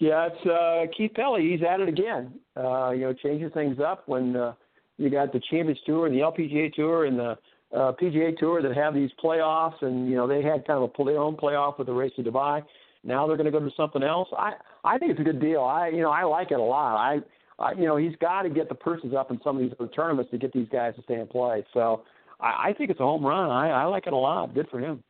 yeah, 0.00 0.28
it's 0.30 0.46
uh, 0.46 0.86
Keith 0.96 1.12
Pelley. 1.14 1.50
He's 1.50 1.66
at 1.68 1.80
it 1.80 1.88
again. 1.88 2.34
Uh, 2.56 2.90
you 2.90 3.00
know, 3.00 3.12
changing 3.12 3.50
things 3.50 3.78
up 3.84 4.06
when 4.06 4.36
uh, 4.36 4.52
you 4.96 5.10
got 5.10 5.32
the 5.32 5.40
Champions 5.50 5.80
Tour 5.84 6.06
and 6.06 6.14
the 6.14 6.20
LPGA 6.20 6.72
Tour 6.72 7.06
and 7.06 7.18
the 7.18 7.36
uh, 7.74 7.92
PGA 8.00 8.36
Tour 8.36 8.62
that 8.62 8.74
have 8.74 8.94
these 8.94 9.10
playoffs, 9.22 9.82
and 9.82 10.08
you 10.08 10.16
know 10.16 10.26
they 10.26 10.42
had 10.42 10.66
kind 10.66 10.82
of 10.82 10.90
a 10.98 11.04
their 11.04 11.18
own 11.18 11.36
playoff 11.36 11.78
with 11.78 11.86
the 11.86 11.92
race 11.92 12.12
to 12.16 12.22
Dubai. 12.22 12.62
Now 13.04 13.26
they're 13.26 13.36
going 13.36 13.50
to 13.50 13.52
go 13.52 13.60
to 13.60 13.70
something 13.76 14.02
else. 14.02 14.28
I 14.36 14.54
I 14.84 14.98
think 14.98 15.12
it's 15.12 15.20
a 15.20 15.24
good 15.24 15.40
deal. 15.40 15.62
I 15.62 15.88
you 15.88 16.02
know 16.02 16.10
I 16.10 16.24
like 16.24 16.50
it 16.50 16.58
a 16.58 16.62
lot. 16.62 16.96
I, 16.96 17.18
I 17.58 17.72
you 17.72 17.84
know 17.84 17.96
he's 17.96 18.16
got 18.20 18.42
to 18.42 18.50
get 18.50 18.68
the 18.68 18.74
purses 18.74 19.12
up 19.16 19.30
in 19.30 19.38
some 19.44 19.56
of 19.56 19.62
these 19.62 19.72
other 19.78 19.90
tournaments 19.90 20.30
to 20.30 20.38
get 20.38 20.52
these 20.52 20.68
guys 20.72 20.94
to 20.96 21.02
stay 21.02 21.14
and 21.14 21.28
play. 21.28 21.64
So 21.74 22.04
I, 22.40 22.68
I 22.68 22.74
think 22.76 22.90
it's 22.90 23.00
a 23.00 23.04
home 23.04 23.24
run. 23.24 23.50
I 23.50 23.68
I 23.68 23.84
like 23.84 24.06
it 24.06 24.12
a 24.12 24.16
lot. 24.16 24.54
Good 24.54 24.68
for 24.70 24.80
him. 24.80 25.02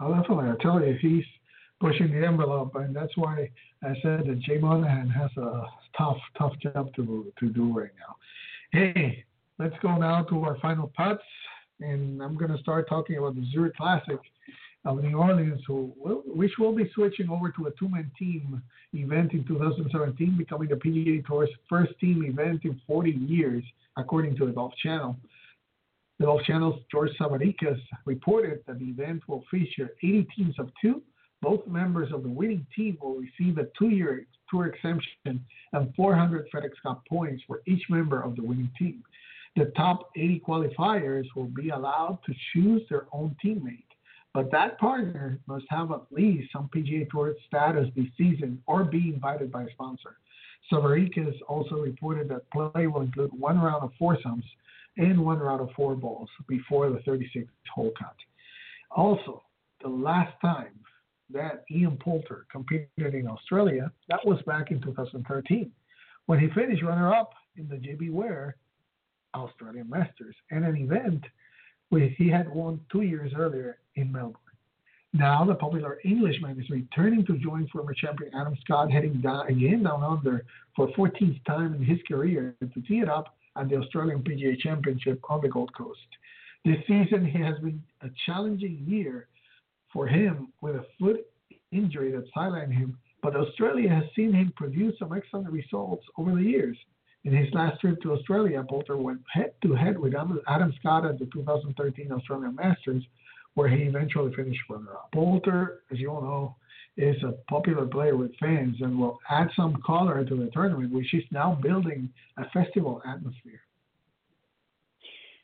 Oh, 0.00 0.14
definitely. 0.14 0.50
I 0.50 0.62
tell 0.62 0.84
you, 0.84 0.94
he's 1.00 1.24
pushing 1.80 2.12
the 2.12 2.26
envelope, 2.26 2.74
and 2.74 2.94
that's 2.94 3.16
why 3.16 3.50
I 3.82 3.94
said 4.02 4.26
that 4.26 4.40
Jay 4.40 4.58
Monahan 4.58 5.08
has 5.08 5.30
a 5.38 5.64
tough, 5.96 6.18
tough 6.38 6.52
job 6.62 6.94
to 6.96 7.32
to 7.38 7.48
do 7.48 7.72
right 7.72 7.90
now. 7.98 8.16
Hey, 8.72 9.24
Let's 9.58 9.74
go 9.80 9.96
now 9.96 10.22
to 10.24 10.44
our 10.44 10.58
final 10.60 10.92
putts, 10.94 11.22
and 11.80 12.22
I'm 12.22 12.36
going 12.36 12.54
to 12.54 12.58
start 12.58 12.90
talking 12.90 13.16
about 13.16 13.36
the 13.36 13.46
Zurich 13.52 13.74
Classic 13.74 14.18
of 14.84 15.02
New 15.02 15.16
Orleans, 15.16 15.62
who 15.66 15.94
will, 15.96 16.22
which 16.26 16.52
will 16.58 16.74
be 16.74 16.90
switching 16.94 17.30
over 17.30 17.50
to 17.52 17.66
a 17.66 17.70
two-man 17.78 18.10
team 18.18 18.62
event 18.92 19.32
in 19.32 19.44
2017, 19.46 20.36
becoming 20.36 20.68
the 20.68 20.74
PGA 20.74 21.24
Tour's 21.26 21.48
first 21.70 21.98
team 21.98 22.22
event 22.26 22.64
in 22.64 22.78
40 22.86 23.12
years, 23.12 23.64
according 23.96 24.36
to 24.36 24.44
the 24.46 24.52
Golf 24.52 24.74
Channel. 24.82 25.16
The 26.18 26.26
Golf 26.26 26.42
Channel's 26.42 26.82
George 26.92 27.12
Savaricas 27.18 27.80
reported 28.04 28.60
that 28.66 28.78
the 28.78 28.84
event 28.84 29.22
will 29.26 29.42
feature 29.50 29.88
80 30.02 30.28
teams 30.36 30.54
of 30.58 30.68
two. 30.82 31.02
Both 31.40 31.66
members 31.66 32.12
of 32.12 32.22
the 32.22 32.28
winning 32.28 32.66
team 32.76 32.98
will 33.00 33.16
receive 33.16 33.56
a 33.56 33.68
two-year 33.78 34.26
Tour 34.50 34.66
exemption 34.66 35.44
and 35.72 35.92
400 35.96 36.46
FedEx 36.54 36.70
Cup 36.82 37.02
points 37.08 37.42
for 37.46 37.62
each 37.66 37.82
member 37.88 38.20
of 38.20 38.36
the 38.36 38.42
winning 38.42 38.70
team. 38.78 39.02
The 39.56 39.72
top 39.74 40.10
80 40.14 40.42
qualifiers 40.46 41.24
will 41.34 41.46
be 41.46 41.70
allowed 41.70 42.18
to 42.26 42.34
choose 42.52 42.82
their 42.90 43.06
own 43.10 43.34
teammate, 43.42 43.84
but 44.34 44.50
that 44.52 44.78
partner 44.78 45.38
must 45.46 45.64
have 45.70 45.90
at 45.92 46.02
least 46.10 46.52
some 46.52 46.68
PGA 46.74 47.08
Tour 47.08 47.34
status 47.46 47.88
this 47.96 48.06
season 48.18 48.62
or 48.66 48.84
be 48.84 49.12
invited 49.14 49.50
by 49.50 49.62
a 49.62 49.70
sponsor. 49.70 50.18
Savaricas 50.70 51.40
also 51.48 51.76
reported 51.76 52.28
that 52.28 52.50
play 52.50 52.86
will 52.86 53.00
include 53.00 53.30
one 53.32 53.58
round 53.58 53.82
of 53.82 53.92
foursomes 53.98 54.44
and 54.98 55.24
one 55.24 55.38
round 55.38 55.62
of 55.62 55.70
four 55.74 55.94
balls 55.94 56.28
before 56.48 56.90
the 56.90 56.98
36th 56.98 57.48
hole 57.74 57.92
cut. 57.98 58.16
Also, 58.90 59.42
the 59.82 59.88
last 59.88 60.34
time 60.42 60.78
that 61.30 61.64
Ian 61.70 61.96
Poulter 61.96 62.46
competed 62.52 63.14
in 63.14 63.26
Australia, 63.26 63.90
that 64.08 64.20
was 64.26 64.40
back 64.46 64.70
in 64.70 64.82
2013, 64.82 65.72
when 66.26 66.38
he 66.38 66.48
finished 66.50 66.82
runner 66.82 67.14
up 67.14 67.32
in 67.56 67.68
the 67.68 67.76
JBWere 67.76 68.52
Australian 69.36 69.88
Masters 69.88 70.34
and 70.50 70.64
an 70.64 70.76
event 70.76 71.24
which 71.90 72.12
he 72.18 72.28
had 72.28 72.52
won 72.52 72.80
two 72.90 73.02
years 73.02 73.32
earlier 73.36 73.78
in 73.94 74.10
Melbourne. 74.10 74.40
Now, 75.12 75.44
the 75.44 75.54
popular 75.54 75.98
Englishman 76.04 76.60
is 76.60 76.68
returning 76.68 77.24
to 77.26 77.38
join 77.38 77.66
former 77.68 77.94
champion 77.94 78.30
Adam 78.34 78.56
Scott, 78.62 78.90
heading 78.90 79.20
down 79.20 79.46
again 79.46 79.82
down 79.82 80.02
under 80.02 80.44
for 80.74 80.88
14th 80.88 81.42
time 81.46 81.74
in 81.74 81.82
his 81.82 81.98
career 82.06 82.54
to 82.60 82.80
tee 82.82 83.00
it 83.00 83.08
up 83.08 83.34
at 83.56 83.68
the 83.68 83.76
Australian 83.76 84.22
PGA 84.22 84.58
Championship 84.58 85.20
on 85.30 85.40
the 85.40 85.48
Gold 85.48 85.72
Coast. 85.74 86.00
This 86.64 86.78
season, 86.86 87.24
has 87.24 87.58
been 87.60 87.82
a 88.02 88.08
challenging 88.26 88.84
year 88.86 89.28
for 89.92 90.06
him 90.06 90.52
with 90.60 90.76
a 90.76 90.84
foot 90.98 91.26
injury 91.72 92.10
that 92.12 92.30
sidelined 92.34 92.72
him, 92.72 92.98
but 93.22 93.36
Australia 93.36 93.88
has 93.88 94.04
seen 94.14 94.32
him 94.32 94.52
produce 94.56 94.98
some 94.98 95.12
excellent 95.16 95.50
results 95.50 96.04
over 96.18 96.34
the 96.34 96.42
years. 96.42 96.76
In 97.26 97.34
his 97.34 97.52
last 97.52 97.80
trip 97.80 98.00
to 98.02 98.12
Australia, 98.12 98.64
Poulter 98.68 98.96
went 98.96 99.20
head 99.32 99.52
to 99.62 99.74
head 99.74 99.98
with 99.98 100.14
Adam 100.14 100.72
Scott 100.78 101.04
at 101.04 101.18
the 101.18 101.26
2013 101.26 102.12
Australian 102.12 102.54
Masters, 102.54 103.02
where 103.54 103.68
he 103.68 103.82
eventually 103.82 104.32
finished 104.32 104.60
runner 104.70 104.92
up. 104.92 105.10
Poulter, 105.12 105.82
as 105.90 105.98
you 105.98 106.08
all 106.08 106.22
know, 106.22 106.56
is 106.96 107.20
a 107.24 107.32
popular 107.50 107.84
player 107.84 108.16
with 108.16 108.30
fans 108.38 108.76
and 108.80 108.96
will 108.96 109.18
add 109.28 109.48
some 109.56 109.82
color 109.84 110.24
to 110.24 110.36
the 110.36 110.48
tournament, 110.52 110.92
which 110.92 111.12
is 111.14 111.24
now 111.32 111.58
building 111.60 112.08
a 112.36 112.48
festival 112.50 113.02
atmosphere. 113.04 113.60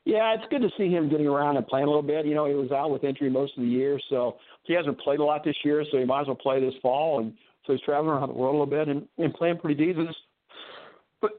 Yeah, 0.04 0.34
it's 0.34 0.44
good 0.50 0.62
to 0.62 0.70
see 0.78 0.88
him 0.88 1.10
getting 1.10 1.26
around 1.26 1.56
and 1.56 1.66
playing 1.66 1.86
a 1.86 1.88
little 1.88 2.00
bit. 2.02 2.26
You 2.26 2.36
know, 2.36 2.46
he 2.46 2.54
was 2.54 2.70
out 2.70 2.92
with 2.92 3.02
injury 3.02 3.28
most 3.28 3.58
of 3.58 3.64
the 3.64 3.68
year, 3.68 3.98
so 4.08 4.36
he 4.62 4.72
hasn't 4.72 5.00
played 5.00 5.18
a 5.18 5.24
lot 5.24 5.42
this 5.44 5.56
year, 5.64 5.84
so 5.90 5.98
he 5.98 6.04
might 6.04 6.22
as 6.22 6.26
well 6.28 6.36
play 6.36 6.60
this 6.60 6.74
fall. 6.80 7.18
And 7.18 7.34
so 7.66 7.72
he's 7.72 7.82
traveling 7.82 8.10
around 8.10 8.28
the 8.28 8.34
world 8.34 8.54
a 8.54 8.58
little 8.58 8.66
bit 8.66 8.86
and, 8.86 9.08
and 9.18 9.34
playing 9.34 9.58
pretty 9.58 9.84
decent. 9.84 10.14
But 11.22 11.30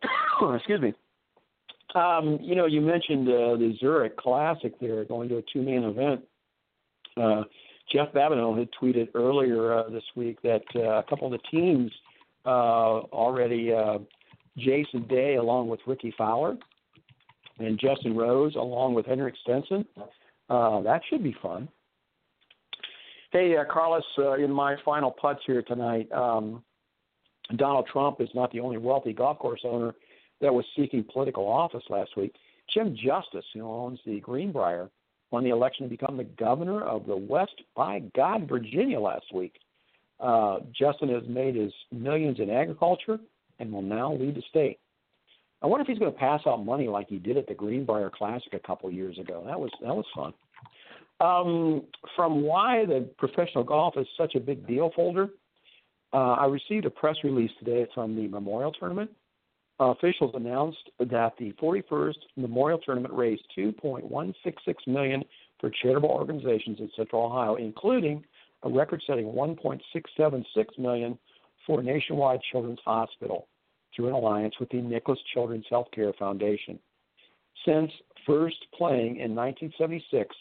excuse 0.56 0.82
me. 0.82 0.94
Um, 1.94 2.40
you 2.42 2.56
know, 2.56 2.66
you 2.66 2.82
mentioned 2.82 3.28
uh, 3.28 3.56
the 3.56 3.76
Zurich 3.80 4.18
Classic 4.18 4.74
there, 4.80 5.06
going 5.06 5.30
to 5.30 5.38
a 5.38 5.44
two-man 5.54 5.84
event. 5.84 6.22
Uh, 7.16 7.44
Jeff 7.92 8.12
Babineau 8.14 8.58
had 8.58 8.70
tweeted 8.82 9.10
earlier 9.14 9.78
uh, 9.78 9.90
this 9.90 10.04
week 10.16 10.42
that 10.42 10.64
uh, 10.76 11.00
a 11.00 11.04
couple 11.04 11.28
of 11.28 11.34
the 11.34 11.48
teams 11.52 11.92
uh, 12.46 12.50
already, 12.50 13.72
uh, 13.72 14.00
Jason 14.58 15.08
Day 15.08 15.36
along 15.36 15.68
with 15.68 15.80
Rickie 15.86 16.14
Fowler, 16.18 16.58
and 17.60 17.80
Justin 17.80 18.16
Rose 18.16 18.56
along 18.56 18.96
with 18.96 19.06
Henrik 19.06 19.36
Stenson. 19.44 19.86
Uh, 20.50 20.82
that 20.82 21.02
should 21.10 21.24
be 21.24 21.36
fun. 21.42 21.70
Hey, 23.32 23.56
uh, 23.58 23.64
Carlos, 23.72 24.04
uh, 24.18 24.34
in 24.34 24.52
my 24.52 24.76
final 24.84 25.12
putts 25.12 25.42
here 25.46 25.62
tonight, 25.62 26.12
um, 26.12 26.64
Donald 27.56 27.88
Trump 27.92 28.22
is 28.22 28.30
not 28.34 28.52
the 28.52 28.60
only 28.60 28.78
wealthy 28.78 29.14
golf 29.14 29.40
course 29.40 29.62
owner 29.64 29.94
that 30.42 30.54
was 30.54 30.66
seeking 30.76 31.04
political 31.04 31.48
office 31.48 31.84
last 31.90 32.16
week. 32.18 32.36
Jim 32.74 32.96
Justice, 32.96 33.46
who 33.54 33.62
owns 33.62 34.00
the 34.06 34.20
Greenbrier, 34.22 34.90
won 35.32 35.44
the 35.44 35.50
election 35.50 35.86
to 35.86 35.90
become 35.90 36.18
the 36.18 36.24
governor 36.24 36.82
of 36.82 37.06
the 37.06 37.16
West 37.16 37.62
by 37.76 38.00
God, 38.16 38.48
Virginia 38.48 39.00
last 39.00 39.26
week. 39.34 39.60
Uh, 40.20 40.60
Justice 40.72 41.10
has 41.10 41.28
made 41.28 41.56
his 41.56 41.74
millions 41.92 42.40
in 42.40 42.50
agriculture 42.50 43.20
and 43.60 43.72
will 43.72 43.82
now 43.82 44.14
lead 44.14 44.36
the 44.36 44.44
state. 44.50 44.80
I 45.62 45.68
wonder 45.68 45.82
if 45.82 45.88
he's 45.88 46.00
going 46.00 46.12
to 46.12 46.20
pass 46.20 46.42
out 46.46 46.64
money 46.66 46.88
like 46.88 47.08
he 47.08 47.20
did 47.20 47.38
at 47.38 47.48
the 47.48 47.54
Greenbrier 47.54 48.10
Classic 48.10 48.54
a 48.54 48.60
couple 48.60 48.92
years 48.92 49.18
ago. 49.18 49.44
That 49.46 49.60
was 49.60 49.72
that 49.82 49.96
was 49.96 50.06
fun. 50.14 50.34
Um, 51.22 51.84
from 52.16 52.42
why 52.42 52.86
the 52.86 53.10
professional 53.18 53.64
golf 53.64 53.96
is 53.98 54.08
such 54.18 54.36
a 54.36 54.40
big 54.40 54.68
deal 54.68 54.92
folder, 54.96 55.30
uh, 56.14 56.34
I 56.34 56.46
received 56.46 56.86
a 56.86 56.90
press 56.90 57.16
release 57.24 57.52
today 57.60 57.88
from 57.94 58.16
the 58.16 58.28
Memorial 58.28 58.72
Tournament. 58.72 59.10
Uh, 59.80 59.86
officials 59.86 60.32
announced 60.36 60.90
that 61.00 61.34
the 61.40 61.52
41st 61.54 62.16
Memorial 62.38 62.78
Tournament 62.78 63.14
raised 63.14 63.44
2.166 63.58 64.34
million 64.86 65.24
for 65.60 65.72
charitable 65.82 66.12
organizations 66.12 66.80
in 66.80 66.90
Central 66.96 67.26
Ohio, 67.26 67.56
including 67.56 68.24
a 68.62 68.70
record-setting 68.70 69.26
1.676 69.26 70.46
million 70.78 71.18
for 71.66 71.82
Nationwide 71.82 72.40
Children's 72.52 72.80
Hospital 72.86 73.48
through 73.96 74.08
an 74.08 74.14
alliance 74.14 74.56
with 74.60 74.70
the 74.70 74.82
Nicklaus 74.82 75.20
Children's 75.34 75.66
Healthcare 75.72 76.16
Foundation. 76.18 76.80
Since 77.66 77.92
first 78.26 78.58
playing 78.78 79.18
in 79.18 79.36
1976, 79.36 80.36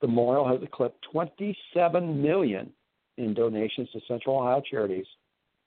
the 0.00 0.08
Memorial 0.08 0.48
has 0.48 0.62
eclipsed 0.62 0.98
27 1.12 2.22
million 2.22 2.72
in 3.18 3.34
donations 3.34 3.88
to 3.92 4.00
Central 4.08 4.38
Ohio 4.38 4.62
charities, 4.68 5.06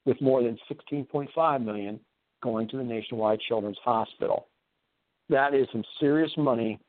with 0.05 0.19
more 0.21 0.43
than 0.43 0.57
16.5 0.69 1.63
million 1.63 1.99
going 2.41 2.67
to 2.69 2.77
the 2.77 2.83
Nationwide 2.83 3.39
Children's 3.47 3.77
Hospital. 3.83 4.47
That 5.29 5.53
is 5.53 5.67
some 5.71 5.83
serious 5.99 6.31
money 6.37 6.79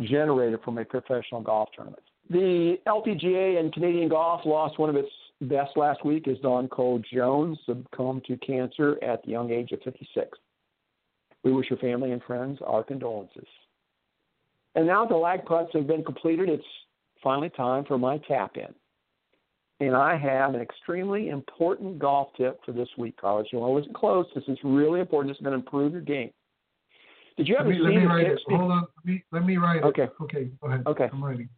generated 0.00 0.60
from 0.64 0.78
a 0.78 0.84
professional 0.84 1.42
golf 1.42 1.68
tournament. 1.74 2.02
The 2.30 2.78
LPGA 2.86 3.60
and 3.60 3.72
Canadian 3.72 4.08
Golf 4.08 4.40
lost 4.46 4.78
one 4.78 4.88
of 4.88 4.96
its 4.96 5.10
best 5.42 5.76
last 5.76 6.04
week 6.04 6.26
as 6.26 6.38
Don 6.38 6.68
Cole 6.68 7.02
Jones 7.12 7.58
succumbed 7.66 8.24
to 8.24 8.36
cancer 8.38 8.98
at 9.02 9.22
the 9.24 9.30
young 9.30 9.50
age 9.50 9.72
of 9.72 9.82
56. 9.82 10.38
We 11.42 11.52
wish 11.52 11.68
your 11.68 11.78
family 11.78 12.12
and 12.12 12.22
friends 12.22 12.58
our 12.66 12.82
condolences. 12.82 13.46
And 14.74 14.86
now 14.86 15.04
the 15.04 15.16
lag 15.16 15.44
putts 15.44 15.70
have 15.74 15.86
been 15.86 16.02
completed. 16.02 16.48
It's 16.48 16.64
finally 17.22 17.50
time 17.50 17.84
for 17.84 17.98
my 17.98 18.18
tap 18.18 18.56
in. 18.56 18.74
And 19.80 19.96
I 19.96 20.16
have 20.16 20.54
an 20.54 20.60
extremely 20.60 21.30
important 21.30 21.98
golf 21.98 22.28
tip 22.36 22.60
for 22.64 22.72
this 22.72 22.88
week, 22.96 23.16
Carlos. 23.20 23.46
You'll 23.52 23.64
always 23.64 23.86
close. 23.94 24.26
This 24.34 24.44
is 24.46 24.58
really 24.62 25.00
important. 25.00 25.34
Is 25.34 25.42
going 25.42 25.52
to 25.52 25.58
improve 25.58 25.92
your 25.92 26.00
game. 26.00 26.30
Did 27.36 27.48
you 27.48 27.56
ever 27.56 27.68
let 27.68 27.78
me, 27.78 27.78
see 27.78 27.84
let 27.84 27.94
me 27.94 28.04
write 28.06 28.26
it. 28.28 28.38
Hold 28.48 28.70
on. 28.70 28.86
Let 28.96 29.04
me, 29.04 29.24
let 29.32 29.44
me 29.44 29.56
write 29.56 29.82
Okay. 29.82 30.04
it. 30.04 30.12
Okay. 30.22 30.50
Go 30.62 30.68
ahead. 30.68 30.86
Okay. 30.86 31.08
I'm 31.12 31.24
writing. 31.24 31.48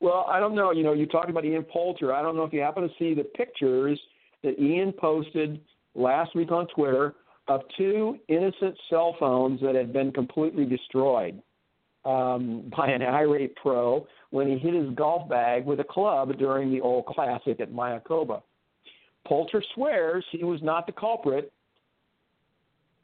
Well, 0.00 0.26
I 0.28 0.40
don't 0.40 0.54
know. 0.54 0.72
You 0.72 0.82
know, 0.82 0.94
you 0.94 1.06
talked 1.06 1.28
about 1.28 1.44
Ian 1.44 1.64
Poulter. 1.64 2.14
I 2.14 2.22
don't 2.22 2.36
know 2.36 2.44
if 2.44 2.52
you 2.52 2.60
happen 2.60 2.82
to 2.82 2.94
see 2.98 3.14
the 3.14 3.24
pictures 3.24 4.00
that 4.42 4.58
Ian 4.58 4.92
posted 4.92 5.60
last 5.94 6.34
week 6.34 6.52
on 6.52 6.66
Twitter 6.68 7.14
of 7.48 7.60
two 7.76 8.18
innocent 8.28 8.76
cell 8.90 9.16
phones 9.18 9.60
that 9.60 9.74
had 9.74 9.92
been 9.92 10.12
completely 10.12 10.64
destroyed 10.64 11.40
um, 12.06 12.70
by 12.76 12.88
an 12.88 13.02
irate 13.02 13.56
pro 13.56 14.06
when 14.30 14.48
he 14.48 14.58
hit 14.58 14.74
his 14.74 14.94
golf 14.94 15.28
bag 15.28 15.66
with 15.66 15.80
a 15.80 15.84
club 15.84 16.36
during 16.38 16.70
the 16.70 16.80
OHL 16.80 17.04
classic 17.06 17.60
at 17.60 17.72
Mayakoba. 17.72 18.42
Poulter 19.26 19.62
swears 19.74 20.24
he 20.30 20.44
was 20.44 20.62
not 20.62 20.86
the 20.86 20.92
culprit, 20.92 21.52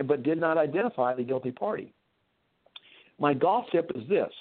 but 0.07 0.23
did 0.23 0.39
not 0.39 0.57
identify 0.57 1.15
the 1.15 1.23
guilty 1.23 1.51
party. 1.51 1.93
My 3.19 3.35
golf 3.35 3.67
tip 3.73 3.91
is 3.95 4.09
this 4.09 4.33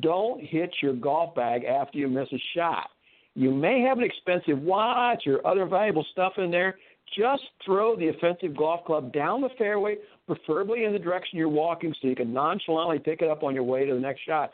don't 0.00 0.40
hit 0.42 0.74
your 0.82 0.94
golf 0.94 1.34
bag 1.34 1.64
after 1.64 1.98
you 1.98 2.08
miss 2.08 2.28
a 2.32 2.42
shot. 2.54 2.88
You 3.34 3.52
may 3.52 3.80
have 3.82 3.98
an 3.98 4.04
expensive 4.04 4.60
watch 4.60 5.24
or 5.26 5.46
other 5.46 5.66
valuable 5.66 6.06
stuff 6.12 6.34
in 6.38 6.50
there. 6.50 6.76
Just 7.18 7.42
throw 7.64 7.96
the 7.96 8.08
offensive 8.08 8.56
golf 8.56 8.84
club 8.86 9.12
down 9.12 9.40
the 9.40 9.50
fairway, 9.58 9.96
preferably 10.26 10.84
in 10.84 10.92
the 10.92 10.98
direction 10.98 11.38
you're 11.38 11.48
walking, 11.48 11.94
so 12.00 12.08
you 12.08 12.16
can 12.16 12.32
nonchalantly 12.32 12.98
pick 12.98 13.22
it 13.22 13.28
up 13.28 13.42
on 13.42 13.54
your 13.54 13.64
way 13.64 13.84
to 13.86 13.94
the 13.94 14.00
next 14.00 14.22
shot. 14.26 14.52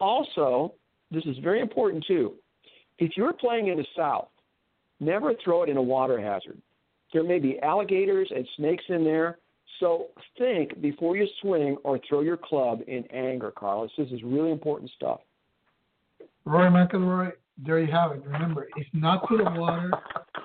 Also, 0.00 0.74
this 1.10 1.24
is 1.24 1.36
very 1.38 1.60
important 1.60 2.04
too. 2.06 2.34
If 2.98 3.16
you're 3.16 3.32
playing 3.32 3.68
in 3.68 3.78
the 3.78 3.86
South, 3.96 4.28
never 5.00 5.34
throw 5.44 5.62
it 5.62 5.68
in 5.68 5.76
a 5.76 5.82
water 5.82 6.20
hazard. 6.20 6.60
There 7.12 7.24
may 7.24 7.38
be 7.38 7.58
alligators 7.60 8.30
and 8.34 8.46
snakes 8.56 8.84
in 8.88 9.04
there. 9.04 9.38
So 9.80 10.08
think 10.38 10.80
before 10.80 11.16
you 11.16 11.26
swing 11.40 11.76
or 11.82 11.98
throw 12.08 12.20
your 12.20 12.36
club 12.36 12.80
in 12.86 13.04
anger, 13.12 13.50
Carlos. 13.50 13.90
This 13.98 14.08
is 14.10 14.22
really 14.22 14.50
important 14.50 14.90
stuff. 14.94 15.20
Rory 16.44 16.70
McIlroy, 16.70 17.32
there 17.58 17.80
you 17.80 17.90
have 17.92 18.12
it. 18.12 18.22
Remember, 18.24 18.68
it's 18.76 18.88
not 18.92 19.28
to 19.28 19.38
the 19.38 19.50
water, 19.58 19.90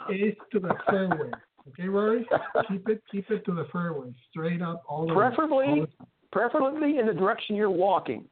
it's 0.10 0.40
to 0.52 0.60
the 0.60 0.74
fairway. 0.90 1.32
Okay, 1.70 1.88
Rory? 1.88 2.26
Keep 2.70 2.90
it 2.90 3.02
keep 3.12 3.30
it 3.32 3.46
to 3.46 3.54
the 3.54 3.66
fairway. 3.72 4.14
Straight 4.30 4.62
up 4.62 4.84
all 4.88 5.06
the 5.08 5.14
way. 5.14 5.28
Preferably, 5.28 5.66
All 5.68 5.82
the- 5.82 6.06
preferably 6.32 6.98
in 7.00 7.06
the 7.08 7.14
direction 7.14 7.56
you're 7.56 7.70
walking. 7.72 8.26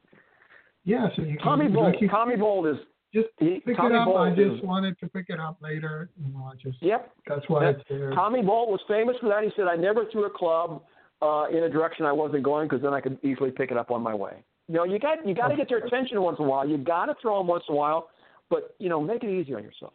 yeah, 0.84 1.08
so 1.16 1.22
you 1.22 1.36
can 1.36 1.44
Tommy 1.44 1.64
like 1.66 1.74
Bolt. 1.74 1.94
you- 2.00 2.08
Tommy 2.08 2.36
Bolt 2.36 2.66
is 2.66 2.76
just 3.14 3.28
He- 3.38 3.60
pick 3.60 3.76
Tommy 3.76 3.94
it 3.94 3.98
up. 3.98 4.08
I 4.16 4.30
just 4.30 4.56
is- 4.56 4.62
wanted 4.62 4.98
to 5.00 5.08
pick 5.08 5.26
it 5.28 5.40
up 5.40 5.56
later. 5.60 6.08
You 6.16 6.32
know, 6.32 6.44
I 6.52 6.54
just 6.56 6.80
Yep. 6.82 7.10
that's 7.26 7.48
why 7.48 7.60
That- 7.64 7.80
it's 7.80 7.88
there. 7.88 8.10
Tommy 8.12 8.42
Bolt 8.42 8.68
was 8.70 8.80
famous 8.88 9.16
for 9.18 9.28
that. 9.28 9.42
He 9.44 9.50
said, 9.56 9.66
"I 9.68 9.76
never 9.76 10.04
threw 10.06 10.24
a 10.24 10.30
club 10.30 10.82
uh, 11.22 11.46
in 11.50 11.62
a 11.64 11.68
direction 11.68 12.04
I 12.04 12.12
wasn't 12.12 12.42
going 12.42 12.68
because 12.68 12.82
then 12.82 12.92
I 12.92 13.00
could 13.00 13.18
easily 13.24 13.50
pick 13.50 13.70
it 13.70 13.76
up 13.76 13.90
on 13.90 14.02
my 14.02 14.14
way." 14.14 14.42
You 14.68 14.74
know, 14.74 14.84
you 14.84 14.98
got 14.98 15.26
you 15.26 15.34
got 15.34 15.48
to 15.48 15.56
get 15.56 15.68
their 15.68 15.78
attention 15.78 16.20
once 16.20 16.38
in 16.38 16.44
a 16.44 16.48
while. 16.48 16.68
You 16.68 16.76
got 16.76 17.06
to 17.06 17.14
throw 17.22 17.38
them 17.38 17.46
once 17.46 17.64
in 17.68 17.74
a 17.74 17.78
while, 17.78 18.10
but 18.50 18.74
you 18.78 18.88
know, 18.88 19.00
make 19.00 19.22
it 19.24 19.30
easy 19.30 19.54
on 19.54 19.62
yourself. 19.62 19.92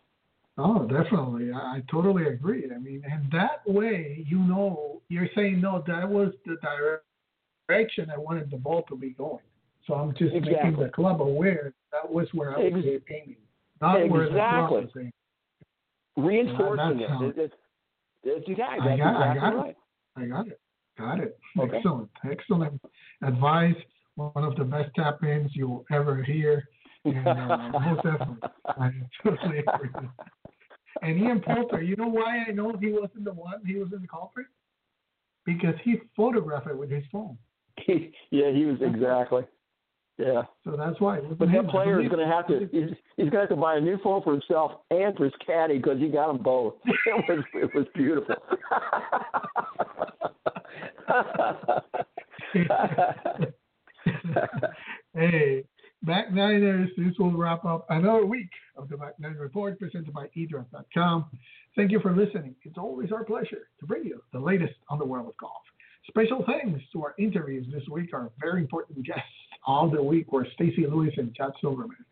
Oh, 0.64 0.86
definitely. 0.88 1.52
I, 1.52 1.58
I 1.58 1.84
totally 1.90 2.26
agree. 2.28 2.70
I 2.74 2.78
mean, 2.78 3.04
and 3.10 3.32
that 3.32 3.62
way, 3.66 4.24
you 4.30 4.38
know, 4.40 5.02
you're 5.10 5.30
saying 5.36 5.60
no. 5.62 5.84
That 5.88 6.08
was 6.10 6.34
the 6.46 6.58
direction 7.68 8.10
I 8.14 8.18
wanted 8.18 8.52
the 8.52 8.58
ball 8.58 8.84
to 8.90 8.96
be 8.96 9.12
going. 9.12 9.44
So 9.88 9.96
I'm 9.96 10.12
just 10.16 10.34
making 10.34 10.76
the 10.78 10.90
club 10.94 11.22
aware 11.22 11.74
that 11.92 12.10
was 12.12 12.28
where 12.34 12.56
I 12.56 12.70
was 12.70 12.84
Ex- 12.86 13.04
aiming, 13.10 13.38
not 13.82 14.08
where 14.10 14.26
the 14.30 14.36
club 14.36 14.72
Exactly. 14.72 14.82
was 14.82 14.90
aiming. 14.98 15.12
Reinforcing 16.18 17.00
it. 17.00 17.10
It- 17.10 17.38
It's, 18.24 18.48
it's, 18.48 18.58
yeah, 18.60 18.68
I 18.68 18.78
got- 18.78 18.88
I 18.88 18.94
exactly 18.94 19.40
got 19.40 19.68
it. 19.70 19.78
I 20.16 20.26
got 20.26 20.48
it. 20.48 20.60
Got 20.98 21.20
it. 21.22 21.40
Okay. 21.58 21.78
Excellent. 21.78 22.10
Excellent 22.30 22.82
advice. 23.24 23.76
One 24.16 24.44
of 24.44 24.56
the 24.58 24.64
best 24.66 24.92
tap 24.96 25.24
ins 25.24 25.50
you'll 25.56 25.86
ever 25.92 26.22
hear. 26.22 26.64
And 27.06 27.28
uh, 27.28 27.58
most 27.80 28.04
definitely. 28.04 28.38
I 28.66 28.92
totally 29.24 29.60
agree. 29.60 29.90
And 31.02 31.20
Ian 31.20 31.42
Poulter, 31.42 31.82
you 31.82 31.96
know 31.96 32.08
why 32.08 32.44
I 32.48 32.52
know 32.52 32.76
he 32.80 32.92
wasn't 32.92 33.24
the 33.24 33.34
one, 33.34 33.66
he 33.66 33.76
was 33.76 33.90
in 33.94 34.02
the 34.02 34.08
culprit? 34.08 34.48
Because 35.46 35.76
he 35.84 35.96
photographed 36.16 36.68
it 36.68 36.78
with 36.78 36.92
his 36.92 37.04
phone. 37.12 37.38
yeah, 37.88 38.52
he 38.52 38.66
was 38.66 38.78
exactly. 38.82 39.44
Yeah, 40.18 40.44
So 40.66 40.76
that's 40.78 41.00
why. 41.00 41.20
but 41.22 41.52
that 41.52 41.68
player 41.70 42.00
is 42.00 42.08
going 42.10 42.20
to 42.20 42.32
have 42.32 42.46
to. 42.48 42.70
He's, 42.72 42.92
he's 43.18 43.30
going 43.30 43.32
to 43.32 43.40
have 43.40 43.50
to 43.50 43.56
buy 43.56 43.78
a 43.78 43.82
new 43.82 43.98
phone 44.04 44.22
for 44.22 44.34
himself 44.34 44.74
and 44.92 45.16
for 45.18 45.24
his 45.24 45.34
caddy 45.44 45.78
because 45.78 45.98
he 46.00 46.10
got 46.10 46.28
them 46.28 46.44
both. 46.44 46.76
It 47.08 47.26
was 47.28 47.44
it 47.56 47.74
was 47.74 47.88
beautiful. 47.96 48.36
hey, 55.16 55.64
Back 56.04 56.34
Niners, 56.34 56.90
this 56.98 57.14
will 57.20 57.32
wrap 57.32 57.64
up 57.64 57.86
another 57.90 58.26
week 58.26 58.50
of 58.76 58.90
the 58.90 58.98
Back 58.98 59.20
Nine 59.20 59.36
Report 59.36 59.78
presented 59.78 60.12
by 60.12 60.28
eDraft.com. 60.36 61.26
Thank 61.76 61.92
you 61.92 62.00
for 62.00 62.16
listening. 62.16 62.56
It's 62.64 62.78
always 62.78 63.12
our 63.12 63.24
pleasure 63.24 63.70
to 63.80 63.86
bring 63.86 64.06
you 64.06 64.24
the 64.34 64.40
latest 64.40 64.74
on 64.90 64.98
the 64.98 65.06
world 65.06 65.28
of 65.28 65.38
golf. 65.38 65.62
Special 66.08 66.44
thanks 66.48 66.82
to 66.94 67.04
our 67.04 67.14
interviews 67.20 67.68
this 67.72 67.88
week, 67.88 68.14
our 68.14 68.32
very 68.40 68.62
important 68.62 69.06
guests 69.06 69.22
all 69.68 69.92
the 69.92 70.02
week 70.02 70.32
were 70.32 70.48
Stacy 70.56 70.88
Lewis 70.88 71.14
and 71.18 71.36
Judd 71.36 71.54
Silverman. 71.62 72.04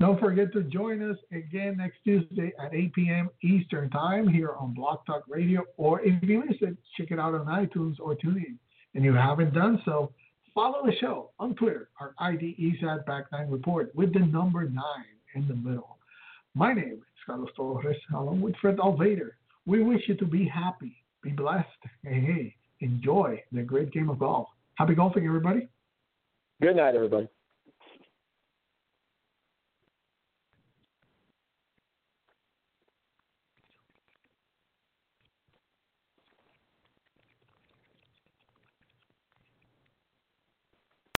Don't 0.00 0.18
forget 0.18 0.50
to 0.54 0.62
join 0.62 1.08
us 1.08 1.18
again 1.30 1.76
next 1.76 1.98
Tuesday 2.02 2.52
at 2.58 2.74
8 2.74 2.92
p.m. 2.94 3.28
Eastern 3.42 3.90
Time 3.90 4.26
here 4.26 4.52
on 4.58 4.72
Blog 4.72 5.00
Talk 5.06 5.22
Radio, 5.28 5.64
or 5.76 6.00
if 6.00 6.22
you 6.22 6.40
miss 6.40 6.56
it, 6.62 6.76
check 6.96 7.10
it 7.10 7.20
out 7.20 7.34
on 7.34 7.46
iTunes 7.46 7.96
or 8.00 8.16
TuneIn. 8.16 8.56
And 8.94 9.04
you 9.04 9.12
haven't 9.12 9.52
done 9.52 9.82
so, 9.84 10.12
follow 10.54 10.86
the 10.86 10.96
show 11.00 11.30
on 11.38 11.54
Twitter. 11.56 11.88
Our 12.00 12.14
ID 12.18 12.56
is 12.58 12.82
at 12.88 13.06
Back9 13.06 13.50
Report 13.50 13.94
with 13.94 14.12
the 14.12 14.20
number 14.20 14.68
9 14.68 14.82
in 15.34 15.48
the 15.48 15.54
middle. 15.54 15.98
My 16.54 16.72
name 16.72 16.94
is 16.94 17.24
Carlos 17.26 17.50
Torres, 17.56 17.96
along 18.14 18.40
with 18.40 18.54
Fred 18.60 18.76
Altvater. 18.76 19.30
We 19.66 19.82
wish 19.82 20.02
you 20.06 20.14
to 20.16 20.26
be 20.26 20.46
happy, 20.46 20.96
be 21.22 21.30
blessed, 21.30 21.66
and 22.04 22.24
hey, 22.24 22.54
enjoy 22.80 23.42
the 23.50 23.62
great 23.62 23.92
game 23.92 24.08
of 24.08 24.20
golf. 24.20 24.48
Happy 24.76 24.94
golfing, 24.94 25.26
everybody. 25.26 25.68
Good 26.62 26.76
night, 26.76 26.94
everybody. 26.94 27.28